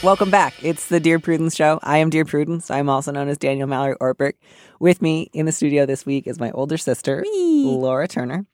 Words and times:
Welcome 0.00 0.30
back. 0.30 0.54
It's 0.62 0.86
the 0.86 1.00
Dear 1.00 1.18
Prudence 1.18 1.56
Show. 1.56 1.80
I 1.82 1.98
am 1.98 2.08
Dear 2.08 2.24
Prudence. 2.24 2.70
I'm 2.70 2.88
also 2.88 3.10
known 3.10 3.28
as 3.28 3.36
Daniel 3.36 3.66
Mallory 3.66 3.96
Ortberg. 4.00 4.34
With 4.78 5.02
me 5.02 5.28
in 5.32 5.44
the 5.44 5.50
studio 5.50 5.86
this 5.86 6.06
week 6.06 6.28
is 6.28 6.38
my 6.38 6.52
older 6.52 6.76
sister, 6.76 7.24
Laura 7.26 8.06
Turner. 8.06 8.46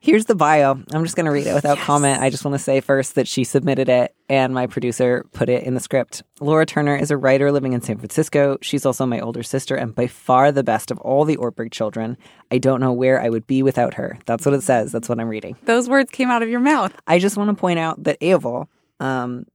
Here's 0.00 0.26
the 0.26 0.34
bio. 0.34 0.72
I'm 0.92 1.04
just 1.04 1.16
going 1.16 1.24
to 1.24 1.32
read 1.32 1.46
it 1.46 1.54
without 1.54 1.78
comment. 1.78 2.20
I 2.20 2.28
just 2.28 2.44
want 2.44 2.54
to 2.54 2.58
say 2.58 2.82
first 2.82 3.14
that 3.14 3.26
she 3.26 3.42
submitted 3.42 3.88
it 3.88 4.14
and 4.28 4.52
my 4.52 4.66
producer 4.66 5.24
put 5.32 5.48
it 5.48 5.62
in 5.64 5.72
the 5.72 5.80
script. 5.80 6.22
Laura 6.40 6.66
Turner 6.66 6.94
is 6.94 7.10
a 7.10 7.16
writer 7.16 7.50
living 7.50 7.72
in 7.72 7.80
San 7.80 7.96
Francisco. 7.96 8.58
She's 8.60 8.84
also 8.84 9.06
my 9.06 9.20
older 9.20 9.42
sister 9.42 9.76
and 9.76 9.94
by 9.94 10.08
far 10.08 10.52
the 10.52 10.62
best 10.62 10.90
of 10.90 10.98
all 10.98 11.24
the 11.24 11.38
Ortberg 11.38 11.72
children. 11.72 12.18
I 12.50 12.58
don't 12.58 12.80
know 12.80 12.92
where 12.92 13.20
I 13.20 13.30
would 13.30 13.46
be 13.46 13.62
without 13.62 13.94
her. 13.94 14.18
That's 14.26 14.44
what 14.44 14.54
it 14.54 14.62
says. 14.62 14.92
That's 14.92 15.08
what 15.08 15.18
I'm 15.20 15.28
reading. 15.28 15.56
Those 15.64 15.88
words 15.88 16.10
came 16.10 16.28
out 16.28 16.42
of 16.42 16.50
your 16.50 16.60
mouth. 16.60 16.94
I 17.06 17.18
just 17.18 17.38
want 17.38 17.48
to 17.48 17.58
point 17.58 17.78
out 17.78 18.04
that 18.04 18.20
Evel, 18.20 18.66
um, 19.00 19.46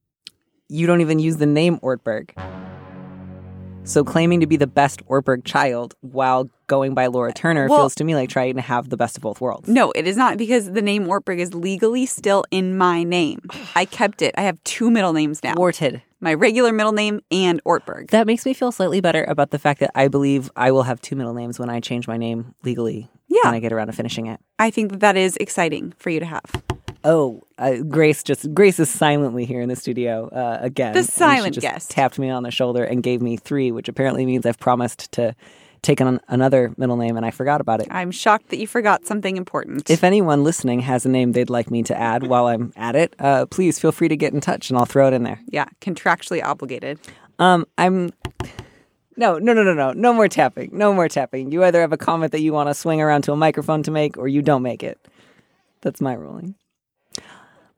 you 0.68 0.86
don't 0.86 1.00
even 1.00 1.18
use 1.18 1.36
the 1.36 1.46
name 1.46 1.78
Ortberg. 1.78 2.30
So 3.84 4.02
claiming 4.02 4.40
to 4.40 4.48
be 4.48 4.56
the 4.56 4.66
best 4.66 5.06
Ortberg 5.06 5.44
child 5.44 5.94
while 6.00 6.50
going 6.66 6.92
by 6.94 7.06
Laura 7.06 7.32
Turner 7.32 7.68
Well- 7.68 7.78
feels 7.82 7.94
to 7.96 8.04
me 8.04 8.16
like 8.16 8.28
trying 8.28 8.56
to 8.56 8.60
have 8.60 8.88
the 8.88 8.96
best 8.96 9.16
of 9.16 9.22
both 9.22 9.40
worlds. 9.40 9.68
No, 9.68 9.92
it 9.92 10.08
is 10.08 10.16
not 10.16 10.36
because 10.38 10.72
the 10.72 10.82
name 10.82 11.06
Ortberg 11.06 11.38
is 11.38 11.54
legally 11.54 12.04
still 12.04 12.42
in 12.50 12.76
my 12.76 13.04
name. 13.04 13.42
I 13.76 13.84
kept 13.84 14.22
it. 14.22 14.34
I 14.36 14.42
have 14.42 14.62
two 14.64 14.90
middle 14.90 15.12
names 15.12 15.44
now. 15.44 15.54
Warted. 15.56 16.02
my 16.18 16.34
regular 16.34 16.72
middle 16.72 16.90
name 16.92 17.20
and 17.30 17.62
Ortberg. 17.64 18.10
That 18.10 18.26
makes 18.26 18.44
me 18.44 18.54
feel 18.54 18.72
slightly 18.72 19.00
better 19.00 19.22
about 19.24 19.50
the 19.50 19.58
fact 19.60 19.78
that 19.80 19.92
I 19.94 20.08
believe 20.08 20.50
I 20.56 20.72
will 20.72 20.82
have 20.82 21.00
two 21.00 21.14
middle 21.14 21.34
names 21.34 21.58
when 21.60 21.70
I 21.70 21.78
change 21.78 22.08
my 22.08 22.16
name 22.16 22.54
legally. 22.64 23.08
Yeah. 23.28 23.40
When 23.44 23.54
I 23.54 23.60
get 23.60 23.72
around 23.72 23.86
to 23.88 23.92
finishing 23.92 24.26
it. 24.26 24.40
I 24.58 24.70
think 24.70 24.90
that 24.90 25.00
that 25.00 25.16
is 25.16 25.36
exciting 25.36 25.92
for 25.98 26.10
you 26.10 26.18
to 26.18 26.26
have. 26.26 26.42
Oh, 27.04 27.42
uh, 27.58 27.76
Grace 27.88 28.22
just 28.22 28.52
Grace 28.54 28.78
is 28.80 28.90
silently 28.90 29.44
here 29.44 29.60
in 29.60 29.68
the 29.68 29.76
studio 29.76 30.28
uh, 30.28 30.58
again. 30.60 30.94
The 30.94 31.04
silent 31.04 31.54
just 31.54 31.62
guest. 31.62 31.90
tapped 31.90 32.18
me 32.18 32.30
on 32.30 32.42
the 32.42 32.50
shoulder 32.50 32.84
and 32.84 33.02
gave 33.02 33.22
me 33.22 33.36
three, 33.36 33.70
which 33.70 33.88
apparently 33.88 34.26
means 34.26 34.44
I've 34.46 34.58
promised 34.58 35.12
to 35.12 35.34
take 35.82 36.00
on 36.00 36.20
another 36.28 36.74
middle 36.76 36.96
name, 36.96 37.16
and 37.16 37.24
I 37.24 37.30
forgot 37.30 37.60
about 37.60 37.80
it. 37.80 37.86
I'm 37.90 38.10
shocked 38.10 38.48
that 38.48 38.58
you 38.58 38.66
forgot 38.66 39.06
something 39.06 39.36
important. 39.36 39.88
If 39.88 40.02
anyone 40.02 40.42
listening 40.42 40.80
has 40.80 41.06
a 41.06 41.08
name 41.08 41.32
they'd 41.32 41.50
like 41.50 41.70
me 41.70 41.82
to 41.84 41.96
add 41.96 42.26
while 42.26 42.46
I'm 42.46 42.72
at 42.76 42.96
it, 42.96 43.14
uh, 43.20 43.46
please 43.46 43.78
feel 43.78 43.92
free 43.92 44.08
to 44.08 44.16
get 44.16 44.32
in 44.32 44.40
touch, 44.40 44.68
and 44.70 44.78
I'll 44.78 44.86
throw 44.86 45.06
it 45.06 45.14
in 45.14 45.22
there. 45.22 45.40
yeah, 45.48 45.66
contractually 45.80 46.42
obligated. 46.42 46.98
Um, 47.38 47.66
I'm. 47.78 48.12
No, 49.18 49.38
no, 49.38 49.54
no, 49.54 49.62
no, 49.62 49.72
no. 49.72 49.92
No 49.92 50.12
more 50.12 50.28
tapping. 50.28 50.70
No 50.72 50.92
more 50.92 51.08
tapping. 51.08 51.50
You 51.50 51.64
either 51.64 51.80
have 51.80 51.92
a 51.92 51.96
comment 51.96 52.32
that 52.32 52.40
you 52.42 52.52
want 52.52 52.68
to 52.68 52.74
swing 52.74 53.00
around 53.00 53.22
to 53.22 53.32
a 53.32 53.36
microphone 53.36 53.82
to 53.84 53.90
make, 53.90 54.18
or 54.18 54.28
you 54.28 54.42
don't 54.42 54.62
make 54.62 54.82
it. 54.82 54.98
That's 55.80 56.00
my 56.00 56.12
ruling. 56.14 56.54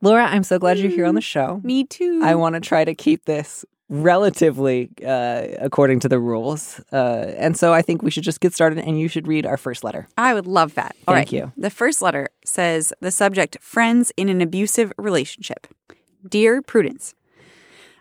Laura, 0.01 0.25
I'm 0.25 0.43
so 0.43 0.59
glad 0.59 0.79
you're 0.79 0.91
here 0.91 1.05
on 1.05 1.15
the 1.15 1.21
show. 1.21 1.59
Me 1.63 1.83
too. 1.83 2.21
I 2.23 2.35
want 2.35 2.55
to 2.55 2.61
try 2.61 2.85
to 2.85 2.95
keep 2.95 3.25
this 3.25 3.65
relatively 3.89 4.89
uh, 5.05 5.47
according 5.59 5.99
to 6.01 6.09
the 6.09 6.19
rules. 6.19 6.79
Uh, 6.91 7.33
and 7.37 7.57
so 7.57 7.73
I 7.73 7.81
think 7.81 8.03
we 8.03 8.11
should 8.11 8.23
just 8.23 8.39
get 8.39 8.53
started 8.53 8.79
and 8.79 8.99
you 8.99 9.07
should 9.07 9.27
read 9.27 9.45
our 9.45 9.57
first 9.57 9.83
letter. 9.83 10.07
I 10.17 10.33
would 10.33 10.47
love 10.47 10.75
that. 10.75 10.95
All 11.07 11.15
Thank 11.15 11.27
right. 11.27 11.33
you. 11.33 11.51
The 11.57 11.71
first 11.71 12.01
letter 12.01 12.29
says 12.45 12.93
the 13.01 13.11
subject 13.11 13.57
friends 13.61 14.11
in 14.15 14.29
an 14.29 14.41
abusive 14.41 14.93
relationship. 14.97 15.67
Dear 16.27 16.61
Prudence, 16.61 17.15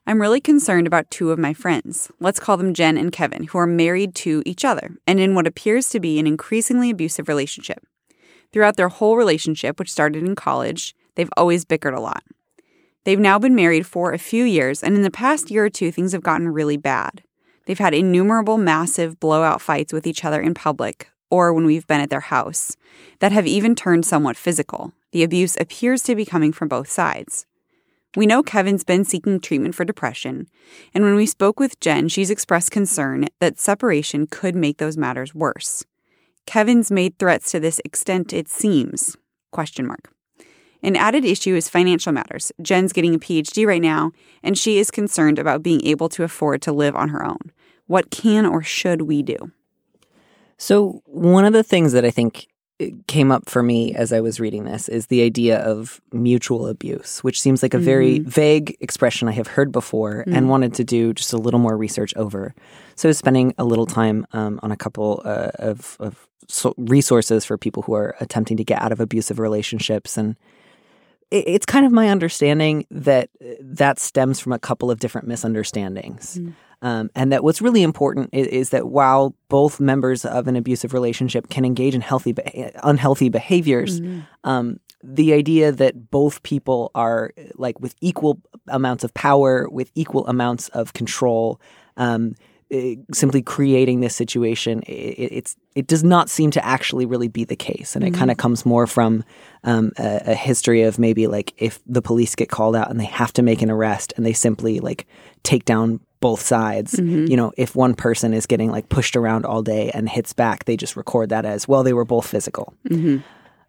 I'm 0.06 0.20
really 0.20 0.40
concerned 0.40 0.86
about 0.86 1.10
two 1.10 1.30
of 1.30 1.38
my 1.38 1.54
friends. 1.54 2.10
Let's 2.20 2.40
call 2.40 2.56
them 2.56 2.74
Jen 2.74 2.96
and 2.98 3.10
Kevin, 3.10 3.44
who 3.44 3.58
are 3.58 3.66
married 3.66 4.14
to 4.16 4.42
each 4.44 4.64
other 4.64 4.96
and 5.06 5.18
in 5.18 5.34
what 5.34 5.46
appears 5.46 5.88
to 5.90 6.00
be 6.00 6.18
an 6.18 6.26
increasingly 6.26 6.90
abusive 6.90 7.28
relationship. 7.28 7.84
Throughout 8.52 8.76
their 8.76 8.88
whole 8.88 9.16
relationship, 9.16 9.78
which 9.78 9.92
started 9.92 10.22
in 10.22 10.34
college, 10.34 10.94
they've 11.18 11.28
always 11.36 11.64
bickered 11.64 11.94
a 11.94 12.00
lot. 12.00 12.22
They've 13.04 13.18
now 13.18 13.38
been 13.38 13.54
married 13.54 13.86
for 13.86 14.12
a 14.12 14.18
few 14.18 14.44
years, 14.44 14.82
and 14.82 14.94
in 14.94 15.02
the 15.02 15.10
past 15.10 15.50
year 15.50 15.64
or 15.64 15.70
two, 15.70 15.90
things 15.90 16.12
have 16.12 16.22
gotten 16.22 16.48
really 16.48 16.76
bad. 16.76 17.22
They've 17.66 17.78
had 17.78 17.92
innumerable 17.92 18.56
massive 18.56 19.18
blowout 19.20 19.60
fights 19.60 19.92
with 19.92 20.06
each 20.06 20.24
other 20.24 20.40
in 20.40 20.54
public 20.54 21.10
or 21.30 21.52
when 21.52 21.66
we've 21.66 21.86
been 21.86 22.00
at 22.00 22.08
their 22.08 22.20
house 22.20 22.76
that 23.18 23.32
have 23.32 23.46
even 23.46 23.74
turned 23.74 24.06
somewhat 24.06 24.36
physical. 24.36 24.92
The 25.12 25.22
abuse 25.22 25.56
appears 25.60 26.02
to 26.04 26.14
be 26.14 26.24
coming 26.24 26.52
from 26.52 26.68
both 26.68 26.88
sides. 26.88 27.46
We 28.16 28.24
know 28.24 28.42
Kevin's 28.42 28.84
been 28.84 29.04
seeking 29.04 29.40
treatment 29.40 29.74
for 29.74 29.84
depression, 29.84 30.46
and 30.94 31.04
when 31.04 31.14
we 31.14 31.26
spoke 31.26 31.60
with 31.60 31.78
Jen, 31.80 32.08
she's 32.08 32.30
expressed 32.30 32.70
concern 32.70 33.26
that 33.40 33.58
separation 33.58 34.26
could 34.26 34.54
make 34.54 34.78
those 34.78 34.96
matters 34.96 35.34
worse. 35.34 35.84
Kevin's 36.46 36.90
made 36.90 37.18
threats 37.18 37.50
to 37.50 37.60
this 37.60 37.80
extent, 37.84 38.32
it 38.32 38.48
seems. 38.48 39.16
Question 39.50 39.86
mark. 39.86 40.10
An 40.82 40.96
added 40.96 41.24
issue 41.24 41.54
is 41.54 41.68
financial 41.68 42.12
matters. 42.12 42.52
Jen's 42.62 42.92
getting 42.92 43.14
a 43.14 43.18
PhD 43.18 43.66
right 43.66 43.82
now, 43.82 44.12
and 44.42 44.56
she 44.56 44.78
is 44.78 44.90
concerned 44.90 45.38
about 45.38 45.62
being 45.62 45.84
able 45.84 46.08
to 46.10 46.22
afford 46.22 46.62
to 46.62 46.72
live 46.72 46.94
on 46.94 47.08
her 47.08 47.24
own. 47.24 47.52
What 47.86 48.10
can 48.10 48.46
or 48.46 48.62
should 48.62 49.02
we 49.02 49.22
do? 49.22 49.36
So, 50.56 51.02
one 51.06 51.44
of 51.44 51.52
the 51.52 51.62
things 51.62 51.92
that 51.92 52.04
I 52.04 52.10
think 52.10 52.48
uh, 52.80 52.86
came 53.06 53.32
up 53.32 53.48
for 53.48 53.62
me 53.62 53.94
as 53.94 54.12
I 54.12 54.20
was 54.20 54.40
reading 54.40 54.64
this 54.64 54.88
is 54.88 55.06
the 55.06 55.22
idea 55.22 55.58
of 55.60 56.00
mutual 56.12 56.66
abuse, 56.66 57.20
which 57.24 57.40
seems 57.40 57.62
like 57.62 57.74
a 57.74 57.78
very 57.78 58.18
vague 58.20 58.76
expression 58.80 59.28
I 59.28 59.32
have 59.32 59.46
heard 59.46 59.72
before 59.72 60.24
and 60.26 60.48
wanted 60.48 60.74
to 60.74 60.84
do 60.84 61.14
just 61.14 61.32
a 61.32 61.38
little 61.38 61.60
more 61.60 61.76
research 61.76 62.14
over. 62.16 62.54
So, 62.96 63.08
I 63.08 63.10
was 63.10 63.18
spending 63.18 63.54
a 63.56 63.64
little 63.64 63.86
time 63.86 64.26
um, 64.32 64.60
on 64.62 64.72
a 64.72 64.76
couple 64.76 65.22
uh, 65.24 65.50
of, 65.58 65.96
of 66.00 66.28
so 66.48 66.74
resources 66.76 67.44
for 67.44 67.56
people 67.56 67.82
who 67.82 67.94
are 67.94 68.16
attempting 68.20 68.56
to 68.56 68.64
get 68.64 68.82
out 68.82 68.92
of 68.92 69.00
abusive 69.00 69.38
relationships. 69.38 70.16
And 70.16 70.36
it's 71.30 71.66
kind 71.66 71.84
of 71.84 71.92
my 71.92 72.08
understanding 72.08 72.86
that 72.90 73.30
that 73.60 73.98
stems 73.98 74.40
from 74.40 74.52
a 74.52 74.58
couple 74.58 74.90
of 74.90 74.98
different 74.98 75.26
misunderstandings. 75.28 76.40
Um, 76.80 77.10
and 77.16 77.32
that 77.32 77.42
what's 77.42 77.60
really 77.60 77.82
important 77.82 78.30
is, 78.32 78.46
is 78.46 78.70
that 78.70 78.86
while 78.86 79.34
both 79.48 79.80
members 79.80 80.24
of 80.24 80.46
an 80.46 80.54
abusive 80.54 80.92
relationship 80.92 81.48
can 81.48 81.64
engage 81.64 81.94
in 81.94 82.00
healthy, 82.00 82.32
be- 82.32 82.70
unhealthy 82.84 83.28
behaviors, 83.30 84.00
um, 84.44 84.78
the 85.02 85.32
idea 85.32 85.72
that 85.72 86.10
both 86.10 86.42
people 86.44 86.92
are 86.94 87.32
like 87.56 87.80
with 87.80 87.96
equal 88.00 88.40
amounts 88.68 89.02
of 89.02 89.12
power, 89.14 89.68
with 89.68 89.90
equal 89.96 90.26
amounts 90.28 90.68
of 90.68 90.92
control, 90.92 91.60
um, 91.96 92.34
simply 93.12 93.40
creating 93.42 94.00
this 94.00 94.14
situation, 94.14 94.82
i 94.88 94.92
i- 94.92 95.28
it's 95.38 95.56
it 95.74 95.86
does 95.86 96.02
not 96.04 96.28
seem 96.28 96.50
to 96.50 96.64
actually 96.64 97.06
really 97.06 97.28
be 97.28 97.44
the 97.44 97.56
case, 97.56 97.94
and 97.96 98.04
it 98.04 98.12
kind 98.14 98.30
of 98.30 98.36
comes 98.36 98.66
more 98.66 98.86
from 98.86 99.24
um, 99.64 99.92
a, 99.98 100.20
a 100.26 100.34
history 100.34 100.82
of 100.82 100.98
maybe 100.98 101.26
like 101.26 101.54
if 101.58 101.80
the 101.86 102.02
police 102.02 102.34
get 102.34 102.48
called 102.50 102.74
out 102.76 102.90
and 102.90 102.98
they 103.00 103.04
have 103.06 103.32
to 103.34 103.42
make 103.42 103.62
an 103.62 103.70
arrest, 103.70 104.12
and 104.16 104.26
they 104.26 104.32
simply 104.32 104.80
like 104.80 105.06
take 105.44 105.64
down 105.64 106.00
both 106.20 106.40
sides. 106.42 106.98
You 106.98 107.36
know, 107.36 107.52
if 107.56 107.76
one 107.76 107.94
person 107.94 108.34
is 108.34 108.44
getting 108.46 108.70
like 108.72 108.88
pushed 108.88 109.14
around 109.16 109.46
all 109.46 109.62
day 109.62 109.90
and 109.94 110.08
hits 110.08 110.32
back, 110.32 110.64
they 110.64 110.76
just 110.76 110.96
record 110.96 111.28
that 111.30 111.44
as 111.46 111.68
well. 111.68 111.82
They 111.84 111.92
were 111.92 112.04
both 112.04 112.26
physical. 112.26 112.74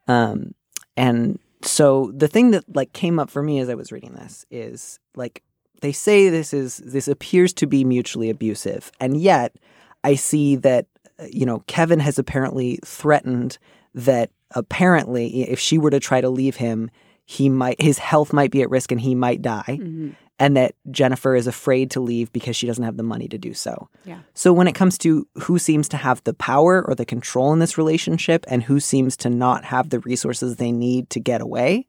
Um, 0.08 0.56
and 0.98 1.40
so 1.62 2.12
the 2.16 2.28
thing 2.28 2.52
that 2.52 2.64
like 2.76 2.92
came 2.94 3.20
up 3.20 3.30
for 3.30 3.44
me 3.44 3.60
as 3.60 3.70
I 3.70 3.76
was 3.76 3.92
reading 3.92 4.14
this 4.14 4.46
is 4.50 5.00
like 5.16 5.44
they 5.82 5.92
say 5.92 6.30
this 6.30 6.54
is 6.54 6.78
this 6.78 7.08
appears 7.08 7.54
to 7.54 7.68
be 7.68 7.84
mutually 7.84 8.30
abusive, 8.30 8.92
and 9.00 9.20
yet 9.20 9.56
I 10.04 10.16
see 10.16 10.56
that 10.58 10.88
you 11.32 11.46
know 11.46 11.64
Kevin 11.68 12.00
has 12.00 12.20
apparently 12.20 12.80
threatened 12.86 13.58
that 13.94 14.32
apparently, 14.52 15.44
if 15.50 15.60
she 15.60 15.78
were 15.78 15.90
to 15.90 16.00
try 16.00 16.22
to 16.22 16.30
leave 16.30 16.56
him, 16.56 16.90
he 17.26 17.50
might 17.50 17.82
his 17.82 18.00
health 18.00 18.34
might 18.34 18.52
be 18.52 18.62
at 18.62 18.70
risk 18.70 18.92
and 18.92 19.02
he 19.02 19.16
might 19.16 19.42
die. 19.42 19.64
Mm-hmm. 19.68 20.10
And 20.42 20.56
that 20.56 20.74
Jennifer 20.90 21.36
is 21.36 21.48
afraid 21.48 21.92
to 21.92 22.00
leave 22.00 22.32
because 22.32 22.56
she 22.56 22.66
doesn't 22.66 22.86
have 22.86 22.96
the 22.96 23.04
money 23.04 23.28
to 23.28 23.38
do 23.38 23.54
so. 23.54 23.90
Yeah. 24.06 24.20
So 24.34 24.54
when 24.54 24.70
it 24.70 24.76
comes 24.76 24.98
to 25.00 25.28
who 25.36 25.60
seems 25.60 25.90
to 25.90 25.98
have 25.98 26.24
the 26.24 26.34
power 26.34 26.82
or 26.82 26.96
the 26.96 27.06
control 27.06 27.52
in 27.52 27.60
this 27.60 27.78
relationship 27.78 28.46
and 28.48 28.64
who 28.64 28.80
seems 28.80 29.18
to 29.18 29.30
not 29.30 29.66
have 29.66 29.90
the 29.90 30.00
resources 30.00 30.56
they 30.56 30.72
need 30.72 31.10
to 31.10 31.20
get 31.20 31.42
away, 31.42 31.86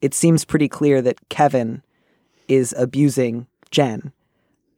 it 0.00 0.14
seems 0.14 0.46
pretty 0.46 0.66
clear 0.66 1.02
that 1.02 1.28
Kevin 1.28 1.82
is 2.50 2.74
abusing 2.76 3.46
Jen. 3.70 4.12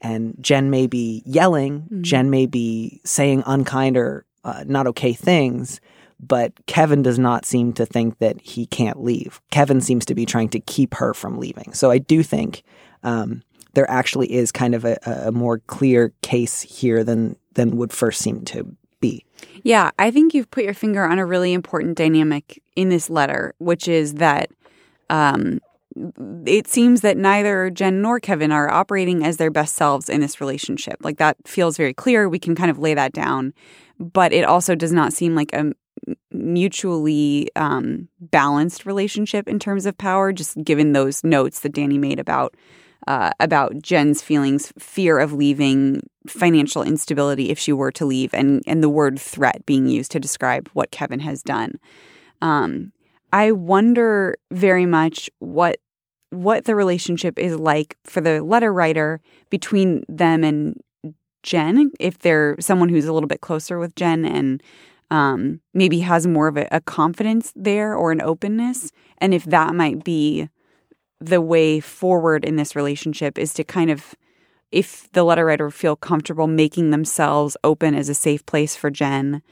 And 0.01 0.37
Jen 0.41 0.69
may 0.71 0.87
be 0.87 1.23
yelling, 1.25 1.87
Jen 2.03 2.29
may 2.29 2.47
be 2.47 3.01
saying 3.05 3.45
unkind 3.47 3.97
or 3.97 4.27
uh, 4.45 4.65
not 4.67 4.89
okay 4.89 5.13
things, 5.13 5.81
but 6.19 6.53
Kevin 6.67 7.03
does 7.03 7.19
not 7.19 7.45
seem 7.45 7.73
to 7.75 7.87
think 7.87 8.19
that 8.19 8.41
he 8.41 8.67
can't 8.67 9.03
leave. 9.03 9.41
Kevin 9.51 9.81
seems 9.81 10.05
to 10.07 10.15
be 10.15 10.27
trying 10.27 10.49
to 10.51 10.61
keep 10.61 10.95
her 10.95 11.15
from 11.15 11.39
leaving. 11.39 11.73
So 11.73 11.91
I 11.91 11.99
do 11.99 12.23
think 12.23 12.63
um, 13.03 13.43
there 13.75 13.91
actually 13.91 14.33
is 14.33 14.53
kind 14.53 14.75
of 14.75 14.85
a, 14.85 14.99
a 15.07 15.33
more 15.33 15.59
clear 15.61 16.13
case 16.23 16.63
here 16.63 17.05
than 17.05 17.37
than 17.55 17.77
would 17.77 17.93
first 17.93 18.23
seem 18.23 18.45
to 18.47 18.67
be. 19.01 19.25
Yeah, 19.63 19.91
I 19.99 20.11
think 20.11 20.33
you've 20.33 20.51
put 20.51 20.65
your 20.65 20.75
finger 20.75 21.05
on 21.05 21.19
a 21.19 21.27
really 21.27 21.53
important 21.53 21.99
dynamic 21.99 22.63
in 22.77 22.89
this 22.89 23.11
letter, 23.11 23.55
which 23.59 23.89
is 23.89 24.15
that 24.15 24.51
um, 25.11 25.61
it 26.47 26.69
seems 26.69 27.01
that 27.03 27.17
neither 27.17 27.71
Jen 27.71 28.03
nor 28.03 28.21
Kevin 28.21 28.53
are 28.53 28.71
operating 28.71 29.25
as 29.25 29.37
their 29.37 29.51
best 29.51 29.75
selves 29.75 30.09
in 30.09 30.21
this 30.21 30.41
relationship. 30.41 30.97
Like 31.03 31.19
that 31.19 31.37
feels 31.47 31.77
very 31.77 31.95
clear. 31.95 32.29
We 32.29 32.39
can 32.39 32.55
kind 32.55 32.71
of 32.71 32.79
lay 32.79 32.95
that 32.95 33.13
down. 33.13 33.53
But 33.99 34.33
it 34.33 34.45
also 34.45 34.75
does 34.75 34.93
not 34.93 35.13
seem 35.13 35.35
like 35.35 35.53
a 35.53 35.73
mutually 36.33 37.49
um, 37.57 38.09
balanced 38.21 38.87
relationship 38.87 39.47
in 39.47 39.59
terms 39.59 39.87
of 39.87 39.97
power, 39.99 40.33
just 40.33 40.63
given 40.65 40.93
those 40.93 41.23
notes 41.23 41.61
that 41.61 41.73
Danny 41.73 41.99
made 41.99 42.19
about 42.19 42.55
uh, 43.09 43.33
about 43.41 43.83
Jen's 43.83 44.23
feelings, 44.23 44.73
fear 44.79 45.19
of 45.19 45.33
leaving, 45.33 46.09
financial 46.29 46.85
instability 46.85 47.51
if 47.51 47.59
she 47.59 47.73
were 47.73 47.93
to 47.93 48.05
leave, 48.05 48.33
and 48.33 48.63
and 48.67 48.83
the 48.83 48.89
word 48.89 49.19
threat 49.19 49.65
being 49.67 49.89
used 49.89 50.13
to 50.13 50.21
describe 50.21 50.69
what 50.73 50.91
Kevin 50.91 51.21
has 51.21 51.43
done. 51.43 51.79
Um, 52.41 52.93
I 53.33 53.53
wonder 53.53 54.37
very 54.51 54.87
much 54.87 55.31
what 55.39 55.79
what 56.31 56.65
the 56.65 56.75
relationship 56.75 57.39
is 57.39 57.57
like 57.57 57.97
for 58.05 58.23
the 58.23 58.43
letter 58.43 58.73
writer 58.73 59.21
between 59.51 60.03
them 60.09 60.43
and 60.43 60.81
Jen, 61.43 61.91
if 62.01 62.19
they're 62.19 62.57
someone 62.59 62.89
who's 62.89 63.05
a 63.05 63.13
little 63.13 63.29
bit 63.29 63.41
closer 63.41 63.79
with 63.79 63.95
Jen 63.97 64.25
and 64.25 64.63
um, 65.11 65.61
maybe 65.75 65.99
has 66.01 66.27
more 66.27 66.49
of 66.49 66.57
a, 66.57 66.67
a 66.71 66.81
confidence 66.81 67.53
there 67.55 67.95
or 67.95 68.13
an 68.13 68.23
openness, 68.23 68.91
and 69.19 69.35
if 69.35 69.45
that 69.45 69.75
might 69.75 70.05
be 70.05 70.49
the 71.21 71.41
way 71.41 71.81
forward 71.81 72.45
in 72.45 72.57
this 72.57 72.75
relationship 72.75 73.39
is 73.39 73.53
to 73.55 73.65
kind 73.65 73.91
of 73.91 74.15
if 74.71 75.11
the 75.13 75.23
letter 75.23 75.45
writer 75.45 75.71
feel 75.71 75.95
comfortable 75.95 76.47
making 76.47 76.91
themselves 76.91 77.57
open 77.63 77.95
as 77.95 78.09
a 78.09 78.15
safe 78.15 78.45
place 78.47 78.75
for 78.75 78.91
Jen. 78.91 79.43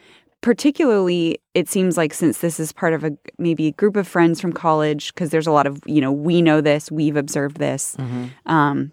Particularly, 0.43 1.39
it 1.55 1.69
seems 1.69 1.97
like 1.97 2.15
since 2.15 2.39
this 2.39 2.59
is 2.59 2.73
part 2.73 2.95
of 2.95 3.05
a 3.05 3.13
maybe 3.39 3.67
a 3.67 3.73
group 3.73 3.97
of 3.97 4.09
friends 4.09 4.41
from 4.41 4.53
college, 4.53 5.13
because 5.13 5.31
there's 5.31 5.47
a 5.47 5.53
lot 5.53 5.67
of 5.67 5.81
you 5.87 6.01
know 6.01 6.11
we 6.13 6.41
know 6.41 6.61
this, 6.61 6.91
we've 6.91 7.17
observed 7.17 7.59
this. 7.59 7.97
Um, 8.47 8.93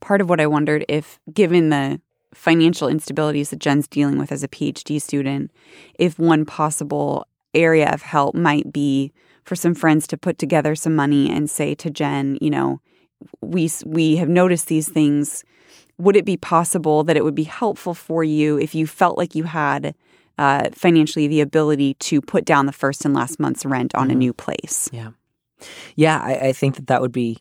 part 0.00 0.20
of 0.20 0.28
what 0.28 0.40
I 0.40 0.46
wondered 0.46 0.84
if, 0.88 1.18
given 1.32 1.70
the 1.70 2.00
financial 2.34 2.88
instabilities 2.88 3.50
that 3.50 3.60
Jen's 3.60 3.86
dealing 3.86 4.18
with 4.18 4.32
as 4.32 4.42
a 4.42 4.48
PhD 4.48 5.00
student, 5.00 5.52
if 5.98 6.18
one 6.18 6.44
possible 6.44 7.26
area 7.54 7.88
of 7.92 8.02
help 8.02 8.34
might 8.34 8.72
be 8.72 9.12
for 9.44 9.54
some 9.54 9.74
friends 9.74 10.06
to 10.08 10.16
put 10.16 10.38
together 10.38 10.74
some 10.74 10.96
money 10.96 11.30
and 11.30 11.48
say 11.48 11.74
to 11.76 11.90
Jen, 11.90 12.36
you 12.40 12.50
know, 12.50 12.80
we 13.40 13.70
we 13.86 14.16
have 14.16 14.28
noticed 14.28 14.66
these 14.66 14.88
things. 14.88 15.44
Would 15.98 16.16
it 16.16 16.24
be 16.24 16.36
possible 16.36 17.04
that 17.04 17.16
it 17.16 17.22
would 17.22 17.36
be 17.36 17.44
helpful 17.44 17.94
for 17.94 18.24
you 18.24 18.58
if 18.58 18.74
you 18.74 18.84
felt 18.88 19.16
like 19.16 19.36
you 19.36 19.44
had 19.44 19.94
uh, 20.38 20.70
financially 20.72 21.26
the 21.26 21.40
ability 21.40 21.94
to 21.94 22.20
put 22.20 22.44
down 22.44 22.66
the 22.66 22.72
first 22.72 23.04
and 23.04 23.14
last 23.14 23.38
month's 23.38 23.64
rent 23.64 23.94
on 23.94 24.10
a 24.10 24.14
new 24.14 24.32
place? 24.32 24.88
Yeah. 24.92 25.10
Yeah, 25.96 26.20
I, 26.22 26.48
I 26.48 26.52
think 26.52 26.76
that 26.76 26.88
that 26.88 27.00
would 27.00 27.12
be 27.12 27.38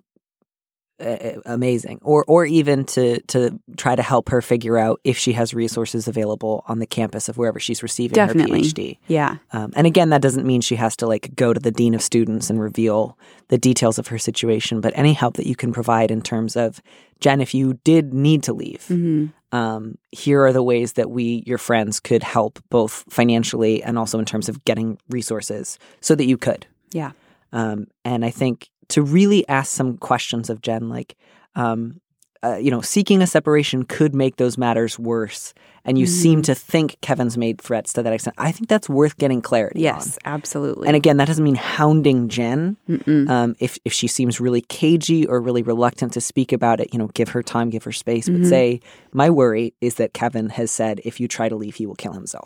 amazing, 1.46 2.00
or 2.02 2.24
or 2.28 2.46
even 2.46 2.86
to 2.86 3.20
to 3.22 3.60
try 3.78 3.96
to 3.96 4.02
help 4.02 4.30
her 4.30 4.42
figure 4.42 4.78
out 4.78 5.00
if 5.04 5.18
she 5.18 5.34
has 5.34 5.54
resources 5.54 6.08
available 6.08 6.64
on 6.68 6.80
the 6.80 6.86
campus 6.86 7.30
of 7.30 7.38
wherever 7.38 7.60
she's 7.60 7.84
receiving 7.84 8.16
Definitely. 8.16 8.60
her 8.60 8.66
PhD. 8.66 8.98
Yeah. 9.08 9.38
Um, 9.52 9.74
and 9.76 9.88
again, 9.88 10.10
that 10.10 10.22
doesn't 10.22 10.46
mean 10.46 10.62
she 10.62 10.76
has 10.76 10.96
to 10.98 11.08
like 11.08 11.36
go 11.36 11.54
to 11.54 11.60
the 11.60 11.72
dean 11.72 11.94
of 11.94 12.02
students 12.02 12.50
and 12.50 12.60
reveal 12.60 13.18
the 13.50 13.58
details 13.58 14.00
of 14.00 14.08
her 14.08 14.18
situation, 14.18 14.82
but 14.82 14.94
any 14.96 15.14
help 15.14 15.36
that 15.38 15.48
you 15.48 15.56
can 15.56 15.74
provide 15.74 16.12
in 16.12 16.22
terms 16.22 16.56
of 16.56 16.82
Jen, 17.20 17.40
if 17.40 17.54
you 17.54 17.76
did 17.84 18.14
need 18.14 18.44
to 18.44 18.54
leave, 18.54 18.90
um, 19.52 19.98
here 20.12 20.44
are 20.44 20.52
the 20.52 20.64
ways 20.64 20.94
that 20.94 21.10
we, 21.10 21.44
your 21.46 21.58
friends, 21.58 22.00
could 22.00 22.24
help 22.24 22.60
both 22.70 23.06
financially 23.10 23.82
and 23.84 23.98
also 23.98 24.20
in 24.20 24.26
terms 24.26 24.50
of 24.50 24.66
getting 24.66 24.98
resources 25.10 25.78
so 26.02 26.16
that 26.16 26.26
you 26.26 26.38
could. 26.38 26.66
Yeah. 26.92 27.12
Um, 27.54 27.88
and 28.04 28.26
I 28.26 28.32
think 28.32 28.70
to 28.90 29.02
really 29.02 29.48
ask 29.48 29.72
some 29.72 29.98
questions 29.98 30.50
of 30.50 30.62
Jen, 30.62 30.90
like, 30.90 31.16
um, 31.56 32.00
uh, 32.44 32.58
you 32.58 32.70
know, 32.70 32.82
seeking 32.82 33.22
a 33.22 33.28
separation 33.28 33.86
could 33.86 34.14
make 34.14 34.36
those 34.36 34.58
matters 34.58 35.00
worse. 35.00 35.54
And 35.86 35.98
you 35.98 36.06
seem 36.06 36.42
to 36.44 36.56
think 36.56 36.98
Kevin's 37.02 37.38
made 37.38 37.60
threats 37.60 37.92
to 37.94 38.04
that 38.04 38.14
extent. 38.14 38.36
I 38.38 38.54
think 38.54 38.70
that's 38.70 38.88
worth 38.88 39.18
getting 39.18 39.42
clarity 39.42 39.80
on. 39.80 39.96
Yes, 39.96 40.18
absolutely. 40.24 40.88
And 40.88 40.96
again, 40.96 41.18
that 41.18 41.28
doesn't 41.28 41.44
mean 41.44 41.56
hounding 41.56 42.30
Jen. 42.30 42.78
Um, 43.30 43.56
if 43.60 43.78
if 43.84 43.92
she 43.92 44.08
seems 44.08 44.40
really 44.40 44.62
cagey 44.62 45.26
or 45.26 45.42
really 45.42 45.62
reluctant 45.62 46.14
to 46.14 46.22
speak 46.22 46.54
about 46.54 46.80
it, 46.80 46.94
you 46.94 47.00
know, 47.00 47.08
give 47.08 47.30
her 47.30 47.44
time, 47.44 47.70
give 47.70 47.84
her 47.84 47.92
space, 47.92 48.30
but 48.30 48.46
say, 48.46 48.80
my 49.12 49.30
worry 49.30 49.74
is 49.82 49.96
that 49.96 50.14
Kevin 50.14 50.50
has 50.50 50.72
said 50.72 51.02
if 51.04 51.20
you 51.20 51.28
try 51.28 51.50
to 51.50 51.56
leave, 51.56 51.76
he 51.76 51.86
will 51.86 51.96
kill 51.96 52.14
himself. 52.14 52.46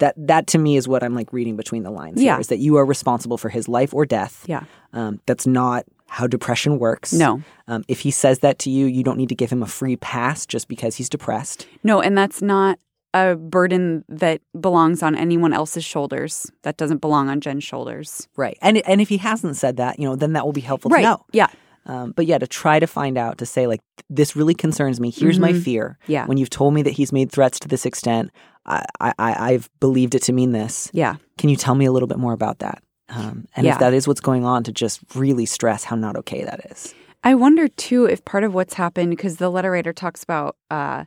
That 0.00 0.14
that 0.16 0.46
to 0.48 0.58
me 0.58 0.76
is 0.76 0.86
what 0.88 1.02
I'm 1.02 1.14
like 1.14 1.32
reading 1.32 1.56
between 1.56 1.82
the 1.84 1.90
lines. 1.90 2.20
Yeah. 2.20 2.34
here, 2.34 2.40
is 2.40 2.48
that 2.48 2.58
you 2.58 2.76
are 2.76 2.84
responsible 2.84 3.38
for 3.38 3.48
his 3.48 3.68
life 3.68 3.94
or 3.94 4.04
death. 4.04 4.44
Yeah. 4.48 4.64
um, 4.92 5.20
that's 5.26 5.46
not 5.46 5.84
how 6.08 6.26
depression 6.26 6.78
works. 6.80 7.12
No. 7.12 7.40
um, 7.68 7.84
if 7.86 8.00
he 8.00 8.10
says 8.10 8.40
that 8.40 8.58
to 8.60 8.70
you, 8.70 8.86
you 8.86 9.04
don't 9.04 9.16
need 9.16 9.28
to 9.28 9.34
give 9.36 9.48
him 9.50 9.62
a 9.62 9.66
free 9.66 9.94
pass 9.96 10.44
just 10.44 10.66
because 10.66 10.96
he's 10.96 11.08
depressed. 11.08 11.66
No, 11.84 12.00
and 12.00 12.18
that's 12.18 12.42
not 12.42 12.78
a 13.14 13.36
burden 13.36 14.04
that 14.08 14.40
belongs 14.60 15.02
on 15.02 15.14
anyone 15.14 15.52
else's 15.52 15.84
shoulders. 15.84 16.50
That 16.62 16.76
doesn't 16.76 16.98
belong 16.98 17.28
on 17.28 17.40
Jen's 17.40 17.62
shoulders. 17.64 18.26
Right, 18.36 18.58
and 18.62 18.78
and 18.78 19.00
if 19.00 19.08
he 19.08 19.18
hasn't 19.18 19.56
said 19.56 19.76
that, 19.76 19.98
you 20.00 20.08
know, 20.08 20.16
then 20.16 20.32
that 20.32 20.44
will 20.44 20.52
be 20.52 20.60
helpful 20.60 20.90
Right. 20.90 21.02
to 21.02 21.08
know. 21.08 21.24
Yeah. 21.32 21.48
Um, 21.86 22.12
but 22.14 22.26
yeah, 22.26 22.38
to 22.38 22.46
try 22.46 22.78
to 22.78 22.86
find 22.86 23.16
out, 23.18 23.38
to 23.38 23.46
say 23.46 23.66
like, 23.66 23.80
this 24.08 24.36
really 24.36 24.54
concerns 24.54 25.00
me. 25.00 25.10
Here's 25.10 25.38
my 25.38 25.52
fear. 25.52 25.98
Mm-hmm. 26.02 26.12
Yeah. 26.12 26.26
When 26.26 26.36
you've 26.38 26.50
told 26.50 26.74
me 26.74 26.82
that 26.82 26.92
he's 26.92 27.12
made 27.12 27.32
threats 27.32 27.58
to 27.60 27.68
this 27.68 27.86
extent, 27.86 28.30
I, 28.66 28.84
I, 29.00 29.12
I- 29.18 29.52
I've 29.52 29.70
believed 29.80 30.14
it 30.14 30.22
to 30.24 30.32
mean 30.32 30.52
this. 30.52 30.90
Yeah. 30.92 31.16
Can 31.38 31.48
you 31.48 31.56
tell 31.56 31.74
me 31.74 31.86
a 31.86 31.92
little 31.92 32.06
bit 32.08 32.18
more 32.18 32.32
about 32.34 32.58
that? 32.60 32.82
Um, 33.08 33.46
and 33.56 33.66
Yeah. 33.66 33.72
if 33.74 33.78
that 33.80 33.94
is 33.94 34.06
what's 34.06 34.20
going 34.20 34.44
on, 34.44 34.62
to 34.64 34.72
just 34.72 35.00
really 35.14 35.46
stress 35.46 35.84
how 35.84 35.96
not 35.96 36.16
okay 36.16 36.44
that 36.44 36.70
is. 36.70 36.94
I 37.24 37.34
wonder 37.34 37.66
too 37.66 38.04
if 38.04 38.24
part 38.24 38.44
of 38.44 38.54
what's 38.54 38.74
happened 38.74 39.10
because 39.10 39.36
the 39.36 39.50
letter 39.50 39.70
writer 39.72 39.92
talks 39.92 40.22
about 40.22 40.56
uh, 40.70 41.04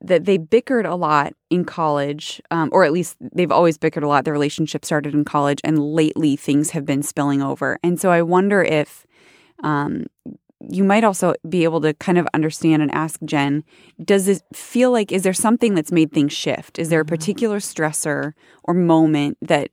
that 0.00 0.24
they 0.24 0.36
bickered 0.38 0.86
a 0.86 0.94
lot 0.94 1.32
in 1.50 1.64
college, 1.64 2.40
um, 2.50 2.68
or 2.72 2.84
at 2.84 2.92
least 2.92 3.16
they've 3.34 3.50
always 3.52 3.78
bickered 3.78 4.02
a 4.02 4.08
lot. 4.08 4.24
Their 4.24 4.32
relationship 4.32 4.84
started 4.84 5.14
in 5.14 5.24
college, 5.24 5.60
and 5.64 5.78
lately 5.78 6.36
things 6.36 6.70
have 6.70 6.84
been 6.84 7.02
spilling 7.02 7.40
over. 7.42 7.78
And 7.82 8.00
so 8.00 8.10
I 8.10 8.22
wonder 8.22 8.62
if 8.62 9.06
um, 9.62 10.06
you 10.70 10.82
might 10.82 11.04
also 11.04 11.34
be 11.48 11.64
able 11.64 11.80
to 11.80 11.94
kind 11.94 12.18
of 12.18 12.26
understand 12.34 12.82
and 12.82 12.90
ask 12.92 13.20
Jen: 13.24 13.64
Does 14.04 14.28
it 14.28 14.42
feel 14.52 14.90
like 14.90 15.12
is 15.12 15.22
there 15.22 15.32
something 15.32 15.74
that's 15.74 15.92
made 15.92 16.12
things 16.12 16.32
shift? 16.32 16.78
Is 16.78 16.88
there 16.88 17.00
a 17.00 17.04
particular 17.04 17.58
stressor 17.58 18.32
or 18.64 18.74
moment 18.74 19.38
that 19.40 19.70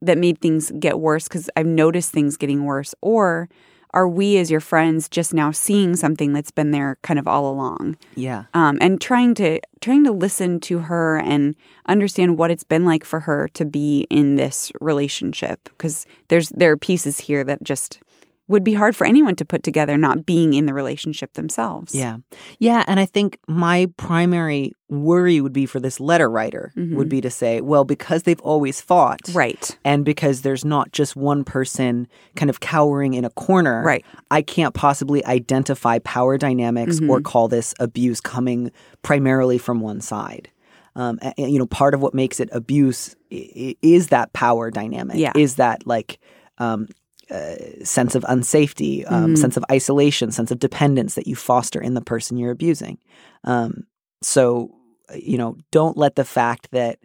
that 0.00 0.18
made 0.18 0.40
things 0.40 0.70
get 0.78 1.00
worse? 1.00 1.24
Because 1.28 1.50
I've 1.56 1.66
noticed 1.66 2.12
things 2.12 2.36
getting 2.36 2.64
worse, 2.64 2.94
or 3.00 3.48
are 3.94 4.06
we 4.06 4.36
as 4.36 4.50
your 4.50 4.60
friends 4.60 5.08
just 5.08 5.32
now 5.32 5.50
seeing 5.50 5.96
something 5.96 6.34
that's 6.34 6.50
been 6.50 6.72
there 6.72 6.98
kind 7.02 7.18
of 7.18 7.26
all 7.26 7.50
along 7.50 7.96
Yeah. 8.16 8.44
um, 8.52 8.76
and 8.82 9.00
trying 9.00 9.34
to 9.36 9.60
trying 9.80 10.04
to 10.04 10.12
listen 10.12 10.60
to 10.60 10.80
her 10.80 11.18
and 11.18 11.56
understand 11.86 12.36
what 12.36 12.50
it's 12.50 12.64
been 12.64 12.84
like 12.84 13.02
for 13.02 13.20
her 13.20 13.48
to 13.54 13.64
be 13.64 14.06
in 14.10 14.36
this 14.36 14.70
relationship 14.82 15.64
because 15.70 16.04
there's 16.28 16.50
there 16.50 16.72
are 16.72 16.76
pieces 16.76 17.18
here 17.20 17.42
that 17.44 17.62
just 17.62 18.00
would 18.48 18.64
be 18.64 18.74
hard 18.74 18.96
for 18.96 19.06
anyone 19.06 19.36
to 19.36 19.44
put 19.44 19.62
together 19.62 19.96
not 19.96 20.26
being 20.26 20.54
in 20.54 20.66
the 20.66 20.74
relationship 20.74 21.34
themselves 21.34 21.94
Yeah. 21.94 22.16
Yeah. 22.58 22.82
And 22.86 22.98
I 22.98 23.04
think 23.06 23.38
my 23.46 23.90
primary 23.96 24.72
worry 24.88 25.40
would 25.40 25.52
be 25.52 25.66
for 25.66 25.80
this 25.80 26.00
letter 26.00 26.30
writer 26.30 26.72
would 26.76 27.08
be 27.10 27.20
to 27.20 27.30
say, 27.30 27.60
well, 27.60 27.84
because 27.84 28.22
they've 28.22 28.40
always 28.40 28.80
fought. 28.80 29.20
right 29.34 29.78
And 29.84 30.02
because 30.04 30.40
there's 30.42 30.64
not 30.64 30.92
just 30.92 31.14
one 31.14 31.44
person 31.44 32.08
kind 32.36 32.48
of 32.48 32.60
cowering 32.60 33.12
in 33.14 33.24
a 33.26 33.30
corner, 33.30 33.82
Right. 33.82 34.04
I 34.30 34.40
can't 34.42 34.74
possibly 34.74 35.24
identify 35.26 35.98
power 36.00 36.38
dynamics 36.38 37.00
or 37.08 37.20
call 37.20 37.48
this 37.48 37.74
abuse 37.78 38.20
coming 38.20 38.70
primarily 39.02 39.58
from 39.58 39.80
one 39.80 40.00
side. 40.00 40.50
Um, 40.96 41.18
and, 41.22 41.52
you 41.52 41.58
know, 41.58 41.66
part 41.66 41.94
of 41.94 42.00
what 42.00 42.14
makes 42.14 42.40
it 42.40 42.48
abuse 42.50 43.14
is 43.30 44.08
that 44.08 44.32
power 44.32 44.70
dynamic. 44.70 45.16
Yeah. 45.18 45.32
Is 45.36 45.56
that 45.56 45.86
like 45.86 46.18
um, 46.58 46.88
uh, 47.30 47.56
sense 47.84 48.14
of 48.14 48.22
unsafety, 48.24 49.10
um, 49.10 49.36
sense 49.36 49.56
of 49.56 49.64
isolation, 49.70 50.30
sense 50.30 50.50
of 50.50 50.58
dependence 50.58 51.14
that 51.14 51.26
you 51.26 51.34
foster 51.36 51.80
in 51.80 51.94
the 51.94 52.00
person 52.00 52.36
you're 52.36 52.50
abusing. 52.50 52.98
Um, 53.44 53.84
so, 54.22 54.74
uh, 55.10 55.16
you 55.16 55.38
know, 55.38 55.56
don't 55.70 55.96
let 55.96 56.16
the 56.16 56.24
fact 56.24 56.70
that 56.72 56.98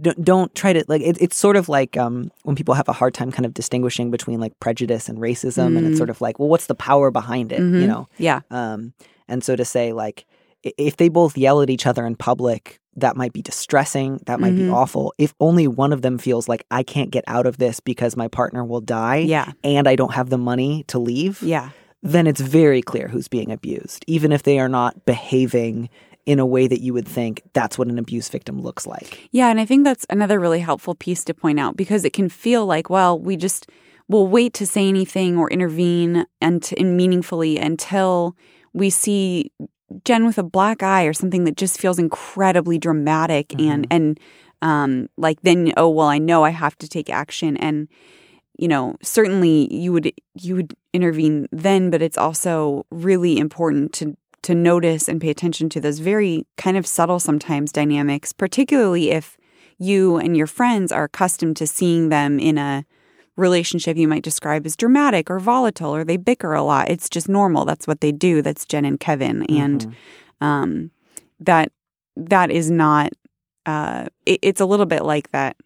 don't, 0.00 0.24
don't 0.24 0.54
try 0.54 0.72
to 0.72 0.84
like 0.88 1.02
it, 1.02 1.18
it's 1.20 1.36
sort 1.36 1.56
of 1.56 1.68
like 1.68 1.96
um, 1.96 2.30
when 2.44 2.56
people 2.56 2.74
have 2.74 2.88
a 2.88 2.92
hard 2.92 3.12
time 3.14 3.30
kind 3.30 3.44
of 3.44 3.52
distinguishing 3.52 4.10
between 4.10 4.40
like 4.40 4.58
prejudice 4.60 5.08
and 5.10 5.18
racism 5.18 5.76
and 5.76 5.86
it's 5.86 5.98
sort 5.98 6.08
of 6.10 6.20
like 6.22 6.38
well 6.38 6.48
what's 6.48 6.66
the 6.66 6.74
power 6.74 7.10
behind 7.10 7.52
it 7.52 7.60
you 7.60 7.86
know 7.86 8.08
Yeah. 8.16 8.40
um, 8.50 8.94
and 9.28 9.44
so 9.44 9.54
to 9.56 9.64
say, 9.64 9.92
like, 9.92 10.24
if 10.64 10.96
they 10.96 11.08
both 11.08 11.36
yell 11.38 11.62
at 11.62 11.70
each 11.70 11.86
other 11.86 12.04
in 12.04 12.16
public, 12.16 12.79
that 12.96 13.16
might 13.16 13.32
be 13.32 13.42
distressing. 13.42 14.20
That 14.26 14.40
might 14.40 14.56
be 14.56 14.62
Mhm. 14.62 14.74
awful. 14.74 15.12
If 15.18 15.34
only 15.40 15.68
one 15.68 15.92
of 15.92 16.02
them 16.02 16.18
feels 16.18 16.48
like 16.48 16.64
I 16.70 16.82
can't 16.82 17.10
get 17.10 17.24
out 17.26 17.46
of 17.46 17.58
this 17.58 17.80
because 17.80 18.16
my 18.16 18.28
partner 18.28 18.64
will 18.64 18.80
die 18.80 19.18
Yeah. 19.18 19.52
and 19.62 19.86
I 19.88 19.96
don't 19.96 20.14
have 20.14 20.28
the 20.30 20.38
money 20.38 20.84
to 20.88 20.98
leave, 20.98 21.40
Yeah. 21.42 21.70
then 22.02 22.26
it's 22.26 22.40
very 22.40 22.82
clear 22.82 23.08
who's 23.08 23.28
being 23.28 23.52
abused, 23.52 24.04
even 24.06 24.32
if 24.32 24.42
they 24.42 24.58
are 24.58 24.68
not 24.68 25.04
behaving 25.04 25.88
in 26.26 26.38
a 26.38 26.46
way 26.46 26.66
that 26.66 26.80
you 26.80 26.92
would 26.92 27.08
think 27.08 27.42
that's 27.54 27.78
what 27.78 27.88
an 27.88 27.98
abuse 27.98 28.28
victim 28.28 28.60
looks 28.60 28.86
like. 28.86 29.28
Yeah, 29.32 29.48
and 29.50 29.58
I 29.60 29.64
think 29.64 29.84
that's 29.84 30.04
another 30.10 30.38
really 30.38 30.60
helpful 30.60 30.94
piece 30.94 31.24
to 31.24 31.34
point 31.34 31.58
out 31.58 31.76
because 31.76 32.04
it 32.04 32.12
can 32.12 32.28
feel 32.28 32.66
like, 32.66 32.90
well, 32.90 33.18
we 33.18 33.36
just 33.36 33.66
will 34.08 34.26
wait 34.26 34.52
to 34.54 34.66
say 34.66 34.88
anything 34.88 35.38
or 35.38 35.48
intervene 35.50 36.26
and, 36.40 36.68
and 36.76 36.96
meaningfully 36.96 37.56
until 37.58 38.36
we 38.74 38.90
see 38.90 39.50
Jen 40.04 40.26
with 40.26 40.38
a 40.38 40.42
black 40.42 40.82
eye 40.82 41.04
or 41.04 41.12
something 41.12 41.44
that 41.44 41.56
just 41.56 41.78
feels 41.78 41.98
incredibly 41.98 42.78
dramatic 42.78 43.58
and 43.60 43.86
and 43.90 44.20
um, 44.62 45.08
like 45.16 45.40
then 45.42 45.72
oh 45.76 45.88
well 45.88 46.08
I 46.08 46.18
know 46.18 46.44
I 46.44 46.50
have 46.50 46.76
to 46.78 46.88
take 46.88 47.10
action. 47.10 47.56
And 47.56 47.88
you 48.60 48.68
know 48.68 48.94
certainly 49.02 49.72
you 49.74 49.92
would 49.92 50.12
you 50.34 50.54
would 50.54 50.74
intervene 50.92 51.48
then 51.50 51.90
but 51.90 52.02
it's 52.02 52.18
also 52.18 52.84
really 52.90 53.38
important 53.38 53.92
to 53.94 54.16
to 54.42 54.54
notice 54.54 55.08
and 55.08 55.20
pay 55.20 55.30
attention 55.30 55.68
to 55.70 55.80
those 55.80 55.98
very 55.98 56.46
kind 56.56 56.76
of 56.76 56.86
subtle 56.86 57.18
sometimes 57.18 57.72
dynamics 57.72 58.32
particularly 58.32 59.10
if 59.10 59.38
you 59.78 60.18
and 60.18 60.36
your 60.36 60.46
friends 60.46 60.92
are 60.92 61.04
accustomed 61.04 61.56
to 61.56 61.66
seeing 61.66 62.10
them 62.10 62.38
in 62.38 62.58
a 62.58 62.84
relationship 63.36 63.96
you 63.96 64.08
might 64.08 64.22
describe 64.22 64.66
as 64.66 64.76
dramatic 64.76 65.30
or 65.30 65.38
volatile 65.38 65.94
or 65.94 66.04
they 66.04 66.16
bicker 66.16 66.52
a 66.52 66.62
lot 66.62 66.88
it's 66.90 67.08
just 67.08 67.28
normal 67.28 67.64
that's 67.64 67.86
what 67.86 68.00
they 68.00 68.12
do 68.12 68.42
that's 68.42 68.64
jen 68.66 68.84
and 68.84 69.00
kevin 69.00 69.44
and 69.48 69.94
um, 70.40 70.90
that 71.38 71.72
that 72.16 72.50
is 72.50 72.70
not 72.70 73.12
uh, 73.66 74.06
it, 74.26 74.38
it's 74.42 74.60
a 74.60 74.66
little 74.66 74.86
bit 74.86 75.04
like 75.04 75.30
that 75.30 75.56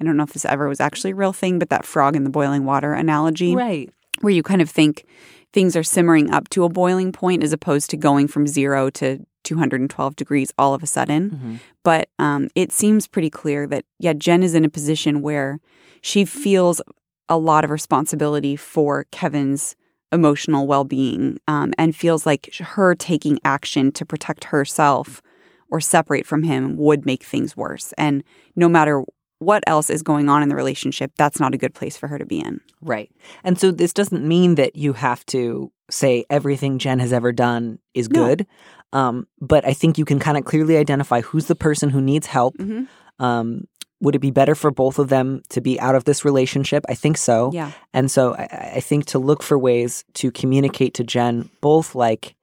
i 0.00 0.04
don't 0.04 0.16
know 0.16 0.22
if 0.22 0.32
this 0.34 0.44
ever 0.44 0.68
was 0.68 0.80
actually 0.80 1.10
a 1.12 1.14
real 1.16 1.32
thing 1.32 1.58
but 1.58 1.70
that 1.70 1.84
frog 1.84 2.14
in 2.14 2.22
the 2.24 2.30
boiling 2.30 2.64
water 2.64 2.92
analogy 2.92 3.56
Right. 3.56 3.90
where 4.20 4.32
you 4.32 4.42
kind 4.42 4.62
of 4.62 4.70
think 4.70 5.04
things 5.52 5.74
are 5.74 5.82
simmering 5.82 6.30
up 6.30 6.48
to 6.50 6.64
a 6.64 6.68
boiling 6.68 7.12
point 7.12 7.42
as 7.42 7.52
opposed 7.52 7.88
to 7.90 7.96
going 7.96 8.28
from 8.28 8.46
zero 8.46 8.90
to 8.90 9.24
212 9.44 10.16
degrees 10.16 10.52
all 10.58 10.74
of 10.74 10.82
a 10.82 10.86
sudden. 10.86 11.30
Mhm. 11.30 11.60
But 11.84 12.08
um, 12.18 12.48
it 12.56 12.72
seems 12.72 13.06
pretty 13.06 13.30
clear 13.30 13.66
that, 13.68 13.84
yeah, 13.98 14.12
Jen 14.12 14.42
is 14.42 14.54
in 14.56 14.64
a 14.64 14.68
position 14.68 15.22
where 15.22 15.60
she 16.02 16.24
feels 16.24 16.82
a 17.28 17.38
lot 17.38 17.64
of 17.64 17.70
responsibility 17.70 18.56
for 18.56 19.04
Kevin's 19.10 19.76
emotional 20.12 20.66
well 20.66 20.84
being 20.84 21.38
um, 21.48 21.72
and 21.78 21.94
feels 21.96 22.24
like 22.26 22.54
her 22.60 22.94
taking 22.94 23.38
action 23.44 23.90
to 23.92 24.06
protect 24.06 24.44
herself 24.44 25.20
or 25.68 25.80
separate 25.80 26.24
from 26.26 26.44
him 26.44 26.76
would 26.76 27.04
make 27.04 27.24
things 27.24 27.56
worse. 27.56 27.92
And 27.98 28.22
no 28.54 28.68
matter 28.68 29.02
what 29.38 29.62
else 29.66 29.90
is 29.90 30.02
going 30.02 30.28
on 30.28 30.42
in 30.42 30.48
the 30.48 30.54
relationship, 30.56 31.12
that's 31.18 31.40
not 31.40 31.52
a 31.52 31.58
good 31.58 31.74
place 31.74 31.96
for 31.96 32.06
her 32.08 32.18
to 32.18 32.24
be 32.24 32.38
in. 32.40 32.60
Right. 32.80 33.10
And 33.44 33.58
so 33.58 33.70
this 33.70 33.92
doesn't 33.92 34.24
mean 34.26 34.54
that 34.54 34.76
you 34.76 34.92
have 34.94 35.26
to 35.26 35.70
say 35.90 36.24
everything 36.30 36.78
Jen 36.78 37.00
has 37.00 37.12
ever 37.12 37.32
done 37.32 37.78
is 37.92 38.08
No. 38.08 38.24
good. 38.26 38.46
Um, 38.92 39.26
but 39.40 39.66
I 39.66 39.72
think 39.72 39.98
you 39.98 40.04
can 40.04 40.18
kind 40.20 40.38
of 40.38 40.44
clearly 40.44 40.76
identify 40.76 41.20
who's 41.20 41.46
the 41.46 41.54
person 41.56 41.90
who 41.90 42.00
needs 42.00 42.28
help. 42.28 42.56
Mhm. 42.56 42.86
Um, 43.18 43.64
would 44.00 44.14
it 44.14 44.18
be 44.20 44.30
better 44.30 44.54
for 44.54 44.70
both 44.70 44.98
of 44.98 45.08
them 45.08 45.42
to 45.48 45.60
be 45.60 45.80
out 45.80 45.94
of 45.94 46.04
this 46.04 46.24
relationship? 46.24 46.84
I 46.88 46.94
think 46.94 47.16
so. 47.16 47.50
Yeah. 47.52 47.72
And 47.94 48.10
so 48.10 48.34
I, 48.34 48.72
I 48.76 48.80
think 48.80 49.06
to 49.06 49.18
look 49.18 49.42
for 49.42 49.58
ways 49.58 50.04
to 50.14 50.30
communicate 50.30 50.94
to 50.94 51.04
Jen 51.04 51.48
both 51.60 51.94
like, 51.94 52.34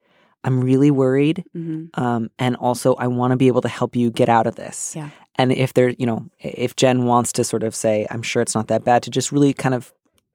I'm 0.42 0.60
really 0.60 0.90
worried. 0.90 1.44
hmm 1.52 1.86
Um, 1.94 2.30
and 2.38 2.56
also, 2.56 2.94
I 2.96 3.06
want 3.06 3.30
to 3.30 3.36
be 3.36 3.46
able 3.46 3.62
to 3.62 3.68
help 3.68 3.94
you 3.96 4.10
get 4.10 4.28
out 4.28 4.46
of 4.46 4.56
this. 4.56 4.94
Yeah. 4.96 5.10
And 5.36 5.52
if 5.52 5.72
there, 5.74 5.90
you 5.90 6.06
know, 6.06 6.26
if 6.40 6.76
Jen 6.76 7.06
wants 7.06 7.32
to 7.32 7.44
sort 7.44 7.62
of 7.62 7.74
say, 7.74 8.06
I'm 8.10 8.22
sure 8.22 8.42
it's 8.42 8.54
not 8.54 8.68
that 8.68 8.84
bad, 8.84 9.02
to 9.04 9.10
just 9.10 9.32
really 9.32 9.52
kind 9.54 9.74
of, 9.74 9.92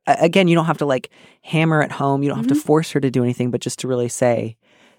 again, 0.08 0.48
you 0.48 0.56
don't 0.56 0.66
have 0.66 0.80
to 0.80 0.86
like 0.86 1.10
hammer 1.42 1.82
at 1.84 1.92
home. 1.92 2.24
You 2.24 2.30
don't 2.30 2.38
have 2.38 2.48
Mm-hmm. 2.48 2.56
to 2.60 2.66
force 2.66 2.92
her 2.92 3.00
to 3.02 3.12
do 3.12 3.24
anything, 3.24 3.52
but 3.52 3.62
just 3.62 3.80
to 3.80 3.88
really 3.88 4.10
say, 4.10 4.56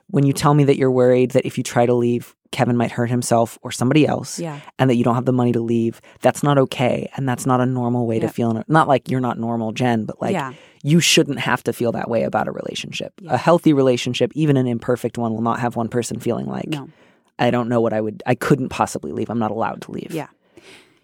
when 0.08 0.24
you 0.26 0.32
tell 0.32 0.54
me 0.54 0.64
that 0.64 0.76
you're 0.76 0.90
worried 0.90 1.32
that 1.32 1.44
if 1.46 1.56
you 1.58 1.64
try 1.64 1.86
to 1.86 1.94
leave, 1.94 2.34
Kevin 2.52 2.76
might 2.76 2.90
hurt 2.90 3.11
himself 3.11 3.59
or 3.62 3.71
somebody 3.71 4.07
else, 4.07 4.38
Yeah. 4.40 4.61
and 4.78 4.90
that 4.90 4.97
you 4.97 5.04
don't 5.04 5.14
have 5.14 5.25
the 5.25 5.33
money 5.33 5.52
to 5.52 5.61
leave, 5.61 6.00
that's 6.21 6.42
not 6.42 6.59
okay. 6.59 7.09
And 7.16 7.28
that's 7.28 7.47
not 7.47 7.61
a 7.61 7.66
normal 7.66 8.07
way 8.07 8.19
to 8.19 8.28
feel. 8.28 8.64
Not 8.66 8.88
like 8.88 9.09
you're 9.11 9.21
not 9.21 9.38
normal, 9.38 9.73
Jen, 9.73 10.04
but 10.04 10.21
like 10.21 10.33
Yeah. 10.33 10.52
you 10.83 10.99
shouldn't 11.00 11.38
have 11.40 11.62
to 11.64 11.73
feel 11.73 11.92
that 11.92 12.11
way 12.11 12.25
about 12.25 12.49
a 12.49 12.52
relationship. 12.52 13.12
A 13.28 13.37
healthy 13.37 13.73
relationship, 13.73 14.33
even 14.35 14.57
an 14.57 14.66
imperfect 14.66 15.16
one, 15.16 15.33
will 15.33 15.42
not 15.42 15.61
have 15.61 15.76
one 15.76 15.88
person 15.88 16.19
feeling 16.19 16.47
like, 16.47 16.69
No. 16.69 16.88
I 17.38 17.50
don't 17.50 17.69
know 17.69 17.80
what 17.80 17.92
I 17.92 18.00
would, 18.00 18.23
I 18.26 18.35
couldn't 18.35 18.69
possibly 18.69 19.12
leave. 19.12 19.30
I'm 19.30 19.38
not 19.38 19.50
allowed 19.50 19.83
to 19.83 19.92
leave. 19.92 20.11
Yeah. 20.12 20.26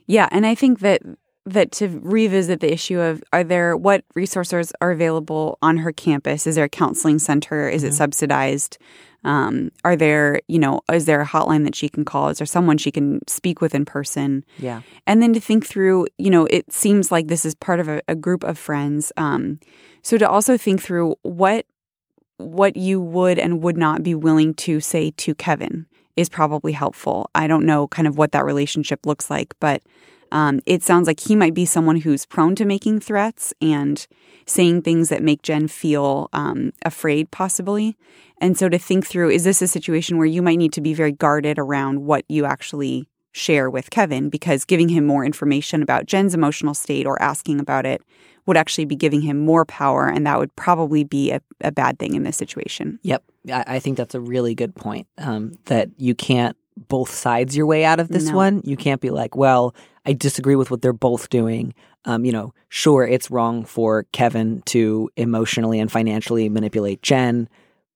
Yeah, 0.06 0.28
and 0.30 0.46
I 0.46 0.54
think 0.54 0.80
that 0.80 1.02
that 1.48 1.70
to 1.70 2.00
revisit 2.02 2.58
the 2.58 2.72
issue 2.72 2.98
of 2.98 3.22
are 3.32 3.44
there 3.44 3.76
what 3.76 4.02
resources 4.16 4.72
are 4.80 4.90
available 4.90 5.58
on 5.62 5.76
her 5.76 5.92
campus? 5.92 6.44
Is 6.44 6.56
there 6.56 6.64
a 6.64 6.68
counseling 6.68 7.20
center? 7.20 7.68
Is 7.68 7.84
it 7.84 7.94
subsidized? 7.94 8.78
Um, 9.26 9.72
are 9.84 9.96
there, 9.96 10.40
you 10.46 10.58
know, 10.58 10.80
is 10.90 11.04
there 11.04 11.20
a 11.20 11.26
hotline 11.26 11.64
that 11.64 11.74
she 11.74 11.88
can 11.88 12.04
call? 12.04 12.28
Is 12.28 12.38
there 12.38 12.46
someone 12.46 12.78
she 12.78 12.92
can 12.92 13.26
speak 13.26 13.60
with 13.60 13.74
in 13.74 13.84
person? 13.84 14.44
Yeah. 14.58 14.82
And 15.06 15.20
then 15.20 15.34
to 15.34 15.40
think 15.40 15.66
through, 15.66 16.06
you 16.16 16.30
know, 16.30 16.46
it 16.46 16.72
seems 16.72 17.10
like 17.10 17.26
this 17.26 17.44
is 17.44 17.54
part 17.56 17.80
of 17.80 17.88
a, 17.88 18.00
a 18.06 18.14
group 18.14 18.44
of 18.44 18.56
friends. 18.56 19.12
Um, 19.16 19.58
so 20.02 20.16
to 20.16 20.28
also 20.28 20.56
think 20.56 20.80
through 20.80 21.16
what 21.22 21.66
what 22.38 22.76
you 22.76 23.00
would 23.00 23.38
and 23.38 23.62
would 23.62 23.78
not 23.78 24.02
be 24.02 24.14
willing 24.14 24.52
to 24.52 24.78
say 24.78 25.10
to 25.10 25.34
Kevin 25.34 25.86
is 26.16 26.28
probably 26.28 26.72
helpful. 26.72 27.30
I 27.34 27.46
don't 27.46 27.66
know 27.66 27.88
kind 27.88 28.06
of 28.06 28.18
what 28.18 28.32
that 28.32 28.44
relationship 28.44 29.06
looks 29.06 29.30
like, 29.30 29.54
but 29.58 29.82
um, 30.32 30.60
it 30.66 30.82
sounds 30.82 31.06
like 31.06 31.20
he 31.20 31.36
might 31.36 31.54
be 31.54 31.64
someone 31.64 31.96
who's 31.96 32.26
prone 32.26 32.54
to 32.56 32.64
making 32.64 33.00
threats 33.00 33.54
and 33.60 34.06
saying 34.46 34.82
things 34.82 35.08
that 35.08 35.22
make 35.22 35.42
Jen 35.42 35.68
feel 35.68 36.28
um, 36.32 36.72
afraid, 36.84 37.30
possibly. 37.30 37.96
And 38.40 38.56
so 38.56 38.68
to 38.68 38.78
think 38.78 39.06
through 39.06 39.30
is 39.30 39.44
this 39.44 39.62
a 39.62 39.68
situation 39.68 40.18
where 40.18 40.26
you 40.26 40.42
might 40.42 40.58
need 40.58 40.72
to 40.74 40.80
be 40.80 40.94
very 40.94 41.12
guarded 41.12 41.58
around 41.58 42.04
what 42.04 42.24
you 42.28 42.44
actually 42.44 43.08
share 43.32 43.68
with 43.68 43.90
Kevin 43.90 44.30
because 44.30 44.64
giving 44.64 44.88
him 44.88 45.04
more 45.04 45.24
information 45.24 45.82
about 45.82 46.06
Jen's 46.06 46.34
emotional 46.34 46.74
state 46.74 47.06
or 47.06 47.20
asking 47.20 47.60
about 47.60 47.84
it 47.84 48.02
would 48.46 48.56
actually 48.56 48.84
be 48.84 48.96
giving 48.96 49.20
him 49.20 49.38
more 49.38 49.64
power, 49.64 50.06
and 50.06 50.26
that 50.26 50.38
would 50.38 50.54
probably 50.54 51.02
be 51.02 51.32
a, 51.32 51.40
a 51.60 51.72
bad 51.72 51.98
thing 51.98 52.14
in 52.14 52.22
this 52.22 52.36
situation. 52.36 52.98
Yep. 53.02 53.24
I, 53.52 53.80
think 53.80 53.96
that's 53.96 54.14
a 54.14 54.20
really 54.20 54.54
good 54.54 54.74
point. 54.74 55.08
Um, 55.18 55.58
that 55.66 55.90
you 55.98 56.14
can't 56.14 56.56
both 56.76 57.10
sides 57.10 57.56
your 57.56 57.66
way 57.66 57.84
out 57.84 58.00
of 58.00 58.08
this 58.08 58.26
No. 58.26 58.36
one. 58.36 58.62
You 58.64 58.76
can't 58.76 59.00
be 59.00 59.10
like, 59.10 59.34
well, 59.36 59.74
I 60.04 60.12
disagree 60.12 60.56
with 60.56 60.70
what 60.70 60.82
they're 60.82 60.92
both 60.92 61.30
doing. 61.30 61.74
Um, 62.04 62.24
you 62.24 62.32
know, 62.32 62.52
sure, 62.68 63.04
it's 63.06 63.30
wrong 63.30 63.64
for 63.64 64.04
Kevin 64.12 64.62
to 64.66 65.10
emotionally 65.16 65.80
and 65.80 65.90
financially 65.90 66.48
manipulate 66.48 67.02
Jen, 67.02 67.48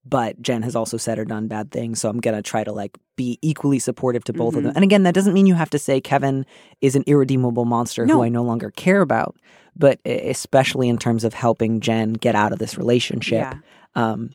but 0.03 0.41
Jen 0.41 0.63
has 0.63 0.75
also 0.75 0.97
said 0.97 1.19
or 1.19 1.25
done 1.25 1.47
bad 1.47 1.71
things. 1.71 2.01
So 2.01 2.09
I'm 2.09 2.19
going 2.19 2.35
to 2.35 2.41
try 2.41 2.63
to 2.63 2.71
like 2.73 2.97
be 3.15 3.37
equally 3.41 3.79
supportive 3.79 4.23
to 4.25 4.33
both 4.33 4.55
of 4.55 4.63
them. 4.63 4.73
And 4.75 4.83
again, 4.83 5.03
that 5.03 5.13
doesn't 5.13 5.33
mean 5.33 5.45
you 5.45 5.53
have 5.53 5.69
to 5.69 5.79
say 5.79 6.01
Kevin 6.01 6.45
is 6.81 6.95
an 6.95 7.03
irredeemable 7.07 7.65
monster 7.65 8.05
No. 8.05 8.15
who 8.15 8.23
I 8.23 8.29
no 8.29 8.43
longer 8.43 8.71
care 8.71 9.01
about, 9.01 9.37
but 9.77 9.99
especially 10.05 10.89
in 10.89 10.97
terms 10.97 11.23
of 11.23 11.33
helping 11.33 11.79
Jen 11.79 12.13
get 12.13 12.35
out 12.35 12.51
of 12.51 12.59
this 12.59 12.77
relationship. 12.77 13.41
Yeah. 13.41 13.57
Um, 13.95 14.31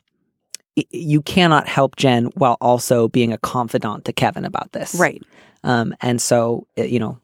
you 0.91 1.21
cannot 1.21 1.67
help 1.67 1.95
Jen 1.95 2.25
while 2.35 2.57
also 2.61 3.07
being 3.07 3.33
a 3.33 3.37
confidant 3.37 4.05
to 4.05 4.13
Kevin 4.13 4.45
about 4.45 4.71
this. 4.73 4.95
Right. 4.95 5.21
Um, 5.63 5.95
and 6.01 6.21
so, 6.21 6.67
uh, 6.77 6.83
you 6.83 6.99
know, 6.99 7.19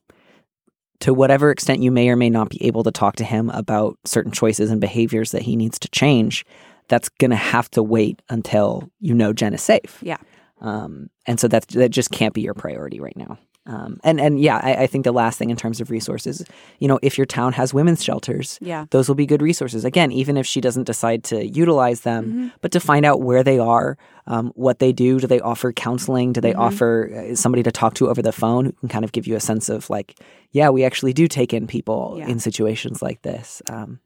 to 1.01 1.13
whatever 1.13 1.51
extent 1.51 1.81
you 1.81 1.91
may 1.91 2.09
or 2.09 2.15
may 2.15 2.29
not 2.29 2.49
be 2.49 2.63
able 2.65 2.83
to 2.83 2.91
talk 2.91 3.17
to 3.17 3.23
him 3.23 3.49
about 3.49 3.97
certain 4.05 4.31
choices 4.31 4.71
and 4.71 4.79
behaviors 4.79 5.31
that 5.31 5.41
he 5.41 5.55
needs 5.55 5.77
to 5.79 5.89
change, 5.89 6.45
that's 6.87 7.09
going 7.09 7.31
to 7.31 7.37
have 7.37 7.69
to 7.71 7.83
wait 7.83 8.21
until 8.29 8.89
you 8.99 9.13
know 9.13 9.33
Jen 9.33 9.53
is 9.53 9.61
safe. 9.61 9.99
Yeah. 10.01 10.17
Um, 10.63 11.09
and 11.27 11.39
so 11.39 11.47
that 11.49 11.67
that 11.69 11.89
just 11.89 12.09
can't 12.11 12.33
be 12.33 12.41
your 12.41 12.53
priority 12.55 12.99
right 12.99 13.15
now. 13.17 13.37
Um, 13.65 13.99
and 14.03 14.19
and 14.19 14.41
yeah, 14.41 14.59
I, 14.61 14.83
I 14.83 14.87
think 14.87 15.05
the 15.05 15.13
last 15.13 15.37
thing 15.39 15.49
in 15.49 15.55
terms 15.55 15.79
of 15.79 15.89
resources, 15.89 16.43
you 16.79 16.87
know, 16.89 16.99
if 17.01 17.17
your 17.17 17.25
town 17.25 17.53
has 17.53 17.73
women's 17.73 18.03
shelters, 18.03 18.59
Yeah. 18.61 18.87
those 18.91 19.07
will 19.07 19.15
be 19.15 19.25
good 19.25 19.41
resources. 19.41 19.85
Again, 19.85 20.11
even 20.11 20.35
if 20.35 20.45
she 20.45 20.59
doesn't 20.59 20.83
decide 20.83 21.23
to 21.25 21.45
utilize 21.45 22.01
them, 22.01 22.25
Mm-hmm. 22.25 22.47
but 22.61 22.71
to 22.73 22.79
find 22.81 23.05
out 23.05 23.21
where 23.21 23.41
they 23.43 23.59
are, 23.59 23.97
um, 24.27 24.51
what 24.55 24.79
they 24.79 24.91
do. 24.91 25.19
Do 25.19 25.27
they 25.27 25.39
offer 25.39 25.71
counseling? 25.71 26.33
Do 26.33 26.41
they 26.41 26.51
Mm-hmm. 26.51 26.59
offer 26.61 27.29
uh, 27.31 27.35
somebody 27.35 27.63
to 27.63 27.71
talk 27.71 27.93
to 27.95 28.09
over 28.09 28.21
the 28.21 28.33
phone 28.33 28.65
who 28.65 28.71
can 28.81 28.89
kind 28.89 29.05
of 29.05 29.13
give 29.13 29.27
you 29.27 29.35
a 29.37 29.39
sense 29.39 29.69
of 29.69 29.89
like, 29.89 30.19
yeah, 30.51 30.69
we 30.69 30.83
actually 30.83 31.13
do 31.13 31.27
take 31.29 31.53
in 31.53 31.65
people 31.65 32.15
Yeah. 32.17 32.27
in 32.27 32.39
situations 32.39 33.01
like 33.01 33.21
this. 33.21 33.61
Um, 33.69 33.99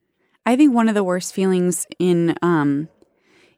I 0.45 0.55
think 0.55 0.73
one 0.75 0.87
of 0.87 0.93
the 0.95 1.03
worst 1.03 1.33
feelings 1.33 1.87
in 1.99 2.35
um 2.43 2.89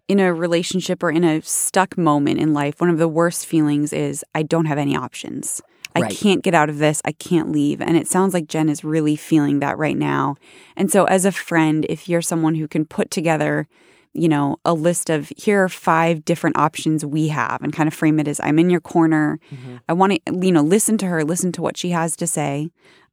in 0.10 0.20
a 0.20 0.34
relationship 0.34 1.04
or 1.04 1.12
in 1.12 1.24
a 1.24 1.42
stuck 1.44 1.98
moment 1.98 2.40
in 2.40 2.52
life, 2.54 2.82
one 2.82 2.90
of 2.90 2.98
the 2.98 3.08
worst 3.08 3.46
feelings 3.46 3.94
is 3.94 4.26
I 4.36 4.44
don't 4.44 4.66
have 4.66 4.80
any 4.80 4.96
options. 4.98 5.62
I 5.96 6.02
Right. 6.02 6.12
can't 6.12 6.44
get 6.44 6.54
out 6.54 6.70
of 6.70 6.80
this. 6.80 7.02
I 7.06 7.12
can't 7.14 7.52
leave. 7.52 7.80
And 7.80 7.96
it 7.96 8.08
sounds 8.08 8.34
like 8.34 8.48
Jen 8.48 8.70
is 8.70 8.84
really 8.84 9.16
feeling 9.16 9.60
that 9.60 9.78
right 9.78 9.98
now. 9.98 10.36
And 10.76 10.92
so 10.92 11.06
as 11.06 11.26
a 11.26 11.32
friend, 11.32 11.86
if 11.90 12.10
you're 12.10 12.22
someone 12.24 12.56
who 12.56 12.68
can 12.68 12.86
put 12.86 13.12
together, 13.12 13.68
you 14.14 14.28
know, 14.28 14.58
a 14.66 14.74
list 14.74 15.10
of 15.12 15.32
here 15.38 15.64
are 15.64 15.70
five 15.70 16.26
different 16.26 16.58
options 16.58 17.06
we 17.06 17.28
have 17.28 17.62
and 17.62 17.72
kind 17.72 17.88
of 17.88 17.94
frame 17.94 18.20
it 18.20 18.28
as 18.28 18.40
I'm 18.44 18.58
in 18.58 18.70
your 18.72 18.82
corner. 18.82 19.40
I 19.88 19.94
want 19.94 20.14
to, 20.26 20.40
you 20.42 20.52
know, 20.52 20.64
listen 20.64 20.98
to 21.00 21.06
her, 21.06 21.24
listen 21.24 21.52
to 21.54 21.62
what 21.62 21.78
she 21.78 21.92
has 21.92 22.16
to 22.18 22.26
say. 22.28 22.70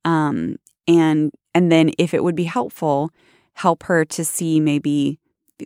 Um, 0.07 0.57
and 0.89 1.31
and 1.55 1.71
then 1.71 1.91
if 1.99 2.15
it 2.15 2.25
would 2.25 2.37
be 2.37 2.45
helpful, 2.45 3.11
help 3.55 3.83
her 3.85 4.05
to 4.07 4.25
see 4.25 4.61
maybe 4.61 5.19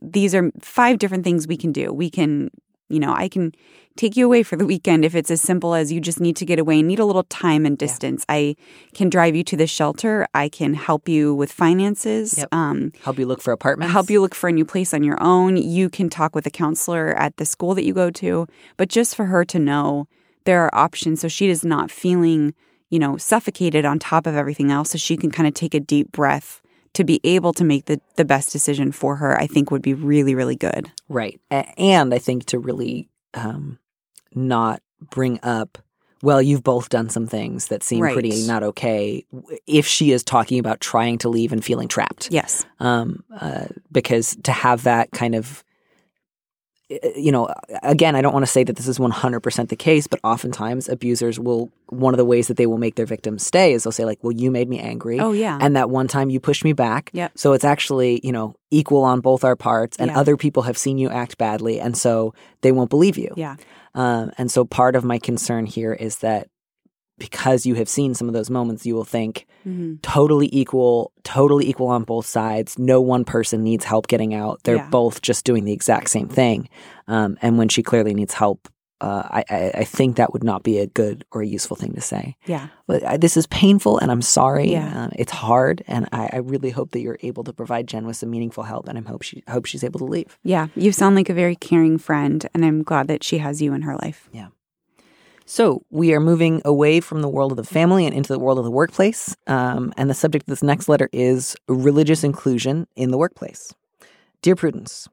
these 0.03 0.35
are 0.35 0.51
five 0.61 0.99
different 0.99 1.25
things 1.25 1.47
we 1.47 1.57
can 1.57 1.73
do. 1.73 1.93
We 1.93 2.11
can, 2.11 2.51
you 2.89 3.01
know, 3.01 3.13
I 3.13 3.29
can 3.29 3.53
take 3.97 4.17
you 4.17 4.25
away 4.25 4.43
for 4.43 4.57
the 4.57 4.65
weekend 4.65 5.05
if 5.05 5.15
it's 5.15 5.31
as 5.31 5.41
simple 5.41 5.75
as 5.75 5.93
you 5.93 6.01
just 6.01 6.21
need 6.21 6.37
to 6.37 6.47
get 6.47 6.59
away 6.59 6.79
and 6.79 6.89
need 6.89 6.99
a 6.99 7.05
little 7.05 7.25
time 7.25 7.67
and 7.67 7.77
distance. 7.77 8.25
I 8.29 8.57
can 8.95 9.11
drive 9.11 9.35
you 9.35 9.45
to 9.45 9.57
the 9.57 9.67
shelter. 9.67 10.27
I 10.33 10.49
can 10.49 10.75
help 10.75 11.09
you 11.09 11.35
with 11.35 11.53
finances. 11.53 12.39
Yep. 12.39 12.49
Um, 12.53 12.93
help 13.03 13.19
you 13.19 13.27
look 13.27 13.43
for 13.43 13.53
apartments. 13.53 13.93
help 13.93 14.09
you 14.09 14.21
look 14.21 14.35
for 14.35 14.49
a 14.49 14.53
new 14.53 14.65
place 14.65 14.95
on 14.95 15.03
your 15.03 15.21
own. 15.23 15.57
You 15.57 15.91
can 15.91 16.09
talk 16.09 16.35
with 16.35 16.47
a 16.47 16.51
counselor 16.51 17.15
at 17.15 17.37
the 17.37 17.45
school 17.45 17.75
that 17.75 17.85
you 17.85 17.93
go 17.93 18.11
to, 18.11 18.47
but 18.77 18.89
just 18.89 19.15
for 19.15 19.27
her 19.27 19.45
to 19.47 19.59
know 19.59 20.07
there 20.45 20.63
are 20.63 20.75
options 20.75 21.21
so 21.21 21.29
she 21.29 21.51
is 21.51 21.65
not 21.65 21.91
feeling, 21.91 22.55
you 22.89 22.99
know, 22.99 23.17
suffocated 23.17 23.85
on 23.85 23.99
top 23.99 24.27
of 24.27 24.35
everything 24.35 24.71
else 24.71 24.91
so 24.91 24.99
she 24.99 25.17
can 25.17 25.31
kind 25.31 25.47
of 25.47 25.55
take 25.55 25.75
a 25.75 25.81
deep 25.81 26.11
breath 26.13 26.63
to 26.95 27.05
be 27.05 27.21
able 27.25 27.53
to 27.55 27.65
make 27.65 27.87
the 27.87 28.01
the 28.17 28.25
best 28.25 28.53
decision 28.53 28.93
for 28.93 29.17
her, 29.17 29.39
I 29.41 29.47
think 29.47 29.71
would 29.71 29.83
be 29.83 29.95
really 29.95 30.35
really 30.35 30.57
good. 30.57 30.91
Right. 31.09 31.41
And 31.51 32.13
I 32.15 32.19
think 32.19 32.47
to 32.47 32.59
really 32.59 33.09
um, 33.35 33.79
not 34.35 34.83
bring 35.11 35.41
up, 35.43 35.79
well, 36.23 36.43
you've 36.43 36.63
both 36.63 36.89
done 36.89 37.09
some 37.09 37.27
things 37.27 37.69
that 37.69 37.83
seem 37.83 38.01
Right. 38.01 38.13
pretty 38.13 38.47
not 38.47 38.63
okay 38.63 39.25
if 39.67 39.87
she 39.87 40.13
is 40.13 40.23
talking 40.23 40.59
about 40.59 40.81
trying 40.81 41.19
to 41.19 41.29
leave 41.29 41.53
and 41.53 41.65
feeling 41.65 41.89
trapped. 41.89 42.29
Yes. 42.31 42.67
Um, 42.81 43.25
uh, 43.41 43.67
because 43.91 44.37
to 44.45 44.53
have 44.53 44.83
that 44.83 45.11
kind 45.13 45.35
of, 45.35 45.65
you 47.17 47.31
know, 47.31 47.49
again, 47.83 48.17
I 48.17 48.21
don't 48.23 48.33
want 48.33 48.45
to 48.45 48.51
say 48.51 48.65
that 48.65 48.77
this 48.77 48.89
is 48.89 48.99
100% 48.99 49.69
the 49.69 49.77
case, 49.77 50.07
but 50.07 50.19
oftentimes 50.25 50.89
abusers 50.89 51.39
will, 51.39 51.71
one 51.89 52.13
of 52.15 52.19
the 52.19 52.25
ways 52.25 52.49
that 52.49 52.57
they 52.57 52.67
will 52.67 52.79
make 52.79 52.97
their 52.97 53.07
victims 53.07 53.47
stay 53.47 53.73
is 53.73 53.85
they'll 53.85 53.93
say, 53.93 54.05
like, 54.05 54.19
well, 54.23 54.33
you 54.33 54.51
made 54.51 54.69
me 54.69 54.79
angry. 54.81 55.21
Oh 55.21 55.33
yeah. 55.33 55.59
And 55.61 55.77
that 55.77 55.91
one 55.91 56.09
time 56.09 56.31
you 56.31 56.41
pushed 56.41 56.65
me 56.65 56.73
back. 56.73 57.11
Yeah. 57.13 57.29
So 57.37 57.53
it's 57.53 57.65
actually, 57.65 58.21
you 58.25 58.33
know, 58.33 58.55
equal 58.71 59.05
on 59.05 59.21
both 59.21 59.45
our 59.45 59.57
parts. 59.57 59.97
And 59.99 60.11
Yeah. 60.11 60.19
other 60.19 60.37
people 60.37 60.65
have 60.65 60.77
seen 60.77 60.99
you 60.99 61.09
act 61.11 61.39
badly. 61.39 61.81
And 61.81 61.97
so 61.97 62.35
they 62.63 62.73
won't 62.73 62.91
believe 62.91 63.17
you. 63.17 63.33
yeah. 63.37 63.57
Um, 63.95 64.31
and 64.39 64.51
so 64.51 64.65
part 64.65 64.95
of 64.97 65.05
my 65.05 65.19
concern 65.19 65.67
here 65.67 65.93
is 65.93 66.19
that 66.19 66.49
because 67.21 67.65
you 67.65 67.77
have 67.77 67.89
seen 67.89 68.15
some 68.15 68.27
of 68.27 68.35
those 68.35 68.51
moments, 68.51 68.85
you 68.85 68.97
will 68.97 69.05
think 69.05 69.47
hmm 69.63 69.95
totally 70.03 70.49
equal, 70.53 71.13
totally 71.23 71.69
equal 71.69 71.89
on 71.89 72.03
both 72.05 72.27
sides. 72.27 72.79
No 72.79 73.01
one 73.01 73.25
person 73.25 73.63
needs 73.63 73.85
help 73.85 74.09
getting 74.09 74.35
out. 74.35 74.61
They're 74.65 74.77
Yeah. 74.77 74.89
both 74.91 75.21
just 75.23 75.45
doing 75.45 75.65
the 75.65 75.73
exact 75.73 76.11
same 76.11 76.29
thing. 76.29 76.69
Um, 77.07 77.37
and 77.43 77.59
when 77.59 77.69
she 77.69 77.83
clearly 77.83 78.15
needs 78.15 78.33
help, 78.35 78.69
uh, 79.03 79.23
I, 79.39 79.45
I, 79.51 79.71
I 79.83 79.85
think 79.85 80.17
that 80.17 80.33
would 80.35 80.45
not 80.45 80.63
be 80.63 80.79
a 80.79 80.87
good 80.87 81.25
or 81.33 81.41
a 81.43 81.47
useful 81.47 81.77
thing 81.77 81.95
to 81.95 82.01
say. 82.03 82.37
Yeah. 82.47 82.69
But 82.87 83.03
I, 83.05 83.17
this 83.17 83.37
is 83.37 83.47
painful, 83.47 83.99
and 83.99 84.11
I'm 84.11 84.21
sorry. 84.23 84.73
Yeah. 84.73 85.05
Uh, 85.07 85.09
it's 85.17 85.33
hard, 85.33 85.83
and 85.87 86.07
I, 86.13 86.29
I 86.35 86.37
really 86.39 86.69
hope 86.71 86.91
that 86.93 87.01
you're 87.01 87.19
able 87.23 87.45
to 87.45 87.53
provide 87.53 87.87
Jen 87.87 88.07
with 88.07 88.17
some 88.17 88.31
meaningful 88.31 88.65
help, 88.65 88.89
and 88.89 88.99
I 88.99 89.03
hope 89.09 89.23
she 89.23 89.43
hope 89.49 89.65
she's 89.67 89.85
able 89.85 90.01
to 90.01 90.05
leave. 90.07 90.39
Yeah. 90.43 90.67
You 90.77 90.93
sound 90.93 91.17
like 91.17 91.31
a 91.31 91.35
very 91.35 91.57
caring 91.57 91.97
friend 91.99 92.47
and 92.53 92.63
I'm 92.65 92.83
glad 92.83 93.09
that 93.09 93.25
she 93.25 93.39
has 93.39 93.63
you 93.63 93.73
in 93.75 93.83
her 93.83 93.97
life. 93.97 94.29
So 95.51 95.83
we 95.91 96.15
are 96.15 96.21
moving 96.21 96.63
away 96.65 97.01
from 97.01 97.23
the 97.23 97.29
world 97.29 97.51
of 97.51 97.57
the 97.57 97.65
family 97.65 98.07
and 98.07 98.15
into 98.15 98.33
the 98.33 98.39
world 98.39 98.61
of 98.61 98.65
the 98.65 98.71
workplace. 98.71 99.35
Um, 99.49 99.93
and 99.97 100.09
the 100.09 100.15
subject 100.15 100.45
of 100.45 100.47
this 100.47 100.63
next 100.63 100.89
letter 100.89 101.09
is 101.13 101.57
religious 101.67 102.23
inclusion 102.23 102.87
in 102.95 103.11
the 103.11 103.19
workplace. 103.19 103.75
Dear 104.43 104.55
Prudence, 104.55 105.09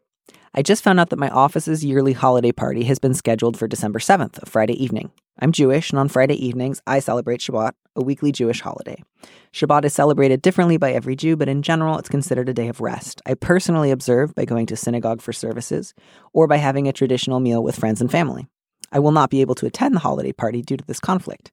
I 0.54 0.62
just 0.62 0.84
found 0.84 1.00
out 1.00 1.10
that 1.10 1.18
my 1.18 1.30
office's 1.32 1.84
yearly 1.84 2.14
holiday 2.14 2.52
party 2.52 2.84
has 2.84 3.00
been 3.00 3.16
scheduled 3.16 3.58
for 3.58 3.68
December 3.68 3.98
7th, 3.98 4.40
a 4.44 4.46
Friday 4.46 4.76
evening. 4.82 5.10
I'm 5.40 5.52
Jewish, 5.52 5.90
and 5.90 5.98
on 5.98 6.08
Friday 6.08 6.36
evenings, 6.36 6.84
I 6.86 7.00
celebrate 7.00 7.40
Shabbat, 7.40 7.72
a 7.96 8.04
weekly 8.04 8.32
Jewish 8.32 8.62
holiday. 8.62 9.02
Shabbat 9.54 9.86
is 9.86 9.94
celebrated 9.96 10.44
differently 10.44 10.78
by 10.78 10.92
every 10.94 11.16
Jew, 11.16 11.36
but 11.36 11.50
in 11.50 11.64
general, 11.64 11.98
it's 11.98 12.10
considered 12.10 12.48
a 12.48 12.54
day 12.54 12.68
of 12.68 12.80
rest. 12.80 13.24
I 13.26 13.34
personally 13.34 13.90
observe 13.90 14.36
by 14.36 14.46
going 14.46 14.68
to 14.68 14.76
synagogue 14.76 15.20
for 15.20 15.34
services 15.34 15.96
or 16.32 16.46
by 16.46 16.58
having 16.58 16.88
a 16.88 16.94
traditional 16.94 17.40
meal 17.40 17.64
with 17.64 17.76
friends 17.76 18.02
and 18.02 18.12
family. 18.12 18.48
I 18.92 19.00
will 19.00 19.12
not 19.12 19.30
be 19.30 19.42
able 19.42 19.56
to 19.56 19.66
attend 19.66 19.96
the 19.96 20.00
holiday 20.00 20.32
party 20.32 20.62
due 20.62 20.78
to 20.78 20.86
this 20.86 21.00
conflict. 21.00 21.52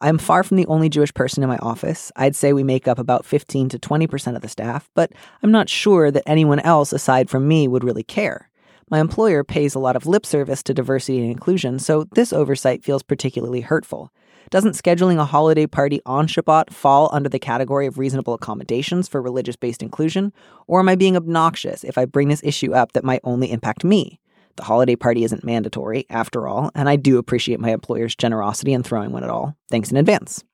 I 0.00 0.08
am 0.08 0.18
far 0.18 0.42
from 0.42 0.56
the 0.56 0.66
only 0.66 0.88
Jewish 0.88 1.14
person 1.14 1.44
in 1.44 1.48
my 1.48 1.58
office. 1.58 2.10
I'd 2.16 2.34
say 2.34 2.52
we 2.52 2.64
make 2.64 2.88
up 2.88 2.98
about 2.98 3.24
15 3.24 3.68
to 3.68 3.78
20% 3.78 4.34
of 4.34 4.42
the 4.42 4.48
staff, 4.48 4.90
but 4.94 5.12
I'm 5.42 5.52
not 5.52 5.68
sure 5.68 6.10
that 6.10 6.24
anyone 6.26 6.58
else 6.60 6.92
aside 6.92 7.30
from 7.30 7.46
me 7.46 7.68
would 7.68 7.84
really 7.84 8.02
care. 8.02 8.50
My 8.90 8.98
employer 8.98 9.44
pays 9.44 9.74
a 9.74 9.78
lot 9.78 9.94
of 9.94 10.06
lip 10.06 10.26
service 10.26 10.62
to 10.64 10.74
diversity 10.74 11.20
and 11.20 11.30
inclusion, 11.30 11.78
so 11.78 12.04
this 12.14 12.32
oversight 12.32 12.82
feels 12.82 13.02
particularly 13.02 13.60
hurtful. 13.60 14.12
Doesn't 14.50 14.72
scheduling 14.72 15.18
a 15.18 15.24
holiday 15.24 15.66
party 15.66 16.00
on 16.04 16.26
Shabbat 16.26 16.70
fall 16.70 17.08
under 17.12 17.28
the 17.28 17.38
category 17.38 17.86
of 17.86 17.96
reasonable 17.96 18.34
accommodations 18.34 19.08
for 19.08 19.22
religious 19.22 19.56
based 19.56 19.82
inclusion? 19.82 20.32
Or 20.66 20.80
am 20.80 20.88
I 20.88 20.94
being 20.96 21.16
obnoxious 21.16 21.84
if 21.84 21.96
I 21.96 22.04
bring 22.04 22.28
this 22.28 22.42
issue 22.44 22.74
up 22.74 22.92
that 22.92 23.04
might 23.04 23.20
only 23.24 23.50
impact 23.50 23.84
me? 23.84 24.20
The 24.56 24.64
holiday 24.64 24.96
party 24.96 25.24
isn't 25.24 25.44
mandatory, 25.44 26.06
after 26.10 26.46
all, 26.46 26.70
and 26.74 26.88
I 26.88 26.96
do 26.96 27.18
appreciate 27.18 27.60
my 27.60 27.70
employer's 27.70 28.14
generosity 28.14 28.72
in 28.72 28.82
throwing 28.82 29.12
one 29.12 29.24
at 29.24 29.30
all. 29.30 29.56
Thanks 29.70 29.90
in 29.90 29.96
advance. 29.96 30.44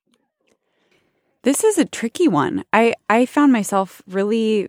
This 1.43 1.65
is 1.65 1.79
a 1.79 1.85
tricky 1.85 2.29
one. 2.29 2.65
I 2.73 2.95
I 3.09 3.27
found 3.27 3.53
myself 3.53 4.03
really 4.07 4.69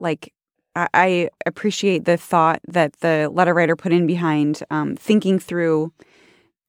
like 0.00 0.32
I, 0.74 1.28
appreciate 1.44 2.06
the 2.06 2.16
thought 2.16 2.60
that 2.66 2.94
the 3.00 3.30
letter 3.32 3.52
writer 3.52 3.76
put 3.76 3.92
in 3.92 4.06
behind 4.06 4.62
um, 4.70 4.96
thinking 4.96 5.38
through 5.38 5.92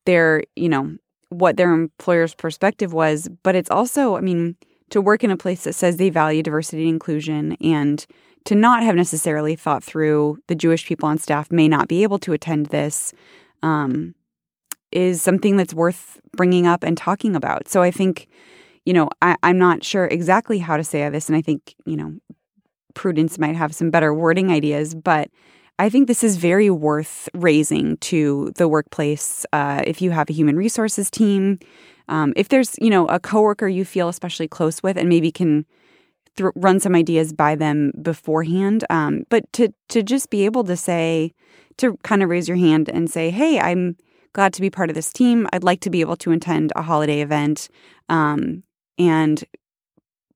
their 0.06 0.44
you 0.56 0.68
know 0.68 0.98
what 1.30 1.58
their 1.58 1.74
employer's 1.74 2.36
perspective 2.36 2.94
was, 2.94 3.30
but 3.44 3.56
it's 3.56 3.72
also 3.72 4.18
I 4.18 4.22
mean 4.22 4.56
to 4.90 5.02
work 5.02 5.24
in 5.24 5.32
a 5.32 5.38
place 5.38 5.64
that 5.64 5.74
says 5.74 5.98
they 5.98 6.10
value 6.10 6.44
diversity 6.44 6.84
and 6.84 6.94
inclusion 6.94 7.54
and 7.62 8.06
to 8.46 8.56
not 8.56 8.84
have 8.84 8.96
necessarily 8.96 9.56
thought 9.56 9.84
through 9.84 10.38
the 10.48 10.56
Jewish 10.56 10.86
people 10.86 11.08
on 11.08 11.18
staff 11.18 11.52
may 11.52 11.68
not 11.68 11.88
be 11.88 12.04
able 12.04 12.20
to 12.20 12.34
attend 12.34 12.68
this 12.68 13.14
um, 13.62 14.16
is 14.92 15.22
something 15.22 15.58
that's 15.58 15.74
worth 15.74 16.20
bringing 16.36 16.68
up 16.68 16.84
and 16.84 16.98
talking 16.98 17.36
about. 17.36 17.68
So 17.68 17.82
I 17.82 17.92
think 17.92 18.28
you 18.86 18.94
know, 18.94 19.10
I, 19.22 19.36
I'm 19.44 19.58
not 19.58 19.84
sure 19.84 20.06
exactly 20.06 20.60
how 20.60 20.78
to 20.78 20.84
say 20.84 21.08
this, 21.10 21.30
and 21.30 21.38
I 21.38 21.42
think, 21.42 21.76
you 21.86 21.96
know, 21.96 22.16
Prudence 22.94 23.40
might 23.40 23.56
have 23.56 23.74
some 23.74 23.90
better 23.90 24.14
wording 24.14 24.52
ideas, 24.52 24.94
but 24.94 25.30
I 25.80 25.90
think 25.90 26.08
this 26.08 26.24
is 26.24 26.38
very 26.38 26.70
worth 26.70 27.28
raising 27.34 27.98
to 27.98 28.52
the 28.56 28.68
workplace. 28.68 29.46
Uh, 29.52 29.82
if 29.88 30.02
you 30.02 30.12
have 30.12 30.30
a 30.30 30.34
human 30.34 30.56
resources 30.56 31.10
team, 31.10 31.60
um, 32.10 32.34
if 32.36 32.50
there's, 32.50 32.76
you 32.80 32.90
know, 32.90 33.08
a 33.08 33.20
coworker 33.20 33.68
you 33.68 33.86
feel 33.86 34.10
especially 34.10 34.48
close 34.48 34.84
with 34.84 34.98
and 34.98 35.10
maybe 35.10 35.32
can 35.32 35.66
thr 36.36 36.50
run 36.56 36.80
some 36.80 36.96
ideas 36.96 37.34
by 37.34 37.56
them 37.56 37.92
beforehand, 38.02 38.86
um, 38.90 39.24
but 39.30 39.52
to, 39.54 39.74
to 39.90 40.04
just 40.04 40.30
be 40.30 40.46
able 40.46 40.64
to 40.64 40.76
say, 40.76 41.34
to 41.78 41.98
kind 42.04 42.24
of 42.24 42.30
raise 42.30 42.48
your 42.48 42.58
hand 42.58 42.90
and 42.90 43.10
say, 43.10 43.30
hey, 43.30 43.60
I'm 43.60 43.98
glad 44.34 44.54
to 44.54 44.62
be 44.62 44.70
part 44.70 44.90
of 44.90 44.96
this 44.96 45.12
team. 45.12 45.48
I'd 45.54 45.64
like 45.64 45.80
to 45.82 45.90
be 45.90 46.02
able 46.02 46.18
to 46.18 46.32
attend 46.32 46.74
a 46.76 46.82
holiday 46.82 47.22
event. 47.22 47.70
Um, 48.10 48.64
and 48.98 49.44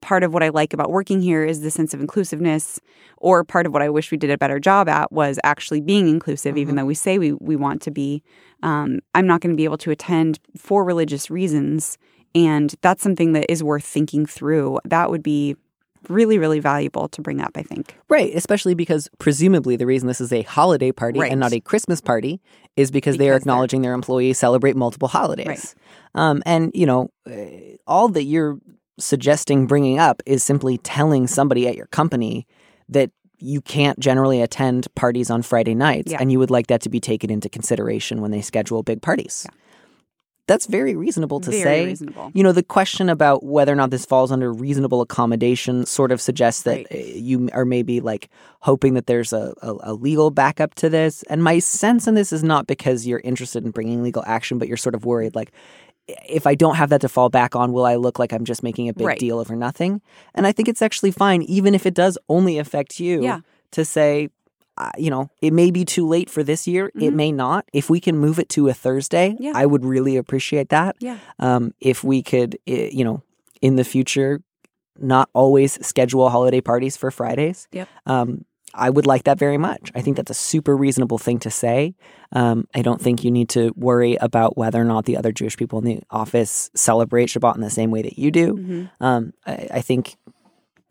part 0.02 0.24
of 0.24 0.34
what 0.34 0.44
I 0.44 0.50
like 0.50 0.74
about 0.74 0.92
working 0.92 1.22
here 1.22 1.44
is 1.44 1.62
the 1.62 1.72
sense 1.72 1.94
of 1.94 2.00
inclusiveness, 2.00 2.80
or 3.18 3.44
part 3.44 3.66
of 3.66 3.74
what 3.74 3.82
I 3.82 3.90
wish 3.90 4.12
we 4.12 4.18
did 4.18 4.30
a 4.30 4.38
better 4.38 4.60
job 4.60 4.88
at 4.88 5.12
was 5.12 5.40
actually 5.44 5.82
being 5.82 6.08
inclusive, 6.08 6.58
even 6.58 6.76
though 6.76 6.86
we 6.86 6.94
say 6.94 7.18
we, 7.18 7.34
we 7.34 7.56
want 7.56 7.82
to 7.84 7.92
be. 7.92 8.24
Um, 8.64 9.00
I'm 9.16 9.28
not 9.28 9.42
going 9.42 9.52
to 9.52 9.58
be 9.58 9.66
able 9.66 9.80
to 9.80 9.92
attend 9.92 10.40
for 10.56 10.84
religious 10.84 11.30
reasons. 11.30 11.98
And 12.36 12.76
that's 12.82 13.02
something 13.02 13.34
that 13.34 13.52
is 13.52 13.64
worth 13.64 13.86
thinking 13.86 14.26
through. 14.26 14.80
That 14.86 15.10
would 15.10 15.24
be 15.24 15.56
really, 16.10 16.38
really 16.38 16.60
valuable 16.60 17.08
to 17.10 17.22
bring 17.22 17.42
up, 17.42 17.52
I 17.56 17.64
think. 17.64 17.96
Right, 18.10 18.34
especially 18.36 18.74
because 18.74 19.10
presumably 19.20 19.76
the 19.76 19.86
reason 19.86 20.08
this 20.08 20.22
is 20.22 20.32
a 20.34 20.42
holiday 20.44 20.92
party 20.92 21.20
Right. 21.20 21.32
and 21.32 21.40
not 21.40 21.54
a 21.54 21.60
Christmas 21.60 22.02
party 22.02 22.42
is 22.76 22.92
because, 22.92 23.18
they 23.18 23.30
are 23.30 23.34
Because 23.34 23.44
acknowledging 23.44 23.82
their 23.82 23.94
employees 23.94 24.38
celebrate 24.38 24.76
multiple 24.76 25.08
holidays. 25.08 25.76
Um, 26.16 26.42
and, 26.46 26.72
you 26.74 26.86
know, 26.86 27.10
uh, 27.30 27.34
all 27.88 28.08
that 28.10 28.24
you're 28.24 28.60
suggesting 29.00 29.68
bringing 29.68 30.00
up 30.00 30.22
is 30.26 30.44
simply 30.44 30.78
telling 30.80 31.28
somebody 31.28 31.68
at 31.68 31.76
your 31.76 31.88
company 31.88 32.48
that 32.90 33.12
you 33.40 33.62
can't 33.62 34.00
generally 34.00 34.42
attend 34.42 34.88
parties 34.96 35.30
on 35.30 35.44
Friday 35.44 35.76
nights 35.76 36.12
Yeah. 36.12 36.18
and 36.20 36.32
you 36.32 36.40
would 36.40 36.50
like 36.50 36.68
that 36.68 36.82
to 36.82 36.90
be 36.90 37.00
taken 37.00 37.30
into 37.30 37.50
consideration 37.50 38.22
when 38.22 38.32
they 38.32 38.42
schedule 38.42 38.82
big 38.82 39.02
parties. 39.04 39.46
That's 40.48 40.66
very 40.66 40.96
reasonable 40.96 41.40
to 41.42 41.52
Very 41.52 41.62
say. 41.64 41.86
reasonable. 41.86 42.32
You 42.34 42.42
know, 42.42 42.54
the 42.54 42.64
question 42.64 43.10
about 43.10 43.44
whether 43.44 43.72
or 43.72 43.76
not 43.76 43.92
this 43.92 44.06
falls 44.06 44.32
under 44.32 44.52
reasonable 44.52 45.02
accommodation 45.02 45.86
sort 45.86 46.12
of 46.12 46.22
suggests 46.22 46.64
that 46.64 46.78
Right. 46.78 46.88
uh, 46.92 46.98
you 46.98 47.50
are 47.54 47.66
maybe 47.66 48.00
like 48.00 48.30
hoping 48.62 48.94
that 48.94 49.08
there's 49.08 49.34
a, 49.34 49.54
a, 49.62 49.76
a 49.92 49.94
legal 49.94 50.32
backup 50.32 50.74
to 50.76 50.90
this. 50.90 51.24
And 51.24 51.44
my 51.44 51.60
sense 51.60 52.08
in 52.08 52.16
this 52.16 52.32
is 52.32 52.44
not 52.44 52.66
because 52.66 53.06
you're 53.06 53.20
interested 53.26 53.66
in 53.66 53.72
bringing 53.72 54.02
legal 54.04 54.24
action, 54.26 54.58
but 54.58 54.68
you're 54.70 54.78
sort 54.78 54.96
of 54.96 55.06
worried 55.06 55.36
like, 55.36 55.52
if 56.30 56.48
I 56.48 56.56
don't 56.56 56.76
have 56.76 56.90
that 56.92 57.02
to 57.02 57.10
fall 57.10 57.28
back 57.30 57.54
on, 57.54 57.74
will 57.74 57.86
I 57.86 57.96
look 57.96 58.18
like 58.18 58.32
I'm 58.32 58.46
just 58.46 58.64
making 58.64 58.88
a 58.88 58.94
big 58.94 59.06
Right. 59.06 59.20
deal 59.20 59.40
over 59.40 59.56
nothing? 59.58 60.02
And 60.34 60.48
I 60.48 60.54
think 60.54 60.70
it's 60.70 60.82
actually 60.82 61.12
fine, 61.12 61.42
even 61.44 61.76
if 61.76 61.86
it 61.86 61.94
does 61.94 62.18
only 62.30 62.58
affect 62.58 63.02
you, 63.02 63.22
Yeah. 63.24 63.40
to 63.72 63.84
say, 63.84 64.30
uh, 64.78 64.92
you 64.98 65.10
know, 65.10 65.30
it 65.42 65.54
may 65.54 65.72
be 65.72 65.84
too 65.86 66.08
late 66.08 66.30
for 66.30 66.44
this 66.44 66.68
year. 66.68 66.92
It 66.96 67.14
may 67.14 67.32
not. 67.32 67.66
If 67.74 67.90
we 67.90 68.00
can 68.00 68.18
move 68.18 68.40
it 68.40 68.50
to 68.50 68.68
a 68.68 68.74
Thursday, 68.74 69.18
Mm-hmm. 69.28 69.44
Yeah. 69.44 69.52
I 69.56 69.66
would 69.66 69.86
really 69.86 70.18
appreciate 70.18 70.70
that. 70.70 70.96
Yeah. 71.00 71.18
Um, 71.40 71.74
if 71.80 72.04
we 72.04 72.22
could, 72.22 72.58
you 72.66 73.04
know, 73.04 73.24
in 73.62 73.76
the 73.76 73.84
future, 73.84 74.42
not 75.00 75.30
always 75.34 75.86
schedule 75.86 76.30
holiday 76.30 76.62
parties 76.62 76.98
for 76.98 77.12
Fridays. 77.12 77.68
Yep. 77.72 77.88
Um, 78.06 78.46
I 78.74 78.90
would 78.90 79.06
like 79.08 79.24
that 79.24 79.40
very 79.40 79.58
much. 79.58 79.92
I 79.96 80.02
think 80.02 80.18
that's 80.18 80.32
a 80.32 80.36
super 80.36 80.76
reasonable 80.76 81.18
thing 81.18 81.40
to 81.40 81.50
say. 81.50 81.96
Um, 82.32 82.68
I 82.76 82.82
don't 82.82 83.02
think 83.02 83.24
you 83.24 83.32
need 83.32 83.50
to 83.50 83.74
worry 83.76 84.16
about 84.16 84.58
whether 84.58 84.80
or 84.80 84.86
not 84.86 85.06
the 85.06 85.18
other 85.18 85.32
Jewish 85.32 85.58
people 85.58 85.80
in 85.80 85.86
the 85.86 86.00
office 86.12 86.70
celebrate 86.76 87.30
Shabbat 87.30 87.56
in 87.56 87.62
the 87.62 87.70
same 87.70 87.92
way 87.92 88.02
that 88.04 88.20
you 88.20 88.30
do. 88.30 88.54
Mm-hmm. 88.54 89.04
Um, 89.04 89.34
I, 89.46 89.68
I 89.76 89.82
think 89.82 90.18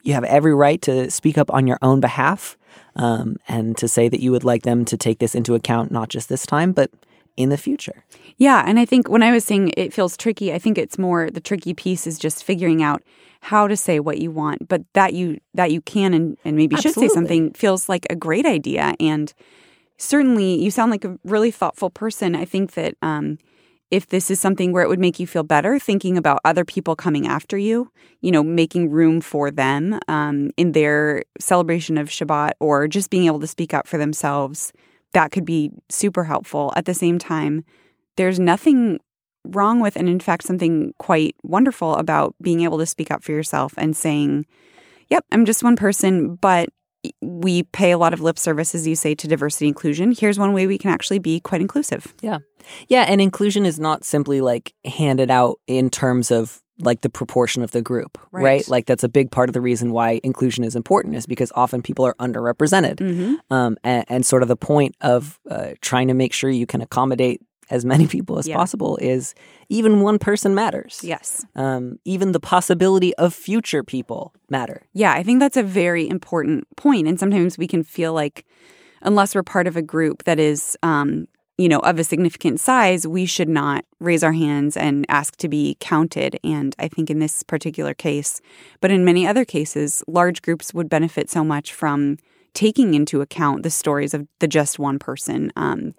you 0.03 0.15
have 0.15 0.25
every 0.25 0.55
right 0.55 0.81
to 0.83 1.11
speak 1.11 1.37
up 1.39 1.53
on 1.53 1.67
your 1.67 1.79
own 1.83 2.01
behalf 2.01 2.57
um, 2.95 3.37
and 3.49 3.77
to 3.79 3.89
say 3.89 4.09
that 4.09 4.21
you 4.21 4.31
would 4.31 4.45
like 4.45 4.63
them 4.63 4.85
to 4.87 4.97
take 4.97 5.19
this 5.19 5.35
into 5.35 5.55
account, 5.55 5.91
not 5.91 6.09
just 6.09 6.29
this 6.29 6.47
time, 6.47 6.73
but 6.73 6.91
in 7.37 7.51
the 7.51 7.57
future. 7.57 8.05
Yeah, 8.39 8.65
and 8.67 8.79
I 8.79 8.85
think 8.85 9.09
when 9.09 9.23
I 9.23 9.31
was 9.31 9.45
saying 9.45 9.73
it 9.77 9.93
feels 9.93 10.17
tricky, 10.17 10.53
I 10.53 10.59
think 10.59 10.79
it's 10.79 10.99
more 10.99 11.31
the 11.31 11.41
tricky 11.41 11.75
piece 11.75 12.07
is 12.07 12.19
just 12.19 12.45
figuring 12.45 12.83
out 12.83 13.03
how 13.41 13.69
to 13.69 13.77
say 13.77 14.01
what 14.01 14.19
you 14.19 14.31
want, 14.31 14.69
but 14.69 14.83
that 14.95 15.13
you 15.13 15.39
that 15.55 15.71
you 15.71 15.81
can 15.83 16.15
and, 16.15 16.37
and 16.45 16.57
maybe 16.57 16.77
should 16.77 16.95
say 16.95 17.09
something 17.09 17.53
feels 17.53 17.89
like 17.89 18.07
a 18.11 18.17
great 18.17 18.47
idea. 18.47 18.95
And 18.99 19.33
certainly 19.99 20.61
you 20.61 20.71
sound 20.71 20.91
like 20.91 21.05
a 21.05 21.19
really 21.25 21.51
thoughtful 21.51 21.91
person. 21.91 22.35
I 22.35 22.45
think 22.45 22.73
that 22.73 22.95
um, 23.03 23.39
if 23.91 24.09
this 24.09 24.31
is 24.31 24.41
something 24.41 24.73
where 24.73 24.83
it 24.83 24.89
would 24.89 24.99
make 24.99 25.21
you 25.21 25.27
feel 25.27 25.45
better, 25.45 25.79
thinking 25.79 26.19
about 26.19 26.41
other 26.45 26.65
people 26.65 26.97
coming 26.97 27.27
after 27.27 27.57
you, 27.57 27.91
you 28.21 28.33
know, 28.33 28.43
making 28.43 28.91
room 28.91 29.21
for 29.21 29.51
them 29.51 29.99
um, 30.09 30.51
in 30.57 30.73
their 30.73 31.23
celebration 31.39 31.97
of 31.97 32.09
Shabbat 32.09 32.53
or 32.59 32.89
just 32.89 33.11
being 33.11 33.27
able 33.27 33.41
to 33.41 33.47
speak 33.47 33.73
up 33.73 33.87
for 33.87 33.99
themselves, 33.99 34.73
that 35.13 35.31
could 35.31 35.45
be 35.45 35.71
super 35.89 36.25
helpful. 36.25 36.73
At 36.75 36.85
the 36.85 36.95
same 36.95 37.19
time, 37.19 37.65
there's 38.17 38.41
nothing 38.41 38.99
wrong 39.45 39.81
with, 39.81 39.97
and 39.97 40.09
in 40.09 40.19
fact, 40.21 40.45
something 40.45 40.93
quite 40.99 41.37
wonderful 41.43 41.95
about 41.95 42.35
being 42.43 42.63
able 42.63 42.79
to 42.79 42.87
speak 42.87 43.11
up 43.13 43.23
for 43.23 43.33
yourself 43.33 43.75
and 43.77 43.97
saying, 43.97 44.47
Yep, 45.09 45.25
I'm 45.31 45.45
just 45.45 45.63
one 45.63 45.77
person, 45.77 46.35
but 46.35 46.69
we 47.21 47.65
pay 47.65 47.91
a 47.91 47.99
lot 47.99 48.13
of 48.13 48.21
lip 48.21 48.39
service, 48.39 48.75
as 48.75 48.87
you 48.87 48.97
say, 48.97 49.15
to 49.15 49.29
diversity 49.29 49.69
inclusion. 49.69 50.13
Here's 50.13 50.39
one 50.39 50.53
way 50.53 50.67
we 50.67 50.79
can 50.79 50.91
actually 50.91 51.19
be 51.19 51.41
quite 51.41 51.61
inclusive. 51.61 52.15
Yeah. 52.21 52.39
Yeah. 52.89 53.03
And 53.03 53.21
inclusion 53.21 53.67
is 53.67 53.79
not 53.79 54.05
simply 54.05 54.41
like 54.41 54.75
handed 54.85 55.31
out 55.31 55.59
in 55.67 55.91
terms 55.91 56.31
of 56.31 56.63
like 56.79 57.01
the 57.01 57.09
proportion 57.09 57.63
of 57.63 57.71
the 57.71 57.81
group, 57.81 58.19
right? 58.33 58.43
Right. 58.43 58.69
Like 58.69 58.87
that's 58.87 59.05
a 59.05 59.09
big 59.09 59.31
part 59.31 59.49
of 59.49 59.55
the 59.55 59.61
reason 59.61 59.93
why 59.93 60.21
inclusion 60.23 60.63
is 60.63 60.77
important 60.77 61.15
is 61.15 61.27
because 61.27 61.51
often 61.55 61.81
people 61.81 62.05
are 62.05 62.15
underrepresented. 62.15 62.97
Mm-hmm. 62.97 63.35
Um, 63.51 63.79
and, 63.83 64.05
and 64.09 64.27
sort 64.27 64.43
of 64.43 64.49
the 64.49 64.57
point 64.57 64.95
of 65.01 65.39
uh, 65.51 65.71
trying 65.81 66.09
to 66.09 66.15
make 66.15 66.33
sure 66.33 66.51
you 66.51 66.67
can 66.67 66.83
accommodate 66.83 67.41
as 67.71 67.85
many 67.85 68.07
people 68.15 68.39
as 68.39 68.47
Yeah. 68.47 68.57
possible 68.57 68.97
is 68.99 69.35
even 69.69 70.01
one 70.01 70.19
person 70.19 70.55
matters. 70.55 71.01
Yes. 71.03 71.45
Um, 71.55 71.99
even 72.05 72.33
the 72.33 72.41
possibility 72.41 73.15
of 73.17 73.35
future 73.35 73.83
people 73.83 74.33
matter. 74.49 74.83
Yeah, 74.93 75.13
I 75.13 75.23
think 75.23 75.41
that's 75.41 75.57
a 75.57 75.63
very 75.63 76.09
important 76.09 76.67
point. 76.77 77.09
And 77.09 77.19
sometimes 77.19 77.59
we 77.59 77.67
can 77.67 77.83
feel 77.83 78.13
like, 78.13 78.45
unless 79.03 79.35
we're 79.35 79.43
part 79.43 79.67
of 79.67 79.77
a 79.77 79.83
group 79.83 80.25
that 80.25 80.39
is, 80.39 80.77
um, 80.83 81.27
you 81.59 81.69
know, 81.69 81.79
of 81.81 81.99
a 81.99 82.05
significant 82.05 82.61
size, 82.61 83.07
we 83.07 83.25
should 83.25 83.49
not 83.49 83.85
raise 83.99 84.23
our 84.23 84.33
hands 84.33 84.77
and 84.77 85.07
ask 85.09 85.37
to 85.37 85.49
be 85.49 85.77
counted. 85.81 86.39
And 86.45 86.77
I 86.79 86.87
think 86.89 87.09
in 87.11 87.19
this 87.19 87.43
particular 87.43 87.95
case, 87.95 88.41
but 88.81 88.91
in 88.91 89.05
many 89.07 89.27
other 89.27 89.45
cases, 89.45 90.03
large 90.07 90.43
groups 90.43 90.75
would 90.75 90.89
benefit 90.91 91.31
so 91.31 91.43
much 91.43 91.73
from 91.73 92.19
taking 92.53 92.95
into 92.95 93.21
account 93.23 93.63
the 93.63 93.71
stories 93.71 94.13
of 94.15 94.27
the 94.39 94.49
just 94.49 94.79
one 94.79 94.99
person 94.99 95.51
um, 95.57 95.95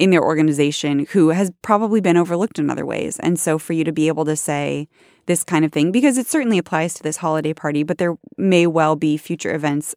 in 0.00 0.08
their 0.08 0.24
organization 0.24 1.06
who 1.10 1.28
has 1.28 1.52
probably 1.60 2.00
been 2.00 2.16
overlooked 2.16 2.58
in 2.58 2.70
other 2.70 2.86
ways. 2.86 3.18
And 3.20 3.38
so 3.38 3.58
for 3.58 3.74
you 3.74 3.84
to 3.84 3.92
be 3.92 4.08
able 4.08 4.24
to 4.24 4.34
say 4.34 4.88
this 5.26 5.44
kind 5.44 5.62
of 5.62 5.72
thing, 5.72 5.92
because 5.92 6.16
it 6.16 6.26
certainly 6.26 6.56
applies 6.56 6.94
to 6.94 7.02
this 7.02 7.18
holiday 7.18 7.52
party, 7.52 7.82
but 7.82 7.98
there 7.98 8.16
may 8.38 8.66
well 8.66 8.96
be 8.96 9.18
future 9.18 9.54
events 9.54 9.94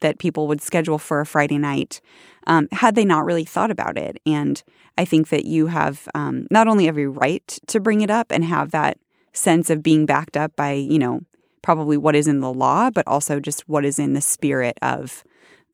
that 0.00 0.18
people 0.18 0.48
would 0.48 0.60
schedule 0.60 0.98
for 0.98 1.20
a 1.20 1.26
Friday 1.26 1.56
night 1.56 2.00
um, 2.48 2.66
had 2.72 2.96
they 2.96 3.04
not 3.04 3.24
really 3.24 3.44
thought 3.44 3.70
about 3.70 3.96
it. 3.96 4.20
And 4.26 4.60
I 4.98 5.04
think 5.04 5.28
that 5.28 5.44
you 5.44 5.68
have 5.68 6.08
um, 6.16 6.48
not 6.50 6.66
only 6.66 6.88
every 6.88 7.06
right 7.06 7.46
to 7.68 7.78
bring 7.78 8.00
it 8.00 8.10
up 8.10 8.32
and 8.32 8.44
have 8.44 8.72
that 8.72 8.98
sense 9.32 9.70
of 9.70 9.84
being 9.84 10.04
backed 10.04 10.36
up 10.36 10.56
by, 10.56 10.72
you 10.72 10.98
know, 10.98 11.20
probably 11.62 11.96
what 11.96 12.16
is 12.16 12.26
in 12.26 12.40
the 12.40 12.52
law, 12.52 12.90
but 12.90 13.06
also 13.06 13.38
just 13.38 13.68
what 13.68 13.84
is 13.84 14.00
in 14.00 14.14
the 14.14 14.20
spirit 14.20 14.76
of 14.82 15.22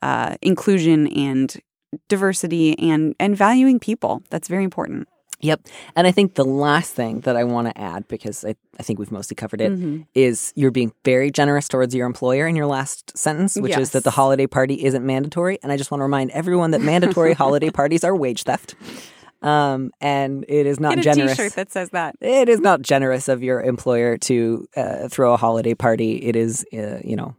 uh, 0.02 0.36
inclusion 0.42 1.06
and 1.08 1.60
diversity 2.08 2.78
and 2.78 3.14
and 3.18 3.36
valuing 3.36 3.78
people. 3.78 4.22
That's 4.30 4.48
very 4.48 4.64
important. 4.64 5.08
Yep. 5.42 5.68
And 5.96 6.06
I 6.06 6.12
think 6.12 6.34
the 6.34 6.44
last 6.44 6.92
thing 6.92 7.20
that 7.20 7.34
I 7.34 7.44
want 7.44 7.66
to 7.68 7.80
add, 7.80 8.06
because 8.08 8.44
I, 8.44 8.56
I 8.78 8.82
think 8.82 8.98
we've 8.98 9.10
mostly 9.10 9.34
covered 9.36 9.62
it, 9.62 9.72
is 10.14 10.38
Mm-hmm. 10.52 10.60
you're 10.60 10.70
being 10.70 10.92
very 11.02 11.30
generous 11.30 11.66
towards 11.66 11.94
your 11.94 12.06
employer 12.06 12.46
in 12.46 12.56
your 12.56 12.66
last 12.66 13.16
sentence, 13.16 13.56
which 13.56 13.74
is 13.78 13.92
that 13.92 14.04
the 14.04 14.10
holiday 14.10 14.46
party 14.46 14.84
isn't 14.84 15.04
mandatory. 15.04 15.58
And 15.62 15.72
I 15.72 15.78
just 15.78 15.90
want 15.90 16.00
to 16.00 16.04
remind 16.04 16.30
everyone 16.32 16.72
that 16.72 16.82
mandatory 16.82 17.32
holiday 17.44 17.70
parties 17.70 18.04
are 18.04 18.14
wage 18.14 18.42
theft. 18.42 18.74
Um, 19.40 19.92
and 20.02 20.44
it 20.46 20.66
is 20.66 20.78
not 20.78 20.96
Get 20.96 20.98
a 20.98 21.02
generous. 21.14 21.36
T-shirt 21.38 21.54
that 21.54 21.72
says 21.72 21.88
that. 21.90 22.16
it 22.20 22.50
is 22.50 22.60
not 22.60 22.82
generous 22.82 23.26
of 23.26 23.42
your 23.42 23.62
employer 23.62 24.18
to 24.18 24.66
uh, 24.76 25.08
throw 25.08 25.32
a 25.32 25.38
holiday 25.38 25.72
party. 25.74 26.16
It 26.16 26.36
is, 26.36 26.66
uh, 26.74 26.98
you 27.02 27.16
know, 27.16 27.34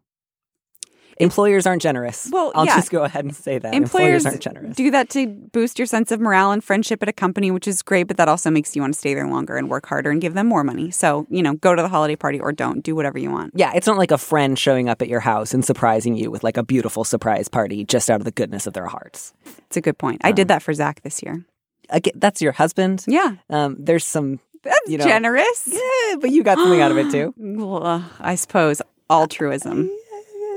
employers 1.21 1.65
aren't 1.65 1.81
generous. 1.81 2.29
Well, 2.31 2.51
I'll 2.55 2.65
yeah. 2.65 2.75
just 2.75 2.91
go 2.91 3.03
ahead 3.03 3.25
and 3.25 3.35
say 3.35 3.59
that 3.59 3.73
Employers 3.73 4.25
aren't 4.25 4.41
generous. 4.41 4.75
do 4.75 4.91
that 4.91 5.09
to 5.11 5.27
boost 5.27 5.79
your 5.79 5.85
sense 5.85 6.11
of 6.11 6.19
morale 6.19 6.51
and 6.51 6.63
friendship 6.63 7.01
at 7.01 7.09
a 7.09 7.13
company, 7.13 7.51
which 7.51 7.67
is 7.67 7.81
great, 7.81 8.07
but 8.07 8.17
that 8.17 8.27
also 8.27 8.49
makes 8.49 8.75
you 8.75 8.81
want 8.81 8.93
to 8.93 8.99
stay 8.99 9.13
there 9.13 9.27
longer 9.27 9.57
and 9.57 9.69
work 9.69 9.85
harder 9.85 10.09
and 10.09 10.21
give 10.21 10.33
them 10.33 10.47
more 10.47 10.63
money. 10.63 10.91
So, 10.91 11.27
you 11.29 11.43
know, 11.43 11.53
go 11.53 11.75
to 11.75 11.81
the 11.81 11.89
holiday 11.89 12.15
party 12.15 12.39
or 12.39 12.51
don't. 12.51 12.81
Do 12.83 12.95
whatever 12.95 13.17
you 13.17 13.31
want. 13.31 13.53
Yeah, 13.55 13.71
it's 13.75 13.87
not 13.87 13.97
like 13.97 14.11
a 14.11 14.17
friend 14.17 14.57
showing 14.57 14.89
up 14.89 15.01
at 15.01 15.07
your 15.07 15.19
house 15.19 15.53
and 15.53 15.63
surprising 15.63 16.15
you 16.15 16.31
with 16.31 16.43
like 16.43 16.57
a 16.57 16.63
beautiful 16.63 17.03
surprise 17.03 17.47
party 17.47 17.85
just 17.85 18.09
out 18.09 18.19
of 18.21 18.25
the 18.25 18.31
goodness 18.31 18.67
of 18.67 18.73
their 18.73 18.87
hearts. 18.87 19.33
It's 19.67 19.77
a 19.77 19.81
good 19.81 19.97
point. 19.97 20.21
I 20.23 20.31
did 20.31 20.47
that 20.49 20.61
for 20.61 20.73
Zach 20.73 21.01
this 21.01 21.21
year. 21.23 21.45
Again, 21.89 22.13
that's 22.15 22.41
your 22.41 22.53
husband. 22.53 23.03
Yeah. 23.07 23.35
Um, 23.49 23.75
there's 23.77 24.05
some, 24.05 24.39
That's 24.63 24.89
you 24.89 24.97
know, 24.97 25.03
generous. 25.03 25.67
Yeah, 25.67 26.15
but 26.21 26.29
you 26.31 26.41
got 26.43 26.57
something 26.57 26.81
out 26.81 26.91
of 26.91 26.97
it 26.97 27.11
too. 27.11 27.33
Well, 27.37 27.85
uh, 27.85 28.03
I 28.19 28.35
suppose 28.35 28.81
altruism. 29.09 29.89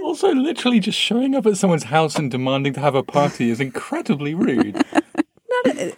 Also, 0.04 0.32
literally 0.34 0.80
just 0.80 0.98
showing 0.98 1.34
up 1.34 1.46
at 1.46 1.56
someone's 1.56 1.84
house 1.84 2.16
and 2.16 2.30
demanding 2.30 2.74
to 2.74 2.80
have 2.80 2.94
a 2.94 3.02
party 3.02 3.48
is 3.50 3.58
incredibly 3.60 4.34
rude. 4.34 4.84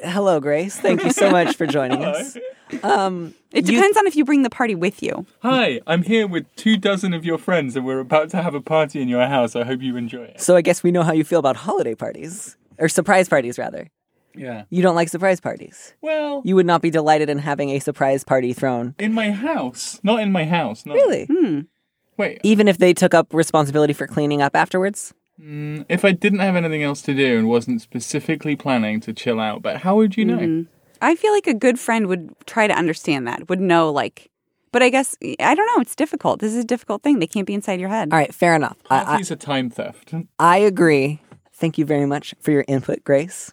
Hello, 0.04 0.38
Grace. 0.38 0.78
Thank 0.78 1.02
you 1.04 1.10
so 1.10 1.30
much 1.30 1.56
for 1.56 1.66
joining 1.66 2.04
us. 2.04 2.36
Um, 2.84 3.34
It 3.52 3.68
you- 3.68 3.74
depends 3.76 3.96
on 3.96 4.06
if 4.06 4.14
you 4.14 4.24
bring 4.24 4.42
the 4.42 4.50
party 4.50 4.74
with 4.76 5.02
you. 5.02 5.26
Hi, 5.42 5.80
I'm 5.88 6.02
here 6.04 6.26
with 6.26 6.46
two 6.56 6.76
dozen 6.76 7.14
of 7.14 7.24
your 7.24 7.36
friends 7.38 7.74
and 7.76 7.84
we're 7.84 7.98
about 7.98 8.30
to 8.30 8.42
have 8.42 8.54
a 8.54 8.60
party 8.60 9.00
in 9.02 9.08
your 9.08 9.26
house. 9.26 9.56
I 9.56 9.64
hope 9.64 9.82
you 9.82 9.96
enjoy 9.96 10.22
it. 10.24 10.40
so 10.40 10.54
I 10.56 10.62
guess 10.62 10.82
we 10.82 10.90
know 10.92 11.02
how 11.02 11.12
you 11.12 11.24
feel 11.24 11.40
about 11.40 11.56
holiday 11.56 11.94
parties 11.94 12.56
or 12.78 12.88
surprise 12.88 13.28
parties, 13.28 13.58
rather. 13.58 13.88
Yeah. 14.36 14.64
You 14.70 14.82
don't 14.82 14.94
like 14.94 15.08
surprise 15.08 15.40
parties. 15.40 15.94
Well, 16.02 16.42
You 16.44 16.54
would 16.56 16.66
not 16.66 16.82
be 16.82 16.90
delighted 16.90 17.28
in 17.30 17.38
having 17.38 17.70
a 17.70 17.78
surprise 17.80 18.22
party 18.22 18.52
thrown, 18.52 18.94
in 18.98 19.12
my 19.14 19.30
house. 19.32 19.98
Not 20.04 20.20
in 20.20 20.30
my 20.30 20.44
house. 20.44 20.84
No. 20.86 20.94
really, 20.94 21.26
Wait, 22.16 22.40
even 22.42 22.68
if 22.68 22.78
they 22.78 22.94
took 22.94 23.14
up 23.14 23.32
responsibility 23.32 23.92
for 23.92 24.06
cleaning 24.06 24.42
up 24.42 24.56
afterwards. 24.56 25.12
Mm, 25.40 25.84
if 25.88 26.04
I 26.04 26.12
didn't 26.12 26.38
have 26.38 26.56
anything 26.56 26.82
else 26.82 27.02
to 27.02 27.14
do 27.14 27.38
and 27.38 27.48
wasn't 27.48 27.82
specifically 27.82 28.56
planning 28.56 29.00
to 29.00 29.12
chill 29.12 29.38
out, 29.38 29.60
but 29.60 29.78
how 29.78 29.96
would 29.96 30.16
you 30.16 30.24
know? 30.24 30.38
Mm-hmm. 30.38 30.72
I 31.02 31.14
feel 31.14 31.32
like 31.32 31.46
a 31.46 31.54
good 31.54 31.78
friend 31.78 32.06
would 32.06 32.34
try 32.46 32.66
to 32.66 32.72
understand 32.72 33.26
that, 33.28 33.48
would 33.50 33.60
know, 33.60 33.90
like, 33.92 34.30
But 34.72 34.82
I 34.82 34.88
guess 34.88 35.14
I 35.22 35.54
don't 35.54 35.66
know. 35.76 35.80
It's 35.80 35.94
difficult. 35.94 36.40
This 36.40 36.52
is 36.54 36.64
a 36.64 36.66
difficult 36.66 37.02
thing. 37.02 37.18
They 37.18 37.26
can't 37.26 37.46
be 37.46 37.54
inside 37.54 37.80
your 37.80 37.90
head. 37.90 38.12
All 38.12 38.18
right, 38.18 38.34
fair 38.34 38.54
enough. 38.54 38.78
I, 38.88 39.00
I, 39.00 39.04
Parties 39.04 39.32
time 39.38 39.68
theft. 39.70 40.14
I 40.38 40.56
agree. 40.56 41.20
Thank 41.52 41.78
you 41.78 41.84
very 41.84 42.06
much 42.06 42.34
for 42.40 42.50
your 42.50 42.64
input, 42.68 43.04
Grace. 43.04 43.52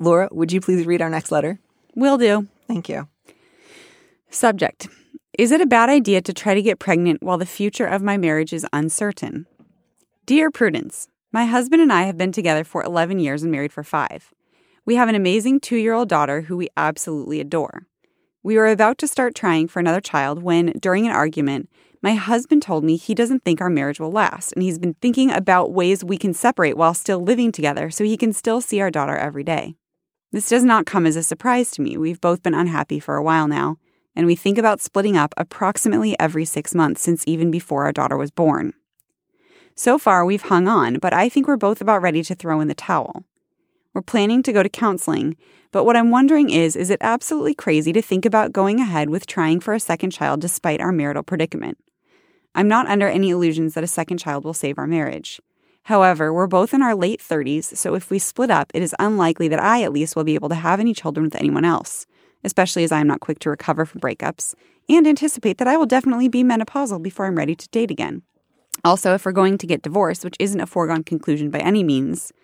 Laura, 0.00 0.28
would 0.30 0.52
you 0.52 0.60
please 0.60 0.86
read 0.86 1.02
our 1.02 1.10
next 1.10 1.32
letter? 1.32 1.58
Will 1.96 2.18
do. 2.18 2.46
Thank 2.68 2.88
you. 2.88 3.08
Subject 4.30 4.88
Is 5.36 5.50
it 5.50 5.60
a 5.60 5.66
bad 5.66 5.88
idea 5.88 6.20
to 6.22 6.32
try 6.32 6.54
to 6.54 6.62
get 6.62 6.78
pregnant 6.78 7.22
while 7.22 7.38
the 7.38 7.46
future 7.46 7.86
of 7.86 8.02
my 8.02 8.16
marriage 8.16 8.52
is 8.52 8.66
uncertain? 8.72 9.46
Dear 10.24 10.50
Prudence, 10.50 11.08
my 11.32 11.46
husband 11.46 11.82
and 11.82 11.92
I 11.92 12.02
have 12.02 12.16
been 12.16 12.30
together 12.30 12.62
for 12.62 12.84
11 12.84 13.18
years 13.18 13.42
and 13.42 13.50
married 13.50 13.72
for 13.72 13.82
five. 13.82 14.32
We 14.86 14.94
have 14.94 15.08
an 15.08 15.16
amazing 15.16 15.60
two 15.60 15.76
year 15.76 15.94
old 15.94 16.08
daughter 16.08 16.42
who 16.42 16.56
we 16.56 16.68
absolutely 16.76 17.40
adore. 17.40 17.86
We 18.44 18.56
were 18.56 18.68
about 18.68 18.98
to 18.98 19.08
start 19.08 19.34
trying 19.34 19.66
for 19.66 19.80
another 19.80 20.00
child 20.00 20.42
when, 20.42 20.72
during 20.80 21.06
an 21.06 21.12
argument, 21.12 21.68
my 22.00 22.14
husband 22.14 22.62
told 22.62 22.84
me 22.84 22.96
he 22.96 23.14
doesn't 23.14 23.42
think 23.42 23.60
our 23.60 23.68
marriage 23.68 23.98
will 23.98 24.12
last, 24.12 24.52
and 24.52 24.62
he's 24.62 24.78
been 24.78 24.94
thinking 25.02 25.32
about 25.32 25.72
ways 25.72 26.04
we 26.04 26.16
can 26.16 26.32
separate 26.32 26.76
while 26.76 26.94
still 26.94 27.18
living 27.18 27.50
together 27.50 27.90
so 27.90 28.04
he 28.04 28.16
can 28.16 28.32
still 28.32 28.60
see 28.60 28.80
our 28.80 28.90
daughter 28.90 29.16
every 29.16 29.42
day. 29.42 29.74
This 30.30 30.48
does 30.48 30.62
not 30.62 30.84
come 30.84 31.06
as 31.06 31.16
a 31.16 31.22
surprise 31.22 31.70
to 31.72 31.82
me. 31.82 31.96
We've 31.96 32.20
both 32.20 32.42
been 32.42 32.54
unhappy 32.54 33.00
for 33.00 33.16
a 33.16 33.22
while 33.22 33.48
now, 33.48 33.78
and 34.14 34.26
we 34.26 34.36
think 34.36 34.58
about 34.58 34.80
splitting 34.80 35.16
up 35.16 35.32
approximately 35.38 36.18
every 36.20 36.44
six 36.44 36.74
months 36.74 37.00
since 37.00 37.24
even 37.26 37.50
before 37.50 37.84
our 37.84 37.92
daughter 37.92 38.16
was 38.16 38.30
born. 38.30 38.74
So 39.74 39.96
far, 39.96 40.26
we've 40.26 40.42
hung 40.42 40.68
on, 40.68 40.98
but 40.98 41.14
I 41.14 41.28
think 41.28 41.46
we're 41.46 41.56
both 41.56 41.80
about 41.80 42.02
ready 42.02 42.22
to 42.24 42.34
throw 42.34 42.60
in 42.60 42.68
the 42.68 42.74
towel. 42.74 43.24
We're 43.94 44.02
planning 44.02 44.42
to 44.42 44.52
go 44.52 44.62
to 44.62 44.68
counseling, 44.68 45.36
but 45.70 45.84
what 45.84 45.96
I'm 45.96 46.10
wondering 46.10 46.50
is 46.50 46.76
is 46.76 46.90
it 46.90 46.98
absolutely 47.00 47.54
crazy 47.54 47.92
to 47.92 48.02
think 48.02 48.26
about 48.26 48.52
going 48.52 48.80
ahead 48.80 49.08
with 49.08 49.26
trying 49.26 49.60
for 49.60 49.72
a 49.72 49.80
second 49.80 50.10
child 50.10 50.40
despite 50.40 50.80
our 50.80 50.92
marital 50.92 51.22
predicament? 51.22 51.78
I'm 52.54 52.68
not 52.68 52.86
under 52.86 53.08
any 53.08 53.30
illusions 53.30 53.74
that 53.74 53.84
a 53.84 53.88
second 53.88 54.18
child 54.18 54.44
will 54.44 54.52
save 54.52 54.78
our 54.78 54.86
marriage. 54.86 55.40
However, 55.88 56.34
we're 56.34 56.46
both 56.46 56.74
in 56.74 56.82
our 56.82 56.94
late 56.94 57.18
30s, 57.18 57.74
so 57.74 57.94
if 57.94 58.10
we 58.10 58.18
split 58.18 58.50
up, 58.50 58.70
it 58.74 58.82
is 58.82 58.94
unlikely 58.98 59.48
that 59.48 59.58
I 59.58 59.82
at 59.82 59.90
least 59.90 60.14
will 60.14 60.22
be 60.22 60.34
able 60.34 60.50
to 60.50 60.54
have 60.54 60.80
any 60.80 60.92
children 60.92 61.24
with 61.24 61.34
anyone 61.34 61.64
else, 61.64 62.04
especially 62.44 62.84
as 62.84 62.92
I 62.92 63.00
am 63.00 63.06
not 63.06 63.20
quick 63.20 63.38
to 63.38 63.48
recover 63.48 63.86
from 63.86 64.02
breakups, 64.02 64.54
and 64.86 65.06
anticipate 65.06 65.56
that 65.56 65.66
I 65.66 65.78
will 65.78 65.86
definitely 65.86 66.28
be 66.28 66.44
menopausal 66.44 67.02
before 67.02 67.24
I'm 67.24 67.38
ready 67.38 67.54
to 67.54 67.68
date 67.70 67.90
again. 67.90 68.20
Also, 68.84 69.14
if 69.14 69.24
we're 69.24 69.32
going 69.32 69.56
to 69.56 69.66
get 69.66 69.80
divorced, 69.80 70.26
which 70.26 70.36
isn't 70.38 70.60
a 70.60 70.66
foregone 70.66 71.04
conclusion 71.04 71.48
by 71.48 71.60
any 71.60 71.82
means, 71.82 72.34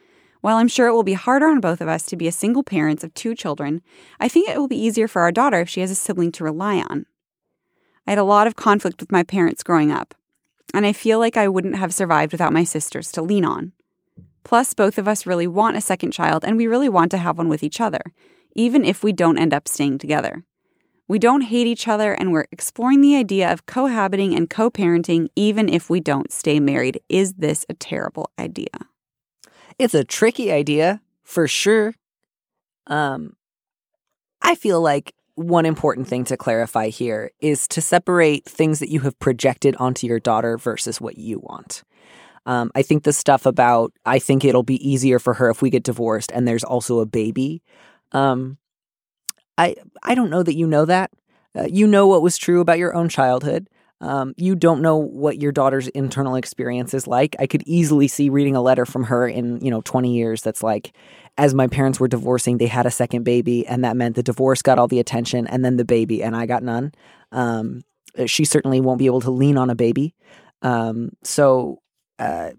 while 0.41 0.57
I'm 0.57 0.67
sure 0.67 0.87
it 0.87 0.95
will 0.95 1.03
be 1.03 1.13
harder 1.13 1.49
on 1.49 1.61
both 1.61 1.83
of 1.83 1.89
us 1.89 2.07
to 2.07 2.17
be 2.17 2.27
a 2.27 2.33
single 2.33 2.63
parents 2.63 3.05
of 3.05 3.13
two 3.13 3.35
children, 3.35 3.83
I 4.19 4.27
think 4.27 4.49
it 4.49 4.57
will 4.57 4.69
be 4.69 4.83
easier 4.83 5.07
for 5.07 5.21
our 5.21 5.31
daughter 5.31 5.61
if 5.61 5.69
she 5.69 5.83
has 5.83 5.91
a 5.91 5.95
sibling 5.95 6.33
to 6.33 6.45
rely 6.45 6.77
on. 6.77 7.05
I 8.07 8.13
had 8.13 8.19
a 8.19 8.25
lot 8.25 8.47
of 8.47 8.57
conflict 8.57 9.03
with 9.03 9.13
my 9.13 9.23
parents 9.23 9.63
growing 9.63 9.93
up 9.93 10.15
and 10.75 10.85
I 10.85 10.93
feel 10.93 11.19
like 11.19 11.37
I 11.37 11.49
wouldn't 11.49 11.77
have 11.77 11.95
survived 11.95 12.33
without 12.33 12.53
my 12.53 12.65
sisters 12.65 13.13
to 13.13 13.23
lean 13.23 13.45
on. 13.45 13.73
Plus, 14.43 14.75
both 14.75 14.99
of 14.99 15.09
us 15.09 15.25
really 15.25 15.47
want 15.47 15.77
a 15.77 15.81
second 15.81 16.11
child, 16.11 16.45
and 16.45 16.57
we 16.57 16.67
really 16.67 16.89
want 16.89 17.11
to 17.13 17.19
have 17.19 17.39
one 17.39 17.49
with 17.49 17.63
each 17.63 17.81
other, 17.81 18.03
even 18.55 18.85
if 18.85 19.03
we 19.03 19.13
don't 19.13 19.39
end 19.39 19.55
up 19.55 19.67
staying 19.67 19.99
together. 19.99 20.45
We 21.09 21.19
don't 21.19 21.43
hate 21.43 21.67
each 21.67 21.89
other, 21.89 22.13
and 22.13 22.31
we're 22.31 22.47
exploring 22.51 23.01
the 23.01 23.17
idea 23.17 23.51
of 23.51 23.67
cohabiting 23.67 24.35
and 24.35 24.51
co 24.51 24.71
parenting, 24.71 25.29
even 25.37 25.69
if 25.69 25.89
we 25.89 26.01
don't 26.01 26.33
stay 26.33 26.61
married. 26.61 27.01
Is 27.09 27.35
this 27.35 27.65
a 27.69 27.75
terrible 27.75 28.31
idea? 28.39 28.89
It's 29.79 29.95
a 29.95 30.05
tricky 30.05 30.53
idea, 30.53 31.01
for 31.23 31.49
sure. 31.49 31.95
Um, 32.87 33.37
I 34.43 34.55
feel 34.55 34.81
like 34.81 35.14
one 35.37 35.67
important 35.67 36.09
thing 36.09 36.25
to 36.25 36.37
clarify 36.37 36.89
here 36.89 37.31
is 37.41 37.67
to 37.69 37.81
separate 37.81 38.45
things 38.45 38.79
that 38.79 38.91
you 38.91 39.01
have 39.01 39.19
projected 39.19 39.75
onto 39.77 40.07
your 40.07 40.21
daughter 40.21 40.57
versus 40.57 41.01
what 41.01 41.19
you 41.19 41.41
want. 41.41 41.83
Um, 42.47 42.71
I 42.75 42.83
think 42.83 43.05
the 43.05 43.13
stuff 43.13 43.47
about 43.47 43.93
I 44.05 44.19
think 44.19 44.45
it'll 44.45 44.63
be 44.63 44.87
easier 44.89 45.19
for 45.19 45.35
her 45.35 45.51
if 45.51 45.63
we 45.63 45.71
get 45.71 45.83
divorced 45.83 46.31
and 46.33 46.47
there's 46.47 46.65
also 46.65 47.01
a 47.01 47.07
baby. 47.07 47.63
Um, 48.13 48.59
I 49.57 49.77
I 50.03 50.15
don't 50.15 50.31
know 50.31 50.43
that 50.43 50.57
you 50.57 50.67
know 50.67 50.85
that. 50.85 51.11
Uh, 51.57 51.67
you 51.71 51.87
know 51.87 52.07
what 52.07 52.23
was 52.23 52.37
true 52.37 52.61
about 52.61 52.79
your 52.79 52.95
own 52.95 53.09
childhood. 53.09 53.69
Um, 54.05 54.35
you 54.37 54.55
don't 54.55 54.83
know 54.83 54.97
what 54.97 55.41
your 55.41 55.51
daughter's 55.51 55.89
internal 55.89 56.37
experience 56.37 56.93
is 56.93 57.07
like. 57.07 57.35
I 57.39 57.47
could 57.47 57.63
easily 57.65 58.07
see 58.07 58.29
reading 58.29 58.55
a 58.55 58.61
letter 58.61 58.85
from 58.85 59.05
her 59.05 59.27
in 59.27 59.65
you 59.65 59.71
know 59.71 59.81
20 59.81 60.15
years 60.15 60.43
that's 60.43 60.63
like, 60.63 60.93
as 61.39 61.55
my 61.55 61.67
parents 61.67 61.99
were 61.99 62.07
divorcing, 62.07 62.59
they 62.59 62.67
had 62.67 62.85
a 62.85 62.91
second 62.91 63.25
baby, 63.25 63.67
and 63.67 63.83
that 63.83 63.97
meant 63.97 64.15
the 64.15 64.23
divorce 64.23 64.61
got 64.61 64.79
all 64.79 64.89
the 64.89 65.01
attention, 65.01 65.47
and 65.47 65.65
then 65.65 65.79
the 65.79 65.85
baby, 65.85 66.23
and 66.23 66.37
I 66.37 66.45
got 66.45 66.63
none. 66.63 66.93
Um, 67.33 67.83
she 68.27 68.45
certainly 68.45 68.81
won't 68.81 68.99
be 68.99 69.07
able 69.07 69.23
to 69.23 69.31
lean 69.31 69.57
on 69.57 69.71
a 69.71 69.75
baby. 69.75 70.15
Um, 70.61 71.11
so 71.23 71.81
uh, 72.19 72.51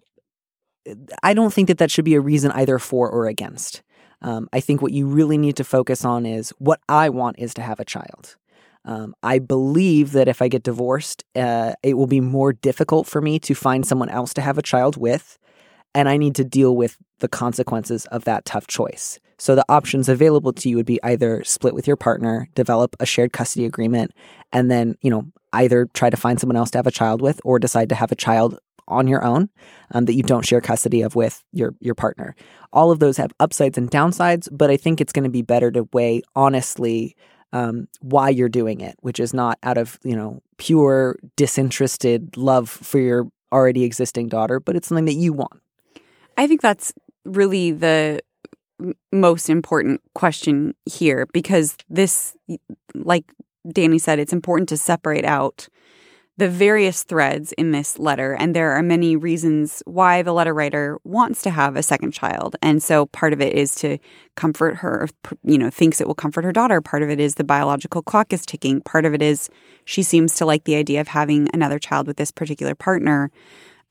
I 1.23 1.33
don't 1.33 1.53
think 1.53 1.67
that 1.67 1.77
that 1.77 1.91
should 1.91 2.05
be 2.05 2.15
a 2.15 2.21
reason 2.21 2.51
either 2.51 2.79
for 2.79 3.09
or 3.09 3.27
against. 3.27 3.83
Um, 4.21 4.49
I 4.51 4.59
think 4.59 4.81
what 4.81 4.93
you 4.93 5.07
really 5.07 5.37
need 5.37 5.55
to 5.57 5.63
focus 5.63 6.03
on 6.03 6.25
is 6.25 6.49
what 6.57 6.79
I 6.89 7.09
want 7.09 7.37
is 7.37 7.53
to 7.53 7.61
have 7.61 7.79
a 7.79 7.85
child. 7.85 8.35
Um, 8.85 9.15
I 9.23 9.39
believe 9.39 10.11
that 10.11 10.27
if 10.27 10.41
I 10.41 10.47
get 10.47 10.63
divorced, 10.63 11.23
uh, 11.35 11.73
it 11.83 11.95
will 11.95 12.07
be 12.07 12.21
more 12.21 12.53
difficult 12.53 13.07
for 13.07 13.19
me 13.19 13.39
to 13.39 13.55
find 13.55 13.85
someone 13.85 14.09
else 14.09 14.33
to 14.35 14.41
have 14.41 14.57
a 14.57 14.61
child 14.61 14.95
with 14.95 15.37
and 15.95 16.09
I 16.09 16.17
need 16.17 16.35
to 16.35 16.43
deal 16.43 16.75
with 16.75 16.97
the 17.19 17.29
consequences 17.29 18.05
of 18.07 18.25
that 18.25 18.45
tough 18.45 18.67
choice. 18.67 19.17
So 19.37 19.55
the 19.55 19.65
options 19.69 20.09
available 20.09 20.53
to 20.53 20.69
you 20.69 20.75
would 20.75 20.85
be 20.85 21.01
either 21.03 21.43
split 21.43 21.73
with 21.73 21.87
your 21.87 21.95
partner, 21.95 22.49
develop 22.53 22.95
a 22.99 23.05
shared 23.05 23.33
custody 23.33 23.65
agreement, 23.65 24.11
and 24.51 24.69
then, 24.69 24.95
you 25.01 25.09
know, 25.09 25.25
either 25.53 25.87
try 25.93 26.09
to 26.09 26.17
find 26.17 26.39
someone 26.39 26.57
else 26.57 26.69
to 26.71 26.77
have 26.77 26.87
a 26.87 26.91
child 26.91 27.21
with 27.21 27.39
or 27.45 27.59
decide 27.59 27.89
to 27.89 27.95
have 27.95 28.11
a 28.11 28.15
child 28.15 28.59
on 28.87 29.07
your 29.07 29.23
own 29.23 29.49
um, 29.91 30.05
that 30.05 30.13
you 30.13 30.21
don't 30.21 30.45
share 30.45 30.61
custody 30.61 31.01
of 31.01 31.15
with 31.15 31.43
your 31.51 31.73
your 31.79 31.95
partner. 31.95 32.35
All 32.71 32.91
of 32.91 32.99
those 32.99 33.17
have 33.17 33.31
upsides 33.39 33.77
and 33.77 33.89
downsides, 33.89 34.47
but 34.51 34.69
I 34.69 34.77
think 34.77 35.01
it's 35.01 35.13
going 35.13 35.23
to 35.23 35.29
be 35.29 35.41
better 35.41 35.71
to 35.71 35.89
weigh 35.91 36.21
honestly 36.35 37.15
um, 37.55 37.87
why 38.01 38.27
you're 38.29 38.49
doing 38.49 38.81
it, 38.81 38.97
which 38.99 39.17
is 39.17 39.33
not 39.33 39.57
out 39.63 39.77
of 39.77 39.97
you 40.03 40.15
know 40.15 40.41
pure 40.57 41.17
disinterested 41.37 42.35
love 42.35 42.69
for 42.69 42.99
your 42.99 43.27
already 43.53 43.85
existing 43.85 44.27
daughter, 44.27 44.59
but 44.59 44.75
it's 44.75 44.87
something 44.89 45.05
that 45.05 45.13
you 45.13 45.31
want. 45.31 45.61
I 46.37 46.47
think 46.47 46.61
that's 46.61 46.93
really 47.23 47.71
the 47.71 48.19
most 49.13 49.49
important 49.49 50.01
question 50.13 50.75
here 50.85 51.27
because 51.27 51.77
this, 51.89 52.35
like 52.93 53.23
Danny 53.71 53.99
said, 53.99 54.19
it's 54.19 54.33
important 54.33 54.67
to 54.69 54.77
separate 54.77 55.23
out 55.23 55.69
the 56.37 56.49
various 56.49 57.03
threads 57.03 57.53
in 57.53 57.71
this 57.71 57.97
letter. 57.97 58.33
And 58.33 58.53
there 58.53 58.71
are 58.71 58.83
many 58.83 59.15
reasons 59.15 59.81
why 59.85 60.21
the 60.21 60.33
letter 60.33 60.53
writer 60.53 60.99
wants 61.05 61.41
to 61.43 61.49
have 61.49 61.75
a 61.75 61.83
second 61.83 62.11
child. 62.11 62.57
And 62.61 62.83
so 62.83 63.05
part 63.07 63.31
of 63.31 63.41
it 63.41 63.53
is 63.53 63.73
to 63.75 63.97
comfort 64.35 64.75
her, 64.77 65.07
you 65.43 65.57
know, 65.57 65.69
thinks 65.69 66.01
it 66.01 66.07
will 66.07 66.15
comfort 66.15 66.43
her 66.43 66.51
daughter. 66.51 66.81
Part 66.81 67.03
of 67.03 67.09
it 67.09 67.21
is 67.21 67.35
the 67.35 67.45
biological 67.45 68.01
clock 68.01 68.33
is 68.33 68.45
ticking. 68.45 68.81
Part 68.81 69.05
of 69.05 69.13
it 69.13 69.21
is 69.21 69.49
she 69.85 70.03
seems 70.03 70.35
to 70.35 70.45
like 70.45 70.65
the 70.65 70.75
idea 70.75 70.99
of 70.99 71.07
having 71.07 71.47
another 71.53 71.79
child 71.79 72.05
with 72.05 72.17
this 72.17 72.31
particular 72.31 72.75
partner. 72.75 73.31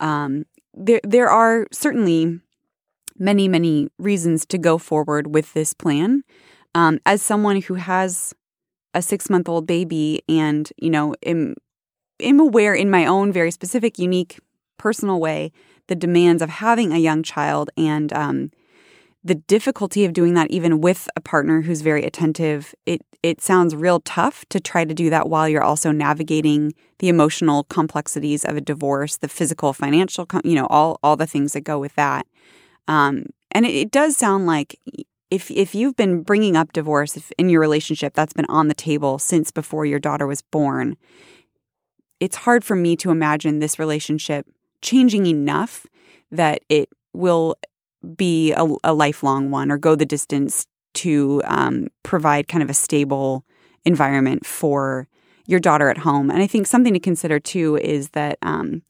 Um, 0.01 0.45
there 0.75 1.01
there 1.05 1.31
are 1.31 1.67
certainly 1.73 2.41
many 3.17 3.49
many 3.49 3.89
reasons 3.99 4.45
to 4.47 4.59
go 4.59 4.77
forward 4.77 5.33
with 5.33 5.55
this 5.55 5.73
plan. 5.73 6.25
Um, 6.75 6.99
as 7.07 7.23
someone 7.23 7.63
who 7.63 7.75
has 7.75 8.35
a 8.93 9.01
six 9.01 9.31
month 9.31 9.49
old 9.49 9.67
baby, 9.67 10.23
and 10.29 10.71
you 10.77 10.91
know, 10.91 11.15
am 11.25 11.55
am 12.21 12.41
aware 12.41 12.75
in 12.75 12.91
my 12.91 13.07
own 13.07 13.33
very 13.33 13.51
specific, 13.51 13.99
unique, 13.99 14.39
personal 14.79 15.21
way 15.21 15.53
the 15.87 15.95
demands 15.95 16.43
of 16.43 16.49
having 16.49 16.93
a 16.93 16.99
young 16.99 17.23
child 17.23 17.71
and 17.77 18.13
um, 18.13 18.51
the 19.23 19.35
difficulty 19.35 20.05
of 20.05 20.13
doing 20.13 20.35
that 20.35 20.51
even 20.51 20.81
with 20.81 21.09
a 21.17 21.21
partner 21.21 21.63
who's 21.63 21.81
very 21.81 22.05
attentive. 22.05 22.75
It 22.87 23.03
it 23.23 23.41
sounds 23.41 23.75
real 23.75 24.01
tough 24.01 24.45
to 24.51 24.61
try 24.61 24.85
to 24.85 24.93
do 24.93 25.09
that 25.11 25.29
while 25.29 25.49
you're 25.49 25.63
also 25.63 25.93
navigating 25.93 26.75
the 26.99 27.09
emotional 27.09 27.65
complexities 27.65 28.45
of 28.45 28.57
a 28.57 28.61
divorce 28.61 29.17
the 29.17 29.29
physical 29.29 29.73
financial 29.73 30.27
you 30.45 30.55
know 30.55 30.67
all 30.69 30.99
all 31.03 31.17
the 31.17 31.27
things 31.27 31.53
that 31.53 31.63
go 31.63 31.79
with 31.79 31.95
that. 31.95 32.27
Um, 32.87 33.27
and 33.51 33.65
it, 33.65 33.75
it 33.75 33.91
does 33.91 34.17
sound 34.17 34.47
like 34.47 34.79
if 35.31 35.51
if 35.51 35.75
you've 35.75 35.97
been 35.97 36.23
bringing 36.23 36.57
up 36.57 36.73
divorce 36.73 37.33
in 37.39 37.49
your 37.49 37.61
relationship 37.61 38.15
that's 38.15 38.35
been 38.35 38.47
on 38.49 38.69
the 38.69 38.75
table 38.75 39.19
since 39.19 39.51
before 39.51 39.87
your 39.87 39.99
daughter 39.99 40.27
was 40.27 40.43
born 40.43 40.97
it's 42.25 42.37
hard 42.37 42.65
for 42.65 42.75
me 42.75 42.97
to 42.97 43.11
imagine 43.11 43.59
this 43.59 43.79
relationship 43.79 44.47
changing 44.81 45.27
enough 45.27 45.87
that 46.31 46.63
it 46.71 46.89
will 47.13 47.57
be 48.17 48.53
a, 48.53 48.67
a 48.83 48.95
lifelong 48.95 49.51
one 49.51 49.71
or 49.71 49.77
go 49.77 49.95
the 49.95 50.07
distance 50.07 50.67
to 50.95 51.43
um, 51.45 51.89
provide 52.03 52.49
kind 52.49 52.63
of 52.63 52.71
a 52.71 52.75
stable 52.75 53.45
environment 53.85 54.47
for 54.47 55.07
your 55.47 55.61
daughter 55.61 55.91
at 55.91 55.99
home. 55.99 56.31
And 56.31 56.43
I 56.43 56.47
think 56.47 56.67
something 56.67 56.95
to 56.95 56.99
consider 56.99 57.39
too 57.39 57.77
is 57.77 58.09
that 58.11 58.39
um, 58.41 58.81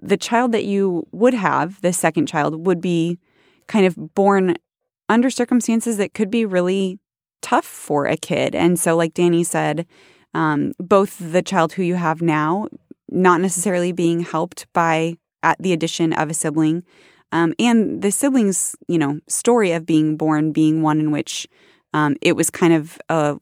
the 0.00 0.18
child 0.18 0.52
that 0.52 0.66
you 0.66 1.06
would 1.10 1.32
have, 1.32 1.80
the 1.80 1.94
second 1.94 2.26
child, 2.26 2.66
would 2.66 2.82
be 2.82 3.18
kind 3.66 3.86
of 3.86 4.14
born 4.14 4.56
under 5.08 5.30
circumstances 5.30 5.96
that 5.96 6.12
could 6.12 6.30
be 6.30 6.44
really 6.44 6.98
tough 7.40 7.64
for 7.64 8.06
a 8.06 8.16
kid. 8.18 8.54
And 8.54 8.78
so, 8.78 8.94
like 8.94 9.14
Danny 9.14 9.42
said, 9.42 9.86
um, 10.34 10.72
both 10.78 11.18
the 11.18 11.42
child 11.42 11.72
who 11.72 11.82
you 11.82 11.94
have 11.94 12.22
now, 12.22 12.68
not 13.08 13.40
necessarily 13.40 13.92
being 13.92 14.20
helped 14.20 14.66
by 14.72 15.16
at 15.42 15.60
the 15.60 15.72
addition 15.72 16.12
of 16.12 16.30
a 16.30 16.34
sibling, 16.34 16.84
um, 17.32 17.54
and 17.58 18.02
the 18.02 18.12
siblings, 18.12 18.76
you 18.88 18.98
know, 18.98 19.18
story 19.26 19.72
of 19.72 19.86
being 19.86 20.16
born 20.16 20.52
being 20.52 20.82
one 20.82 21.00
in 21.00 21.10
which 21.10 21.48
um, 21.94 22.16
it 22.20 22.36
was 22.36 22.50
kind 22.50 22.72
of 22.72 22.98
a 23.08 23.38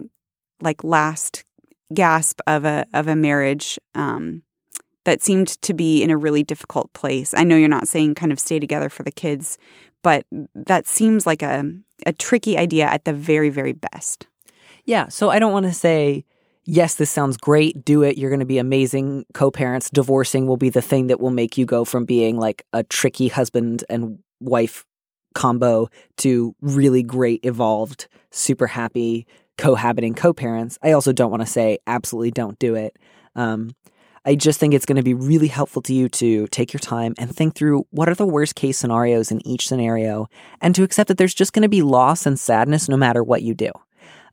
like 0.61 0.85
last 0.85 1.45
gasp 1.93 2.41
of 2.47 2.65
a 2.65 2.87
of 2.95 3.09
a 3.09 3.17
marriage 3.17 3.79
um, 3.95 4.43
that 5.05 5.23
seemed 5.23 5.49
to 5.63 5.75
be 5.75 6.03
in 6.03 6.11
a 6.11 6.17
really 6.17 6.43
difficult 6.43 6.93
place. 6.93 7.35
I 7.35 7.45
know 7.45 7.57
you're 7.57 7.69
not 7.69 7.89
saying 7.89 8.15
kind 8.15 8.33
of 8.33 8.39
stay 8.39 8.59
together 8.61 8.89
for 8.89 9.03
the 9.03 9.11
kids, 9.11 9.59
but 10.03 10.25
that 10.55 10.87
seems 10.87 11.27
like 11.27 11.43
a 11.43 11.65
a 12.07 12.13
tricky 12.13 12.57
idea 12.57 12.87
at 12.87 13.05
the 13.05 13.13
very 13.13 13.51
very 13.51 13.73
best. 13.73 14.27
Yeah, 14.85 15.09
so 15.09 15.31
I 15.31 15.39
don't 15.39 15.53
want 15.53 15.67
to 15.67 15.73
say 15.73 16.25
yes, 16.71 16.95
this 16.95 17.11
sounds 17.11 17.37
great, 17.37 17.85
do 17.85 18.05
it, 18.05 18.17
you're 18.17 18.31
going 18.31 18.39
to 18.39 18.47
be 18.47 18.59
amazing 18.59 19.27
co-parents. 19.35 19.91
Divorcing 19.91 20.47
will 20.47 20.57
be 20.57 20.71
the 20.71 20.81
thing 20.81 21.09
that 21.09 21.21
will 21.21 21.31
make 21.31 21.59
you 21.59 21.67
go 21.67 21.85
from 21.85 22.05
being 22.05 22.39
like 22.39 22.65
a 22.73 22.85
tricky 22.85 23.27
husband 23.27 23.83
and 23.91 24.21
wife 24.39 24.87
combo 25.35 25.89
to 26.19 26.55
really 26.61 27.03
great 27.03 27.45
evolved, 27.45 28.07
super 28.31 28.69
happy 28.69 29.27
cohabiting 29.59 30.15
co-parents. 30.15 30.79
I 30.81 30.93
also 30.93 31.13
don't 31.13 31.31
want 31.31 31.43
to 31.43 31.47
say 31.47 31.79
absolutely 31.89 32.31
don't 32.31 32.59
do 32.61 32.77
it. 32.77 32.97
Um, 33.35 33.75
I 34.25 34.37
just 34.37 34.61
think 34.61 34.73
it's 34.73 34.87
going 34.87 34.97
to 34.97 35.03
be 35.03 35.15
really 35.15 35.49
helpful 35.49 35.83
to 35.83 35.95
you 35.95 36.09
to 36.11 36.47
take 36.49 36.73
your 36.73 36.81
time 36.81 37.15
and 37.19 37.35
think 37.35 37.57
through 37.57 37.85
what 37.91 38.09
are 38.09 38.15
the 38.15 38.27
worst 38.27 38.55
case 38.55 38.79
scenarios 38.79 39.33
in 39.33 39.45
each 39.45 39.67
scenario 39.67 40.29
and 40.61 40.73
to 40.77 40.85
accept 40.85 41.09
that 41.09 41.19
there's 41.19 41.35
just 41.35 41.53
going 41.53 41.63
to 41.63 41.69
be 41.69 41.83
loss 41.83 42.27
and 42.27 42.39
sadness 42.39 42.89
no 42.89 42.97
matter 42.97 43.25
what 43.25 43.43
you 43.43 43.55
do. 43.55 43.73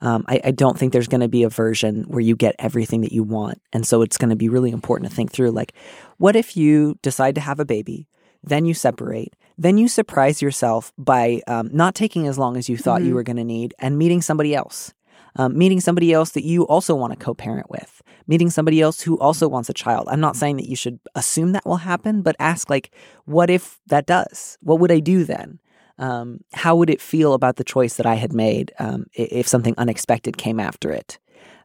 Um, 0.01 0.25
I, 0.27 0.39
I, 0.45 0.51
don't 0.51 0.77
think 0.77 0.93
there's 0.93 1.07
going 1.07 1.21
to 1.21 1.27
be 1.27 1.43
a 1.43 1.49
version 1.49 2.03
where 2.03 2.19
you 2.19 2.35
get 2.35 2.55
everything 2.59 3.01
that 3.01 3.11
you 3.11 3.23
want. 3.23 3.61
And 3.73 3.85
so 3.85 4.01
it's 4.01 4.17
going 4.17 4.29
to 4.29 4.35
be 4.35 4.49
really 4.49 4.71
important 4.71 5.09
to 5.09 5.15
think 5.15 5.31
through 5.31 5.51
like, 5.51 5.73
what 6.17 6.35
if 6.35 6.55
you 6.55 6.99
decide 7.01 7.35
to 7.35 7.41
have 7.41 7.59
a 7.59 7.65
baby, 7.65 8.07
then 8.43 8.65
you 8.65 8.73
separate, 8.73 9.33
then 9.57 9.77
you 9.77 9.87
surprise 9.87 10.41
yourself 10.41 10.93
by 10.97 11.41
um, 11.47 11.69
not 11.73 11.95
taking 11.95 12.27
as 12.27 12.37
long 12.37 12.57
as 12.57 12.69
you 12.69 12.77
thought 12.77 12.99
mm-hmm. 12.99 13.09
you 13.09 13.15
were 13.15 13.23
going 13.23 13.37
to 13.37 13.43
need 13.43 13.73
and 13.79 13.97
meeting 13.97 14.21
somebody 14.21 14.53
else? 14.53 14.93
Um, 15.39 15.55
meeting 15.55 15.79
somebody 15.79 16.13
else 16.13 16.31
that 16.31 16.43
you 16.43 16.65
also 16.65 16.95
want 16.95 17.13
to 17.13 17.23
co 17.23 17.35
parent 17.35 17.69
with, 17.69 18.01
meeting 18.25 18.49
somebody 18.49 18.81
else 18.81 19.01
who 19.01 19.19
also 19.19 19.47
wants 19.47 19.69
a 19.69 19.73
child. 19.73 20.07
I'm 20.09 20.19
not 20.19 20.35
saying 20.35 20.57
that 20.57 20.67
you 20.67 20.75
should 20.75 20.99
assume 21.13 21.51
that 21.51 21.63
will 21.63 21.77
happen, 21.77 22.23
but 22.23 22.35
ask, 22.39 22.71
like, 22.71 22.89
what 23.25 23.51
if 23.51 23.79
that 23.85 24.07
does? 24.07 24.57
What 24.61 24.79
would 24.79 24.91
I 24.91 24.99
do 24.99 25.25
then? 25.25 25.59
Um, 25.99 26.41
how 26.53 26.75
would 26.75 26.89
it 26.89 27.01
feel 27.01 27.33
about 27.33 27.55
the 27.55 27.63
choice 27.63 27.95
that 27.95 28.05
I 28.05 28.15
had 28.15 28.33
made 28.33 28.71
um, 28.79 29.07
if 29.13 29.47
something 29.47 29.73
unexpected 29.77 30.37
came 30.37 30.59
after 30.59 30.91
it? 30.91 31.17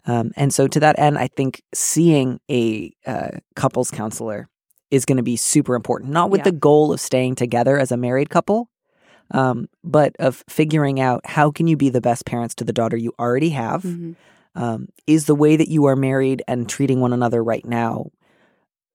Um, 0.07 0.33
and 0.37 0.53
so, 0.53 0.67
to 0.67 0.81
that 0.81 0.99
end, 0.99 1.19
I 1.19 1.29
think 1.29 1.63
seeing 1.75 2.41
a 2.51 2.93
uh, 3.07 3.31
couples 3.55 3.91
counselor 3.91 4.49
is 4.91 5.05
going 5.05 5.17
to 5.17 5.23
be 5.23 5.37
super 5.37 5.75
important, 5.75 6.11
not 6.11 6.31
with 6.31 6.41
yeah. 6.41 6.45
the 6.45 6.53
goal 6.53 6.93
of 6.93 7.01
staying 7.01 7.37
together 7.37 7.79
as 7.79 7.93
a 7.93 7.97
married 7.97 8.31
couple, 8.31 8.69
um, 9.31 9.69
but 9.85 10.17
of 10.19 10.43
figuring 10.49 11.01
out 11.01 11.25
how 11.25 11.51
can 11.51 11.67
you 11.67 11.77
be 11.77 11.89
the 11.89 12.01
best 12.01 12.27
parents 12.27 12.55
to 12.57 12.65
the 12.65 12.73
daughter 12.73 12.97
you 12.97 13.13
already 13.19 13.51
have. 13.51 13.83
Mm-hmm. 13.83 14.13
Um, 14.55 14.89
is 15.07 15.25
the 15.25 15.35
way 15.35 15.57
that 15.57 15.69
you 15.69 15.87
are 15.87 15.97
married 15.97 16.43
and 16.47 16.69
treating 16.69 17.01
one 17.01 17.15
another 17.15 17.43
right 17.43 17.65
now 17.65 18.11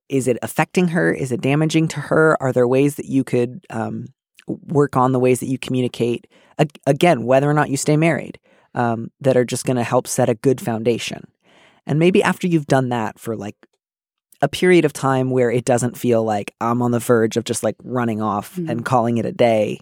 is 0.10 0.28
it 0.28 0.38
affecting 0.41 0.89
her? 0.89 1.13
Is 1.13 1.32
it 1.32 1.41
damaging 1.41 1.88
to 1.89 2.00
her? 2.00 2.41
Are 2.41 2.54
there 2.54 2.67
ways 2.67 2.95
that 2.95 3.06
you 3.06 3.23
could 3.23 3.65
um, 3.69 4.08
work 4.47 4.95
on 4.95 5.12
the 5.12 5.19
ways 5.19 5.39
that 5.39 5.47
you 5.47 5.57
communicate? 5.57 6.27
Again, 6.86 7.23
whether 7.23 7.49
or 7.49 7.53
not 7.53 7.69
you 7.69 7.77
stay 7.77 7.97
married, 7.97 8.39
um, 8.73 9.12
that 9.21 9.38
are 9.38 9.45
just 9.45 9.65
going 9.65 9.77
to 9.77 9.83
help 9.83 10.07
set 10.07 10.29
a 10.29 10.36
good 10.36 10.60
foundation. 10.60 11.27
And 11.86 11.99
maybe 11.99 12.23
after 12.23 12.47
you've 12.47 12.67
done 12.67 12.89
that 12.89 13.19
for 13.19 13.36
like 13.36 13.55
a 14.41 14.47
period 14.47 14.86
of 14.86 14.93
time 14.93 15.29
where 15.29 15.49
it 15.49 15.65
doesn't 15.65 15.97
feel 15.97 16.23
like 16.23 16.53
I'm 16.60 16.81
on 16.81 16.91
the 16.91 16.99
verge 16.99 17.38
of 17.38 17.43
just 17.43 17.63
like 17.63 17.75
running 17.83 18.21
off 18.21 18.55
mm-hmm. 18.55 18.69
and 18.69 18.86
calling 18.86 19.17
it 19.17 19.25
a 19.25 19.31
day, 19.31 19.79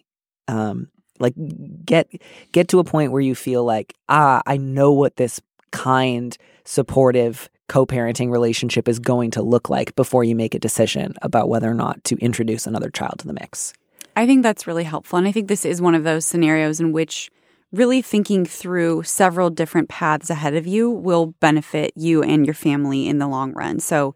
um, 0.48 0.90
like 1.20 1.34
get 1.86 2.10
get 2.52 2.68
to 2.70 2.80
a 2.80 2.84
point 2.84 3.12
where 3.12 3.22
you 3.22 3.36
feel 3.36 3.64
like 3.64 3.94
ah 4.10 4.42
i 4.46 4.58
know 4.58 4.92
what 4.92 5.16
this 5.16 5.40
kind 5.72 6.38
supportive 6.64 7.50
co-parenting 7.68 8.32
relationship 8.32 8.88
is 8.88 9.00
going 9.00 9.32
to 9.32 9.42
look 9.42 9.70
like 9.70 9.96
before 9.96 10.24
you 10.24 10.36
make 10.36 10.54
a 10.54 10.60
decision 10.60 11.14
about 11.22 11.50
whether 11.50 11.70
or 11.70 11.74
not 11.74 12.04
to 12.04 12.16
introduce 12.18 12.68
another 12.68 12.90
child 12.90 13.16
to 13.20 13.28
the 13.28 13.34
mix 13.34 13.74
i 14.16 14.26
think 14.26 14.44
that's 14.44 14.68
really 14.68 14.84
helpful 14.84 15.18
and 15.18 15.28
i 15.28 15.32
think 15.32 15.48
this 15.48 15.66
is 15.66 15.82
one 15.82 15.96
of 15.96 16.04
those 16.04 16.26
scenarios 16.26 16.80
in 16.80 16.92
which 16.92 17.30
really 17.72 18.02
thinking 18.02 18.46
through 18.46 19.04
several 19.04 19.50
different 19.50 19.90
paths 19.90 20.30
ahead 20.30 20.56
of 20.56 20.66
you 20.66 20.90
will 20.90 21.28
benefit 21.40 21.92
you 21.96 22.24
and 22.24 22.46
your 22.46 22.54
family 22.54 23.08
in 23.08 23.18
the 23.18 23.28
long 23.28 23.54
run 23.54 23.80
so 23.80 24.16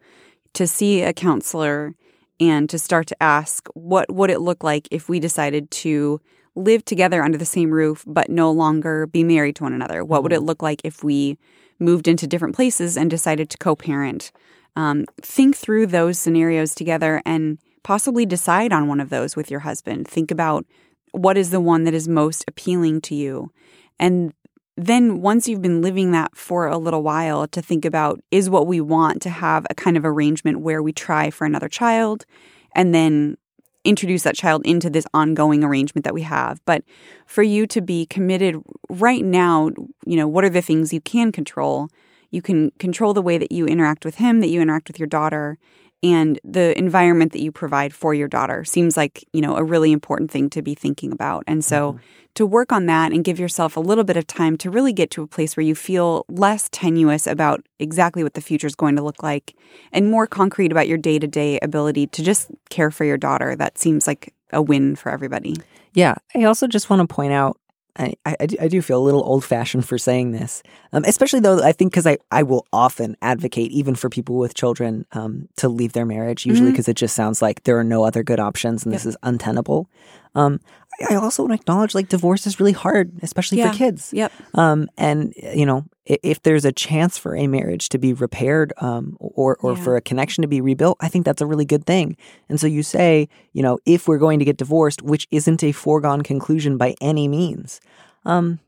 to 0.53 0.65
see 0.65 1.01
a 1.01 1.13
counselor 1.13 1.95
and 2.39 2.69
to 2.69 2.79
start 2.79 3.07
to 3.07 3.23
ask 3.23 3.67
what 3.73 4.11
would 4.13 4.29
it 4.29 4.39
look 4.39 4.63
like 4.63 4.87
if 4.91 5.09
we 5.09 5.19
decided 5.19 5.69
to 5.71 6.21
live 6.55 6.83
together 6.85 7.23
under 7.23 7.37
the 7.37 7.45
same 7.45 7.71
roof 7.71 8.03
but 8.07 8.29
no 8.29 8.51
longer 8.51 9.07
be 9.07 9.23
married 9.23 9.55
to 9.57 9.63
one 9.63 9.73
another? 9.73 10.03
What 10.03 10.23
would 10.23 10.33
it 10.33 10.37
mm-hmm. 10.37 10.45
look 10.45 10.61
like 10.61 10.81
if 10.83 11.03
we 11.03 11.37
moved 11.79 12.07
into 12.07 12.27
different 12.27 12.55
places 12.55 12.97
and 12.97 13.09
decided 13.09 13.49
to 13.49 13.57
co-parent? 13.57 14.31
Um, 14.75 15.05
think 15.21 15.55
through 15.55 15.87
those 15.87 16.19
scenarios 16.19 16.75
together 16.75 17.21
and 17.25 17.57
possibly 17.83 18.25
decide 18.25 18.71
on 18.71 18.87
one 18.87 18.99
of 18.99 19.09
those 19.09 19.35
with 19.35 19.49
your 19.49 19.61
husband. 19.61 20.07
Think 20.07 20.31
about 20.31 20.65
what 21.11 21.37
is 21.37 21.49
the 21.49 21.59
one 21.59 21.83
that 21.85 21.93
is 21.93 22.07
most 22.07 22.43
appealing 22.47 23.01
to 23.01 23.15
you. 23.15 23.51
And 23.99 24.33
then 24.77 25.21
once 25.21 25.47
you've 25.47 25.61
been 25.61 25.81
living 25.81 26.11
that 26.11 26.35
for 26.35 26.67
a 26.67 26.77
little 26.77 27.03
while 27.03 27.47
to 27.47 27.61
think 27.61 27.83
about 27.83 28.21
is 28.31 28.49
what 28.49 28.65
we 28.65 28.79
want 28.79 29.21
to 29.23 29.29
have 29.29 29.67
a 29.69 29.75
kind 29.75 29.97
of 29.97 30.05
arrangement 30.05 30.61
where 30.61 30.81
we 30.81 30.93
try 30.93 31.29
for 31.29 31.45
another 31.45 31.67
child 31.67 32.25
and 32.73 32.93
then 32.93 33.37
introduce 33.83 34.23
that 34.23 34.35
child 34.35 34.65
into 34.65 34.89
this 34.89 35.05
ongoing 35.13 35.63
arrangement 35.63 36.03
that 36.03 36.13
we 36.13 36.21
have 36.21 36.61
but 36.65 36.83
for 37.25 37.43
you 37.43 37.65
to 37.65 37.81
be 37.81 38.05
committed 38.05 38.55
right 38.89 39.23
now 39.23 39.69
you 40.05 40.17
know 40.17 40.27
what 40.27 40.43
are 40.43 40.49
the 40.49 40.61
things 40.61 40.93
you 40.93 41.01
can 41.01 41.31
control 41.31 41.89
you 42.29 42.41
can 42.41 42.71
control 42.71 43.13
the 43.13 43.21
way 43.21 43.37
that 43.37 43.51
you 43.51 43.65
interact 43.65 44.03
with 44.03 44.15
him 44.15 44.41
that 44.41 44.49
you 44.49 44.61
interact 44.61 44.87
with 44.89 44.99
your 44.99 45.07
daughter 45.07 45.57
and 46.01 46.39
the 46.43 46.77
environment 46.77 47.33
that 47.33 47.41
you 47.41 47.51
provide 47.51 47.93
for 47.93 48.13
your 48.13 48.27
daughter 48.27 48.63
seems 48.63 48.95
like 48.95 49.25
you 49.33 49.41
know 49.41 49.55
a 49.55 49.63
really 49.63 49.91
important 49.91 50.31
thing 50.31 50.49
to 50.51 50.61
be 50.61 50.75
thinking 50.75 51.11
about. 51.11 51.43
And 51.47 51.63
so 51.63 51.93
mm-hmm. 51.93 52.03
to 52.35 52.45
work 52.45 52.71
on 52.71 52.85
that 52.85 53.11
and 53.11 53.23
give 53.23 53.39
yourself 53.39 53.75
a 53.75 53.81
little 53.81 54.03
bit 54.03 54.17
of 54.17 54.25
time 54.27 54.57
to 54.59 54.69
really 54.69 54.93
get 54.93 55.11
to 55.11 55.23
a 55.23 55.27
place 55.27 55.57
where 55.57 55.65
you 55.65 55.75
feel 55.75 56.25
less 56.29 56.69
tenuous 56.71 57.27
about 57.27 57.65
exactly 57.79 58.23
what 58.23 58.33
the 58.33 58.41
future 58.41 58.67
is 58.67 58.75
going 58.75 58.95
to 58.95 59.03
look 59.03 59.21
like 59.23 59.55
and 59.91 60.09
more 60.09 60.27
concrete 60.27 60.71
about 60.71 60.87
your 60.87 60.97
day-to-day 60.97 61.59
ability 61.61 62.07
to 62.07 62.23
just 62.23 62.49
care 62.69 62.91
for 62.91 63.05
your 63.05 63.17
daughter 63.17 63.55
that 63.55 63.77
seems 63.77 64.07
like 64.07 64.33
a 64.51 64.61
win 64.61 64.95
for 64.95 65.11
everybody. 65.11 65.55
Yeah. 65.93 66.15
I 66.35 66.43
also 66.43 66.67
just 66.67 66.89
want 66.89 67.07
to 67.07 67.13
point 67.13 67.33
out 67.33 67.59
I, 67.99 68.13
I, 68.25 68.35
I, 68.39 68.67
do 68.69 68.81
feel 68.81 68.99
a 68.99 69.03
little 69.03 69.23
old 69.23 69.43
fashioned 69.43 69.85
for 69.85 69.97
saying 69.97 70.31
this, 70.31 70.63
um, 70.93 71.03
especially 71.05 71.41
though 71.41 71.61
I 71.61 71.73
think 71.73 71.91
because 71.91 72.07
I, 72.07 72.17
I 72.31 72.43
will 72.43 72.65
often 72.71 73.17
advocate, 73.21 73.71
even 73.71 73.93
for 73.93 74.09
people 74.09 74.37
with 74.37 74.53
children, 74.53 75.05
um, 75.11 75.49
to 75.57 75.67
leave 75.67 75.91
their 75.91 76.05
marriage, 76.05 76.45
usually 76.45 76.71
because 76.71 76.85
mm-hmm. 76.85 76.91
it 76.91 76.97
just 76.97 77.15
sounds 77.15 77.41
like 77.41 77.63
there 77.63 77.77
are 77.77 77.83
no 77.83 78.05
other 78.05 78.23
good 78.23 78.39
options 78.39 78.85
and 78.85 78.93
yep. 78.93 79.01
this 79.01 79.05
is 79.05 79.17
untenable. 79.21 79.89
Um, 80.33 80.61
I 81.09 81.15
also 81.15 81.43
want 81.43 81.53
to 81.53 81.61
acknowledge 81.61 81.95
like 81.95 82.09
divorce 82.09 82.45
is 82.47 82.59
really 82.59 82.71
hard, 82.71 83.11
especially 83.21 83.59
yeah. 83.59 83.71
for 83.71 83.77
kids. 83.77 84.11
Yep. 84.13 84.31
Um, 84.53 84.89
and 84.97 85.33
you 85.37 85.65
know, 85.65 85.85
if, 86.05 86.19
if, 86.23 86.43
there's 86.43 86.65
a 86.65 86.71
chance 86.71 87.17
for 87.17 87.35
a 87.35 87.47
marriage 87.47 87.89
to 87.89 87.97
be 87.97 88.13
repaired, 88.13 88.73
um, 88.77 89.15
or 89.19 89.57
or 89.61 89.73
yeah. 89.73 89.83
for 89.83 89.95
a 89.95 90.01
connection 90.01 90.41
to 90.41 90.47
be 90.47 90.61
rebuilt, 90.61 90.97
I 90.99 91.07
think 91.07 91.25
that's 91.25 91.41
a 91.41 91.45
really 91.45 91.65
good 91.65 91.85
thing. 91.85 92.17
And 92.49 92.59
so 92.59 92.67
you 92.67 92.83
say, 92.83 93.29
you 93.53 93.61
know, 93.61 93.79
if 93.85 94.07
we're 94.07 94.17
going 94.17 94.39
to 94.39 94.45
get 94.45 94.57
divorced, 94.57 95.01
which 95.01 95.27
isn't 95.31 95.63
a 95.63 95.71
foregone 95.71 96.21
conclusion 96.21 96.77
by 96.77 96.95
any 97.01 97.27
means, 97.27 97.79
um, 98.25 98.59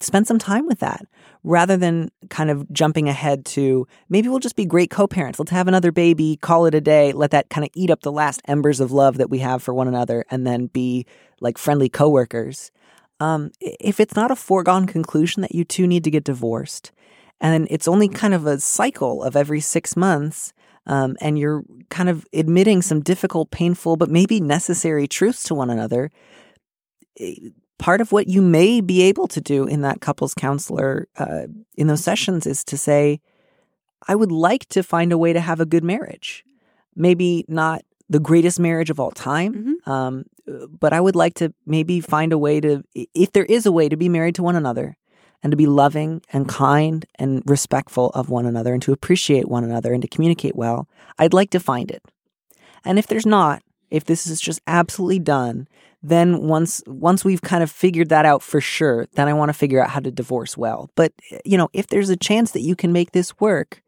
spend 0.00 0.26
some 0.26 0.38
time 0.38 0.66
with 0.66 0.80
that 0.80 1.04
rather 1.44 1.76
than 1.76 2.10
kind 2.28 2.50
of 2.50 2.70
jumping 2.72 3.08
ahead 3.08 3.44
to 3.44 3.86
maybe 4.08 4.28
we'll 4.28 4.38
just 4.38 4.56
be 4.56 4.64
great 4.64 4.90
co-parents. 4.90 5.38
Let's 5.38 5.50
have 5.50 5.68
another 5.68 5.92
baby 5.92 6.36
call 6.36 6.66
it 6.66 6.74
a 6.74 6.80
day 6.80 7.12
let 7.12 7.30
that 7.32 7.50
kind 7.50 7.64
of 7.64 7.70
eat 7.74 7.90
up 7.90 8.02
the 8.02 8.12
last 8.12 8.40
embers 8.46 8.80
of 8.80 8.92
love 8.92 9.18
that 9.18 9.30
we 9.30 9.38
have 9.38 9.62
for 9.62 9.74
one 9.74 9.88
another 9.88 10.24
and 10.30 10.46
then 10.46 10.66
be 10.66 11.06
like 11.40 11.58
friendly 11.58 11.88
coworkers. 11.88 12.70
Um, 13.20 13.50
if 13.60 14.00
it's 14.00 14.16
not 14.16 14.30
a 14.30 14.36
foregone 14.36 14.86
conclusion 14.86 15.42
that 15.42 15.54
you 15.54 15.64
two 15.64 15.86
need 15.86 16.04
to 16.04 16.10
get 16.10 16.24
divorced 16.24 16.92
and 17.40 17.66
it's 17.70 17.88
only 17.88 18.08
kind 18.08 18.34
of 18.34 18.46
a 18.46 18.60
cycle 18.60 19.22
of 19.22 19.36
every 19.36 19.60
six 19.60 19.96
months 19.96 20.52
um, 20.86 21.16
and 21.20 21.38
you're 21.38 21.62
kind 21.88 22.08
of 22.08 22.26
admitting 22.32 22.82
some 22.82 23.00
difficult, 23.00 23.50
painful, 23.50 23.96
but 23.96 24.10
maybe 24.10 24.40
necessary 24.40 25.06
truths 25.06 25.44
to 25.44 25.54
one 25.54 25.70
another, 25.70 26.10
part 27.80 28.00
of 28.00 28.12
what 28.12 28.28
you 28.28 28.42
may 28.42 28.80
be 28.80 29.02
able 29.02 29.26
to 29.26 29.40
do 29.40 29.66
in 29.66 29.80
that 29.80 30.00
couples 30.00 30.34
counselor 30.34 31.08
uh, 31.16 31.46
in 31.74 31.86
those 31.88 32.04
sessions 32.04 32.46
is 32.46 32.62
to 32.64 32.76
say, 32.76 33.20
I 34.06 34.14
would 34.14 34.30
like 34.30 34.66
to 34.68 34.82
find 34.82 35.12
a 35.12 35.18
way 35.18 35.32
to 35.32 35.40
have 35.40 35.60
a 35.60 35.66
good 35.66 35.82
marriage. 35.82 36.44
Maybe 36.94 37.44
not 37.48 37.82
the 38.08 38.20
greatest 38.20 38.60
marriage 38.60 38.90
of 38.90 39.00
all 39.00 39.10
time, 39.10 39.54
Mm-hmm. 39.54 39.90
um, 39.90 40.24
but 40.68 40.92
I 40.92 41.00
would 41.00 41.16
like 41.16 41.34
to 41.34 41.54
maybe 41.64 42.00
find 42.00 42.32
a 42.32 42.38
way 42.38 42.60
to, 42.60 42.82
if 42.94 43.32
there 43.32 43.44
is 43.44 43.66
a 43.66 43.72
way 43.72 43.88
to 43.88 43.96
be 43.96 44.08
married 44.08 44.34
to 44.34 44.42
one 44.42 44.56
another 44.56 44.96
and 45.42 45.52
to 45.52 45.56
be 45.56 45.66
loving 45.66 46.22
and 46.32 46.48
kind 46.48 47.06
and 47.14 47.42
respectful 47.46 48.10
of 48.10 48.30
one 48.30 48.46
another 48.46 48.74
and 48.74 48.82
to 48.82 48.92
appreciate 48.92 49.48
one 49.48 49.64
another 49.64 49.92
and 49.92 50.02
to 50.02 50.08
communicate 50.08 50.56
well, 50.56 50.88
I'd 51.18 51.32
like 51.32 51.50
to 51.50 51.60
find 51.60 51.90
it. 51.90 52.02
And 52.84 52.98
if 52.98 53.06
there's 53.06 53.26
not, 53.26 53.62
if 53.90 54.04
this 54.04 54.26
is 54.26 54.40
just 54.40 54.60
absolutely 54.66 55.20
done, 55.20 55.68
then 56.02 56.46
once 56.46 56.82
once 56.86 57.24
we've 57.24 57.42
kind 57.42 57.62
of 57.62 57.70
figured 57.70 58.08
that 58.08 58.24
out 58.24 58.42
for 58.42 58.60
sure, 58.60 59.06
then 59.14 59.28
I 59.28 59.34
want 59.34 59.50
to 59.50 59.54
figure 59.54 59.82
out 59.82 59.90
how 59.90 60.00
to 60.00 60.10
divorce 60.10 60.56
well. 60.56 60.90
But 60.94 61.12
you 61.44 61.58
know, 61.58 61.68
if 61.72 61.88
there's 61.88 62.10
a 62.10 62.16
chance 62.16 62.52
that 62.52 62.62
you 62.62 62.74
can 62.74 62.92
make 62.92 63.12
this 63.12 63.38
work, 63.38 63.82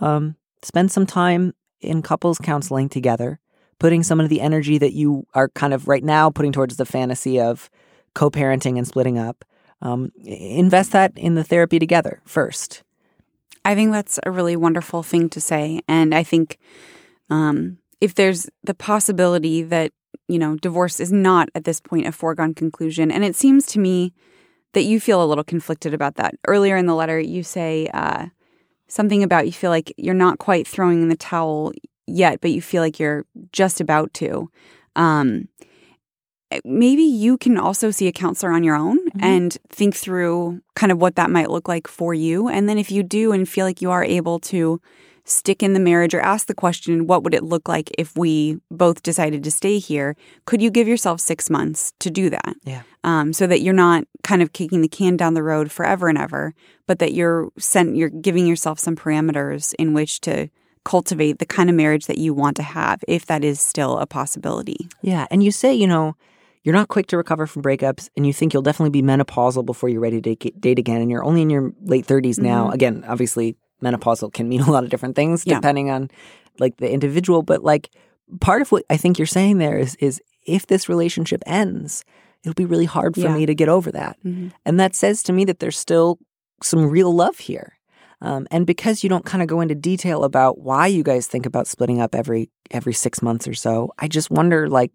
um, 0.00 0.36
spend 0.62 0.92
some 0.92 1.06
time 1.06 1.54
in 1.80 2.02
couples 2.02 2.38
counseling 2.38 2.88
together, 2.88 3.38
putting 3.78 4.02
some 4.02 4.20
of 4.20 4.28
the 4.28 4.40
energy 4.40 4.78
that 4.78 4.92
you 4.92 5.26
are 5.34 5.48
kind 5.50 5.72
of 5.72 5.88
right 5.88 6.04
now 6.04 6.30
putting 6.30 6.52
towards 6.52 6.76
the 6.76 6.86
fantasy 6.86 7.40
of 7.40 7.70
co-parenting 8.14 8.76
and 8.76 8.86
splitting 8.86 9.18
up. 9.18 9.44
Um, 9.82 10.10
invest 10.24 10.92
that 10.92 11.12
in 11.16 11.34
the 11.34 11.44
therapy 11.44 11.78
together 11.78 12.22
first. 12.24 12.82
I 13.64 13.74
think 13.74 13.92
that's 13.92 14.18
a 14.24 14.30
really 14.30 14.56
wonderful 14.56 15.02
thing 15.02 15.28
to 15.30 15.40
say. 15.40 15.80
And 15.86 16.14
I 16.14 16.22
think 16.22 16.58
um, 17.28 17.78
if 18.00 18.14
there's 18.14 18.48
the 18.62 18.74
possibility 18.74 19.62
that, 19.62 19.92
you 20.28 20.38
know, 20.38 20.56
divorce 20.56 21.00
is 21.00 21.12
not 21.12 21.48
at 21.54 21.64
this 21.64 21.80
point 21.80 22.06
a 22.06 22.12
foregone 22.12 22.54
conclusion, 22.54 23.10
and 23.10 23.24
it 23.24 23.36
seems 23.36 23.66
to 23.66 23.78
me 23.78 24.12
that 24.72 24.84
you 24.84 25.00
feel 25.00 25.22
a 25.22 25.26
little 25.26 25.44
conflicted 25.44 25.94
about 25.94 26.16
that. 26.16 26.34
Earlier 26.46 26.76
in 26.76 26.86
the 26.86 26.94
letter, 26.94 27.18
you 27.18 27.42
say 27.42 27.88
uh, 27.94 28.26
something 28.88 29.22
about 29.22 29.46
you 29.46 29.52
feel 29.52 29.70
like 29.70 29.92
you're 29.96 30.14
not 30.14 30.38
quite 30.38 30.66
throwing 30.68 31.02
in 31.02 31.08
the 31.08 31.16
towel 31.16 31.72
yet, 32.06 32.40
but 32.40 32.50
you 32.50 32.60
feel 32.60 32.82
like 32.82 32.98
you're 32.98 33.24
just 33.52 33.80
about 33.80 34.12
to. 34.14 34.50
Um, 34.94 35.48
maybe 36.64 37.02
you 37.02 37.36
can 37.38 37.58
also 37.58 37.90
see 37.90 38.06
a 38.06 38.12
counselor 38.12 38.52
on 38.52 38.64
your 38.64 38.76
own 38.76 38.98
and 39.18 39.56
think 39.68 39.96
through 39.96 40.60
kind 40.74 40.92
of 40.92 41.00
what 41.00 41.16
that 41.16 41.30
might 41.30 41.50
look 41.50 41.68
like 41.68 41.88
for 41.88 42.14
you. 42.14 42.48
And 42.48 42.68
then 42.68 42.78
if 42.78 42.90
you 42.90 43.02
do 43.02 43.32
and 43.32 43.48
feel 43.48 43.66
like 43.66 43.82
you 43.82 43.90
are 43.90 44.04
able 44.04 44.38
to 44.40 44.80
stick 45.26 45.62
in 45.62 45.72
the 45.72 45.80
marriage 45.80 46.14
or 46.14 46.20
ask 46.20 46.46
the 46.46 46.54
question, 46.54 47.06
what 47.06 47.22
would 47.22 47.34
it 47.34 47.42
look 47.42 47.68
like 47.68 47.90
if 47.98 48.16
we 48.16 48.58
both 48.70 49.02
decided 49.02 49.42
to 49.44 49.50
stay 49.50 49.78
here? 49.78 50.16
Could 50.46 50.62
you 50.62 50.70
give 50.70 50.88
yourself 50.88 51.20
six 51.20 51.50
months 51.50 51.92
to 51.98 52.10
do 52.10 52.30
that? 52.30 52.54
Yeah. 52.64 52.82
Um, 53.04 53.32
so 53.32 53.46
that 53.46 53.60
you're 53.60 53.74
not 53.74 54.04
kind 54.22 54.40
of 54.40 54.52
kicking 54.52 54.80
the 54.80 54.88
can 54.88 55.16
down 55.16 55.34
the 55.34 55.42
road 55.42 55.70
forever 55.70 56.08
and 56.08 56.16
ever, 56.16 56.54
but 56.86 57.00
that 57.00 57.12
you're 57.12 57.50
sent, 57.58 57.96
you're 57.96 58.08
giving 58.08 58.46
yourself 58.46 58.78
some 58.78 58.96
parameters 58.96 59.74
in 59.78 59.92
which 59.92 60.20
to 60.22 60.48
cultivate 60.84 61.40
the 61.40 61.46
kind 61.46 61.68
of 61.68 61.74
marriage 61.74 62.06
that 62.06 62.18
you 62.18 62.32
want 62.32 62.56
to 62.56 62.62
have, 62.62 63.02
if 63.08 63.26
that 63.26 63.42
is 63.42 63.60
still 63.60 63.98
a 63.98 64.06
possibility. 64.06 64.88
Yeah, 65.02 65.26
and 65.32 65.42
you 65.42 65.50
say, 65.50 65.74
you 65.74 65.86
know, 65.86 66.16
you're 66.62 66.74
not 66.74 66.88
quick 66.88 67.08
to 67.08 67.16
recover 67.16 67.46
from 67.46 67.62
breakups, 67.62 68.08
and 68.16 68.26
you 68.26 68.32
think 68.32 68.54
you'll 68.54 68.62
definitely 68.62 68.90
be 68.90 69.02
menopausal 69.02 69.66
before 69.66 69.88
you're 69.88 70.00
ready 70.00 70.20
to 70.20 70.34
date, 70.34 70.60
date 70.60 70.78
again, 70.78 71.00
and 71.00 71.10
you're 71.10 71.24
only 71.24 71.42
in 71.42 71.50
your 71.50 71.72
late 71.82 72.06
30s 72.06 72.38
now. 72.38 72.70
Again, 72.70 73.04
obviously, 73.06 73.56
menopausal 73.82 74.32
can 74.32 74.48
mean 74.48 74.60
a 74.60 74.70
lot 74.70 74.84
of 74.84 74.90
different 74.90 75.16
things 75.16 75.44
Yeah. 75.46 75.54
depending 75.56 75.90
on 75.90 76.10
like 76.58 76.76
the 76.78 76.90
individual, 76.90 77.42
but 77.42 77.62
like 77.62 77.90
part 78.40 78.62
of 78.62 78.72
what 78.72 78.84
I 78.90 78.96
think 78.96 79.18
you're 79.18 79.26
saying 79.26 79.58
there 79.58 79.78
is 79.78 79.94
is 79.96 80.20
if 80.46 80.66
this 80.66 80.88
relationship 80.88 81.42
ends, 81.46 82.04
it'll 82.42 82.54
be 82.54 82.64
really 82.64 82.84
hard 82.86 83.14
for 83.14 83.20
Yeah. 83.22 83.34
me 83.36 83.46
to 83.46 83.54
get 83.54 83.68
over 83.68 83.90
that, 83.92 84.16
Mhm. 84.24 84.52
and 84.64 84.80
that 84.80 84.94
says 84.94 85.22
to 85.24 85.32
me 85.32 85.44
that 85.44 85.58
there's 85.58 85.78
still 85.78 86.18
some 86.62 86.88
real 86.88 87.12
love 87.14 87.38
here. 87.38 87.74
Um, 88.22 88.46
and 88.50 88.64
because 88.66 89.02
you 89.04 89.10
don't 89.10 89.26
kind 89.26 89.42
of 89.42 89.48
go 89.48 89.60
into 89.60 89.74
detail 89.74 90.24
about 90.24 90.58
why 90.58 90.86
you 90.86 91.02
guys 91.02 91.26
think 91.26 91.44
about 91.44 91.66
splitting 91.66 92.00
up 92.00 92.14
every 92.14 92.48
every 92.70 92.94
six 92.94 93.20
months 93.20 93.46
or 93.46 93.52
so, 93.54 93.90
I 93.98 94.08
just 94.08 94.30
wonder 94.30 94.68
like 94.68 94.92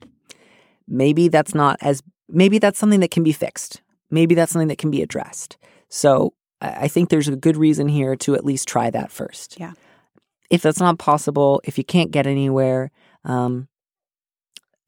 maybe 0.88 1.28
that's 1.28 1.54
not 1.54 1.78
as 1.82 2.02
maybe 2.28 2.58
that's 2.58 2.80
something 2.80 3.00
that 3.02 3.12
can 3.12 3.24
be 3.24 3.32
fixed. 3.32 3.82
Maybe 4.10 4.34
that's 4.36 4.52
something 4.52 4.68
that 4.70 4.78
can 4.80 4.90
be 4.92 5.02
addressed. 5.02 5.58
So 5.90 6.34
I 6.62 6.88
think 6.88 7.10
there's 7.10 7.28
a 7.28 7.36
good 7.36 7.58
reason 7.58 7.88
here 7.88 8.16
to 8.18 8.36
at 8.36 8.46
least 8.46 8.68
try 8.68 8.90
that 8.92 9.12
first. 9.12 9.60
Yeah. 9.60 9.74
If 10.50 10.62
that's 10.62 10.80
not 10.80 11.00
possible, 11.00 11.62
if 11.64 11.78
you 11.78 11.84
can't 11.84 12.12
get 12.12 12.28
anywhere, 12.28 12.92
um, 13.24 13.68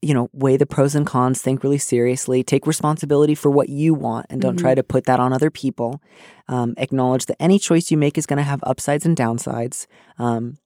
you 0.02 0.12
know, 0.12 0.28
weigh 0.32 0.58
the 0.58 0.66
pros 0.66 0.94
and 0.94 1.06
cons, 1.06 1.40
think 1.40 1.62
really 1.64 1.78
seriously, 1.78 2.42
take 2.42 2.66
responsibility 2.66 3.34
for 3.34 3.50
what 3.50 3.70
you 3.70 3.94
want, 3.94 4.26
and 4.28 4.40
don't 4.40 4.56
Mhm. 4.56 4.60
try 4.60 4.74
to 4.74 4.82
put 4.82 5.04
that 5.06 5.18
on 5.18 5.32
other 5.32 5.50
people. 5.50 6.02
Um, 6.46 6.74
acknowledge 6.76 7.24
that 7.26 7.40
any 7.40 7.58
choice 7.58 7.90
you 7.90 7.96
make 7.96 8.18
is 8.18 8.26
going 8.26 8.36
to 8.36 8.42
have 8.42 8.60
upsides 8.64 9.06
and 9.06 9.16
downsides. 9.16 9.86
Um, 10.18 10.58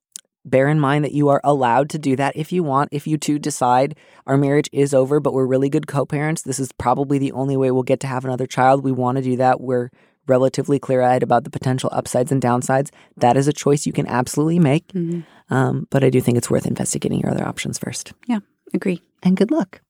bear 0.45 0.69
in 0.69 0.81
mind 0.81 1.05
that 1.05 1.13
you 1.13 1.29
are 1.29 1.41
allowed 1.45 1.89
to 1.91 1.99
do 1.99 2.17
that 2.17 2.37
if 2.37 2.51
you 2.53 2.65
want. 2.65 2.89
If 2.91 3.07
you 3.07 3.17
two 3.17 3.39
decide 3.39 3.95
our 4.27 4.37
marriage 4.37 4.69
is 4.73 4.93
over, 4.93 5.21
but 5.21 5.33
we're 5.33 5.47
really 5.47 5.69
good 5.69 5.87
co 5.87 6.05
parents, 6.05 6.43
this 6.43 6.59
is 6.59 6.73
probably 6.73 7.19
the 7.19 7.33
only 7.33 7.57
way 7.57 7.71
we'll 7.71 7.83
get 7.85 8.01
to 8.01 8.09
have 8.09 8.25
another 8.25 8.47
child. 8.47 8.83
We 8.83 8.93
want 8.93 9.19
to 9.19 9.23
do 9.23 9.37
that. 9.37 9.61
We're 9.61 9.91
relatively 10.29 10.79
clear 10.79 11.03
eyed 11.03 11.23
about 11.23 11.45
the 11.45 11.51
potential 11.51 11.91
upsides 11.93 12.31
and 12.31 12.41
downsides. 12.43 12.91
That 13.17 13.37
is 13.37 13.49
a 13.49 13.53
choice 13.53 13.87
you 13.87 13.93
can 13.93 14.07
absolutely 14.07 14.59
make. 14.59 14.89
Mhm. 14.93 15.25
Um, 15.51 15.87
but 15.91 16.05
I 16.05 16.11
do 16.11 16.21
think 16.21 16.37
it's 16.39 16.51
worth 16.51 16.67
investigating 16.67 17.21
your 17.21 17.31
other 17.31 17.47
options 17.47 17.79
first. 17.79 18.13
Yeah, 18.27 18.41
agree. 18.75 19.03
And 19.23 19.37
good 19.37 19.51
luck. 19.51 19.81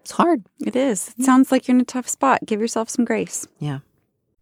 It's 0.00 0.12
hard. 0.12 0.44
It 0.64 0.74
is. 0.74 1.14
It 1.18 1.24
sounds 1.24 1.52
like 1.52 1.68
you're 1.68 1.76
in 1.76 1.80
a 1.82 1.84
tough 1.84 2.08
spot. 2.08 2.40
Give 2.46 2.60
yourself 2.60 2.88
some 2.88 3.04
grace. 3.04 3.46
Yeah. 3.58 3.80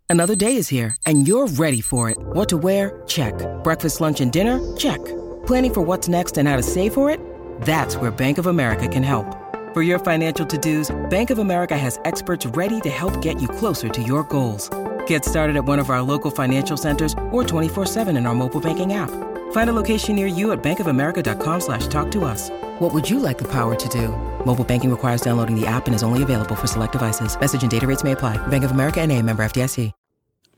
Another 0.09 0.35
day 0.37 0.57
is 0.57 0.69
here, 0.69 0.95
and 1.05 1.29
you're 1.29 1.49
ready 1.49 1.83
for 1.83 2.09
it. 2.09 2.17
What 2.33 2.49
to 2.49 2.57
wear? 2.57 3.03
Check. 3.07 3.35
Breakfast, 3.63 4.01
lunch, 4.01 4.21
and 4.23 4.33
dinner? 4.33 4.59
Check. 4.77 5.05
Planning 5.47 5.75
for 5.75 5.83
what's 5.83 6.09
next 6.09 6.39
and 6.39 6.49
how 6.49 6.57
to 6.57 6.63
save 6.63 6.95
for 6.95 7.11
it? 7.11 7.21
That's 7.63 7.97
where 7.97 8.11
Bank 8.11 8.39
of 8.39 8.47
America 8.47 8.89
can 8.89 9.03
help. 9.03 9.27
For 9.75 9.83
your 9.83 9.99
financial 9.99 10.47
to-dos, 10.47 10.91
Bank 11.11 11.29
of 11.31 11.39
America 11.39 11.77
has 11.77 11.99
experts 12.07 12.47
ready 12.47 12.81
to 12.81 12.89
help 12.89 13.21
get 13.21 13.43
you 13.43 13.49
closer 13.49 13.89
to 13.91 14.03
your 14.03 14.23
goals. 14.25 14.71
Get 15.09 15.25
started 15.25 15.57
at 15.57 15.67
one 15.67 15.79
of 15.79 15.91
our 15.91 16.01
local 16.01 16.31
financial 16.31 16.79
centers 16.79 17.13
or 17.31 17.43
24-7 17.45 18.17
in 18.17 18.25
our 18.25 18.35
mobile 18.35 18.61
banking 18.61 18.95
app. 18.95 19.11
Find 19.53 19.69
a 19.69 19.73
location 19.75 20.17
near 20.17 20.27
you 20.27 20.53
at 20.53 20.63
bankofamerica.com 20.63 21.61
slash 21.61 21.87
talk 21.89 22.11
to 22.13 22.25
us. 22.25 22.49
What 22.79 22.95
would 22.95 23.09
you 23.11 23.19
like 23.19 23.37
the 23.37 23.49
power 23.49 23.75
to 23.75 23.89
do? 23.91 24.09
Mobile 24.47 24.65
banking 24.65 24.91
requires 24.91 25.21
downloading 25.21 25.61
the 25.61 25.67
app 25.67 25.87
and 25.87 25.95
is 25.95 26.03
only 26.03 26.23
available 26.23 26.55
for 26.55 26.67
select 26.67 26.93
devices. 26.93 27.39
Message 27.39 27.61
and 27.61 27.71
data 27.71 27.87
rates 27.87 28.05
may 28.05 28.13
apply. 28.13 28.37
Bank 28.49 28.65
of 28.65 28.71
America 28.71 29.03
and 29.03 29.13
a 29.13 29.21
member 29.21 29.43
FDIC. 29.45 29.93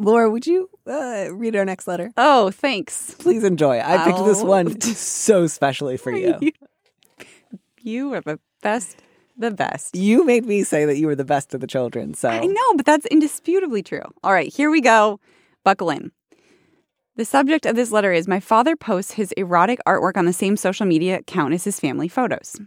Laura, 0.01 0.31
would 0.31 0.47
you 0.47 0.71
uh, 0.87 1.29
read 1.31 1.55
our 1.55 1.67
next 1.67 1.87
letter? 1.87 2.11
Oh, 2.17 2.51
thanks. 2.51 3.15
Please 3.19 3.45
enjoy. 3.45 3.81
I 3.81 4.03
picked 4.07 4.25
this 4.25 4.43
one 4.43 4.81
so 4.95 5.47
specially 5.47 5.99
for 5.99 6.11
you. 6.11 6.39
You 7.83 8.13
are 8.13 8.21
the 8.21 8.39
best, 8.61 8.99
the 9.41 9.51
best. 9.51 9.97
You 9.97 10.25
made 10.25 10.45
me 10.45 10.63
say 10.63 10.85
that 10.85 10.99
you 10.99 11.07
were 11.07 11.17
the 11.17 11.25
best 11.25 11.55
of 11.55 11.61
the 11.61 11.67
children. 11.67 12.15
So 12.15 12.29
I 12.29 12.47
know, 12.47 12.75
but 12.77 12.87
that's 12.87 13.07
indisputably 13.07 13.83
true. 13.83 14.05
All 14.23 14.33
right, 14.33 14.53
here 14.53 14.71
we 14.71 14.81
go. 14.81 15.19
Buckle 15.65 15.91
in. 15.91 16.13
The 17.17 17.25
subject 17.25 17.67
of 17.67 17.77
this 17.77 17.91
letter 17.91 18.13
is 18.13 18.29
My 18.29 18.41
father 18.41 18.77
posts 18.77 19.13
his 19.13 19.33
erotic 19.33 19.81
artwork 19.87 20.17
on 20.17 20.27
the 20.27 20.33
same 20.33 20.57
social 20.57 20.87
media 20.87 21.19
account 21.19 21.55
as 21.55 21.65
his 21.65 21.81
family 21.81 22.09
photos. 22.09 22.61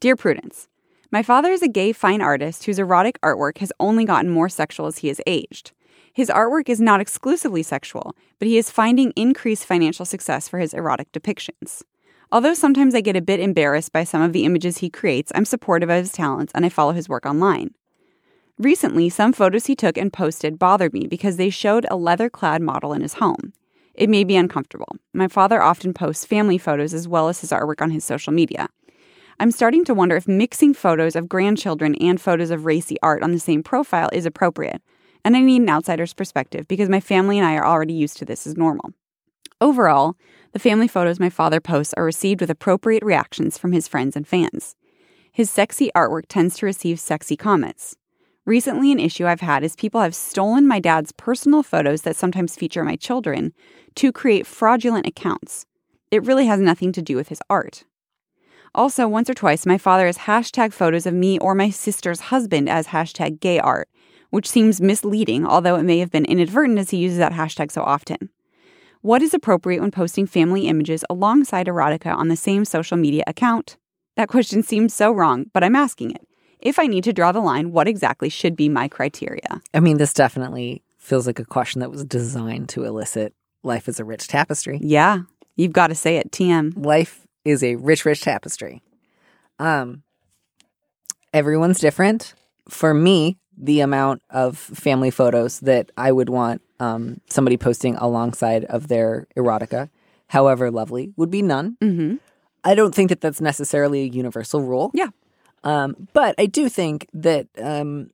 Dear 0.00 0.16
Prudence, 0.16 0.68
my 1.12 1.22
father 1.22 1.50
is 1.50 1.62
a 1.62 1.68
gay 1.68 1.92
fine 1.92 2.20
artist 2.20 2.64
whose 2.64 2.78
erotic 2.78 3.20
artwork 3.20 3.58
has 3.58 3.72
only 3.80 4.04
gotten 4.04 4.30
more 4.30 4.48
sexual 4.48 4.86
as 4.86 4.98
he 4.98 5.08
has 5.08 5.20
aged. 5.26 5.72
His 6.12 6.28
artwork 6.28 6.68
is 6.68 6.80
not 6.80 7.00
exclusively 7.00 7.62
sexual, 7.62 8.14
but 8.38 8.48
he 8.48 8.58
is 8.58 8.70
finding 8.70 9.12
increased 9.12 9.64
financial 9.64 10.04
success 10.04 10.48
for 10.48 10.58
his 10.58 10.74
erotic 10.74 11.12
depictions. 11.12 11.82
Although 12.32 12.54
sometimes 12.54 12.94
I 12.94 13.00
get 13.00 13.16
a 13.16 13.20
bit 13.20 13.40
embarrassed 13.40 13.92
by 13.92 14.04
some 14.04 14.22
of 14.22 14.32
the 14.32 14.44
images 14.44 14.78
he 14.78 14.88
creates, 14.88 15.32
I'm 15.34 15.44
supportive 15.44 15.90
of 15.90 15.96
his 15.96 16.12
talents 16.12 16.52
and 16.54 16.64
I 16.64 16.68
follow 16.68 16.92
his 16.92 17.08
work 17.08 17.26
online. 17.26 17.74
Recently, 18.56 19.08
some 19.08 19.32
photos 19.32 19.66
he 19.66 19.74
took 19.74 19.96
and 19.98 20.12
posted 20.12 20.58
bothered 20.58 20.92
me 20.92 21.06
because 21.08 21.38
they 21.38 21.50
showed 21.50 21.86
a 21.90 21.96
leather 21.96 22.30
clad 22.30 22.62
model 22.62 22.92
in 22.92 23.00
his 23.00 23.14
home. 23.14 23.52
It 23.94 24.08
made 24.08 24.28
me 24.28 24.36
uncomfortable. 24.36 24.96
My 25.12 25.26
father 25.26 25.60
often 25.60 25.92
posts 25.92 26.24
family 26.24 26.56
photos 26.56 26.94
as 26.94 27.08
well 27.08 27.28
as 27.28 27.40
his 27.40 27.50
artwork 27.50 27.82
on 27.82 27.90
his 27.90 28.04
social 28.04 28.32
media. 28.32 28.68
I'm 29.40 29.50
starting 29.50 29.84
to 29.86 29.94
wonder 29.94 30.16
if 30.16 30.28
mixing 30.28 30.74
photos 30.74 31.16
of 31.16 31.28
grandchildren 31.28 31.96
and 31.96 32.20
photos 32.20 32.50
of 32.50 32.66
racy 32.66 32.96
art 33.02 33.22
on 33.22 33.32
the 33.32 33.40
same 33.40 33.62
profile 33.62 34.10
is 34.12 34.26
appropriate, 34.26 34.82
and 35.24 35.36
I 35.36 35.40
need 35.40 35.62
an 35.62 35.70
outsider's 35.70 36.14
perspective 36.14 36.68
because 36.68 36.88
my 36.88 37.00
family 37.00 37.38
and 37.38 37.46
I 37.46 37.56
are 37.56 37.66
already 37.66 37.94
used 37.94 38.18
to 38.18 38.24
this 38.24 38.46
as 38.46 38.56
normal. 38.56 38.92
Overall, 39.62 40.16
the 40.52 40.58
family 40.58 40.88
photos 40.88 41.20
my 41.20 41.30
father 41.30 41.60
posts 41.60 41.94
are 41.96 42.04
received 42.04 42.40
with 42.40 42.50
appropriate 42.50 43.04
reactions 43.04 43.56
from 43.56 43.72
his 43.72 43.86
friends 43.86 44.16
and 44.16 44.26
fans. 44.26 44.74
His 45.32 45.50
sexy 45.50 45.90
artwork 45.94 46.24
tends 46.28 46.56
to 46.58 46.66
receive 46.66 46.98
sexy 46.98 47.36
comments. 47.36 47.96
Recently, 48.46 48.90
an 48.90 48.98
issue 48.98 49.26
I've 49.26 49.42
had 49.42 49.62
is 49.62 49.76
people 49.76 50.00
have 50.00 50.14
stolen 50.14 50.66
my 50.66 50.80
dad's 50.80 51.12
personal 51.12 51.62
photos 51.62 52.02
that 52.02 52.16
sometimes 52.16 52.56
feature 52.56 52.82
my 52.82 52.96
children 52.96 53.52
to 53.96 54.10
create 54.12 54.46
fraudulent 54.46 55.06
accounts. 55.06 55.66
it 56.10 56.24
really 56.24 56.46
has 56.46 56.58
nothing 56.58 56.90
to 56.90 57.02
do 57.02 57.14
with 57.14 57.28
his 57.28 57.40
art. 57.48 57.84
Also, 58.74 59.06
once 59.06 59.30
or 59.30 59.34
twice, 59.34 59.66
my 59.66 59.78
father 59.78 60.06
has 60.06 60.18
hashtag 60.18 60.72
photos 60.72 61.06
of 61.06 61.14
me 61.14 61.38
or 61.38 61.54
my 61.54 61.70
sister's 61.70 62.20
husband 62.20 62.68
as 62.68 62.88
hashtag 62.88 63.40
gay 63.40 63.58
art, 63.60 63.88
which 64.30 64.48
seems 64.48 64.80
misleading, 64.80 65.46
although 65.46 65.76
it 65.76 65.84
may 65.84 65.98
have 65.98 66.10
been 66.10 66.24
inadvertent 66.24 66.78
as 66.78 66.90
he 66.90 66.96
uses 66.96 67.18
that 67.18 67.32
hashtag 67.32 67.70
so 67.70 67.82
often. 67.82 68.30
What 69.02 69.22
is 69.22 69.32
appropriate 69.32 69.80
when 69.80 69.90
posting 69.90 70.26
family 70.26 70.68
images 70.68 71.06
alongside 71.08 71.68
erotica 71.68 72.14
on 72.14 72.28
the 72.28 72.36
same 72.36 72.66
social 72.66 72.98
media 72.98 73.24
account? 73.26 73.78
That 74.16 74.28
question 74.28 74.62
seems 74.62 74.92
so 74.92 75.10
wrong, 75.10 75.46
but 75.54 75.64
I'm 75.64 75.74
asking 75.74 76.10
it. 76.10 76.26
If 76.58 76.78
I 76.78 76.86
need 76.86 77.04
to 77.04 77.12
draw 77.14 77.32
the 77.32 77.40
line, 77.40 77.72
what 77.72 77.88
exactly 77.88 78.28
should 78.28 78.54
be 78.54 78.68
my 78.68 78.88
criteria? 78.88 79.62
I 79.72 79.80
mean, 79.80 79.96
this 79.96 80.12
definitely 80.12 80.82
feels 80.98 81.26
like 81.26 81.38
a 81.38 81.46
question 81.46 81.80
that 81.80 81.90
was 81.90 82.04
designed 82.04 82.68
to 82.70 82.84
elicit 82.84 83.32
life 83.62 83.88
is 83.88 84.00
a 84.00 84.04
rich 84.04 84.28
tapestry. 84.28 84.78
Yeah, 84.82 85.20
you've 85.56 85.72
got 85.72 85.86
to 85.86 85.94
say 85.94 86.18
it, 86.18 86.30
TM. 86.30 86.84
Life 86.84 87.26
is 87.42 87.64
a 87.64 87.76
rich, 87.76 88.04
rich 88.04 88.20
tapestry. 88.20 88.82
Um, 89.58 90.02
everyone's 91.32 91.78
different. 91.78 92.34
For 92.68 92.92
me, 92.92 93.38
the 93.56 93.80
amount 93.80 94.20
of 94.28 94.58
family 94.58 95.10
photos 95.10 95.60
that 95.60 95.90
I 95.96 96.12
would 96.12 96.28
want 96.28 96.60
um, 96.80 97.20
somebody 97.28 97.56
posting 97.56 97.96
alongside 97.96 98.64
of 98.64 98.88
their 98.88 99.26
erotica, 99.36 99.90
however 100.28 100.70
lovely, 100.70 101.12
would 101.16 101.30
be 101.30 101.42
none. 101.42 101.76
Mm-hmm. 101.80 102.16
I 102.64 102.74
don't 102.74 102.94
think 102.94 103.08
that 103.10 103.20
that's 103.20 103.40
necessarily 103.40 104.02
a 104.02 104.06
universal 104.06 104.60
rule. 104.62 104.90
Yeah. 104.94 105.08
Um, 105.62 106.08
but 106.12 106.34
I 106.38 106.46
do 106.46 106.68
think 106.68 107.06
that 107.12 107.46
um, 107.60 108.10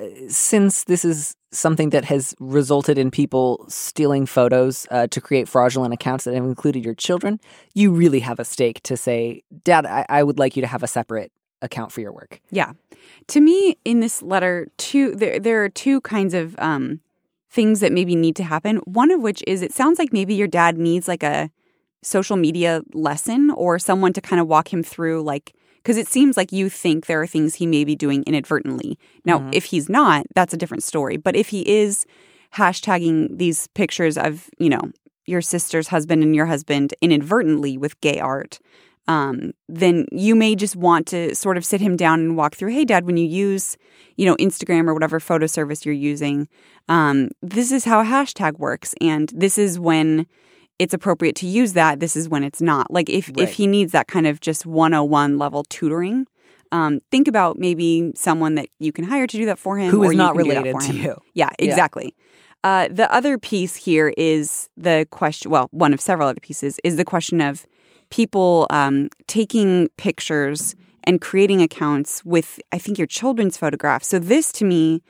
uh, 0.00 0.04
since 0.28 0.84
this 0.84 1.04
is 1.04 1.36
something 1.50 1.90
that 1.90 2.04
has 2.04 2.34
resulted 2.38 2.98
in 2.98 3.10
people 3.10 3.64
stealing 3.68 4.26
photos 4.26 4.86
uh, 4.90 5.06
to 5.08 5.20
create 5.20 5.48
fraudulent 5.48 5.94
accounts 5.94 6.24
that 6.24 6.34
have 6.34 6.44
included 6.44 6.84
your 6.84 6.94
children, 6.94 7.40
you 7.74 7.92
really 7.92 8.20
have 8.20 8.38
a 8.38 8.44
stake 8.44 8.82
to 8.82 8.96
say, 8.96 9.42
Dad, 9.64 9.86
I, 9.86 10.04
I 10.08 10.22
would 10.22 10.38
like 10.38 10.54
you 10.56 10.62
to 10.62 10.68
have 10.68 10.82
a 10.82 10.86
separate 10.86 11.32
account 11.62 11.92
for 11.92 12.00
your 12.00 12.12
work. 12.12 12.40
Yeah. 12.50 12.72
To 13.28 13.40
me, 13.40 13.78
in 13.84 14.00
this 14.00 14.22
letter, 14.22 14.68
two 14.76 15.14
there 15.14 15.40
there 15.40 15.64
are 15.64 15.68
two 15.68 16.00
kinds 16.02 16.34
of 16.34 16.54
um, 16.58 17.00
things 17.56 17.80
that 17.80 17.90
maybe 17.92 18.14
need 18.14 18.36
to 18.36 18.44
happen. 18.44 18.76
One 19.00 19.10
of 19.10 19.20
which 19.20 19.42
is 19.46 19.62
it 19.62 19.72
sounds 19.72 19.98
like 19.98 20.12
maybe 20.12 20.34
your 20.34 20.46
dad 20.60 20.76
needs 20.78 21.08
like 21.08 21.22
a 21.24 21.50
social 22.02 22.36
media 22.36 22.82
lesson 22.92 23.50
or 23.50 23.78
someone 23.78 24.12
to 24.12 24.20
kind 24.20 24.40
of 24.40 24.46
walk 24.46 24.72
him 24.72 24.82
through 24.82 25.22
like 25.22 25.54
because 25.82 25.96
it 25.96 26.08
seems 26.08 26.36
like 26.36 26.52
you 26.52 26.68
think 26.68 27.06
there 27.06 27.20
are 27.22 27.26
things 27.28 27.54
he 27.54 27.66
may 27.66 27.84
be 27.84 27.94
doing 27.96 28.22
inadvertently. 28.24 28.98
Now, 29.24 29.38
Mhm. 29.38 29.54
if 29.54 29.64
he's 29.66 29.88
not, 29.88 30.26
that's 30.34 30.52
a 30.52 30.56
different 30.56 30.82
story. 30.82 31.16
But 31.16 31.36
if 31.36 31.48
he 31.48 31.62
is 31.82 32.04
hashtagging 32.54 33.38
these 33.38 33.68
pictures 33.68 34.18
of, 34.18 34.50
you 34.58 34.68
know, 34.68 34.90
your 35.26 35.40
sister's 35.40 35.88
husband 35.88 36.22
and 36.22 36.34
your 36.34 36.46
husband 36.46 36.92
inadvertently 37.00 37.78
with 37.78 38.00
gay 38.00 38.18
art, 38.18 38.58
um, 39.08 39.52
then 39.68 40.06
you 40.12 40.34
may 40.34 40.54
just 40.56 40.76
want 40.76 41.06
to 41.08 41.34
sort 41.34 41.56
of 41.56 41.64
sit 41.64 41.80
him 41.80 41.96
down 41.96 42.20
and 42.20 42.36
walk 42.36 42.54
through, 42.56 42.72
hey, 42.72 42.84
dad, 42.84 43.06
when 43.06 43.16
you 43.16 43.26
use, 43.26 43.76
you 44.16 44.26
know, 44.26 44.34
Instagram 44.36 44.88
or 44.88 44.94
whatever 44.94 45.20
photo 45.20 45.46
service 45.46 45.84
you're 45.86 45.94
using, 45.94 46.48
um, 46.88 47.30
this 47.42 47.70
is 47.72 47.84
how 47.84 48.00
a 48.00 48.04
hashtag 48.04 48.58
works. 48.58 48.94
And 49.00 49.30
this 49.34 49.58
is 49.58 49.78
when 49.78 50.26
it's 50.78 50.92
appropriate 50.92 51.36
to 51.36 51.46
use 51.46 51.72
that. 51.74 52.00
This 52.00 52.16
is 52.16 52.28
when 52.28 52.42
it's 52.44 52.60
not. 52.60 52.90
Like 52.90 53.08
if, 53.08 53.28
Right. 53.28 53.40
if 53.40 53.52
he 53.54 53.66
needs 53.66 53.92
that 53.92 54.08
kind 54.08 54.26
of 54.26 54.40
just 54.40 54.66
101 54.66 55.38
level 55.38 55.64
tutoring, 55.64 56.26
um, 56.72 57.00
think 57.12 57.28
about 57.28 57.58
maybe 57.58 58.12
someone 58.16 58.56
that 58.56 58.68
you 58.80 58.92
can 58.92 59.04
hire 59.04 59.26
to 59.26 59.36
do 59.36 59.46
that 59.46 59.58
for 59.58 59.78
him. 59.78 59.90
Who 59.90 60.02
or 60.02 60.10
is 60.12 60.16
not 60.18 60.34
can 60.34 60.44
do 60.44 60.50
that 60.50 60.62
related 60.64 60.80
to 60.80 60.92
him. 60.92 61.04
you. 61.04 61.16
Yeah, 61.34 61.50
Yeah. 61.58 61.64
exactly. 61.70 62.14
Uh, 62.64 62.88
the 62.90 63.10
other 63.14 63.38
piece 63.38 63.76
here 63.76 64.12
is 64.16 64.68
the 64.76 65.06
question. 65.10 65.50
Well, 65.50 65.68
one 65.70 65.94
of 65.94 66.00
several 66.00 66.28
other 66.28 66.40
pieces 66.40 66.80
is 66.82 66.96
the 66.96 67.04
question 67.04 67.40
of 67.40 67.64
people 68.10 68.66
um, 68.70 69.08
taking 69.26 69.88
pictures 69.96 70.74
and 71.04 71.20
creating 71.20 71.62
accounts 71.62 72.24
with, 72.24 72.58
I 72.72 72.78
think, 72.78 72.98
your 72.98 73.06
children's 73.06 73.56
photographs. 73.56 74.08
So 74.08 74.18
this, 74.18 74.52
to 74.52 74.64
me, 74.64 75.02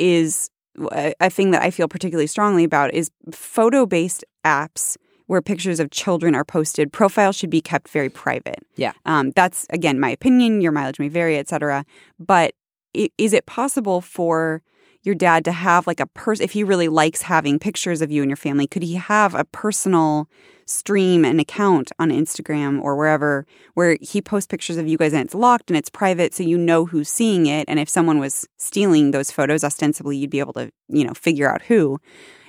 is 0.00 0.50
a, 0.92 1.14
a 1.20 1.30
thing 1.30 1.50
that 1.50 1.62
I 1.62 1.70
feel 1.70 1.88
particularly 1.88 2.26
strongly 2.26 2.64
about 2.64 2.94
is 2.94 3.10
photo-based 3.32 4.24
apps 4.44 4.96
where 5.26 5.42
pictures 5.42 5.80
of 5.80 5.90
children 5.90 6.34
are 6.34 6.44
posted. 6.44 6.92
Profiles 6.92 7.36
should 7.36 7.50
be 7.50 7.60
kept 7.60 7.88
very 7.88 8.08
private. 8.08 8.60
Yeah. 8.76 8.92
Um, 9.04 9.32
that's 9.32 9.66
again 9.70 9.98
my 9.98 10.10
opinion. 10.10 10.60
Your 10.60 10.72
mileage 10.72 10.98
may 10.98 11.08
vary, 11.08 11.36
et 11.36 11.48
cetera. 11.48 11.84
But 12.18 12.54
is 12.94 13.32
it 13.32 13.44
possible 13.46 14.00
for 14.00 14.62
your 15.06 15.14
dad 15.14 15.44
to 15.44 15.52
have 15.52 15.86
like 15.86 16.00
a 16.00 16.06
person 16.06 16.44
if 16.44 16.50
he 16.52 16.64
really 16.64 16.88
likes 16.88 17.22
having 17.22 17.58
pictures 17.58 18.02
of 18.02 18.10
you 18.10 18.22
and 18.22 18.30
your 18.30 18.36
family 18.36 18.66
could 18.66 18.82
he 18.82 18.94
have 18.94 19.34
a 19.34 19.44
personal 19.44 20.28
stream 20.66 21.24
and 21.24 21.40
account 21.40 21.92
on 21.98 22.10
instagram 22.10 22.82
or 22.82 22.96
wherever 22.96 23.46
where 23.74 23.96
he 24.00 24.20
posts 24.20 24.48
pictures 24.48 24.76
of 24.76 24.88
you 24.88 24.98
guys 24.98 25.12
and 25.12 25.22
it's 25.24 25.34
locked 25.34 25.70
and 25.70 25.76
it's 25.76 25.88
private 25.88 26.34
so 26.34 26.42
you 26.42 26.58
know 26.58 26.84
who's 26.86 27.08
seeing 27.08 27.46
it? 27.46 27.64
And 27.68 27.78
if 27.78 27.88
someone 27.88 28.18
was 28.18 28.48
stealing 28.58 29.12
those 29.12 29.30
photos 29.30 29.62
ostensibly 29.62 30.16
you'd 30.16 30.30
be 30.30 30.40
able 30.40 30.52
to 30.54 30.70
you 30.88 31.04
know 31.04 31.14
figure 31.14 31.48
out 31.50 31.62
who. 31.62 31.98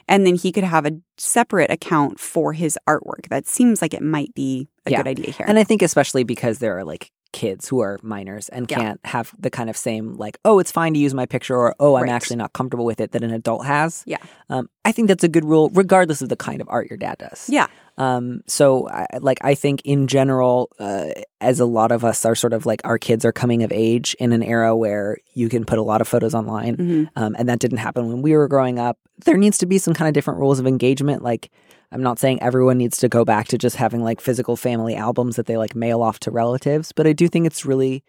And 0.10 0.26
then 0.26 0.36
he 0.36 0.54
could 0.54 0.64
have 0.64 0.86
a 0.86 0.94
separate 1.18 1.70
account 1.70 2.18
for 2.18 2.54
his 2.54 2.80
artwork. 2.88 3.28
That 3.30 3.46
seems 3.46 3.82
like 3.82 3.94
it 3.94 4.02
might 4.02 4.34
be 4.34 4.70
a 4.86 4.92
Yeah. 4.92 4.98
good 4.98 5.08
idea 5.10 5.32
here. 5.32 5.46
And 5.50 5.60
I 5.60 5.66
think 5.66 5.82
especially 5.82 6.24
because 6.24 6.60
there 6.60 6.78
are 6.78 6.86
like 6.86 7.12
kids 7.32 7.68
who 7.68 7.80
are 7.80 8.00
minors 8.02 8.50
and 8.50 8.70
Yeah. 8.70 8.78
can't 8.78 9.00
have 9.06 9.34
the 9.40 9.50
kind 9.50 9.70
of 9.70 9.78
same 9.78 10.14
like, 10.16 10.38
oh, 10.46 10.60
it's 10.60 10.72
fine 10.72 10.94
to 10.94 11.00
use 11.00 11.14
my 11.14 11.26
picture 11.26 11.56
or 11.56 11.76
oh, 11.80 11.96
I'm 11.96 12.04
Right. 12.04 12.12
actually 12.12 12.38
not 12.38 12.54
comfortable 12.54 12.86
with 12.86 13.00
it 13.02 13.12
that 13.12 13.24
an 13.24 13.32
adult 13.32 13.66
has. 13.66 14.04
Yeah. 14.06 14.18
Um, 14.50 14.70
I 14.86 14.92
think 14.92 15.08
that's 15.08 15.24
a 15.24 15.28
good 15.30 15.46
rule, 15.46 15.70
regardless 15.74 16.22
of 16.22 16.30
the 16.30 16.36
kind 16.36 16.62
of 16.62 16.68
art 16.70 16.90
your 16.90 16.98
dad 16.98 17.18
does. 17.20 17.50
yeah 17.50 17.68
Um, 17.98 18.42
so, 18.48 18.88
I, 18.90 19.08
like, 19.20 19.40
I 19.42 19.56
think 19.56 19.82
in 19.84 20.08
general, 20.08 20.70
uh, 20.80 21.08
as 21.42 21.60
a 21.60 21.66
lot 21.66 21.92
of 21.92 22.06
us 22.06 22.26
are 22.26 22.36
sort 22.36 22.54
of 22.54 22.66
like 22.66 22.82
our 22.84 22.98
kids 23.00 23.26
are 23.26 23.32
coming 23.32 23.64
of 23.64 23.72
age 23.72 24.16
in 24.20 24.34
an 24.34 24.44
era 24.44 24.76
where 24.76 25.18
you 25.34 25.50
can 25.50 25.66
put 25.66 25.80
a 25.80 25.84
lot 25.84 26.00
of 26.02 26.08
photos 26.08 26.36
online, 26.36 26.78
Mhm. 26.78 27.10
um, 27.16 27.36
and 27.40 27.50
that 27.50 27.60
didn't 27.60 27.80
happen 27.80 28.08
when 28.08 28.22
we 28.22 28.34
were 28.36 28.48
growing 28.48 28.78
up. 28.78 29.00
There 29.26 29.38
needs 29.38 29.58
to 29.60 29.66
be 29.66 29.78
some 29.80 29.94
kind 29.96 30.08
of 30.08 30.14
different 30.14 30.40
rules 30.40 30.60
of 30.60 30.68
engagement. 30.68 31.24
Like, 31.24 31.50
I'm 31.92 32.04
not 32.04 32.20
saying 32.20 32.42
everyone 32.42 32.78
needs 32.78 32.98
to 33.00 33.10
go 33.10 33.26
back 33.26 33.48
to 33.48 33.58
just 33.58 33.78
having 33.78 34.04
like 34.04 34.22
physical 34.22 34.56
family 34.56 34.96
albums 34.96 35.36
that 35.38 35.46
they 35.48 35.58
like 35.58 35.76
mail 35.76 36.02
off 36.04 36.20
to 36.20 36.32
relatives, 36.32 36.92
but 36.92 37.08
I 37.08 37.14
do 37.14 37.28
think 37.28 37.48
it's 37.48 37.66
really 37.66 38.04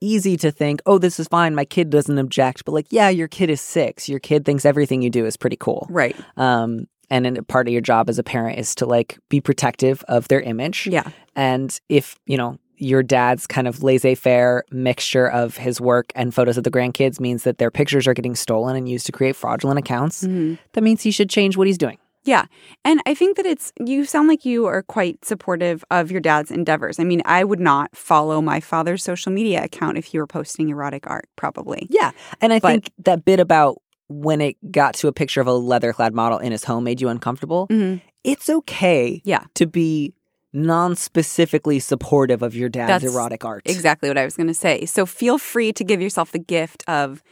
easy 0.00 0.36
to 0.36 0.52
think, 0.52 0.80
oh, 0.86 0.98
this 0.98 1.18
is 1.18 1.26
fine. 1.26 1.56
My 1.56 1.64
kid 1.64 1.90
doesn't 1.90 2.18
object. 2.18 2.64
But 2.64 2.72
like, 2.72 2.86
yeah, 2.90 3.08
your 3.08 3.26
kid 3.26 3.50
is 3.50 3.60
six. 3.60 4.08
Your 4.08 4.20
kid 4.20 4.44
thinks 4.44 4.64
everything 4.64 5.02
you 5.02 5.10
do 5.10 5.26
is 5.26 5.36
pretty 5.36 5.56
cool. 5.56 5.86
right 5.90 6.14
Um, 6.36 6.86
and 7.10 7.46
part 7.48 7.66
of 7.68 7.72
your 7.72 7.80
job 7.82 8.08
as 8.08 8.18
a 8.18 8.22
parent 8.22 8.58
is 8.58 8.74
to 8.76 8.86
like 8.86 9.18
be 9.28 9.40
protective 9.40 10.04
of 10.08 10.28
their 10.28 10.40
image. 10.40 10.86
yeah 10.86 11.10
And 11.36 11.78
if, 11.88 12.16
you 12.26 12.36
know, 12.36 12.58
your 12.80 13.02
dad's 13.02 13.46
kind 13.46 13.66
of 13.66 13.82
laissez 13.82 14.14
faire 14.14 14.62
mixture 14.70 15.26
of 15.28 15.56
his 15.56 15.80
work 15.80 16.12
and 16.14 16.32
photos 16.32 16.56
of 16.56 16.62
the 16.64 16.70
grandkids 16.70 17.18
means 17.18 17.42
that 17.42 17.58
their 17.58 17.70
pictures 17.72 18.06
are 18.06 18.14
getting 18.14 18.36
stolen 18.36 18.76
and 18.76 18.88
used 18.88 19.06
to 19.06 19.12
create 19.12 19.34
fraudulent 19.34 19.78
accounts, 19.78 20.22
Mhm. 20.24 20.58
that 20.74 20.82
means 20.84 21.02
he 21.02 21.10
should 21.10 21.28
change 21.28 21.56
what 21.56 21.66
he's 21.66 21.78
doing. 21.78 21.98
Yeah. 22.24 22.44
And 22.84 23.00
I 23.06 23.14
think 23.14 23.36
that 23.36 23.46
it's, 23.46 23.72
you 23.84 24.04
sound 24.04 24.28
like 24.28 24.44
you 24.44 24.66
are 24.66 24.82
quite 24.82 25.24
supportive 25.24 25.82
of 25.90 26.10
your 26.10 26.20
dad's 26.20 26.50
endeavors. 26.50 27.00
I 27.00 27.04
mean, 27.04 27.22
I 27.24 27.42
would 27.42 27.60
not 27.60 27.96
follow 27.96 28.42
my 28.42 28.60
father's 28.60 29.02
social 29.02 29.32
media 29.32 29.64
account 29.64 29.96
if 29.96 30.04
he 30.06 30.18
were 30.18 30.26
posting 30.26 30.68
erotic 30.68 31.06
art, 31.08 31.26
probably. 31.36 31.86
Yeah. 31.90 32.10
And 32.40 32.52
I 32.52 32.58
But- 32.60 32.68
think 32.70 32.90
that 33.04 33.24
bit 33.24 33.40
about 33.40 33.78
when 34.08 34.40
it 34.40 34.56
got 34.72 34.94
to 34.94 35.08
a 35.08 35.12
picture 35.12 35.40
of 35.40 35.46
a 35.46 35.52
leather 35.52 35.92
clad 35.92 36.14
model 36.14 36.38
in 36.38 36.52
his 36.52 36.64
home 36.64 36.84
made 36.84 37.00
you 37.00 37.08
uncomfortable. 37.08 37.66
Mhm. 37.68 38.00
It's 38.24 38.48
okay 38.48 39.20
Yeah. 39.24 39.44
to 39.54 39.66
be 39.66 40.14
non 40.52 40.96
specifically 40.96 41.78
supportive 41.78 42.42
of 42.42 42.54
your 42.54 42.68
dad's 42.70 43.02
That's 43.02 43.14
erotic 43.14 43.44
art. 43.44 43.62
Exactly 43.66 44.08
what 44.08 44.16
I 44.18 44.24
was 44.24 44.34
going 44.36 44.46
to 44.46 44.54
say. 44.54 44.86
So 44.86 45.04
feel 45.06 45.36
free 45.38 45.72
to 45.74 45.84
give 45.84 46.00
yourself 46.00 46.32
the 46.32 46.38
gift 46.38 46.82
of 46.88 47.22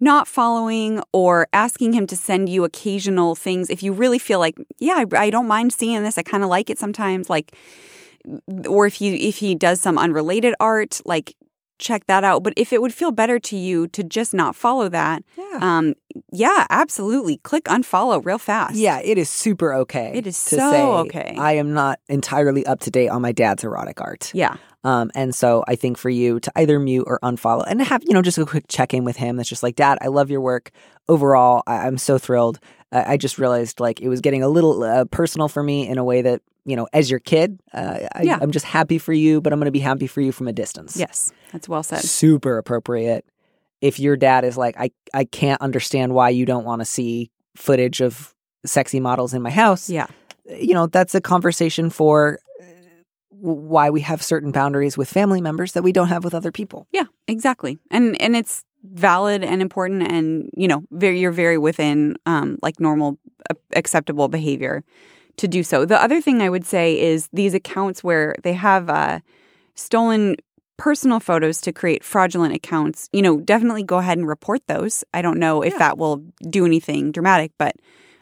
not 0.00 0.26
following 0.26 1.00
or 1.12 1.46
asking 1.52 1.92
him 1.92 2.06
to 2.08 2.16
send 2.16 2.48
you 2.48 2.64
occasional 2.64 3.36
things 3.36 3.70
if 3.70 3.82
you 3.82 3.92
really 3.92 4.18
feel 4.18 4.40
like, 4.40 4.56
yeah, 4.78 5.04
I, 5.12 5.26
I 5.26 5.30
don't 5.30 5.46
mind 5.46 5.72
seeing 5.72 6.02
this. 6.02 6.18
I 6.18 6.22
kind 6.22 6.42
of 6.42 6.50
like 6.50 6.68
it 6.68 6.78
sometimes. 6.78 7.30
Like, 7.30 7.54
or 8.68 8.86
if 8.86 8.94
he 8.94 9.28
if 9.28 9.36
he 9.36 9.54
does 9.54 9.80
some 9.80 9.96
unrelated 9.98 10.54
art, 10.58 11.00
like 11.04 11.34
check 11.84 12.06
that 12.06 12.24
out. 12.24 12.42
But 12.42 12.54
if 12.56 12.72
it 12.72 12.80
would 12.82 12.92
feel 12.94 13.12
better 13.12 13.38
to 13.38 13.56
you 13.56 13.86
to 13.88 14.02
just 14.02 14.32
not 14.34 14.56
follow 14.56 14.88
that, 14.88 15.22
Yeah. 15.36 15.58
um, 15.60 15.94
yeah, 16.32 16.66
absolutely. 16.70 17.36
Click 17.38 17.64
unfollow 17.64 18.24
real 18.24 18.38
fast. 18.38 18.74
Yeah, 18.76 19.00
it 19.04 19.18
is 19.18 19.28
super 19.28 19.74
okay. 19.74 20.12
It 20.14 20.26
is 20.26 20.42
to 20.46 20.56
so 20.56 20.70
say, 20.70 20.82
okay. 20.82 21.36
I 21.38 21.52
am 21.52 21.74
not 21.74 22.00
entirely 22.08 22.64
up 22.66 22.80
to 22.80 22.90
date 22.90 23.08
on 23.08 23.20
my 23.22 23.32
dad's 23.32 23.62
erotic 23.64 24.00
art. 24.00 24.30
Yeah. 24.34 24.56
Um, 24.82 25.10
and 25.14 25.34
so 25.34 25.64
I 25.66 25.76
think 25.76 25.96
for 25.96 26.10
you 26.10 26.40
to 26.40 26.52
either 26.56 26.78
mute 26.78 27.04
or 27.06 27.18
unfollow 27.22 27.64
and 27.66 27.80
have, 27.80 28.02
you 28.04 28.12
know, 28.12 28.20
just 28.22 28.36
a 28.38 28.44
quick 28.44 28.64
check 28.68 28.92
in 28.92 29.04
with 29.04 29.16
him 29.16 29.36
that's 29.36 29.48
just 29.48 29.62
like, 29.62 29.76
Dad, 29.76 29.96
I 30.02 30.08
love 30.08 30.30
your 30.30 30.40
work. 30.42 30.70
Overall, 31.08 31.62
I- 31.66 31.86
I'm 31.86 31.96
so 31.98 32.18
thrilled. 32.18 32.60
I-, 32.94 33.12
I 33.12 33.16
just 33.18 33.38
realized 33.38 33.80
like 33.80 34.00
it 34.00 34.08
was 34.08 34.20
getting 34.22 34.42
a 34.42 34.48
little 34.48 34.82
uh, 34.82 35.04
personal 35.06 35.48
for 35.48 35.62
me 35.62 35.86
in 35.88 35.98
a 35.98 36.04
way 36.04 36.22
that, 36.22 36.40
you 36.64 36.76
know, 36.76 36.86
as 36.92 37.10
your 37.10 37.20
kid, 37.20 37.60
uh, 37.74 37.98
I- 38.14 38.22
Yeah. 38.22 38.38
I'm 38.40 38.50
just 38.52 38.64
happy 38.64 38.98
for 38.98 39.12
you, 39.12 39.40
but 39.42 39.52
I'm 39.52 39.58
going 39.58 39.66
to 39.66 39.72
be 39.72 39.80
happy 39.80 40.06
for 40.06 40.20
you 40.22 40.32
from 40.32 40.48
a 40.48 40.52
distance. 40.52 40.96
Yes. 40.96 41.32
That's 41.52 41.68
well 41.68 41.82
said. 41.82 42.00
Super 42.00 42.56
appropriate. 42.58 43.26
If 43.80 43.98
your 44.00 44.16
dad 44.16 44.44
is 44.44 44.56
like, 44.56 44.76
I, 44.78 44.90
I 45.12 45.24
can't 45.24 45.60
understand 45.60 46.14
why 46.14 46.30
you 46.30 46.46
don't 46.46 46.64
want 46.64 46.80
to 46.80 46.86
see 46.86 47.30
footage 47.56 48.00
of 48.00 48.34
sexy 48.64 48.98
models 49.00 49.34
in 49.34 49.42
my 49.42 49.50
house 49.50 49.90
Yeah. 49.90 50.06
you 50.48 50.72
know 50.74 50.86
that's 50.86 51.14
a 51.14 51.20
conversation 51.20 51.90
for 51.90 52.38
why 53.30 53.90
we 53.90 54.00
have 54.00 54.22
certain 54.22 54.52
boundaries 54.52 54.96
with 54.96 55.08
family 55.10 55.40
members 55.40 55.72
that 55.72 55.82
we 55.82 55.92
don't 55.92 56.08
have 56.08 56.24
with 56.24 56.34
other 56.34 56.50
people. 56.52 56.86
Yeah, 56.92 57.04
exactly. 57.28 57.78
And 57.90 58.18
and 58.20 58.34
it's 58.36 58.64
valid 58.84 59.42
and 59.42 59.62
important 59.62 60.02
and 60.02 60.50
you 60.56 60.68
know, 60.68 60.84
very 60.90 61.18
you're 61.20 61.32
very 61.32 61.58
within 61.58 62.16
um 62.26 62.58
like 62.62 62.78
normal 62.80 63.18
uh, 63.50 63.54
acceptable 63.74 64.28
behavior 64.28 64.84
to 65.36 65.48
do 65.48 65.62
so. 65.62 65.84
The 65.84 66.00
other 66.02 66.20
thing 66.20 66.42
I 66.42 66.48
would 66.50 66.64
say 66.66 67.00
is 67.00 67.28
these 67.32 67.54
accounts 67.54 68.04
where 68.04 68.34
they 68.42 68.52
have 68.54 68.90
uh 68.90 69.20
stolen 69.74 70.36
personal 70.76 71.20
photos 71.20 71.60
to 71.62 71.72
create 71.72 72.02
fraudulent 72.04 72.54
accounts, 72.54 73.08
you 73.12 73.22
know, 73.22 73.38
definitely 73.40 73.82
go 73.84 73.98
ahead 73.98 74.18
and 74.18 74.26
report 74.26 74.60
those. 74.66 75.04
I 75.14 75.22
don't 75.22 75.38
know 75.38 75.62
if 75.62 75.72
Yeah. 75.74 75.78
that 75.78 75.98
will 75.98 76.16
do 76.50 76.66
anything 76.66 77.12
dramatic, 77.12 77.52
but 77.58 77.76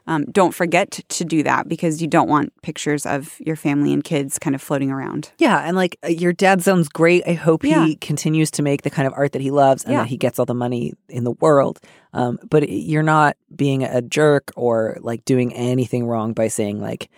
um, 0.07 0.25
don't 0.27 0.53
forget 0.55 0.91
to, 1.09 1.25
do 1.25 1.43
that 1.45 1.69
because 1.69 2.03
you 2.03 2.09
don't 2.09 2.29
want 2.29 2.53
pictures 2.63 3.07
of 3.07 3.37
your 3.39 3.55
family 3.57 3.93
and 3.93 4.03
kids 4.03 4.39
kind 4.39 4.55
of 4.57 4.61
floating 4.61 4.91
around. 4.91 5.31
Yeah, 5.39 5.59
and 5.61 5.77
like 5.77 5.97
uh, 6.05 6.09
your 6.09 6.33
dad 6.33 6.61
sounds 6.63 6.89
great. 6.89 7.23
I 7.27 7.35
hope 7.35 7.63
Yeah. 7.65 7.87
he 7.87 7.95
continues 7.97 8.51
to 8.53 8.63
make 8.63 8.83
the 8.83 8.91
kind 8.91 9.07
of 9.07 9.15
art 9.17 9.33
that 9.33 9.41
he 9.43 9.51
loves 9.53 9.85
and 9.85 9.93
Yeah. 9.93 9.99
that 10.01 10.09
he 10.09 10.17
gets 10.17 10.39
all 10.41 10.45
the 10.47 10.55
money 10.55 10.95
in 11.09 11.23
the 11.25 11.31
world. 11.33 11.79
Um, 12.13 12.39
but 12.51 12.69
you're 12.69 13.05
not 13.05 13.37
being 13.55 13.85
a 13.85 14.03
jerk 14.03 14.51
or 14.57 14.99
like 15.01 15.25
doing 15.25 15.53
anything 15.55 16.07
wrong 16.07 16.33
by 16.33 16.49
saying 16.49 16.81
like, 16.81 17.09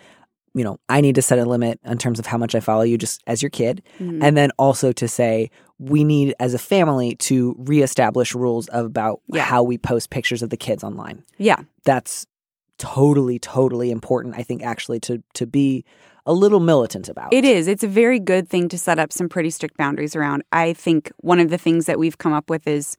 you 0.53 0.63
know, 0.63 0.79
I 0.87 1.01
need 1.01 1.15
to 1.15 1.21
set 1.21 1.39
a 1.39 1.45
limit 1.45 1.79
in 1.83 1.97
terms 1.97 2.19
of 2.19 2.27
how 2.27 2.37
much 2.37 2.53
I 2.55 2.59
follow 2.59 2.83
you 2.83 2.97
just 2.97 3.21
as 3.27 3.41
your 3.41 3.49
kid. 3.49 3.81
Mhm. 3.99 4.23
And 4.23 4.37
then 4.37 4.51
also 4.59 4.91
to 4.93 5.07
say 5.07 5.49
we 5.79 6.03
need 6.05 6.33
as 6.39 6.53
a 6.53 6.57
family 6.59 7.15
to 7.15 7.55
reestablish 7.57 8.33
rules 8.35 8.69
about 8.71 9.19
Yeah. 9.33 9.41
how 9.43 9.63
we 9.63 9.77
post 9.77 10.11
pictures 10.11 10.41
of 10.43 10.49
the 10.51 10.55
kids 10.57 10.83
online. 10.83 11.23
Yeah. 11.37 11.57
That's 11.83 12.25
totally, 12.77 13.39
totally 13.39 13.91
important, 13.91 14.35
I 14.37 14.43
think, 14.43 14.63
actually, 14.63 14.99
to 15.01 15.21
to 15.33 15.45
be 15.47 15.83
a 16.25 16.33
little 16.33 16.59
militant 16.59 17.07
about. 17.07 17.31
It 17.33 17.45
is. 17.45 17.67
It's 17.67 17.83
a 17.83 17.87
very 17.87 18.19
good 18.19 18.49
thing 18.49 18.67
to 18.69 18.77
set 18.77 18.97
up 18.97 19.11
some 19.13 19.29
pretty 19.29 19.51
strict 19.51 19.77
boundaries 19.77 20.15
around. 20.15 20.43
I 20.51 20.73
think 20.73 21.11
one 21.17 21.39
of 21.39 21.49
the 21.51 21.57
things 21.57 21.85
that 21.85 21.99
we've 21.99 22.17
come 22.17 22.33
up 22.33 22.49
with 22.49 22.67
is 22.67 22.97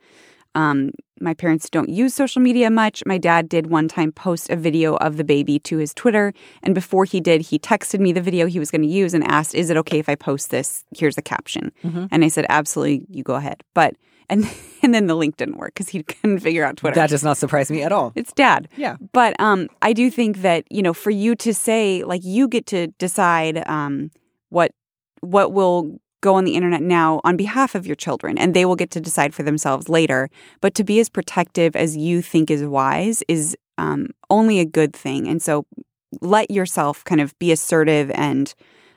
um, 0.55 0.93
my 1.21 1.35
parents 1.35 1.69
don't 1.69 1.89
use 1.89 2.15
social 2.15 2.41
media 2.41 2.71
much. 2.71 3.03
My 3.05 3.19
dad 3.19 3.49
did 3.49 3.67
one 3.67 3.89
time 3.89 4.13
post 4.13 4.49
a 4.49 4.57
video 4.57 4.95
of 4.97 5.17
the 5.17 5.25
baby 5.25 5.59
to 5.61 5.79
his 5.79 5.93
Twitter. 5.93 6.33
And 6.63 6.75
before 6.75 7.05
he 7.05 7.21
did, 7.21 7.41
he 7.43 7.59
texted 7.59 7.99
me 8.01 8.13
the 8.13 8.21
video 8.23 8.47
he 8.47 8.59
was 8.59 8.71
going 8.71 8.83
to 8.83 8.89
use 8.89 9.13
and 9.13 9.25
asked, 9.25 9.55
Is 9.55 9.71
it 9.71 9.77
okay 9.79 9.99
if 9.99 10.09
I 10.09 10.15
post 10.15 10.51
this? 10.51 10.85
Here's 10.97 11.17
the 11.17 11.23
caption. 11.23 11.73
Mhm. 11.85 12.09
And 12.11 12.25
I 12.25 12.29
said, 12.29 12.47
Absolutely, 12.49 13.07
you 13.11 13.23
go 13.25 13.35
ahead. 13.35 13.63
But, 13.75 13.97
and, 14.29 14.49
and 14.83 14.95
then 14.95 15.07
the 15.07 15.15
link 15.15 15.37
didn't 15.37 15.57
work 15.57 15.75
because 15.75 15.89
he 15.89 16.03
couldn't 16.03 16.41
figure 16.41 16.65
out 16.65 16.77
Twitter. 16.77 16.95
That 16.95 17.11
does 17.11 17.25
not 17.25 17.37
surprise 17.37 17.71
me 17.71 17.83
at 17.83 17.93
all. 17.93 18.13
It's 18.15 18.33
dad. 18.33 18.69
Yeah. 18.77 18.97
But 19.13 19.39
um, 19.41 19.69
I 19.83 19.93
do 19.93 20.11
think 20.11 20.43
that 20.43 20.65
you 20.71 20.83
know, 20.83 20.95
for 20.95 21.11
you 21.11 21.35
to 21.37 21.55
say 21.55 22.03
like 22.05 22.25
you 22.25 22.49
get 22.49 22.67
to 22.67 22.89
decide 22.99 23.67
um, 23.69 24.11
what 24.49 24.73
what 25.21 25.53
will 25.53 25.99
go 26.21 26.35
on 26.35 26.45
the 26.45 26.55
internet 26.55 26.83
now 26.83 27.21
on 27.25 27.37
behalf 27.37 27.75
of 27.75 27.87
your 27.87 27.97
children, 27.97 28.39
and 28.39 28.55
they 28.55 28.65
will 28.65 28.77
get 28.77 28.91
to 28.93 29.01
decide 29.01 29.35
for 29.35 29.43
themselves 29.43 29.89
later. 29.89 30.29
But 30.61 30.75
to 30.75 30.85
be 30.85 30.99
as 31.01 31.09
protective 31.09 31.77
as 31.77 31.97
you 31.97 32.23
think 32.23 32.51
is 32.51 32.65
wise 32.65 33.23
is 33.29 33.57
um, 33.79 34.09
only 34.31 34.59
a 34.59 34.65
good 34.65 34.95
thing, 34.95 35.29
and 35.29 35.43
so 35.43 35.67
let 36.21 36.51
yourself 36.51 37.05
kind 37.05 37.21
of 37.21 37.39
be 37.39 37.53
assertive 37.53 38.11
and 38.13 38.55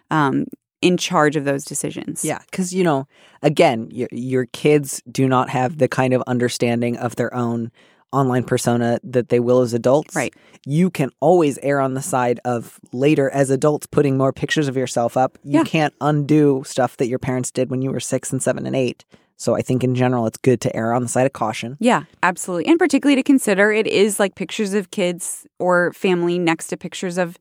um, 0.09 0.45
in 0.82 0.97
charge 0.97 1.36
of 1.36 1.45
those 1.45 1.65
decisions. 1.65 2.23
Yeah, 2.23 2.39
because 2.49 2.73
you 2.73 2.84
know, 2.84 3.07
again, 3.41 3.89
your 3.91 4.07
your 4.11 4.45
kids 4.47 5.01
do 5.11 5.27
not 5.27 5.49
have 5.49 5.77
the 5.77 5.88
kind 5.88 6.13
of 6.13 6.21
understanding 6.27 6.97
of 6.97 7.15
their 7.15 7.34
own 7.34 7.71
online 8.11 8.43
persona 8.43 8.99
that 9.03 9.30
they 9.30 9.39
will 9.39 9.61
as 9.61 9.71
adults. 9.73 10.15
Right. 10.15 10.34
You 10.65 10.89
can 10.89 11.11
always 11.19 11.59
err 11.61 11.80
on 11.80 11.93
the 11.93 12.01
side 12.01 12.39
of 12.43 12.80
later 12.91 13.30
as 13.30 13.51
adults 13.51 13.86
putting 13.86 14.17
more 14.17 14.34
pictures 14.34 14.67
of 14.67 14.75
yourself 14.75 15.15
up. 15.15 15.38
You 15.43 15.59
Yeah. 15.59 15.63
can't 15.63 15.93
undo 16.01 16.63
stuff 16.65 16.97
that 16.97 17.07
your 17.07 17.19
parents 17.19 17.51
did 17.51 17.69
when 17.69 17.84
you 17.84 17.91
were 17.91 17.99
six 17.99 18.32
and 18.32 18.41
seven 18.41 18.65
and 18.65 18.75
eight. 18.75 19.05
So 19.38 19.55
I 19.55 19.61
think 19.61 19.84
in 19.84 19.93
general, 19.93 20.25
it's 20.25 20.39
good 20.39 20.59
to 20.61 20.75
err 20.75 20.91
on 20.93 21.03
the 21.03 21.07
side 21.07 21.27
of 21.27 21.34
caution. 21.34 21.77
Yeah, 21.80 22.03
absolutely. 22.23 22.65
And 22.69 22.80
particularly 22.80 23.15
to 23.15 23.23
consider 23.23 23.71
it 23.71 23.86
is 23.86 24.19
like 24.19 24.34
pictures 24.36 24.73
of 24.73 24.89
kids 24.89 25.45
or 25.59 25.93
family 25.93 26.39
next 26.39 26.67
to 26.69 26.77
pictures 26.77 27.17
of 27.19 27.38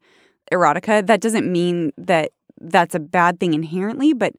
erotica. 0.53 1.05
That 1.07 1.21
doesn't 1.23 1.51
mean 1.51 1.93
that 1.97 2.31
that's 2.61 2.95
a 2.95 3.01
bad 3.01 3.41
thing 3.41 3.55
inherently, 3.55 4.13
but 4.13 4.35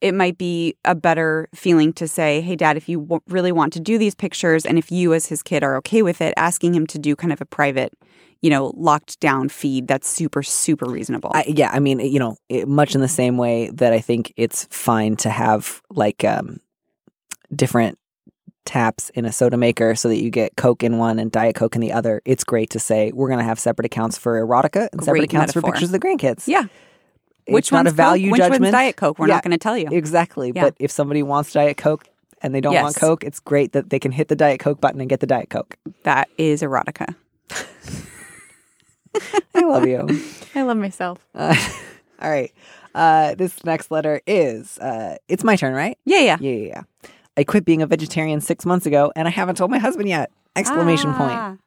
it 0.00 0.14
might 0.14 0.38
be 0.38 0.76
a 0.84 0.94
better 0.94 1.48
feeling 1.54 1.92
to 1.94 2.06
say, 2.06 2.40
hey, 2.40 2.54
dad, 2.54 2.76
if 2.76 2.88
you 2.88 3.00
w- 3.00 3.20
really 3.28 3.50
want 3.52 3.72
to 3.72 3.80
do 3.80 3.98
these 3.98 4.14
pictures 4.14 4.64
and 4.64 4.78
if 4.78 4.92
you 4.92 5.12
as 5.12 5.26
his 5.26 5.42
kid 5.42 5.64
are 5.64 5.76
okay 5.76 6.02
with 6.02 6.20
it, 6.20 6.34
asking 6.36 6.74
him 6.74 6.86
to 6.86 6.98
do 6.98 7.16
kind 7.16 7.32
of 7.32 7.40
a 7.40 7.44
private, 7.44 7.92
you 8.40 8.50
know, 8.50 8.72
locked 8.76 9.18
down 9.18 9.48
feed, 9.48 9.88
that's 9.88 10.08
super, 10.08 10.42
super 10.42 10.86
reasonable. 10.86 11.32
I, 11.34 11.44
yeah, 11.48 11.70
I 11.72 11.80
mean, 11.80 11.98
you 11.98 12.20
know, 12.20 12.36
it, 12.48 12.68
much 12.68 12.94
in 12.94 13.00
the 13.00 13.08
same 13.08 13.36
way 13.36 13.70
that 13.74 13.92
I 13.92 13.98
think 14.00 14.32
it's 14.36 14.66
fine 14.70 15.16
to 15.16 15.30
have 15.30 15.82
like 15.90 16.22
um, 16.22 16.60
different 17.54 17.98
taps 18.64 19.10
in 19.10 19.24
a 19.24 19.32
soda 19.32 19.56
maker 19.56 19.94
so 19.96 20.08
that 20.08 20.22
you 20.22 20.30
get 20.30 20.54
Coke 20.56 20.84
in 20.84 20.98
one 20.98 21.18
and 21.18 21.32
Diet 21.32 21.56
Coke 21.56 21.74
in 21.74 21.80
the 21.80 21.92
other. 21.92 22.22
It's 22.24 22.44
great 22.44 22.70
to 22.70 22.78
say 22.78 23.10
we're 23.12 23.28
going 23.28 23.38
to 23.38 23.44
have 23.44 23.58
separate 23.58 23.86
accounts 23.86 24.16
for 24.16 24.40
erotica 24.40 24.88
and 24.92 25.02
separate 25.02 25.20
Great 25.20 25.32
accounts 25.32 25.52
for 25.54 25.62
pictures 25.62 25.88
of 25.88 25.92
the 25.92 25.98
grandkids. 25.98 26.46
yeah. 26.46 26.66
It's 27.48 27.54
Which 27.54 27.72
not 27.72 27.78
one's 27.86 27.92
a 27.92 27.96
value 27.96 28.30
Coke? 28.30 28.50
Which 28.50 28.60
one's 28.60 28.70
Diet 28.72 28.96
Coke? 28.96 29.18
We're 29.18 29.28
Yeah, 29.28 29.34
not 29.34 29.42
going 29.42 29.52
to 29.52 29.58
tell 29.58 29.76
you. 29.76 29.88
Exactly. 29.90 30.52
Yeah. 30.54 30.64
But 30.64 30.74
if 30.78 30.90
somebody 30.90 31.22
wants 31.22 31.52
Diet 31.52 31.76
Coke 31.78 32.04
and 32.42 32.54
they 32.54 32.60
don't 32.60 32.74
want 32.74 32.94
Coke, 32.96 33.24
it's 33.24 33.40
great 33.40 33.72
that 33.72 33.90
they 33.90 33.98
can 33.98 34.12
hit 34.12 34.28
the 34.28 34.36
Diet 34.36 34.60
Coke 34.60 34.80
button 34.80 35.00
and 35.00 35.08
get 35.08 35.20
the 35.20 35.26
Diet 35.26 35.48
Coke. 35.50 35.76
That 36.04 36.28
is 36.38 36.62
erotica. 36.62 37.14
I 39.54 39.60
love 39.60 39.86
you. 39.86 40.06
I 40.54 40.62
love 40.62 40.76
myself. 40.76 41.18
Uh, 41.34 41.56
all 42.20 42.30
right. 42.30 42.52
Uh, 42.94 43.34
this 43.34 43.64
next 43.64 43.90
letter 43.90 44.20
is 44.26 44.78
uh, 44.78 45.16
it's 45.28 45.44
my 45.44 45.56
turn, 45.56 45.74
right? 45.74 45.98
Yeah, 46.04 46.20
yeah. 46.20 46.36
Yeah, 46.40 46.52
yeah, 46.52 46.66
yeah. 46.68 46.82
I 47.36 47.44
quit 47.44 47.64
being 47.64 47.82
a 47.82 47.86
vegetarian 47.86 48.40
six 48.40 48.66
months 48.66 48.86
ago, 48.86 49.12
and 49.14 49.28
I 49.28 49.30
haven't 49.30 49.56
told 49.56 49.70
my 49.70 49.78
husband 49.78 50.08
yet! 50.08 50.30
Exclamation 50.56 51.10
Ah. 51.14 51.16
point. 51.48 51.60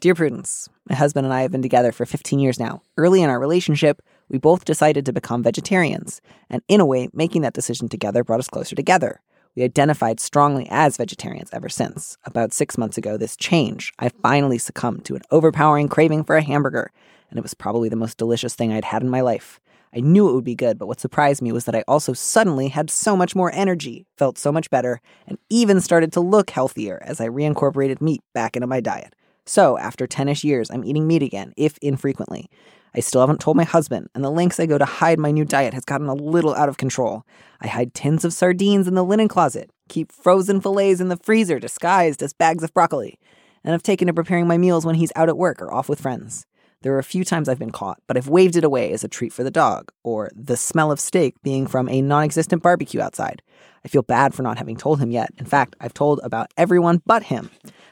Dear 0.00 0.14
Prudence, 0.14 0.68
my 0.88 0.96
husband 0.96 1.24
and 1.24 1.32
I 1.32 1.42
have 1.42 1.52
been 1.52 1.62
together 1.62 1.92
for 1.92 2.04
15 2.04 2.38
years 2.40 2.58
now. 2.58 2.82
Early 2.98 3.22
in 3.22 3.30
our 3.30 3.38
relationship, 3.38 4.02
we 4.34 4.38
both 4.38 4.64
decided 4.64 5.06
to 5.06 5.12
become 5.12 5.44
vegetarians, 5.44 6.20
and 6.50 6.60
in 6.66 6.80
a 6.80 6.84
way, 6.84 7.08
making 7.12 7.42
that 7.42 7.52
decision 7.52 7.88
together 7.88 8.24
brought 8.24 8.40
us 8.40 8.48
closer 8.48 8.74
together. 8.74 9.20
We 9.54 9.62
identified 9.62 10.18
strongly 10.18 10.66
as 10.72 10.96
vegetarians 10.96 11.50
ever 11.52 11.68
since. 11.68 12.18
About 12.24 12.52
six 12.52 12.76
months 12.76 12.98
ago, 12.98 13.16
this 13.16 13.36
changed. 13.36 13.94
I 14.00 14.08
finally 14.08 14.58
succumbed 14.58 15.04
to 15.04 15.14
an 15.14 15.22
overpowering 15.30 15.88
craving 15.88 16.24
for 16.24 16.34
a 16.34 16.42
hamburger, 16.42 16.90
and 17.30 17.38
it 17.38 17.44
was 17.44 17.54
probably 17.54 17.88
the 17.88 17.94
most 17.94 18.18
delicious 18.18 18.56
thing 18.56 18.72
I'd 18.72 18.86
had 18.86 19.04
in 19.04 19.08
my 19.08 19.20
life. 19.20 19.60
I 19.94 20.00
knew 20.00 20.28
it 20.28 20.34
would 20.34 20.42
be 20.42 20.56
good, 20.56 20.80
but 20.80 20.88
what 20.88 20.98
surprised 20.98 21.40
me 21.40 21.52
was 21.52 21.64
that 21.66 21.76
I 21.76 21.84
also 21.86 22.12
suddenly 22.12 22.66
had 22.66 22.90
so 22.90 23.16
much 23.16 23.36
more 23.36 23.52
energy, 23.54 24.04
felt 24.18 24.36
so 24.36 24.50
much 24.50 24.68
better, 24.68 25.00
and 25.28 25.38
even 25.48 25.80
started 25.80 26.12
to 26.14 26.20
look 26.20 26.50
healthier 26.50 27.00
as 27.06 27.20
I 27.20 27.28
reincorporated 27.28 28.00
meat 28.00 28.22
back 28.32 28.56
into 28.56 28.66
my 28.66 28.80
diet. 28.80 29.14
So, 29.46 29.78
after 29.78 30.08
10 30.08 30.28
ish 30.28 30.42
years, 30.42 30.72
I'm 30.72 30.84
eating 30.84 31.06
meat 31.06 31.22
again, 31.22 31.52
if 31.56 31.78
infrequently. 31.78 32.50
I 32.94 33.00
still 33.00 33.20
haven't 33.20 33.40
told 33.40 33.56
my 33.56 33.64
husband, 33.64 34.08
and 34.14 34.22
the 34.22 34.30
lengths 34.30 34.60
I 34.60 34.66
go 34.66 34.78
to 34.78 34.84
hide 34.84 35.18
my 35.18 35.32
new 35.32 35.44
diet 35.44 35.74
has 35.74 35.84
gotten 35.84 36.06
a 36.06 36.14
little 36.14 36.54
out 36.54 36.68
of 36.68 36.76
control. 36.76 37.24
I 37.60 37.66
hide 37.66 37.92
tins 37.92 38.24
of 38.24 38.32
sardines 38.32 38.86
in 38.86 38.94
the 38.94 39.04
linen 39.04 39.26
closet, 39.26 39.70
keep 39.88 40.12
frozen 40.12 40.60
fillets 40.60 41.00
in 41.00 41.08
the 41.08 41.16
freezer 41.16 41.58
disguised 41.58 42.22
as 42.22 42.32
bags 42.32 42.62
of 42.62 42.72
broccoli, 42.72 43.18
and 43.64 43.74
I've 43.74 43.82
taken 43.82 44.06
to 44.06 44.14
preparing 44.14 44.46
my 44.46 44.58
meals 44.58 44.86
when 44.86 44.94
he's 44.94 45.12
out 45.16 45.28
at 45.28 45.36
work 45.36 45.60
or 45.60 45.72
off 45.72 45.88
with 45.88 46.00
friends. 46.00 46.46
There 46.84 46.94
are 46.94 46.98
a 46.98 47.02
few 47.02 47.24
times 47.24 47.48
I've 47.48 47.58
been 47.58 47.70
caught, 47.70 48.02
but 48.06 48.18
I've 48.18 48.28
waved 48.28 48.56
it 48.56 48.62
away 48.62 48.92
as 48.92 49.02
a 49.02 49.08
treat 49.08 49.32
for 49.32 49.42
the 49.42 49.50
dog, 49.50 49.90
or 50.02 50.30
the 50.36 50.54
smell 50.54 50.92
of 50.92 51.00
steak 51.00 51.34
being 51.42 51.66
from 51.66 51.88
a 51.88 52.02
non 52.02 52.24
existent 52.24 52.62
barbecue 52.62 53.00
outside. 53.00 53.40
I 53.86 53.88
feel 53.88 54.02
bad 54.02 54.34
for 54.34 54.42
not 54.42 54.58
having 54.58 54.76
told 54.76 55.00
him 55.00 55.10
yet. 55.10 55.30
In 55.38 55.46
fact, 55.46 55.76
I've 55.80 55.94
told 55.94 56.20
about 56.22 56.52
everyone 56.58 57.00
but 57.06 57.22
him. 57.22 57.48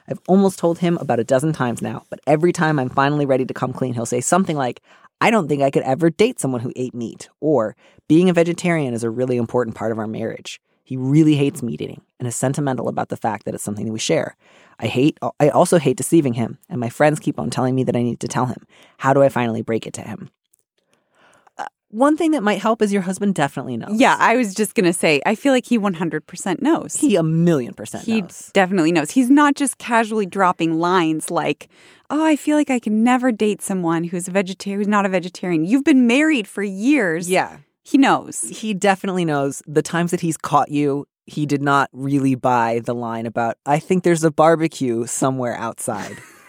I've 0.07 0.21
almost 0.29 0.59
told 0.59 0.81
him 0.81 0.99
about 0.99 1.21
a 1.21 1.25
dozen 1.25 1.55
times 1.55 1.81
now, 1.81 2.05
but 2.11 2.21
every 2.27 2.53
time 2.53 2.79
I'm 2.79 2.91
finally 2.91 3.25
ready 3.25 3.47
to 3.47 3.55
come 3.55 3.73
clean, 3.73 3.95
he'll 3.95 4.05
say 4.05 4.21
something 4.21 4.59
like, 4.59 4.83
I 5.23 5.31
don't 5.31 5.49
think 5.49 5.63
I 5.63 5.71
could 5.71 5.85
ever 5.85 6.11
date 6.11 6.39
someone 6.39 6.61
who 6.61 6.73
ate 6.77 6.93
meat, 6.93 7.31
or 7.41 7.75
being 8.09 8.29
a 8.29 8.35
vegetarian 8.35 8.93
is 8.93 9.05
a 9.05 9.11
really 9.11 9.39
important 9.39 9.75
part 9.75 9.93
of 9.93 9.99
our 9.99 10.07
marriage. 10.07 10.61
He 10.85 10.99
really 10.99 11.37
hates 11.37 11.63
meat 11.63 11.81
eating 11.81 12.03
and 12.19 12.29
is 12.29 12.37
sentimental 12.37 12.89
about 12.89 13.09
the 13.09 13.17
fact 13.17 13.47
that 13.47 13.55
it's 13.55 13.65
something 13.65 13.87
that 13.87 13.93
we 13.93 13.99
share. 13.99 14.37
I 14.83 14.87
hate 14.89 15.19
I 15.41 15.49
also 15.51 15.79
hate 15.79 15.97
deceiving 15.97 16.35
him, 16.35 16.59
and 16.69 16.81
my 16.81 16.89
friends 16.89 17.21
keep 17.21 17.39
on 17.39 17.51
telling 17.51 17.75
me 17.75 17.85
that 17.85 17.95
I 17.97 18.03
need 18.03 18.21
to 18.21 18.29
tell 18.29 18.47
him. 18.47 18.67
How 18.99 19.13
do 19.15 19.23
I 19.23 19.29
finally 19.29 19.63
break 19.63 19.87
it 19.87 19.93
to 19.95 20.01
him? 20.03 20.31
Uh, 21.59 21.67
one 21.91 22.17
thing 22.17 22.31
that 22.33 22.43
might 22.43 22.61
help 22.61 22.83
is 22.83 22.93
your 22.93 23.03
husband 23.03 23.35
definitely 23.35 23.77
knows. 23.77 24.01
Yeah, 24.01 24.17
I 24.19 24.37
was 24.37 24.55
just 24.55 24.75
going 24.75 24.87
to 24.87 24.93
say, 24.93 25.21
I 25.27 25.35
feel 25.35 25.53
like 25.53 25.67
he 25.67 25.79
100% 25.79 26.63
knows. 26.63 26.97
he 26.97 27.17
a 27.17 27.23
million 27.23 27.75
percent 27.75 28.05
He 28.05 28.23
knows. 28.23 28.51
definitely 28.55 28.91
knows. 28.93 29.11
He's 29.11 29.31
not 29.31 29.55
just 29.55 29.79
casually 29.79 30.27
dropping 30.27 30.79
lines 30.81 31.31
like, 31.31 31.69
"Oh, 32.11 32.25
I 32.25 32.37
feel 32.37 32.57
like 32.57 32.71
I 32.71 32.79
can 32.79 33.05
never 33.05 33.31
date 33.31 33.63
someone 33.63 34.05
who's 34.05 34.27
a 34.29 34.31
vegetarian, 34.31 34.81
who's 34.81 34.89
not 34.89 35.07
a 35.07 35.09
vegetarian." 35.11 35.65
You've 35.65 35.85
been 35.85 36.07
married 36.07 36.49
for 36.49 36.63
years. 36.63 37.29
Yeah. 37.31 37.59
he 37.85 37.99
knows. 37.99 38.41
he 38.43 38.73
definitely 38.75 39.25
knows 39.25 39.63
the 39.67 39.83
times 39.83 40.11
that 40.13 40.21
he's 40.21 40.37
caught 40.37 40.71
you 40.71 41.07
he 41.27 41.47
did 41.47 41.63
not 41.63 41.89
really 41.93 42.35
buy 42.35 42.81
the 42.85 42.95
line 42.95 43.27
about 43.27 43.57
i 43.67 43.79
think 43.79 44.03
there's 44.03 44.25
a 44.25 44.31
barbecue 44.31 45.07
somewhere 45.07 45.57
outside 45.57 46.17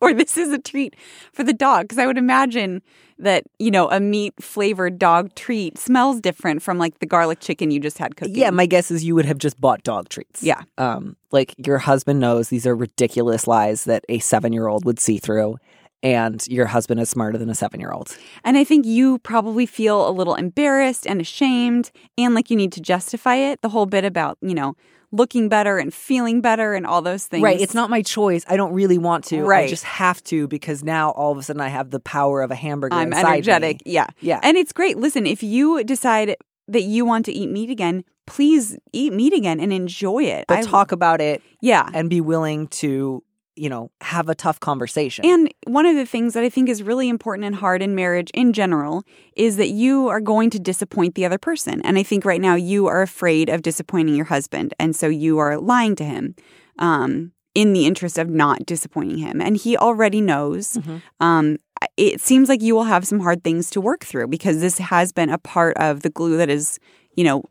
or 0.00 0.12
this 0.12 0.36
is 0.36 0.52
a 0.52 0.58
treat 0.58 0.94
for 1.32 1.44
the 1.44 1.52
dog. 1.52 1.84
Because 1.84 1.98
I 1.98 2.06
would 2.06 2.18
imagine 2.18 2.82
that, 3.18 3.44
you 3.58 3.70
know, 3.70 3.90
a 3.90 4.00
meat 4.00 4.34
flavored 4.40 4.98
dog 4.98 5.34
treat 5.34 5.78
smells 5.78 6.20
different 6.20 6.62
from 6.62 6.78
like 6.78 6.98
the 6.98 7.06
garlic 7.06 7.40
chicken 7.40 7.70
you 7.70 7.80
just 7.80 7.98
had 7.98 8.16
cooking. 8.16 8.34
Yeah, 8.34 8.50
my 8.50 8.66
guess 8.66 8.90
is 8.90 9.04
you 9.04 9.14
would 9.14 9.24
have 9.24 9.38
just 9.38 9.60
bought 9.60 9.82
dog 9.82 10.08
treats. 10.08 10.42
Yeah. 10.42 10.62
Um, 10.78 11.16
like 11.30 11.54
your 11.64 11.78
husband 11.78 12.20
knows 12.20 12.48
these 12.48 12.66
are 12.66 12.74
ridiculous 12.74 13.46
lies 13.46 13.84
that 13.84 14.04
a 14.08 14.18
seven 14.18 14.52
year 14.52 14.66
old 14.66 14.84
would 14.84 14.98
see 14.98 15.18
through, 15.18 15.58
and 16.04 16.46
your 16.46 16.66
husband 16.66 17.00
is 17.00 17.08
smarter 17.08 17.38
than 17.38 17.48
a 17.50 17.54
seven 17.54 17.80
year 17.80 17.90
old. 17.90 18.16
And 18.44 18.56
I 18.56 18.62
think 18.62 18.84
you 18.86 19.18
probably 19.20 19.66
feel 19.66 20.06
a 20.08 20.12
little 20.12 20.34
embarrassed 20.34 21.06
and 21.06 21.20
ashamed 21.20 21.90
and 22.18 22.34
like 22.34 22.50
you 22.50 22.56
need 22.56 22.72
to 22.72 22.80
justify 22.80 23.36
it. 23.36 23.62
The 23.62 23.70
whole 23.70 23.86
bit 23.86 24.04
about, 24.04 24.36
you 24.42 24.54
know, 24.54 24.76
looking 25.10 25.48
better 25.48 25.78
and 25.78 25.94
feeling 25.94 26.40
better 26.40 26.74
and 26.74 26.86
all 26.86 27.00
those 27.00 27.26
things. 27.26 27.42
Right. 27.42 27.60
It's 27.60 27.74
not 27.74 27.88
my 27.88 28.02
choice. 28.02 28.44
I 28.48 28.56
don't 28.56 28.72
really 28.74 28.98
want 28.98 29.24
to. 29.26 29.42
Right. 29.44 29.64
I 29.64 29.68
just 29.68 29.84
have 29.84 30.22
to 30.24 30.46
because 30.48 30.84
now 30.84 31.10
all 31.12 31.32
of 31.32 31.38
a 31.38 31.42
sudden 31.42 31.62
I 31.62 31.68
have 31.68 31.90
the 31.90 32.00
power 32.00 32.42
of 32.42 32.50
a 32.50 32.54
hamburger. 32.56 32.94
I'm 32.96 33.12
energetic. 33.12 33.84
me. 33.86 33.92
Yeah. 33.92 34.08
Yeah. 34.20 34.40
And 34.42 34.56
it's 34.56 34.72
great. 34.72 34.98
Listen, 34.98 35.26
if 35.26 35.42
you 35.42 35.82
decide 35.84 36.36
that 36.68 36.82
you 36.82 37.04
want 37.04 37.24
to 37.26 37.32
eat 37.32 37.48
meat 37.48 37.70
again, 37.70 38.04
please 38.26 38.76
eat 38.92 39.12
meat 39.12 39.32
again 39.32 39.60
and 39.60 39.72
enjoy 39.72 40.24
it. 40.24 40.46
But 40.48 40.58
I- 40.58 40.62
talk 40.62 40.92
about 40.92 41.20
it 41.20 41.42
Yeah. 41.60 41.88
and 41.94 42.10
be 42.10 42.20
willing 42.20 42.66
to, 42.68 43.22
you 43.56 43.68
know, 43.68 43.90
have 44.00 44.28
a 44.28 44.34
tough 44.34 44.60
conversation. 44.60 45.24
And 45.24 45.52
one 45.66 45.86
of 45.86 45.96
the 45.96 46.06
things 46.06 46.34
that 46.34 46.42
I 46.42 46.48
think 46.48 46.68
is 46.68 46.82
really 46.82 47.08
important 47.08 47.44
and 47.46 47.54
hard 47.54 47.82
in 47.82 47.94
marriage 47.94 48.30
in 48.34 48.52
general 48.52 49.04
is 49.36 49.56
that 49.56 49.68
you 49.68 50.08
are 50.08 50.20
going 50.20 50.50
to 50.50 50.58
disappoint 50.58 51.14
the 51.14 51.24
other 51.24 51.38
person. 51.38 51.80
And 51.82 51.96
I 51.98 52.02
think 52.02 52.24
right 52.24 52.40
now 52.40 52.54
you 52.54 52.86
are 52.86 53.02
afraid 53.02 53.48
of 53.48 53.62
disappointing 53.62 54.14
your 54.14 54.26
husband. 54.26 54.74
And 54.78 54.94
so 54.96 55.06
you 55.06 55.38
are 55.38 55.58
lying 55.58 55.94
to 55.96 56.04
him 56.04 56.34
um, 56.78 57.32
in 57.54 57.72
the 57.72 57.86
interest 57.86 58.18
of 58.18 58.28
not 58.28 58.66
disappointing 58.66 59.18
him. 59.18 59.40
And 59.40 59.56
he 59.56 59.76
already 59.76 60.20
knows. 60.20 60.76
Um, 61.20 61.58
it 61.96 62.20
seems 62.20 62.48
like 62.48 62.62
you 62.62 62.74
will 62.74 62.84
have 62.84 63.06
some 63.06 63.20
hard 63.20 63.44
things 63.44 63.70
to 63.70 63.80
work 63.80 64.04
through 64.04 64.28
because 64.28 64.60
this 64.60 64.78
has 64.78 65.12
been 65.12 65.30
a 65.30 65.38
part 65.38 65.76
of 65.76 66.00
the 66.00 66.10
glue 66.10 66.36
that 66.38 66.48
has, 66.48 66.78
you 67.14 67.24
know, 67.24 67.44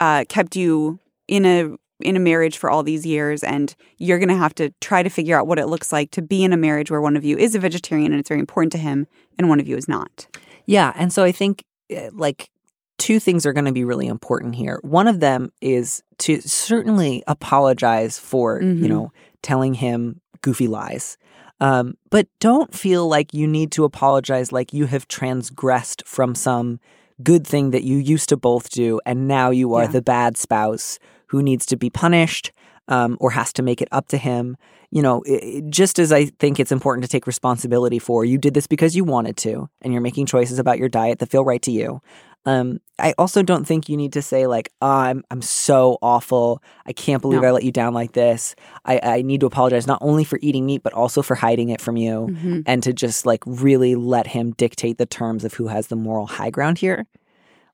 uh, 0.00 0.24
kept 0.28 0.56
you 0.56 1.00
in 1.28 1.44
a 1.44 1.76
in 2.04 2.16
a 2.16 2.20
marriage 2.20 2.58
for 2.58 2.70
all 2.70 2.82
these 2.82 3.04
years 3.06 3.42
and 3.42 3.74
you're 3.98 4.18
going 4.18 4.28
to 4.28 4.36
have 4.36 4.54
to 4.56 4.70
try 4.80 5.02
to 5.02 5.08
figure 5.10 5.38
out 5.38 5.46
what 5.46 5.58
it 5.58 5.66
looks 5.66 5.92
like 5.92 6.10
to 6.12 6.22
be 6.22 6.44
in 6.44 6.52
a 6.52 6.56
marriage 6.56 6.90
where 6.90 7.00
one 7.00 7.16
of 7.16 7.24
you 7.24 7.36
is 7.36 7.54
a 7.54 7.58
vegetarian 7.58 8.12
and 8.12 8.20
it's 8.20 8.28
very 8.28 8.40
important 8.40 8.70
to 8.72 8.78
him 8.78 9.06
and 9.38 9.48
one 9.48 9.58
of 9.60 9.66
you 9.66 9.76
is 9.76 9.88
not. 9.88 10.26
Yeah, 10.66 10.92
and 10.96 11.12
so 11.12 11.24
I 11.24 11.32
think 11.32 11.64
uh, 11.94 12.10
like 12.12 12.50
two 12.98 13.18
things 13.18 13.44
are 13.44 13.52
going 13.52 13.64
to 13.66 13.72
be 13.72 13.84
really 13.84 14.06
important 14.06 14.54
here. 14.54 14.78
One 14.82 15.08
of 15.08 15.20
them 15.20 15.50
is 15.60 16.02
to 16.18 16.40
certainly 16.40 17.22
apologize 17.26 18.18
for, 18.18 18.60
you 18.62 18.74
Mhm. 18.74 18.88
know, 18.88 19.12
telling 19.42 19.74
him 19.74 20.20
goofy 20.42 20.68
lies. 20.68 21.16
Um, 21.60 21.94
but 22.10 22.26
don't 22.40 22.74
feel 22.74 23.06
like 23.08 23.32
you 23.34 23.46
need 23.46 23.70
to 23.72 23.84
apologize 23.84 24.52
like 24.52 24.72
you 24.72 24.86
have 24.86 25.06
transgressed 25.08 26.02
from 26.06 26.34
some 26.34 26.80
good 27.22 27.46
thing 27.46 27.70
that 27.70 27.84
you 27.84 27.96
used 27.96 28.28
to 28.30 28.36
both 28.36 28.70
do 28.70 29.00
and 29.06 29.28
now 29.28 29.50
you 29.50 29.74
are 29.74 29.84
Yeah. 29.84 29.90
the 29.92 30.02
bad 30.02 30.36
spouse 30.36 30.98
who 31.28 31.42
needs 31.42 31.66
to 31.66 31.76
be 31.76 31.90
punished 31.90 32.52
um, 32.88 33.16
or 33.20 33.30
has 33.30 33.52
to 33.54 33.62
make 33.62 33.80
it 33.80 33.88
up 33.92 34.08
to 34.08 34.16
him. 34.18 34.56
You 34.90 35.02
know, 35.02 35.22
i 35.26 35.32
i- 35.32 35.62
just 35.70 35.98
as 35.98 36.12
I 36.12 36.26
think 36.26 36.60
it's 36.60 36.70
important 36.72 37.02
to 37.04 37.08
take 37.08 37.26
responsibility 37.26 37.98
for, 37.98 38.24
you 38.24 38.38
did 38.38 38.54
this 38.54 38.66
because 38.66 38.94
you 38.94 39.04
wanted 39.04 39.36
to, 39.38 39.68
and 39.82 39.92
you're 39.92 40.02
making 40.02 40.26
choices 40.26 40.58
about 40.58 40.78
your 40.78 40.88
diet 40.88 41.18
that 41.18 41.30
feel 41.30 41.44
right 41.44 41.62
to 41.62 41.70
you. 41.72 42.00
Um, 42.46 42.78
I 42.98 43.14
also 43.16 43.42
don't 43.42 43.64
think 43.66 43.88
you 43.88 43.96
need 43.96 44.12
to 44.12 44.20
say 44.20 44.46
like, 44.46 44.70
oh, 44.82 44.86
"I'm 44.86 45.24
I'm 45.30 45.40
so 45.40 45.96
awful. 46.02 46.62
I 46.84 46.92
can't 46.92 47.22
believe 47.22 47.40
No. 47.40 47.48
I 47.48 47.52
let 47.52 47.62
you 47.64 47.72
down 47.72 47.94
like 47.94 48.12
this. 48.12 48.54
I, 48.84 49.00
I 49.02 49.22
need 49.22 49.40
to 49.40 49.46
apologize 49.46 49.86
not 49.86 49.98
only 50.02 50.24
for 50.24 50.38
eating 50.42 50.66
meat 50.66 50.82
but 50.82 50.92
also 50.92 51.22
for 51.22 51.36
hiding 51.36 51.70
it 51.70 51.80
from 51.80 51.96
you, 51.96 52.28
Mm-hmm. 52.30 52.60
and 52.66 52.82
to 52.82 52.92
just 52.92 53.24
like 53.24 53.42
really 53.46 53.94
let 53.94 54.26
him 54.26 54.52
dictate 54.52 54.98
the 54.98 55.06
terms 55.06 55.42
of 55.44 55.54
who 55.54 55.68
has 55.68 55.86
the 55.86 55.96
moral 55.96 56.26
high 56.26 56.50
ground 56.50 56.76
here." 56.78 57.06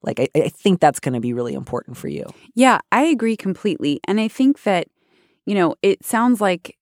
Like, 0.03 0.21
I, 0.21 0.29
I 0.35 0.49
think 0.49 0.81
that's 0.81 1.01
going 1.01 1.15
to 1.15 1.21
be 1.21 1.33
really 1.33 1.55
important 1.55 1.97
for 1.97 2.09
you. 2.09 2.25
Yeah, 2.55 2.81
I 2.91 3.03
agree 3.05 3.37
completely. 3.37 4.01
And 4.05 4.21
I 4.21 4.29
think 4.29 4.63
that, 4.63 4.89
you 5.47 5.55
know, 5.55 5.75
it 5.83 6.05
sounds 6.05 6.41
like 6.41 6.77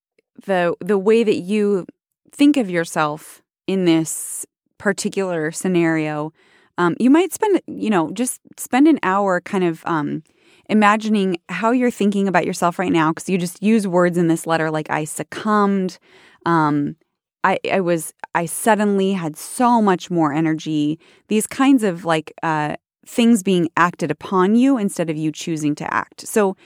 the 0.47 0.75
the 0.81 0.99
way 0.99 1.25
that 1.25 1.37
you 1.39 1.87
think 2.31 2.57
of 2.57 2.71
yourself 2.71 3.43
in 3.67 3.85
this 3.85 4.47
particular 4.79 5.51
scenario, 5.51 6.33
um, 6.79 6.97
you 7.01 7.11
might 7.11 7.33
spend, 7.33 7.61
you 7.67 7.91
know, 7.91 8.11
just 8.13 8.41
spend 8.57 8.87
an 8.87 8.99
hour 9.03 9.41
kind 9.41 9.65
of 9.65 9.83
um, 9.85 10.23
imagining 10.69 11.39
how 11.49 11.73
you're 11.73 11.91
thinking 11.91 12.29
about 12.29 12.47
yourself 12.47 12.79
right 12.79 12.93
now 12.93 13.11
because 13.11 13.29
you 13.29 13.39
just 13.39 13.63
use 13.63 13.87
words 13.87 14.17
in 14.17 14.29
this 14.29 14.47
letter 14.47 14.71
like 14.71 14.91
I 14.91 15.05
succumbed. 15.05 15.99
Um, 16.47 16.97
I, 17.45 17.59
I 17.73 17.81
was 17.81 18.13
I 18.35 18.47
suddenly 18.47 19.13
had 19.13 19.37
so 19.37 19.81
much 19.81 20.11
more 20.11 20.33
energy. 20.33 20.99
These 21.29 21.47
kinds 21.47 21.83
of 21.83 22.05
like 22.05 22.33
uh, 22.43 22.77
things 23.09 23.43
being 23.43 23.71
acted 23.77 24.11
upon 24.11 24.55
you 24.55 24.77
instead 24.77 25.09
of 25.09 25.17
you 25.17 25.33
choosing 25.33 25.75
to 25.75 25.95
act. 25.95 26.27
So 26.29 26.57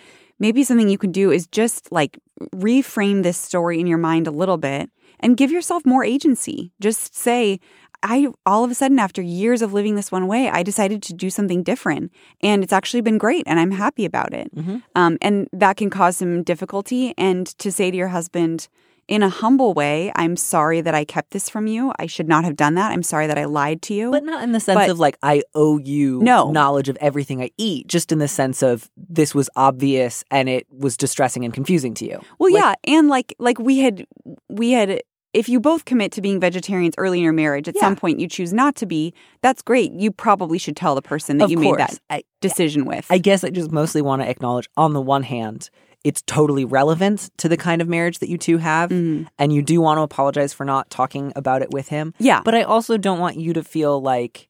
maybe 0.41 0.65
something 0.65 0.89
you 0.89 0.99
can 0.99 1.13
do 1.13 1.31
is 1.31 1.47
just 1.47 1.91
like 1.93 2.19
reframe 2.57 3.23
this 3.23 3.39
story 3.39 3.79
in 3.79 3.87
your 3.87 3.99
mind 3.99 4.27
a 4.27 4.33
little 4.33 4.57
bit 4.57 4.91
and 5.21 5.37
give 5.37 5.53
yourself 5.53 5.87
more 5.87 6.05
agency. 6.05 6.73
Just 6.81 7.15
say, 7.15 7.61
I 8.03 8.27
all 8.45 8.65
of 8.65 8.71
a 8.73 8.75
sudden, 8.75 8.99
after 8.99 9.23
years 9.23 9.63
of 9.63 9.73
living 9.73 9.95
this 9.95 10.11
one 10.11 10.27
way, 10.27 10.51
I 10.51 10.65
decided 10.65 11.01
to 11.05 11.15
do 11.15 11.31
something 11.31 11.63
different. 11.63 12.11
And 12.43 12.65
it's 12.65 12.73
actually 12.73 13.03
been 13.03 13.19
great 13.19 13.45
and 13.47 13.61
I'm 13.61 13.71
happy 13.71 14.05
about 14.05 14.35
it. 14.35 14.51
Um, 14.97 15.19
and 15.23 15.49
that 15.53 15.77
can 15.77 15.91
cause 15.91 16.17
some 16.17 16.43
difficulty. 16.43 17.15
And 17.17 17.47
to 17.59 17.71
say 17.71 17.93
to 17.93 17.97
your 17.97 18.09
husband, 18.09 18.67
in 19.09 19.23
a 19.23 19.29
humble 19.29 19.75
way, 19.75 20.13
I'm 20.17 20.37
sorry 20.37 20.81
that 20.81 20.95
I 20.95 21.05
kept 21.05 21.33
this 21.33 21.49
from 21.49 21.67
you. 21.67 21.93
I 21.99 22.07
should 22.07 22.29
not 22.29 22.45
have 22.45 22.57
done 22.57 22.75
that. 22.77 22.93
I'm 22.93 23.03
sorry 23.03 23.27
that 23.27 23.37
I 23.39 23.45
lied 23.45 23.83
to 23.83 23.95
you. 23.95 24.11
But 24.11 24.25
not 24.25 24.43
in 24.43 24.53
the 24.53 24.61
sense 24.61 24.77
But- 24.77 24.91
of 24.91 24.99
like 24.99 25.19
I 25.23 25.43
owe 25.55 25.79
you 25.79 26.21
No. 26.23 26.51
knowledge 26.51 26.89
of 26.89 26.97
everything 27.01 27.43
I 27.43 27.51
eat, 27.59 27.89
just 27.89 28.13
in 28.13 28.19
the 28.19 28.29
sense 28.29 28.63
of 28.63 28.91
this 28.97 29.35
was 29.35 29.51
obvious 29.57 30.25
and 30.31 30.49
it 30.49 30.67
was 30.71 30.97
distressing 30.97 31.45
and 31.45 31.53
confusing 31.53 31.95
to 31.95 32.05
you. 32.07 32.21
Well, 32.39 32.53
Like- 32.53 32.61
yeah, 32.87 32.95
and 32.95 33.09
like 33.09 33.35
like 33.39 33.59
we 33.59 33.79
had 33.81 34.07
we 34.49 34.71
had 34.73 35.03
if 35.35 35.49
you 35.49 35.59
both 35.61 35.87
commit 35.87 36.13
to 36.13 36.21
being 36.21 36.39
vegetarians 36.39 36.95
early 36.99 37.17
in 37.19 37.25
your 37.25 37.33
marriage, 37.33 37.67
at 37.67 37.75
some 37.79 37.97
point 37.97 38.21
you 38.21 38.29
choose 38.29 38.53
not 38.53 38.75
to 38.77 38.85
be, 38.85 39.15
that's 39.41 39.63
great. 39.63 39.91
You 39.93 40.11
probably 40.13 40.59
should 40.59 40.77
tell 40.77 40.95
the 40.95 41.01
person 41.01 41.39
that 41.39 41.45
Of 41.47 41.51
you 41.51 41.57
course. 41.59 41.79
made 41.79 41.89
that 41.89 41.99
I, 42.11 42.23
decision 42.43 42.85
with. 42.85 43.07
I 43.09 43.17
guess 43.17 43.43
I 43.43 43.49
just 43.49 43.73
mostly 43.73 44.03
want 44.03 44.21
to 44.21 44.29
acknowledge 44.29 44.69
on 44.77 44.93
the 44.93 45.01
one 45.01 45.23
hand, 45.23 45.71
it's 46.05 46.23
totally 46.23 46.65
relevant 46.65 47.31
to 47.39 47.49
the 47.49 47.57
kind 47.57 47.81
of 47.81 47.89
marriage 47.89 48.19
that 48.19 48.29
you 48.29 48.37
two 48.39 48.59
have. 48.59 48.91
Mhm. 48.91 49.27
And 49.39 49.53
you 49.53 49.63
do 49.63 49.81
want 49.81 49.99
to 49.99 50.03
apologize 50.03 50.53
for 50.53 50.65
not 50.65 50.91
talking 50.91 51.33
about 51.37 51.63
it 51.63 51.71
with 51.71 51.89
him. 51.89 52.13
Yeah. 52.19 52.41
But 52.45 52.55
I 52.55 52.63
also 52.63 52.97
don't 52.97 53.21
want 53.21 53.37
you 53.37 53.53
to 53.53 53.63
feel 53.63 54.01
like 54.03 54.49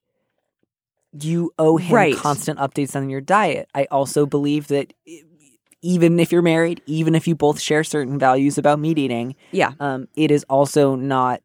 you 1.21 1.53
owe 1.59 1.77
him 1.77 1.95
Right. 1.95 2.17
constant 2.17 2.59
updates 2.59 2.97
on 2.97 3.11
your 3.11 3.21
diet. 3.21 3.69
I 3.75 3.87
also 3.91 4.25
believe 4.25 4.69
that 4.69 4.95
even 5.83 6.19
if 6.21 6.33
you're 6.33 6.41
married, 6.43 6.81
even 6.87 7.15
if 7.15 7.29
you 7.29 7.35
both 7.35 7.61
share 7.61 7.85
certain 7.85 8.19
values 8.19 8.57
about 8.57 8.79
meat 8.79 8.99
eating, 8.99 9.35
yeah. 9.51 9.73
um, 9.81 10.09
it 10.17 10.31
is 10.31 10.45
also 10.49 10.95
not 10.95 11.43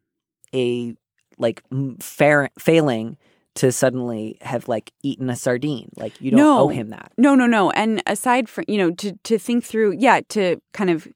a 0.54 0.94
like 1.36 1.62
m- 1.70 1.96
fair, 2.00 2.48
failing 2.58 3.16
to 3.58 3.72
suddenly 3.72 4.38
have 4.40 4.68
like 4.68 4.92
eaten 5.02 5.28
a 5.30 5.36
sardine. 5.36 5.90
Like 5.96 6.20
you 6.20 6.30
don't 6.30 6.38
No. 6.40 6.58
owe 6.60 6.68
him 6.68 6.90
that. 6.90 7.12
No, 7.18 7.34
no, 7.34 7.46
no. 7.46 7.70
And 7.72 8.02
aside 8.06 8.48
from, 8.48 8.64
you 8.68 8.78
know, 8.78 8.90
to 8.92 9.12
to 9.24 9.38
think 9.38 9.64
through, 9.64 9.92
yeah, 9.98 10.20
to 10.30 10.60
kind 10.72 10.90
of 10.90 11.06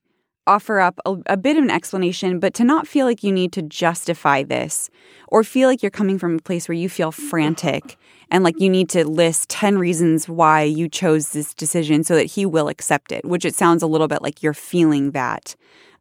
offer 0.47 0.81
up 0.81 0.99
a, 1.07 1.17
a 1.27 1.37
bit 1.37 1.57
of 1.57 1.63
an 1.63 1.71
explanation, 1.71 2.41
but 2.41 2.53
to 2.55 2.65
not 2.65 2.87
feel 2.89 3.07
like 3.07 3.23
you 3.23 3.31
need 3.31 3.53
to 3.53 3.63
justify 3.63 4.43
this 4.43 4.91
or 5.29 5.45
feel 5.45 5.69
like 5.69 5.83
you're 5.85 5.91
coming 5.91 6.19
from 6.19 6.37
a 6.37 6.43
place 6.43 6.69
where 6.69 6.75
you 6.77 6.89
feel 6.89 7.13
frantic 7.13 7.97
and 8.29 8.43
like 8.43 8.59
you 8.59 8.69
need 8.69 8.89
to 8.89 9.07
list 9.07 9.49
10 9.51 9.79
reasons 9.79 10.29
why 10.29 10.63
you 10.63 10.89
chose 10.89 11.29
this 11.31 11.55
decision 11.55 12.03
so 12.03 12.17
that 12.17 12.25
he 12.25 12.45
will 12.45 12.67
accept 12.69 13.13
it, 13.13 13.25
which 13.25 13.45
it 13.45 13.55
sounds 13.55 13.85
a 13.85 13.87
little 13.87 14.09
bit 14.09 14.21
like 14.21 14.43
you're 14.43 14.53
feeling 14.53 15.13
that 15.13 15.55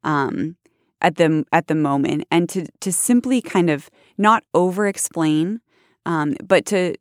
um, 0.04 0.56
at 1.02 1.18
the 1.18 1.46
at 1.52 1.68
the 1.68 1.76
moment 1.76 2.24
and 2.32 2.50
to 2.50 2.66
to 2.80 2.92
simply 2.92 3.42
kind 3.42 3.70
of 3.70 3.90
not 4.18 4.44
over 4.56 4.88
explain 4.88 5.60
um, 6.06 6.36
but 6.44 6.66
to 6.68 6.96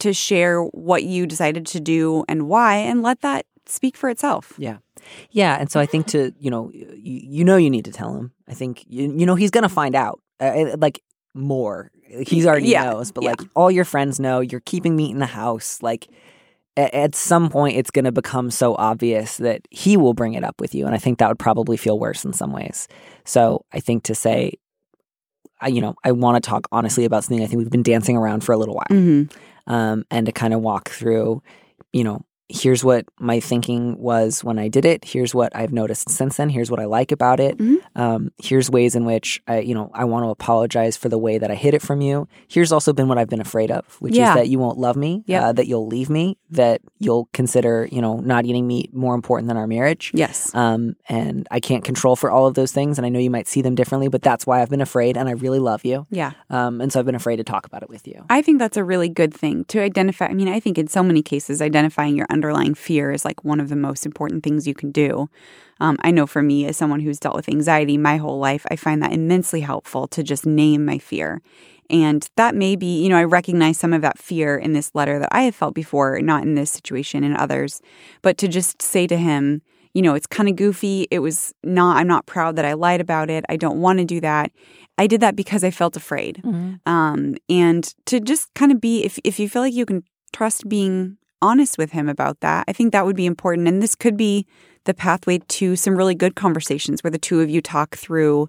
to 0.00 0.12
share 0.12 0.62
what 0.62 1.02
you 1.04 1.26
decided 1.26 1.66
to 1.66 1.80
do 1.80 2.24
and 2.28 2.48
why 2.48 2.76
and 2.76 3.02
let 3.02 3.20
that 3.22 3.46
speak 3.66 3.96
for 3.96 4.08
itself. 4.08 4.52
Yeah. 4.58 4.78
Yeah, 5.30 5.56
and 5.58 5.70
so 5.70 5.80
I 5.80 5.86
think 5.86 6.06
to 6.08 6.32
you 6.38 6.50
know 6.50 6.70
you, 6.72 6.92
you 6.96 7.44
know 7.44 7.56
you 7.56 7.70
need 7.70 7.84
to 7.86 7.92
tell 7.92 8.14
him. 8.14 8.32
I 8.48 8.54
think 8.54 8.84
you 8.86 9.12
you 9.16 9.24
know 9.26 9.34
he's 9.36 9.50
gonna 9.50 9.68
find 9.68 9.94
out 9.94 10.20
uh, 10.40 10.76
like 10.78 11.02
more. 11.34 11.90
He's 12.26 12.46
already 12.46 12.68
Yeah, 12.68 12.84
knows, 12.90 13.12
but 13.12 13.22
yeah. 13.24 13.30
like 13.30 13.40
all 13.54 13.70
your 13.70 13.84
friends 13.84 14.18
know 14.20 14.40
you're 14.40 14.60
keeping 14.60 14.96
meat 14.96 15.10
in 15.10 15.18
the 15.18 15.26
house. 15.26 15.78
Like 15.82 16.08
a- 16.76 16.94
at 16.94 17.14
some 17.14 17.48
point, 17.48 17.76
it's 17.76 17.90
gonna 17.90 18.12
become 18.12 18.50
so 18.50 18.74
obvious 18.76 19.36
that 19.38 19.62
he 19.70 19.96
will 19.96 20.14
bring 20.14 20.34
it 20.34 20.44
up 20.44 20.60
with 20.60 20.74
you, 20.74 20.84
and 20.84 20.94
I 20.94 20.98
think 20.98 21.18
that 21.18 21.28
would 21.28 21.38
probably 21.38 21.76
feel 21.76 21.98
worse 21.98 22.24
in 22.24 22.32
some 22.32 22.52
ways. 22.52 22.88
So 23.24 23.64
I 23.72 23.80
think 23.80 24.02
to 24.04 24.14
say, 24.14 24.54
I 25.60 25.68
you 25.68 25.80
know 25.80 25.94
I 26.04 26.12
want 26.12 26.42
to 26.42 26.48
talk 26.48 26.66
honestly 26.72 27.04
about 27.04 27.24
something 27.24 27.42
I 27.42 27.46
think 27.46 27.58
we've 27.58 27.70
been 27.70 27.82
dancing 27.82 28.16
around 28.16 28.44
for 28.44 28.52
a 28.52 28.56
little 28.56 28.74
while 28.74 28.86
Mm-hmm. 28.90 29.72
um, 29.72 30.04
and 30.10 30.26
to 30.26 30.32
kind 30.32 30.54
of 30.54 30.60
walk 30.60 30.88
through, 30.90 31.42
you 31.92 32.04
know, 32.04 32.24
here's 32.48 32.82
what 32.82 33.04
my 33.18 33.40
thinking 33.40 33.98
was 33.98 34.42
when 34.42 34.58
I 34.58 34.68
did 34.68 34.84
it. 34.84 35.04
Here's 35.04 35.34
what 35.34 35.54
I've 35.54 35.72
noticed 35.72 36.08
since 36.10 36.36
then. 36.38 36.48
Here's 36.48 36.70
what 36.70 36.80
I 36.80 36.86
like 36.86 37.12
about 37.12 37.40
it. 37.40 37.58
Mhm. 37.58 37.76
Um, 37.94 38.32
here's 38.42 38.70
ways 38.70 38.94
in 38.94 39.04
which 39.04 39.42
I, 39.46 39.58
you 39.60 39.74
know, 39.74 39.90
I 39.92 40.04
want 40.04 40.24
to 40.24 40.30
apologize 40.30 40.96
for 40.96 41.08
the 41.08 41.18
way 41.18 41.38
that 41.38 41.50
I 41.50 41.54
hid 41.54 41.74
it 41.74 41.82
from 41.82 42.00
you. 42.00 42.26
Here's 42.48 42.72
also 42.72 42.92
been 42.92 43.06
what 43.08 43.18
I've 43.18 43.28
been 43.28 43.40
afraid 43.40 43.70
of, 43.70 43.84
which 44.00 44.14
Yeah. 44.16 44.30
is 44.30 44.34
that 44.36 44.48
you 44.48 44.58
won't 44.58 44.78
love 44.78 44.96
me, 44.96 45.24
Yep. 45.26 45.42
uh, 45.42 45.52
that 45.52 45.66
you'll 45.66 45.86
leave 45.86 46.08
me, 46.08 46.38
that 46.50 46.80
you'll 46.98 47.28
consider, 47.32 47.86
you 47.92 48.00
know, 48.00 48.16
not 48.20 48.46
eating 48.46 48.66
meat 48.66 48.94
more 48.94 49.14
important 49.14 49.48
than 49.48 49.56
our 49.56 49.66
marriage. 49.66 50.10
Yes. 50.14 50.54
Um, 50.54 50.96
and 51.08 51.46
I 51.50 51.60
can't 51.60 51.84
control 51.84 52.16
for 52.16 52.30
all 52.30 52.46
of 52.46 52.54
those 52.54 52.72
things, 52.72 52.98
and 52.98 53.04
I 53.06 53.10
know 53.10 53.18
you 53.18 53.30
might 53.30 53.46
see 53.46 53.60
them 53.62 53.74
differently, 53.74 54.08
but 54.08 54.22
that's 54.22 54.46
why 54.46 54.62
I've 54.62 54.70
been 54.70 54.80
afraid, 54.80 55.16
and 55.18 55.28
I 55.28 55.32
really 55.32 55.58
love 55.58 55.84
you. 55.84 56.06
Yeah. 56.10 56.32
Um, 56.50 56.80
and 56.80 56.90
so 56.92 56.98
I've 56.98 57.06
been 57.06 57.14
afraid 57.14 57.36
to 57.36 57.44
talk 57.44 57.66
about 57.66 57.82
it 57.82 57.90
with 57.90 58.06
you. 58.08 58.24
I 58.30 58.40
think 58.42 58.58
that's 58.58 58.76
a 58.76 58.84
really 58.84 59.08
good 59.10 59.34
thing 59.34 59.64
to 59.68 59.80
identify. 59.80 60.26
I 60.26 60.34
mean, 60.34 60.48
I 60.48 60.60
think 60.60 60.78
in 60.78 60.88
so 60.88 61.02
many 61.02 61.20
cases, 61.22 61.60
identifying 61.60 62.16
your 62.16 62.26
underlying 62.38 62.74
fear 62.74 63.10
is 63.12 63.24
like 63.24 63.44
one 63.44 63.60
of 63.60 63.68
the 63.68 63.82
most 63.88 64.06
important 64.06 64.42
things 64.44 64.66
you 64.66 64.74
can 64.74 64.92
do. 64.92 65.28
Um, 65.80 65.96
I 66.00 66.10
know 66.10 66.26
for 66.26 66.42
me, 66.42 66.66
as 66.66 66.76
someone 66.76 67.00
who's 67.00 67.20
dealt 67.20 67.36
with 67.36 67.48
anxiety 67.48 67.96
my 67.98 68.16
whole 68.16 68.38
life, 68.38 68.64
I 68.70 68.76
find 68.76 69.02
that 69.02 69.12
immensely 69.12 69.60
helpful 69.60 70.06
to 70.08 70.22
just 70.22 70.46
name 70.46 70.84
my 70.84 70.98
fear. 70.98 71.40
And 71.90 72.28
that 72.36 72.54
may 72.54 72.76
be, 72.76 73.02
you 73.02 73.08
know, 73.08 73.16
I 73.16 73.24
recognize 73.24 73.78
some 73.78 73.92
of 73.92 74.02
that 74.02 74.18
fear 74.18 74.56
in 74.56 74.72
this 74.72 74.94
letter 74.94 75.18
that 75.18 75.30
I 75.32 75.42
have 75.42 75.54
felt 75.54 75.74
before, 75.74 76.20
not 76.20 76.42
in 76.42 76.54
this 76.54 76.70
situation, 76.70 77.24
in 77.24 77.36
others, 77.36 77.80
but 78.22 78.36
to 78.38 78.48
just 78.48 78.82
say 78.82 79.06
to 79.06 79.16
him, 79.16 79.62
you 79.94 80.02
know, 80.02 80.14
it's 80.14 80.26
kind 80.26 80.48
of 80.48 80.56
goofy. 80.56 81.06
It 81.10 81.20
was 81.20 81.54
not, 81.64 81.96
I'm 81.96 82.06
not 82.06 82.26
proud 82.26 82.56
that 82.56 82.64
I 82.64 82.74
lied 82.74 83.00
about 83.00 83.30
it. 83.30 83.44
I 83.48 83.56
don't 83.56 83.80
want 83.80 83.98
to 83.98 84.04
do 84.04 84.20
that. 84.20 84.52
I 84.98 85.06
did 85.06 85.20
that 85.22 85.34
because 85.34 85.64
I 85.64 85.70
felt 85.70 85.96
afraid. 85.96 86.42
Um, 86.86 87.36
and 87.48 87.84
to 88.06 88.20
just 88.20 88.52
kind 88.54 88.70
of 88.72 88.80
be, 88.80 89.04
if, 89.04 89.18
if 89.24 89.38
you 89.40 89.48
feel 89.48 89.62
like 89.62 89.74
you 89.74 89.86
can 89.86 90.02
trust 90.32 90.68
being 90.68 91.17
honest 91.42 91.78
with 91.78 91.92
him 91.92 92.08
about 92.08 92.40
that, 92.40 92.64
I 92.68 92.72
think 92.72 92.92
that 92.92 93.06
would 93.06 93.16
be 93.16 93.26
important. 93.26 93.68
And 93.68 93.82
this 93.82 93.94
could 93.94 94.16
be 94.16 94.46
the 94.84 94.94
pathway 94.94 95.38
to 95.38 95.76
some 95.76 95.96
really 95.96 96.14
good 96.14 96.34
conversations 96.34 97.02
where 97.02 97.10
the 97.10 97.18
two 97.18 97.40
of 97.40 97.50
you 97.50 97.60
talk 97.60 97.96
through, 97.96 98.48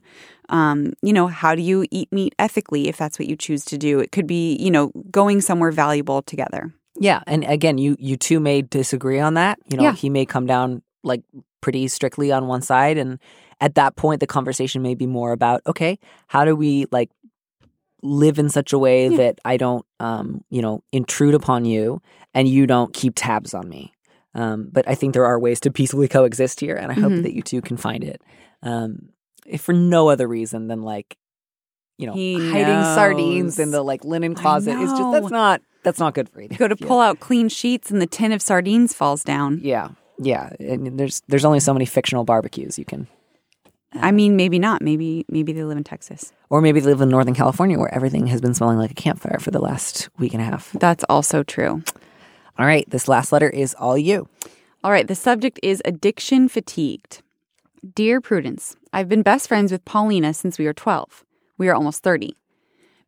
um, 0.50 0.94
you 1.02 1.12
know, 1.14 1.28
how 1.28 1.54
do 1.56 1.62
you 1.62 1.86
eat 1.92 2.12
meat 2.12 2.34
ethically 2.40 2.88
if 2.88 2.98
that's 2.98 3.20
what 3.20 3.28
you 3.28 3.36
choose 3.36 3.66
to 3.66 3.78
do? 3.78 4.00
It 4.00 4.12
could 4.12 4.28
be, 4.28 4.56
you 4.58 4.72
know, 4.72 4.92
going 5.12 5.42
somewhere 5.42 5.72
valuable 5.72 6.22
together. 6.22 6.74
Yeah, 7.00 7.22
and 7.28 7.44
again, 7.46 7.78
you 7.78 7.96
you 8.00 8.18
two 8.18 8.40
may 8.40 8.62
disagree 8.62 9.20
on 9.20 9.36
that. 9.36 9.60
You 9.70 9.78
know, 9.78 9.84
Yeah. 9.84 9.94
he 9.94 10.10
may 10.10 10.26
come 10.26 10.46
down 10.46 10.82
like 11.04 11.22
pretty 11.62 11.88
strictly 11.88 12.32
on 12.32 12.48
one 12.48 12.62
side, 12.62 12.98
and 12.98 13.20
at 13.62 13.76
that 13.76 13.96
point, 13.96 14.20
the 14.20 14.28
conversation 14.28 14.82
may 14.82 14.96
be 14.96 15.06
more 15.06 15.32
about 15.32 15.62
okay, 15.68 15.98
how 16.28 16.46
do 16.46 16.56
we 16.56 16.86
like 16.92 17.10
live 18.02 18.39
in 18.39 18.50
such 18.50 18.74
a 18.74 18.80
way 18.80 19.08
Yeah. 19.10 19.18
that 19.18 19.39
I 19.45 19.58
don't, 19.58 19.86
um, 20.00 20.43
you 20.50 20.62
know, 20.62 20.84
intrude 20.91 21.34
upon 21.36 21.66
you, 21.66 22.02
and 22.34 22.47
you 22.47 22.66
don't 22.68 22.93
keep 22.93 23.14
tabs 23.16 23.54
on 23.54 23.68
me. 23.70 23.93
Um, 24.36 24.70
but 24.72 24.88
I 24.88 24.95
think 24.95 25.14
there 25.14 25.26
are 25.26 25.39
ways 25.39 25.60
to 25.62 25.72
peacefully 25.72 26.08
coexist 26.08 26.60
here, 26.60 26.76
and 26.76 26.91
I 26.91 26.95
hope 26.95 27.12
Mhm. 27.12 27.24
that 27.24 27.34
you 27.34 27.41
two 27.41 27.62
can 27.62 27.78
find 27.78 28.04
it. 28.04 28.22
Um, 28.62 29.10
if 29.45 29.62
for 29.62 29.74
no 29.74 30.10
other 30.10 30.28
reason 30.28 30.68
than 30.68 30.84
like, 30.84 31.18
you 31.97 32.06
know, 32.08 32.14
He 32.14 32.36
hiding 32.36 32.84
sardines 32.95 33.58
in 33.60 33.72
the 33.72 33.82
like 33.82 34.06
linen 34.06 34.36
closet 34.36 34.78
It's 34.80 34.91
just 34.91 35.12
that's 35.12 35.30
not 35.32 35.62
that's 35.84 36.00
not 36.00 36.14
good 36.14 36.30
for 36.30 36.41
either. 36.41 36.54
You 36.54 36.58
go 36.60 36.68
to 36.68 36.76
pull 36.88 37.00
out 37.00 37.20
clean 37.20 37.50
sheets 37.50 37.89
and 37.91 38.02
the 38.02 38.06
tin 38.08 38.32
of 38.32 38.41
sardines 38.41 38.93
falls 38.93 39.24
down. 39.24 39.60
Yeah, 39.64 39.89
yeah. 40.20 40.52
And 40.60 40.97
there's 41.00 41.22
there's 41.28 41.43
only 41.45 41.60
so 41.60 41.74
many 41.74 41.86
fictional 41.86 42.24
barbecues 42.24 42.78
you 42.78 42.86
can, 42.86 43.08
I 43.93 44.12
mean, 44.12 44.36
maybe 44.36 44.60
not. 44.60 44.82
Maybe 44.82 45.26
maybe 45.30 45.52
they 45.52 45.64
live 45.64 45.78
in 45.78 45.84
Texas. 45.84 46.32
Or 46.50 46.62
maybe 46.62 46.80
they 46.80 46.88
live 46.88 47.02
in 47.02 47.10
Northern 47.10 47.36
California 47.36 47.78
where 47.78 47.93
everything 47.93 48.28
has 48.28 48.41
been 48.41 48.54
smelling 48.54 48.78
like 48.78 48.91
a 48.91 48.95
campfire 48.95 49.39
for 49.39 49.52
the 49.52 49.60
last 49.60 50.10
week 50.18 50.34
and 50.34 50.41
a 50.41 50.45
half. 50.45 50.72
That's 50.74 51.04
also 51.10 51.43
true. 51.43 51.84
All 52.58 52.66
right, 52.66 52.89
this 52.89 53.08
last 53.08 53.32
letter 53.32 53.50
is 53.50 53.74
all 53.76 53.97
you. 53.97 54.28
All 54.84 54.91
right, 54.91 55.08
the 55.08 55.16
subject 55.16 55.60
is 55.64 55.82
addiction 55.86 56.50
fatigued. 56.50 57.22
Dear 57.95 58.20
Prudence, 58.20 58.76
I've 58.91 59.08
been 59.08 59.22
best 59.22 59.47
friends 59.47 59.72
with 59.72 59.86
Paulina 59.86 60.34
since 60.34 60.60
we 60.60 60.66
were 60.66 60.74
12. 60.74 61.24
We 61.58 61.70
are 61.70 61.76
almost 61.76 62.04
30. 62.04 62.36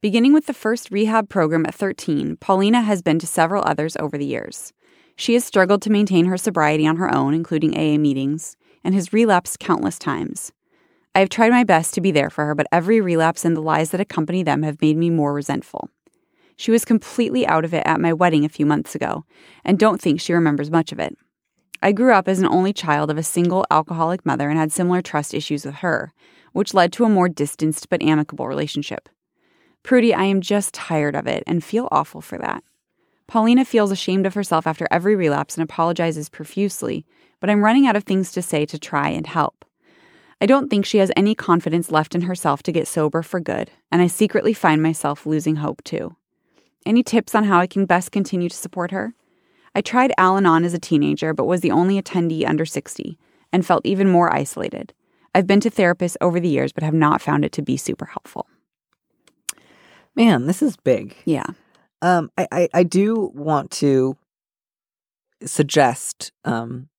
Beginning 0.01 0.33
with 0.33 0.45
the 0.45 0.53
first 0.53 0.89
rehab 0.89 1.29
program 1.29 1.65
at 1.65 1.75
13, 1.75 2.37
Paulina 2.37 2.81
has 2.81 3.01
been 3.01 3.19
to 3.19 3.27
several 3.27 3.63
others 3.65 3.95
over 3.97 4.17
the 4.17 4.25
years. 4.25 4.73
She 5.15 5.33
has 5.33 5.43
struggled 5.43 5.81
to 5.83 5.91
maintain 5.91 6.25
her 6.25 6.37
sobriety 6.37 6.87
on 6.87 6.97
her 6.97 7.13
own, 7.13 7.33
including 7.33 7.75
AA 7.77 7.97
meetings, 7.97 8.55
and 8.83 8.95
has 8.95 9.13
relapsed 9.13 9.59
countless 9.59 9.99
times. 9.99 10.51
I 11.13 11.19
have 11.19 11.29
tried 11.29 11.51
my 11.51 11.65
best 11.65 11.93
to 11.93 12.01
be 12.01 12.11
there 12.11 12.29
for 12.29 12.45
her, 12.45 12.55
but 12.55 12.67
every 12.71 13.01
relapse 13.01 13.43
and 13.43 13.55
the 13.55 13.61
lies 13.61 13.89
that 13.91 13.99
accompany 13.99 14.43
them 14.43 14.63
have 14.63 14.81
made 14.81 14.95
me 14.95 15.09
more 15.09 15.33
resentful. 15.33 15.89
She 16.55 16.71
was 16.71 16.85
completely 16.85 17.45
out 17.45 17.65
of 17.65 17.73
it 17.73 17.83
at 17.85 17.99
my 17.99 18.13
wedding 18.13 18.45
a 18.45 18.49
few 18.49 18.65
months 18.65 18.95
ago, 18.95 19.25
and 19.65 19.77
don't 19.77 19.99
think 19.99 20.21
she 20.21 20.31
remembers 20.31 20.71
much 20.71 20.91
of 20.91 20.99
it. 20.99 21.17
I 21.81 21.91
grew 21.91 22.13
up 22.13 22.27
as 22.27 22.39
an 22.39 22.45
only 22.45 22.71
child 22.71 23.09
of 23.09 23.17
a 23.17 23.23
single 23.23 23.65
alcoholic 23.71 24.25
mother 24.25 24.49
and 24.49 24.57
had 24.57 24.71
similar 24.71 25.01
trust 25.01 25.33
issues 25.33 25.65
with 25.65 25.75
her, 25.75 26.13
which 26.53 26.73
led 26.73 26.93
to 26.93 27.05
a 27.05 27.09
more 27.09 27.27
distanced 27.27 27.89
but 27.89 28.03
amicable 28.03 28.47
relationship. 28.47 29.09
Prudy, 29.83 30.13
I 30.13 30.25
am 30.25 30.41
just 30.41 30.73
tired 30.73 31.15
of 31.15 31.27
it 31.27 31.43
and 31.47 31.63
feel 31.63 31.87
awful 31.91 32.21
for 32.21 32.37
that. 32.37 32.63
Paulina 33.27 33.65
feels 33.65 33.91
ashamed 33.91 34.25
of 34.25 34.35
herself 34.35 34.67
after 34.67 34.87
every 34.91 35.15
relapse 35.15 35.57
and 35.57 35.63
apologizes 35.63 36.29
profusely, 36.29 37.05
but 37.39 37.49
I'm 37.49 37.63
running 37.63 37.87
out 37.87 37.95
of 37.95 38.03
things 38.03 38.31
to 38.33 38.41
say 38.41 38.65
to 38.67 38.77
try 38.77 39.09
and 39.09 39.25
help. 39.25 39.65
I 40.41 40.47
don't 40.47 40.69
think 40.69 40.87
she 40.87 40.97
has 40.97 41.11
any 41.15 41.35
confidence 41.35 41.91
left 41.91 42.15
in 42.15 42.21
herself 42.21 42.63
to 42.63 42.71
get 42.71 42.87
sober 42.87 43.21
for 43.21 43.39
good, 43.39 43.69
and 43.91 44.01
I 44.01 44.07
secretly 44.07 44.53
find 44.53 44.81
myself 44.81 45.27
losing 45.27 45.57
hope 45.57 45.83
too. 45.83 46.15
Any 46.83 47.03
tips 47.03 47.35
on 47.35 47.43
how 47.43 47.59
I 47.59 47.67
can 47.67 47.85
best 47.85 48.11
continue 48.11 48.49
to 48.49 48.55
support 48.55 48.89
her? 48.89 49.13
I 49.75 49.81
tried 49.81 50.13
Al 50.17 50.37
Anon 50.37 50.65
as 50.65 50.73
a 50.73 50.79
teenager, 50.79 51.35
but 51.35 51.45
was 51.45 51.61
the 51.61 51.69
only 51.69 52.01
attendee 52.01 52.47
under 52.47 52.65
60 52.65 53.19
and 53.53 53.63
felt 53.63 53.85
even 53.85 54.09
more 54.09 54.33
isolated. 54.33 54.93
I've 55.35 55.45
been 55.45 55.59
to 55.61 55.69
therapists 55.69 56.17
over 56.19 56.39
the 56.39 56.49
years, 56.49 56.71
but 56.71 56.83
have 56.83 56.93
not 56.93 57.21
found 57.21 57.45
it 57.45 57.51
to 57.53 57.61
be 57.61 57.77
super 57.77 58.05
helpful. 58.05 58.47
Man, 60.15 60.47
this 60.47 60.63
is 60.63 60.75
big. 60.75 61.15
Yeah. 61.23 61.45
Um, 62.01 62.31
I, 62.35 62.47
I, 62.51 62.69
I 62.73 62.83
do 62.83 63.31
want 63.35 63.69
to 63.71 64.17
suggest 65.45 66.31
um, 66.43 66.89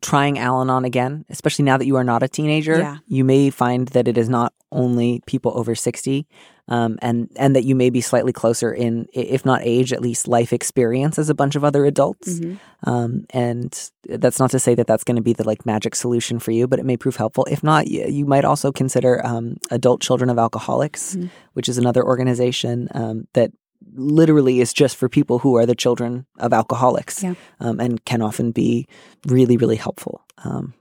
trying 0.00 0.38
Al 0.38 0.60
Anon 0.60 0.84
again, 0.84 1.24
especially 1.28 1.64
now 1.64 1.76
that 1.76 1.86
you 1.86 1.96
are 1.96 2.04
not 2.04 2.22
a 2.22 2.28
teenager. 2.28 2.78
Yeah. 2.78 2.96
You 3.06 3.24
may 3.24 3.50
find 3.50 3.88
that 3.88 4.08
it 4.08 4.16
is 4.18 4.28
not 4.28 4.52
only 4.70 5.22
people 5.26 5.52
over 5.56 5.74
60, 5.74 6.26
um, 6.70 6.98
and, 7.00 7.30
and 7.36 7.56
that 7.56 7.64
you 7.64 7.74
may 7.74 7.88
be 7.88 8.02
slightly 8.02 8.32
closer 8.32 8.70
in, 8.72 9.06
if 9.14 9.46
not 9.46 9.62
age, 9.64 9.90
at 9.94 10.02
least 10.02 10.28
life 10.28 10.52
experience 10.52 11.18
as 11.18 11.30
a 11.30 11.34
bunch 11.34 11.56
of 11.56 11.64
other 11.64 11.86
adults. 11.86 12.38
Mhm. 12.40 12.58
Um, 12.84 13.24
and 13.30 13.90
that's 14.04 14.38
not 14.38 14.50
to 14.50 14.58
say 14.58 14.74
that 14.74 14.86
that's 14.86 15.04
going 15.04 15.16
to 15.16 15.22
be 15.22 15.32
the 15.32 15.44
like 15.44 15.64
magic 15.64 15.94
solution 15.94 16.38
for 16.38 16.50
you, 16.50 16.66
but 16.68 16.78
it 16.78 16.84
may 16.84 16.98
prove 16.98 17.16
helpful. 17.16 17.46
If 17.50 17.62
not, 17.62 17.86
you, 17.88 18.04
you 18.06 18.26
might 18.26 18.44
also 18.44 18.70
consider 18.70 19.24
um, 19.24 19.56
Adult 19.70 20.02
Children 20.02 20.28
of 20.28 20.38
Alcoholics, 20.38 21.16
Mhm. 21.16 21.30
which 21.54 21.68
is 21.70 21.78
another 21.78 22.04
organization 22.04 22.88
um, 22.92 23.26
that 23.32 23.50
literally 23.94 24.60
is 24.60 24.72
just 24.72 24.96
for 24.96 25.08
people 25.08 25.38
who 25.38 25.56
are 25.56 25.66
the 25.66 25.74
children 25.74 26.26
of 26.38 26.52
alcoholics 26.52 27.22
Yeah. 27.22 27.34
um, 27.60 27.80
and 27.80 28.04
can 28.04 28.22
often 28.22 28.50
be 28.52 28.86
really, 29.26 29.56
really 29.56 29.76
helpful. 29.76 30.22
Um, 30.44 30.74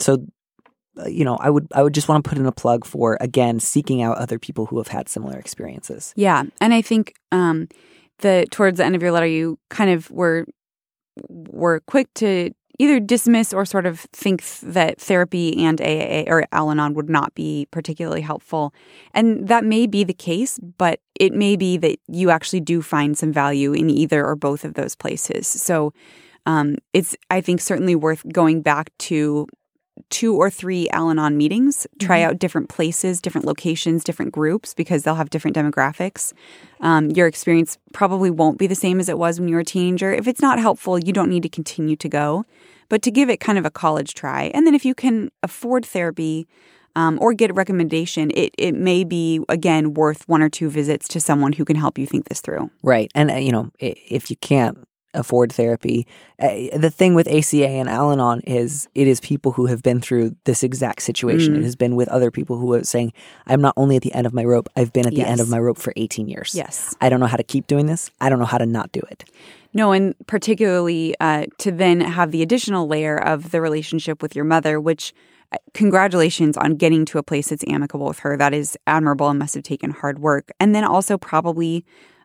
so, 0.00 0.26
uh, 0.98 1.06
you 1.08 1.24
know, 1.24 1.36
I 1.36 1.50
would 1.50 1.66
I 1.74 1.82
would 1.82 1.94
just 1.94 2.08
want 2.08 2.24
to 2.24 2.28
put 2.28 2.38
in 2.38 2.46
a 2.46 2.52
plug 2.52 2.84
for 2.84 3.18
again 3.20 3.60
seeking 3.60 4.02
out 4.02 4.18
other 4.18 4.38
people 4.38 4.66
who 4.66 4.78
have 4.78 4.88
had 4.88 5.08
similar 5.08 5.38
experiences. 5.38 6.12
Yeah, 6.16 6.44
and 6.60 6.72
I 6.72 6.82
think 6.82 7.14
um, 7.32 7.68
the 8.20 8.46
towards 8.50 8.78
the 8.78 8.84
end 8.84 8.94
of 8.94 9.02
your 9.02 9.10
letter, 9.12 9.26
you 9.26 9.58
kind 9.70 9.90
of 9.90 10.10
were 10.10 10.46
were 11.28 11.80
quick 11.86 12.12
to 12.14 12.50
either 12.78 13.00
dismiss 13.00 13.52
or 13.52 13.64
sort 13.64 13.86
of 13.86 14.00
think 14.12 14.44
that 14.62 15.00
therapy 15.00 15.64
and 15.64 15.80
AA 15.80 16.24
or 16.26 16.46
Al-Anon 16.52 16.94
would 16.94 17.08
not 17.08 17.34
be 17.34 17.66
particularly 17.70 18.20
helpful, 18.20 18.74
and 19.12 19.48
that 19.48 19.64
may 19.64 19.86
be 19.86 20.04
the 20.04 20.14
case, 20.14 20.58
but 20.58 21.00
it 21.18 21.32
may 21.32 21.56
be 21.56 21.76
that 21.78 21.98
you 22.08 22.30
actually 22.30 22.60
do 22.60 22.82
find 22.82 23.16
some 23.16 23.32
value 23.32 23.72
in 23.72 23.90
either 23.90 24.24
or 24.24 24.36
both 24.36 24.64
of 24.64 24.74
those 24.74 24.94
places. 24.94 25.46
So. 25.46 25.92
Um, 26.46 26.76
it's, 26.92 27.16
I 27.30 27.40
think, 27.40 27.62
certainly 27.62 27.94
worth 27.94 28.22
going 28.30 28.60
back 28.60 28.90
to 28.98 29.46
two 30.10 30.36
or 30.36 30.50
three 30.50 30.88
Al 30.90 31.10
Anon 31.10 31.36
meetings, 31.36 31.86
try 31.98 32.22
out 32.22 32.38
different 32.38 32.68
places, 32.68 33.20
different 33.20 33.46
locations, 33.46 34.04
different 34.04 34.32
groups, 34.32 34.74
because 34.74 35.02
they'll 35.02 35.14
have 35.14 35.30
different 35.30 35.56
demographics. 35.56 36.32
Um, 36.80 37.10
your 37.10 37.26
experience 37.26 37.78
probably 37.92 38.30
won't 38.30 38.58
be 38.58 38.66
the 38.66 38.74
same 38.74 39.00
as 39.00 39.08
it 39.08 39.18
was 39.18 39.38
when 39.38 39.48
you 39.48 39.54
were 39.54 39.60
a 39.60 39.64
teenager. 39.64 40.12
If 40.12 40.26
it's 40.26 40.42
not 40.42 40.58
helpful, 40.58 40.98
you 40.98 41.12
don't 41.12 41.30
need 41.30 41.42
to 41.44 41.48
continue 41.48 41.96
to 41.96 42.08
go, 42.08 42.44
but 42.88 43.02
to 43.02 43.10
give 43.10 43.30
it 43.30 43.38
kind 43.38 43.58
of 43.58 43.64
a 43.64 43.70
college 43.70 44.14
try. 44.14 44.50
And 44.54 44.66
then 44.66 44.74
if 44.74 44.84
you 44.84 44.94
can 44.94 45.30
afford 45.42 45.86
therapy, 45.86 46.46
um, 46.96 47.18
or 47.20 47.32
get 47.34 47.50
a 47.50 47.54
recommendation, 47.54 48.30
it, 48.34 48.54
it 48.56 48.72
may 48.72 49.02
be, 49.02 49.44
again, 49.48 49.94
worth 49.94 50.28
one 50.28 50.42
or 50.42 50.48
two 50.48 50.70
visits 50.70 51.08
to 51.08 51.20
someone 51.20 51.52
who 51.52 51.64
can 51.64 51.76
help 51.76 51.98
you 51.98 52.06
think 52.06 52.28
this 52.28 52.40
through. 52.40 52.70
Right. 52.82 53.10
And, 53.16 53.32
uh, 53.32 53.34
you 53.34 53.50
know, 53.50 53.70
if 53.80 54.30
you 54.30 54.36
can't 54.36 54.78
afford 55.14 55.52
therapy. 55.52 56.06
Uh, 56.38 56.76
the 56.76 56.90
thing 56.90 57.14
with 57.14 57.28
ACA 57.28 57.66
and 57.66 57.88
Al 57.88 58.10
Anon 58.10 58.40
is 58.40 58.88
it 58.94 59.06
is 59.06 59.20
people 59.20 59.52
who 59.52 59.66
have 59.66 59.82
been 59.82 60.00
through 60.00 60.36
this 60.44 60.62
exact 60.62 61.02
situation. 61.02 61.54
Mm. 61.54 61.58
It 61.58 61.64
has 61.64 61.76
been 61.76 61.96
with 61.96 62.08
other 62.08 62.30
people 62.30 62.58
who 62.58 62.72
are 62.74 62.84
saying, 62.84 63.12
I'm 63.46 63.60
not 63.60 63.74
only 63.76 63.96
at 63.96 64.02
the 64.02 64.12
end 64.12 64.26
of 64.26 64.34
my 64.34 64.44
rope, 64.44 64.68
I've 64.76 64.92
been 64.92 65.06
at 65.06 65.14
the 65.14 65.22
end 65.22 65.40
of 65.40 65.48
my 65.48 65.58
rope 65.58 65.78
for 65.78 65.92
18 65.96 66.28
years. 66.28 66.54
Yes. 66.54 66.94
I 67.00 67.08
don't 67.08 67.20
know 67.20 67.26
how 67.26 67.36
to 67.36 67.44
keep 67.44 67.66
doing 67.66 67.86
this. 67.86 68.10
I 68.20 68.28
don't 68.28 68.38
know 68.38 68.44
how 68.44 68.58
to 68.58 68.66
not 68.66 68.92
do 68.92 69.00
it. 69.10 69.24
No, 69.72 69.90
and 69.90 70.14
particularly 70.26 71.16
uh, 71.18 71.46
to 71.58 71.72
then 71.72 72.00
have 72.00 72.30
the 72.30 72.42
additional 72.42 72.86
layer 72.86 73.16
of 73.16 73.50
the 73.50 73.60
relationship 73.60 74.22
with 74.22 74.36
your 74.36 74.44
mother, 74.44 74.80
which 74.80 75.12
uh, 75.52 75.56
congratulations 75.74 76.56
on 76.56 76.76
getting 76.76 77.04
to 77.06 77.18
a 77.18 77.22
place 77.24 77.48
that's 77.48 77.64
amicable 77.66 78.06
with 78.06 78.20
her. 78.20 78.36
That 78.36 78.54
is 78.54 78.78
admirable 78.86 79.28
and 79.28 79.38
must 79.38 79.54
have 79.54 79.64
taken 79.64 79.90
hard 79.90 80.20
work. 80.20 80.52
And 80.60 80.74
then 80.74 80.84
also 80.84 81.18
probably 81.18 81.84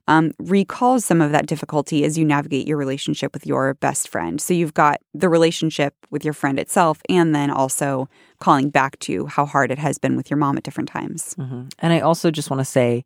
um, 0.09 0.33
recalls 0.39 1.05
some 1.05 1.21
of 1.21 1.31
that 1.31 1.45
difficulty 1.45 2.03
as 2.03 2.17
you 2.17 2.25
navigate 2.25 2.67
your 2.67 2.77
relationship 2.77 3.31
with 3.33 3.45
your 3.45 3.75
best 3.75 4.09
friend. 4.09 4.41
So 4.41 4.53
you've 4.53 4.73
got 4.73 4.97
the 5.13 5.29
relationship 5.29 5.93
with 6.09 6.25
your 6.25 6.33
friend 6.33 6.59
itself, 6.59 6.99
and 7.07 7.33
then 7.33 7.49
also 7.51 8.09
calling 8.39 8.69
back 8.71 8.97
to 8.99 9.27
how 9.27 9.45
hard 9.45 9.71
it 9.71 9.77
has 9.79 9.97
been 9.97 10.17
with 10.17 10.29
your 10.29 10.37
mom 10.37 10.57
at 10.57 10.63
different 10.63 10.89
times. 10.89 11.35
And 11.37 11.93
I 11.93 11.99
also 12.01 12.31
just 12.31 12.49
want 12.49 12.59
to 12.59 12.65
say, 12.65 13.05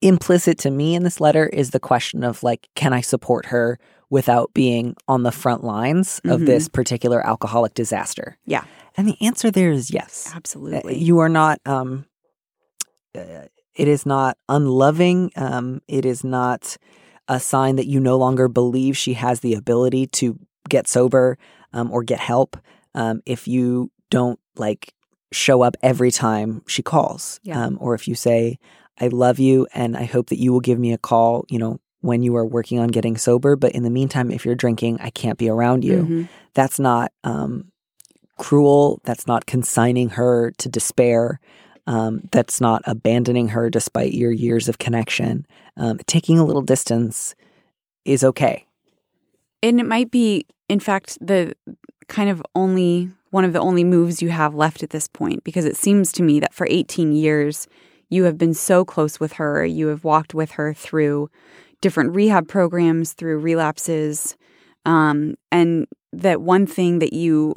implicit 0.00 0.58
to 0.58 0.70
me 0.70 0.94
in 0.94 1.02
this 1.02 1.20
letter 1.20 1.46
is 1.46 1.70
the 1.70 1.80
question 1.80 2.22
of 2.22 2.42
like, 2.42 2.68
can 2.74 2.92
I 2.92 3.00
support 3.00 3.46
her 3.46 3.78
without 4.08 4.54
being 4.54 4.94
on 5.08 5.24
the 5.24 5.32
front 5.32 5.64
lines 5.64 6.20
of 6.24 6.42
Mhm. 6.42 6.46
this 6.46 6.68
particular 6.68 7.26
alcoholic 7.26 7.74
disaster? 7.74 8.36
Yeah, 8.46 8.64
And 8.96 9.08
the 9.08 9.16
answer 9.20 9.50
there 9.50 9.72
is 9.72 9.90
yes. 9.90 10.30
Absolutely. 10.34 10.96
You 10.98 11.18
are 11.18 11.28
not. 11.28 11.58
Um, 11.66 12.06
uh, 13.14 13.48
it 13.76 13.88
is 13.88 14.04
not 14.06 14.36
unloving. 14.48 15.30
Um, 15.36 15.80
it 15.88 16.04
is 16.04 16.24
not 16.24 16.76
a 17.28 17.38
sign 17.40 17.76
that 17.76 17.86
you 17.86 18.00
no 18.00 18.16
longer 18.16 18.48
believe 18.48 18.96
she 18.96 19.14
has 19.14 19.40
the 19.40 19.54
ability 19.54 20.06
to 20.08 20.38
get 20.68 20.88
sober 20.88 21.36
um, 21.72 21.90
or 21.92 22.02
get 22.02 22.18
help. 22.20 22.56
Um, 22.94 23.20
if 23.26 23.46
you 23.48 23.90
don't 24.10 24.38
like 24.56 24.92
show 25.32 25.62
up 25.62 25.76
every 25.82 26.10
time 26.10 26.62
she 26.66 26.82
calls, 26.82 27.40
Yeah. 27.42 27.64
um, 27.64 27.78
or 27.80 27.94
if 27.94 28.06
you 28.08 28.14
say, 28.14 28.58
"I 29.00 29.08
love 29.08 29.38
you," 29.38 29.66
and 29.74 29.96
I 29.96 30.04
hope 30.04 30.28
that 30.30 30.38
you 30.38 30.52
will 30.52 30.60
give 30.60 30.78
me 30.78 30.92
a 30.92 30.98
call. 30.98 31.44
You 31.50 31.58
know. 31.58 31.78
When 32.02 32.22
you 32.22 32.36
are 32.36 32.46
working 32.46 32.78
on 32.78 32.88
getting 32.88 33.16
sober, 33.16 33.56
but 33.56 33.72
in 33.72 33.82
the 33.82 33.90
meantime, 33.90 34.30
if 34.30 34.44
you're 34.46 34.54
drinking, 34.54 34.98
I 35.00 35.10
can't 35.10 35.38
be 35.38 35.48
around 35.48 35.82
you. 35.82 36.04
Mhm. 36.04 36.28
That's 36.54 36.78
not 36.78 37.10
um, 37.24 37.72
cruel. 38.38 39.00
That's 39.04 39.26
not 39.26 39.46
consigning 39.46 40.10
her 40.10 40.52
to 40.58 40.68
despair. 40.68 41.40
Um, 41.86 42.28
that's 42.32 42.60
not 42.60 42.82
abandoning 42.84 43.48
her 43.48 43.70
despite 43.70 44.12
your 44.12 44.32
years 44.32 44.68
of 44.68 44.78
connection. 44.78 45.46
Um, 45.76 45.98
taking 46.06 46.38
a 46.38 46.44
little 46.44 46.62
distance 46.62 47.34
is 48.04 48.24
okay. 48.24 48.66
And 49.62 49.78
it 49.78 49.86
might 49.86 50.10
be, 50.10 50.46
in 50.68 50.80
fact, 50.80 51.18
the 51.20 51.54
kind 52.08 52.30
of 52.30 52.42
only 52.54 53.10
one 53.30 53.44
of 53.44 53.52
the 53.52 53.60
only 53.60 53.84
moves 53.84 54.22
you 54.22 54.30
have 54.30 54.54
left 54.54 54.82
at 54.82 54.90
this 54.90 55.08
point, 55.08 55.44
because 55.44 55.64
it 55.64 55.76
seems 55.76 56.12
to 56.12 56.22
me 56.22 56.40
that 56.40 56.54
for 56.54 56.66
18 56.70 57.12
years, 57.12 57.66
you 58.08 58.24
have 58.24 58.38
been 58.38 58.54
so 58.54 58.84
close 58.84 59.18
with 59.20 59.34
her. 59.34 59.64
You 59.64 59.88
have 59.88 60.04
walked 60.04 60.34
with 60.34 60.52
her 60.52 60.72
through 60.72 61.28
different 61.80 62.14
rehab 62.14 62.48
programs, 62.48 63.12
through 63.12 63.38
relapses. 63.38 64.36
Um, 64.84 65.34
and 65.50 65.86
that 66.12 66.40
one 66.40 66.66
thing 66.66 67.00
that 67.00 67.12
you 67.12 67.54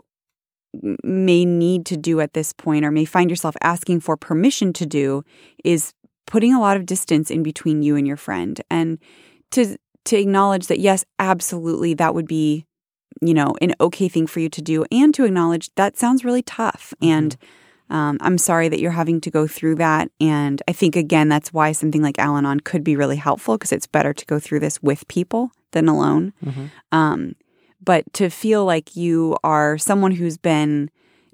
may 1.03 1.45
need 1.45 1.85
to 1.87 1.97
do 1.97 2.19
at 2.19 2.33
this 2.33 2.53
point, 2.53 2.85
or 2.85 2.91
may 2.91 3.05
find 3.05 3.29
yourself 3.29 3.55
asking 3.61 4.01
for 4.01 4.17
permission 4.17 4.73
to 4.73 4.85
do, 4.85 5.23
is 5.63 5.93
putting 6.27 6.53
a 6.53 6.59
lot 6.59 6.77
of 6.77 6.85
distance 6.85 7.31
in 7.31 7.43
between 7.43 7.81
you 7.81 7.95
and 7.95 8.07
your 8.07 8.17
friend. 8.17 8.61
And 8.69 8.99
to 9.51 9.77
to 10.05 10.17
acknowledge 10.17 10.67
that 10.67 10.79
yes 10.79 11.03
absolutely 11.19 11.93
that 11.93 12.15
would 12.15 12.27
be 12.27 12.65
you 13.21 13.33
know 13.33 13.55
an 13.61 13.73
okay 13.81 14.07
thing 14.07 14.27
for 14.27 14.39
you 14.39 14.49
to 14.49 14.61
do 14.61 14.85
and 14.91 15.13
to 15.13 15.25
acknowledge 15.25 15.73
that 15.75 15.97
sounds 15.97 16.23
really 16.23 16.43
tough. 16.43 16.93
And 17.01 17.35
um, 17.89 18.19
i'm 18.21 18.37
sorry 18.37 18.69
that 18.69 18.79
you're 18.79 18.91
having 18.91 19.19
to 19.21 19.31
go 19.31 19.47
through 19.47 19.75
that. 19.75 20.11
And 20.21 20.61
i 20.67 20.71
think 20.73 20.95
again 20.95 21.29
that's 21.29 21.51
why 21.51 21.71
something 21.71 22.03
like 22.03 22.19
al-anon 22.19 22.59
could 22.61 22.83
be 22.83 22.95
really 22.95 23.17
helpful 23.17 23.57
because 23.57 23.71
it's 23.71 23.87
better 23.87 24.13
to 24.13 24.25
go 24.25 24.39
through 24.39 24.59
this 24.59 24.81
with 24.83 25.07
people 25.07 25.51
than 25.71 25.87
alone. 25.87 26.33
Um, 26.91 27.35
but 27.83 28.11
to 28.13 28.29
feel 28.29 28.65
like 28.65 28.95
you 28.95 29.37
are 29.43 29.77
someone 29.77 30.11
who's 30.11 30.37
been 30.37 30.89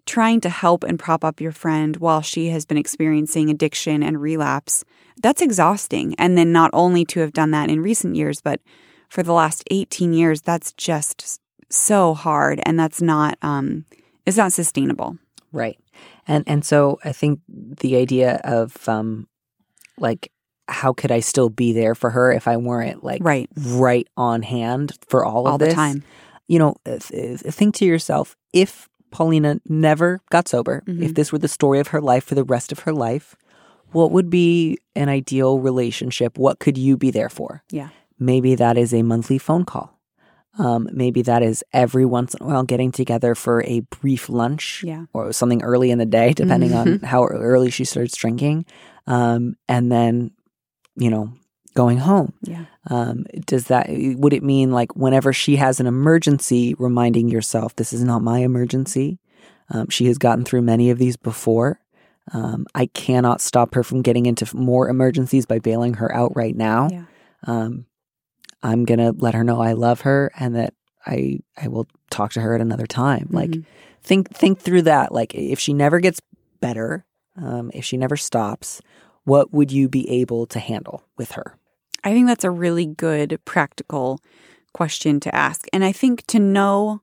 trying 0.05 0.39
to 0.41 0.49
help 0.49 0.83
and 0.83 0.99
prop 0.99 1.23
up 1.23 1.41
your 1.41 1.51
friend 1.51 1.97
while 1.97 2.21
she 2.21 2.49
has 2.49 2.65
been 2.65 2.77
experiencing 2.77 3.49
addiction 3.49 4.03
and 4.03 4.21
relapse, 4.21 4.83
that's 5.21 5.41
exhausting. 5.41 6.13
And 6.19 6.37
then 6.37 6.51
not 6.51 6.69
only 6.73 7.05
to 7.05 7.21
have 7.21 7.33
done 7.33 7.51
that 7.51 7.69
in 7.69 7.81
recent 7.81 8.15
years, 8.15 8.41
but 8.41 8.61
for 9.09 9.23
the 9.23 9.33
last 9.33 9.63
18 9.71 10.13
years, 10.13 10.41
that's 10.41 10.73
just 10.73 11.41
so 11.69 12.13
hard 12.13 12.59
and 12.63 12.79
that's 12.79 13.01
not 13.01 13.37
um 13.41 13.85
it's 14.25 14.37
not 14.37 14.53
sustainable. 14.53 15.17
Right. 15.51 15.79
And 16.27 16.43
and 16.45 16.63
so 16.63 16.99
I 17.03 17.11
think 17.11 17.39
the 17.47 17.95
idea 17.95 18.39
of 18.43 18.87
um 18.87 19.27
like 19.97 20.31
how 20.67 20.93
could 20.93 21.11
I 21.11 21.19
still 21.21 21.49
be 21.49 21.73
there 21.73 21.95
for 21.95 22.11
her 22.11 22.31
if 22.31 22.47
I 22.47 22.57
weren't 22.57 23.03
like 23.03 23.23
Right. 23.23 23.49
right 23.57 24.07
on 24.17 24.41
hand 24.43 24.93
for 25.07 25.25
all 25.25 25.47
of 25.47 25.53
All 25.53 25.57
the 25.57 25.65
this? 25.65 25.75
time. 25.75 26.03
You 26.47 26.59
know, 26.59 26.75
th- 26.85 27.07
th- 27.07 27.39
think 27.41 27.75
to 27.75 27.85
yourself 27.85 28.35
if 28.53 28.87
Paulina 29.11 29.59
never 29.67 30.21
got 30.29 30.47
sober, 30.47 30.83
Mhm. 30.87 31.01
if 31.03 31.13
this 31.15 31.31
were 31.31 31.39
the 31.39 31.47
story 31.47 31.79
of 31.79 31.87
her 31.89 32.01
life 32.01 32.23
for 32.23 32.35
the 32.35 32.43
rest 32.43 32.71
of 32.71 32.79
her 32.79 32.93
life, 32.93 33.35
what 33.91 34.11
would 34.11 34.29
be 34.29 34.77
an 34.95 35.09
ideal 35.09 35.59
relationship? 35.59 36.37
What 36.37 36.59
could 36.59 36.77
you 36.77 36.97
be 36.97 37.11
there 37.11 37.29
for? 37.29 37.63
Yeah. 37.71 37.89
Maybe 38.19 38.55
that 38.55 38.77
is 38.77 38.93
a 38.93 39.03
monthly 39.03 39.37
phone 39.37 39.65
call. 39.65 39.99
Um, 40.57 40.87
maybe 40.93 41.21
that 41.23 41.43
is 41.43 41.63
every 41.73 42.05
once 42.05 42.33
in 42.33 42.43
a 42.45 42.47
while 42.47 42.63
getting 42.63 42.91
together 42.91 43.35
for 43.35 43.61
a 43.63 43.81
brief 44.01 44.29
lunch 44.29 44.83
Yeah. 44.85 45.05
or 45.13 45.33
something 45.33 45.61
early 45.63 45.91
in 45.91 45.97
the 45.97 46.05
day, 46.05 46.31
depending 46.33 46.73
on 46.73 46.99
how 46.99 47.25
early 47.25 47.69
she 47.71 47.83
starts 47.83 48.15
drinking. 48.15 48.65
Um, 49.07 49.55
and 49.67 49.91
then, 49.91 50.31
you 50.95 51.09
know, 51.09 51.33
going 51.75 51.99
home. 51.99 52.33
Yeah. 52.41 52.65
Um, 52.89 53.25
does 53.45 53.65
that, 53.65 53.87
would 53.89 54.33
it 54.33 54.43
mean 54.43 54.71
like 54.71 54.95
whenever 54.95 55.31
she 55.33 55.57
has 55.57 55.79
an 55.79 55.87
emergency, 55.87 56.73
reminding 56.77 57.29
yourself, 57.29 57.75
this 57.75 57.93
is 57.93 58.03
not 58.03 58.21
my 58.23 58.39
emergency? 58.39 59.19
Um, 59.69 59.89
she 59.89 60.05
has 60.07 60.17
gotten 60.17 60.45
through 60.45 60.61
many 60.61 60.89
of 60.89 60.97
these 60.97 61.17
before. 61.17 61.79
Um, 62.33 62.65
I 62.73 62.87
cannot 62.87 63.41
stop 63.41 63.75
her 63.75 63.83
from 63.83 64.01
getting 64.01 64.25
into 64.25 64.55
more 64.55 64.89
emergencies 64.89 65.45
by 65.45 65.59
bailing 65.59 65.95
her 65.95 66.13
out 66.13 66.35
right 66.35 66.55
now. 66.55 66.87
Yeah. 66.91 67.05
Um, 67.45 67.85
I'm 68.63 68.85
gonna 68.85 69.11
let 69.11 69.35
her 69.35 69.43
know 69.43 69.61
I 69.61 69.73
love 69.73 70.01
her 70.01 70.31
and 70.39 70.55
that 70.55 70.73
I 71.05 71.39
I 71.55 71.67
will 71.67 71.87
talk 72.09 72.31
to 72.33 72.41
her 72.41 72.55
at 72.55 72.61
another 72.61 72.87
time. 72.87 73.27
Like 73.29 73.51
Mhm. 73.51 73.65
think 74.01 74.29
think 74.33 74.59
through 74.59 74.83
that. 74.83 75.11
Like 75.11 75.35
if 75.35 75.59
she 75.59 75.73
never 75.73 75.99
gets 75.99 76.19
better, 76.61 77.05
um, 77.37 77.69
if 77.75 77.85
she 77.85 77.95
never 77.97 78.17
stops, 78.17 78.81
what 79.23 79.53
would 79.53 79.71
you 79.71 79.87
be 79.87 80.09
able 80.09 80.47
to 80.47 80.59
handle 80.59 81.03
with 81.17 81.33
her? 81.33 81.57
I 82.05 82.13
think 82.13 82.27
that's 82.27 82.43
a 82.43 82.51
really 82.51 82.85
good 82.85 83.39
practical 83.45 84.19
question 84.73 85.19
to 85.21 85.33
ask. 85.33 85.65
And 85.73 85.83
I 85.83 85.91
think 85.91 86.25
to 86.27 86.39
know 86.39 87.01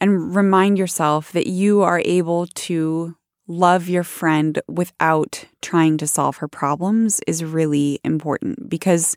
and 0.00 0.34
remind 0.34 0.78
yourself 0.78 1.32
that 1.32 1.48
you 1.48 1.82
are 1.82 2.00
able 2.04 2.46
to 2.46 3.16
love 3.48 3.88
your 3.88 4.04
friend 4.04 4.60
without 4.68 5.44
trying 5.60 5.98
to 5.98 6.06
solve 6.06 6.36
her 6.36 6.48
problems 6.48 7.20
is 7.26 7.44
really 7.44 7.98
important 8.04 8.70
because 8.70 9.16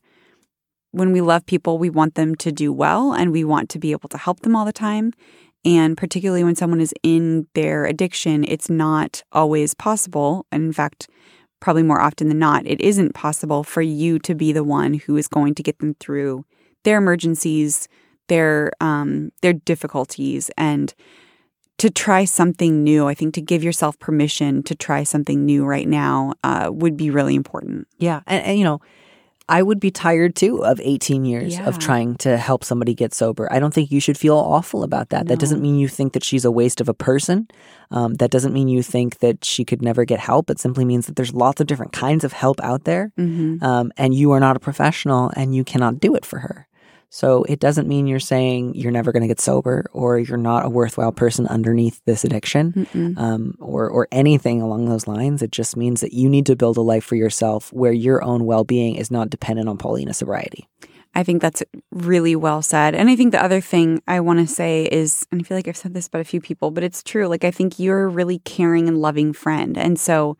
when 0.92 1.12
we 1.12 1.22
love 1.22 1.46
people, 1.46 1.78
we 1.78 1.90
want 1.90 2.16
them 2.16 2.36
to 2.36 2.52
do 2.52 2.74
well 2.74 3.14
and 3.14 3.32
we 3.32 3.44
want 3.44 3.70
to 3.70 3.80
be 3.80 3.92
able 3.92 4.10
to 4.10 4.18
help 4.18 4.40
them 4.40 4.56
all 4.56 4.66
the 4.66 4.74
time. 4.74 5.14
And 5.64 5.98
particularly 5.98 6.44
when 6.44 6.56
someone 6.56 6.82
is 6.82 6.94
in 7.04 7.48
their 7.54 7.86
addiction, 7.86 8.46
it's 8.48 8.70
not 8.70 9.24
always 9.32 9.74
possible. 9.74 10.46
And 10.52 10.64
in 10.64 10.74
fact, 10.74 11.10
probably 11.66 11.82
more 11.82 12.00
often 12.00 12.28
than 12.28 12.38
not, 12.38 12.64
it 12.68 12.80
isn't 12.80 13.16
possible 13.16 13.64
for 13.64 13.82
you 13.82 14.20
to 14.20 14.36
be 14.36 14.54
the 14.54 14.64
one 14.64 14.94
who 14.94 15.18
is 15.18 15.28
going 15.28 15.56
to 15.56 15.64
get 15.64 15.80
them 15.80 15.96
through 16.00 16.46
their 16.84 17.00
emergencies, 17.00 17.88
their 18.28 18.72
um, 18.82 19.32
their 19.42 19.54
difficulties, 19.54 20.52
and 20.58 20.94
to 21.80 21.90
try 21.90 22.24
something 22.24 22.84
new. 22.84 23.08
I 23.08 23.16
think 23.16 23.34
to 23.34 23.42
give 23.42 23.64
yourself 23.64 23.98
permission 23.98 24.62
to 24.62 24.76
try 24.76 25.02
something 25.02 25.44
new 25.44 25.66
right 25.66 25.88
now 25.88 26.34
uh, 26.44 26.70
would 26.72 26.96
be 26.96 27.10
really 27.10 27.34
important. 27.34 27.88
Yeah, 27.98 28.22
and, 28.28 28.46
and 28.46 28.60
you 28.60 28.64
know, 28.64 28.80
I 29.48 29.62
would 29.62 29.80
be 29.80 29.92
tired 29.92 30.36
too 30.36 30.64
of 30.66 30.80
18 30.84 31.24
years 31.24 31.54
Yeah. 31.56 31.68
of 31.68 31.78
trying 31.78 32.16
to 32.18 32.36
help 32.38 32.64
somebody 32.64 32.96
get 32.96 33.14
sober. 33.14 33.48
I 33.54 33.60
don't 33.60 33.74
think 33.74 33.92
you 33.92 34.00
should 34.00 34.18
feel 34.18 34.38
awful 34.38 34.84
about 34.84 35.10
that. 35.10 35.28
That 35.28 35.38
doesn't 35.40 35.62
mean 35.62 35.76
you 35.78 35.88
think 35.88 36.14
that 36.14 36.24
she's 36.24 36.46
a 36.46 36.52
waste 36.52 36.82
of 36.82 36.90
a 36.90 36.96
person. 36.96 37.48
Um, 37.92 38.16
that 38.16 38.32
doesn't 38.32 38.54
mean 38.54 38.68
you 38.70 38.82
think 38.82 39.20
that 39.20 39.46
she 39.46 39.64
could 39.64 39.84
never 39.84 40.04
get 40.04 40.20
help. 40.20 40.50
It 40.50 40.60
simply 40.60 40.84
means 40.84 41.06
that 41.06 41.16
there's 41.16 41.34
lots 41.34 41.62
of 41.62 41.68
different 41.68 41.92
kinds 41.94 42.24
of 42.24 42.34
help 42.34 42.60
out 42.64 42.86
there, 42.86 43.12
Mm-hmm. 43.20 43.64
um, 43.64 43.92
and 43.98 44.16
you 44.16 44.32
are 44.32 44.40
not 44.40 44.56
a 44.56 44.60
professional 44.60 45.32
and 45.36 45.54
you 45.54 45.64
cannot 45.64 46.00
do 46.00 46.16
it 46.16 46.26
for 46.26 46.40
her. 46.40 46.68
So 47.10 47.44
it 47.44 47.60
doesn't 47.60 47.88
mean 47.88 48.08
you're 48.08 48.20
saying 48.20 48.76
you're 48.76 48.92
never 48.92 49.12
going 49.12 49.22
to 49.22 49.28
get 49.28 49.40
sober 49.40 49.86
or 49.94 50.20
you're 50.20 50.38
not 50.38 50.66
a 50.66 50.70
worthwhile 50.70 51.12
person 51.12 51.48
underneath 51.48 52.02
this 52.06 52.24
addiction 52.24 52.88
um, 53.18 53.56
or 53.60 53.90
or 53.90 54.08
anything 54.12 54.62
along 54.62 54.86
those 54.86 55.08
lines. 55.08 55.42
It 55.42 55.52
just 55.52 55.78
means 55.78 56.02
that 56.02 56.14
you 56.14 56.30
need 56.30 56.46
to 56.48 56.56
build 56.56 56.78
a 56.78 56.82
life 56.82 57.06
for 57.06 57.16
yourself 57.16 57.72
where 57.72 57.94
your 57.94 58.24
own 58.24 58.46
well 58.46 58.64
being 58.64 58.96
is 58.96 59.12
not 59.12 59.30
dependent 59.30 59.70
on 59.70 59.78
Paulina's 59.78 60.18
sobriety. 60.18 60.68
I 61.16 61.24
think 61.24 61.42
that's 61.42 61.64
really 61.92 62.36
well 62.36 62.62
said. 62.62 62.94
And 62.94 63.10
I 63.10 63.16
think 63.16 63.32
the 63.32 63.42
other 63.42 63.62
thing 63.62 64.02
I 64.06 64.20
want 64.20 64.40
to 64.40 64.54
say 64.54 64.84
is, 64.92 65.26
and 65.32 65.40
I 65.40 65.44
feel 65.46 65.58
like 65.58 65.68
I've 65.68 65.78
said 65.78 65.94
this 65.94 66.08
about 66.08 66.20
a 66.20 66.26
few 66.26 66.42
people, 66.42 66.72
but 66.72 66.84
it's 66.84 67.02
true. 67.02 67.28
Like, 67.28 67.46
I 67.46 67.52
think 67.52 67.80
you're 67.80 68.04
a 68.04 68.10
really 68.10 68.40
caring 68.40 68.90
and 68.90 68.98
loving 68.98 69.32
friend. 69.32 69.78
And 69.78 69.98
so 69.98 70.38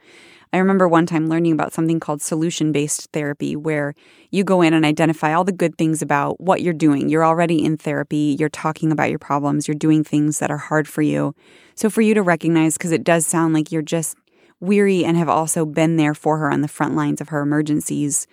I 0.56 0.60
remember 0.60 0.88
one 0.88 1.06
time 1.06 1.28
learning 1.28 1.52
about 1.52 1.74
something 1.74 2.00
called 2.00 2.22
solution 2.22 2.72
based 2.72 3.10
therapy, 3.12 3.58
where 3.58 3.94
you 4.32 4.46
go 4.46 4.62
in 4.62 4.74
and 4.74 4.86
identify 4.86 5.34
all 5.34 5.44
the 5.44 5.52
good 5.52 5.78
things 5.78 6.02
about 6.02 6.40
what 6.40 6.62
you're 6.62 6.74
doing. 6.74 7.10
You're 7.10 7.26
already 7.26 7.62
in 7.62 7.76
therapy, 7.76 8.38
you're 8.40 8.48
talking 8.48 8.90
about 8.90 9.10
your 9.10 9.20
problems, 9.20 9.68
you're 9.68 9.76
doing 9.76 10.02
things 10.02 10.40
that 10.40 10.50
are 10.50 10.58
hard 10.58 10.88
for 10.88 11.02
you. 11.02 11.36
So 11.76 11.90
for 11.90 12.02
you 12.02 12.14
to 12.14 12.22
recognize, 12.22 12.78
because 12.78 12.94
it 12.94 13.04
does 13.04 13.28
sound 13.28 13.54
like 13.54 13.70
you're 13.70 13.82
just 13.82 14.18
weary 14.62 15.04
and 15.04 15.18
have 15.18 15.28
also 15.28 15.66
been 15.66 15.98
there 15.98 16.14
for 16.14 16.38
her 16.38 16.50
on 16.50 16.62
the 16.62 16.70
front 16.70 16.96
lines 16.96 17.20
of 17.20 17.28
her 17.30 17.42
emergencies 17.42 18.26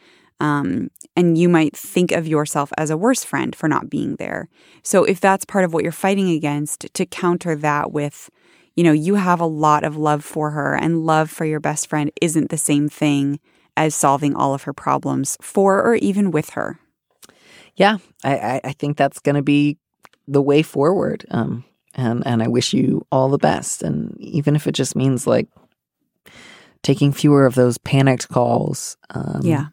um, 0.43 0.91
and 1.15 1.39
you 1.39 1.49
might 1.49 1.77
think 1.77 2.11
of 2.11 2.27
yourself 2.27 2.73
as 2.77 2.91
a 2.91 2.97
worse 2.97 3.23
friend 3.23 3.55
for 3.55 3.69
not 3.69 3.89
being 3.89 4.17
there. 4.17 4.49
So 4.83 5.05
if 5.05 5.21
that's 5.21 5.45
part 5.45 5.65
of 5.65 5.73
what 5.73 5.85
you're 5.85 5.93
fighting 5.93 6.31
against, 6.31 6.93
to 6.95 7.07
counter 7.07 7.55
that 7.55 7.93
with, 7.93 8.29
you 8.75 8.85
know, 8.85 8.93
you 8.93 9.15
have 9.17 9.41
a 9.41 9.47
lot 9.47 9.85
of 9.85 9.97
love 9.97 10.25
for 10.25 10.51
her, 10.51 10.75
and 10.75 11.05
love 11.07 11.31
for 11.31 11.45
your 11.45 11.61
best 11.61 11.89
friend 11.89 12.11
isn't 12.21 12.51
the 12.51 12.59
same 12.59 12.89
thing 12.89 13.41
as 13.77 13.95
solving 13.95 14.35
all 14.35 14.55
of 14.55 14.65
her 14.65 14.73
problems 14.73 15.37
for 15.41 15.83
or 15.83 15.95
even 15.97 16.31
with 16.31 16.51
her. 16.51 16.79
Yeah, 17.75 17.99
I, 18.23 18.61
I 18.63 18.73
think 18.73 18.97
that's 18.97 19.19
going 19.21 19.37
to 19.37 19.43
be 19.43 19.79
the 20.29 20.43
way 20.43 20.63
forward. 20.63 21.25
Um, 21.31 21.65
and 21.95 22.23
and 22.27 22.43
I 22.43 22.49
wish 22.49 22.73
you 22.75 23.07
all 23.11 23.29
the 23.29 23.39
best. 23.39 23.83
And 23.83 24.15
even 24.21 24.57
if 24.57 24.67
it 24.67 24.73
just 24.73 24.95
means 24.95 25.27
like 25.27 25.49
taking 26.83 27.13
fewer 27.13 27.47
of 27.47 27.55
those 27.55 27.79
panicked 27.79 28.29
calls. 28.29 28.97
Um, 29.11 29.41
Yeah. 29.43 29.67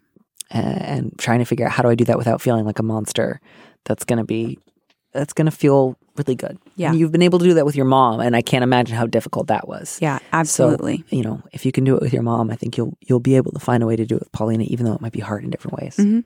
and, 0.51 0.81
and 0.81 1.17
trying 1.19 1.39
to 1.39 1.45
figure 1.45 1.65
out 1.65 1.71
how 1.71 1.83
do 1.83 1.89
I 1.89 1.95
do 1.95 2.05
that 2.05 2.17
without 2.17 2.41
feeling 2.41 2.65
like 2.65 2.79
a 2.79 2.83
monster. 2.83 3.39
That's 3.85 4.05
going 4.05 4.17
to 4.19 4.25
be 4.25 4.59
that's 5.13 5.33
going 5.33 5.45
to 5.45 5.51
feel 5.51 5.97
really 6.19 6.35
good. 6.35 6.59
Yeah. 6.75 6.91
And 6.91 6.99
you've 6.99 7.11
been 7.11 7.23
able 7.23 7.39
to 7.39 7.45
do 7.45 7.55
that 7.55 7.65
with 7.65 7.75
your 7.75 7.85
mom, 7.85 8.19
and 8.19 8.35
I 8.35 8.41
can't 8.41 8.63
imagine 8.63 8.95
how 8.95 9.07
difficult 9.07 9.47
that 9.47 9.67
was. 9.67 9.97
Yeah, 10.01 10.19
absolutely. 10.31 10.97
So, 11.09 11.15
you 11.15 11.23
know, 11.23 11.41
if 11.51 11.65
you 11.65 11.71
can 11.71 11.83
do 11.83 11.95
it 11.95 12.01
with 12.01 12.13
your 12.13 12.21
mom, 12.21 12.51
I 12.51 12.55
think 12.55 12.77
you'll 12.77 12.95
you'll 13.01 13.19
be 13.19 13.35
able 13.35 13.51
to 13.53 13.59
find 13.59 13.81
a 13.81 13.87
way 13.87 13.95
to 13.95 14.05
do 14.05 14.15
it 14.15 14.21
with 14.21 14.31
Paulina, 14.31 14.65
even 14.65 14.85
though 14.85 14.93
it 14.93 15.01
might 15.01 15.13
be 15.13 15.21
hard 15.21 15.43
in 15.43 15.49
different 15.49 15.81
ways. 15.81 15.97
Mm-hmm. 15.97 16.19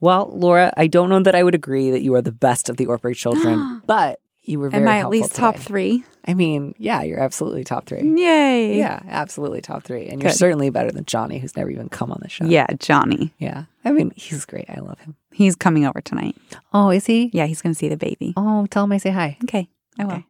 Well, 0.00 0.30
Laura, 0.32 0.72
I 0.76 0.86
don't 0.86 1.10
know 1.10 1.22
that 1.22 1.34
I 1.34 1.42
would 1.42 1.54
agree 1.54 1.90
that 1.90 2.00
you 2.00 2.14
are 2.14 2.22
the 2.22 2.32
best 2.32 2.70
of 2.70 2.78
the 2.78 2.86
Ortberg 2.86 3.16
children, 3.16 3.82
but 3.86 4.20
you 4.42 4.58
were 4.58 4.70
very 4.70 4.82
Am 4.82 4.88
I 4.88 4.98
at 4.98 5.08
least 5.10 5.34
top 5.34 5.56
three? 5.56 6.04
I 6.26 6.34
mean, 6.34 6.74
yeah, 6.78 7.02
you're 7.02 7.20
absolutely 7.20 7.64
top 7.64 7.86
three. 7.86 8.02
Yay. 8.02 8.76
Yeah, 8.78 9.00
absolutely 9.08 9.60
top 9.60 9.84
three, 9.84 10.06
and 10.06 10.22
you're 10.22 10.32
certainly 10.32 10.70
better 10.70 10.90
than 10.90 11.04
Johnny, 11.04 11.38
who's 11.38 11.56
never 11.56 11.70
even 11.70 11.88
come 11.88 12.10
on 12.10 12.18
the 12.22 12.28
show. 12.28 12.44
Yeah, 12.44 12.66
Johnny. 12.78 13.32
yeah. 13.38 13.64
I 13.84 13.92
mean, 13.92 14.12
he's 14.16 14.44
great. 14.44 14.68
I 14.68 14.80
love 14.80 14.98
him. 15.00 15.16
He's 15.32 15.56
coming 15.56 15.86
over 15.86 16.00
tonight. 16.00 16.36
Oh, 16.74 16.90
is 16.90 17.06
he? 17.06 17.30
Yeah, 17.32 17.46
he's 17.46 17.62
going 17.62 17.72
to 17.74 17.78
see 17.78 17.88
the 17.88 17.96
baby. 17.96 18.34
Oh, 18.36 18.66
tell 18.66 18.84
him 18.84 18.92
I 18.92 18.98
say 18.98 19.10
hi. 19.10 19.38
Okay, 19.44 19.68
I 19.98 20.04
will. 20.04 20.22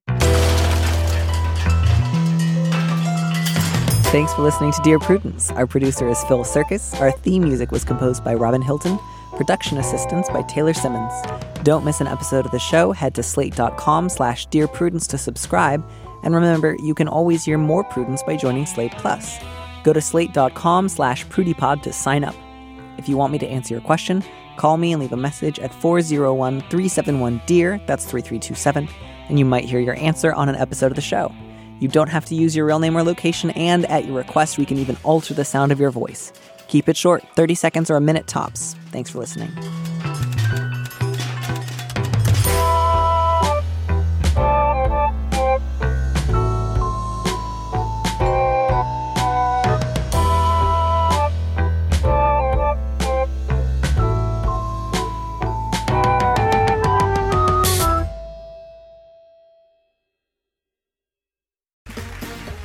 Thanks 4.10 4.34
for 4.34 4.42
listening 4.42 4.72
to 4.72 4.82
Dear 4.82 4.98
Prudence. 4.98 5.52
Our 5.52 5.68
producer 5.68 6.08
is 6.08 6.22
Phil 6.24 6.44
Surkis. 6.44 7.00
Our 7.00 7.12
theme 7.12 7.44
music 7.44 7.70
was 7.70 7.84
composed 7.84 8.24
by 8.24 8.34
Robin 8.34 8.60
Hilton. 8.60 8.98
Production 9.40 9.78
assistance 9.78 10.28
by 10.28 10.42
Taylor 10.42 10.74
Simmons. 10.74 11.14
Don't 11.62 11.82
miss 11.82 12.02
an 12.02 12.06
episode 12.06 12.44
of 12.44 12.52
the 12.52 12.58
show. 12.58 12.92
Head 12.92 13.14
to 13.14 13.22
slate.com 13.22 14.10
slash 14.10 14.44
Dear 14.44 14.68
Prudence 14.68 15.06
to 15.06 15.16
subscribe. 15.16 15.82
And 16.22 16.34
remember, 16.34 16.76
you 16.80 16.94
can 16.94 17.08
always 17.08 17.46
hear 17.46 17.56
more 17.56 17.82
Prudence 17.82 18.22
by 18.22 18.36
joining 18.36 18.66
Slate 18.66 18.92
Plus. 18.98 19.38
Go 19.82 19.94
to 19.94 20.00
slate.com 20.02 20.90
slash 20.90 21.24
prudypod 21.28 21.80
to 21.84 21.90
sign 21.94 22.22
up. 22.22 22.34
If 22.98 23.08
you 23.08 23.16
want 23.16 23.32
me 23.32 23.38
to 23.38 23.46
answer 23.46 23.72
your 23.72 23.80
question, 23.80 24.22
call 24.58 24.76
me 24.76 24.92
and 24.92 25.00
leave 25.00 25.14
a 25.14 25.16
message 25.16 25.58
at 25.58 25.72
401 25.72 26.60
371 26.60 27.40
DEAR, 27.46 27.80
that's 27.86 28.04
3327, 28.04 28.90
and 29.30 29.38
you 29.38 29.46
might 29.46 29.64
hear 29.64 29.80
your 29.80 29.96
answer 29.96 30.34
on 30.34 30.50
an 30.50 30.56
episode 30.56 30.92
of 30.92 30.96
the 30.96 31.00
show. 31.00 31.34
You 31.78 31.88
don't 31.88 32.10
have 32.10 32.26
to 32.26 32.34
use 32.34 32.54
your 32.54 32.66
real 32.66 32.78
name 32.78 32.94
or 32.94 33.02
location, 33.02 33.48
and 33.52 33.86
at 33.86 34.04
your 34.04 34.18
request, 34.18 34.58
we 34.58 34.66
can 34.66 34.76
even 34.76 34.98
alter 35.02 35.32
the 35.32 35.46
sound 35.46 35.72
of 35.72 35.80
your 35.80 35.90
voice. 35.90 36.30
Keep 36.70 36.88
it 36.88 36.96
short, 36.96 37.24
30 37.34 37.56
seconds 37.56 37.90
or 37.90 37.96
a 37.96 38.00
minute 38.00 38.28
tops. 38.28 38.76
Thanks 38.92 39.10
for 39.10 39.18
listening. 39.18 39.50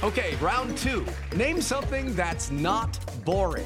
Okay, 0.03 0.35
round 0.35 0.77
two. 0.77 1.03
Name 1.35 1.59
something 1.59 2.13
that's 2.15 2.51
not 2.51 2.99
boring. 3.25 3.65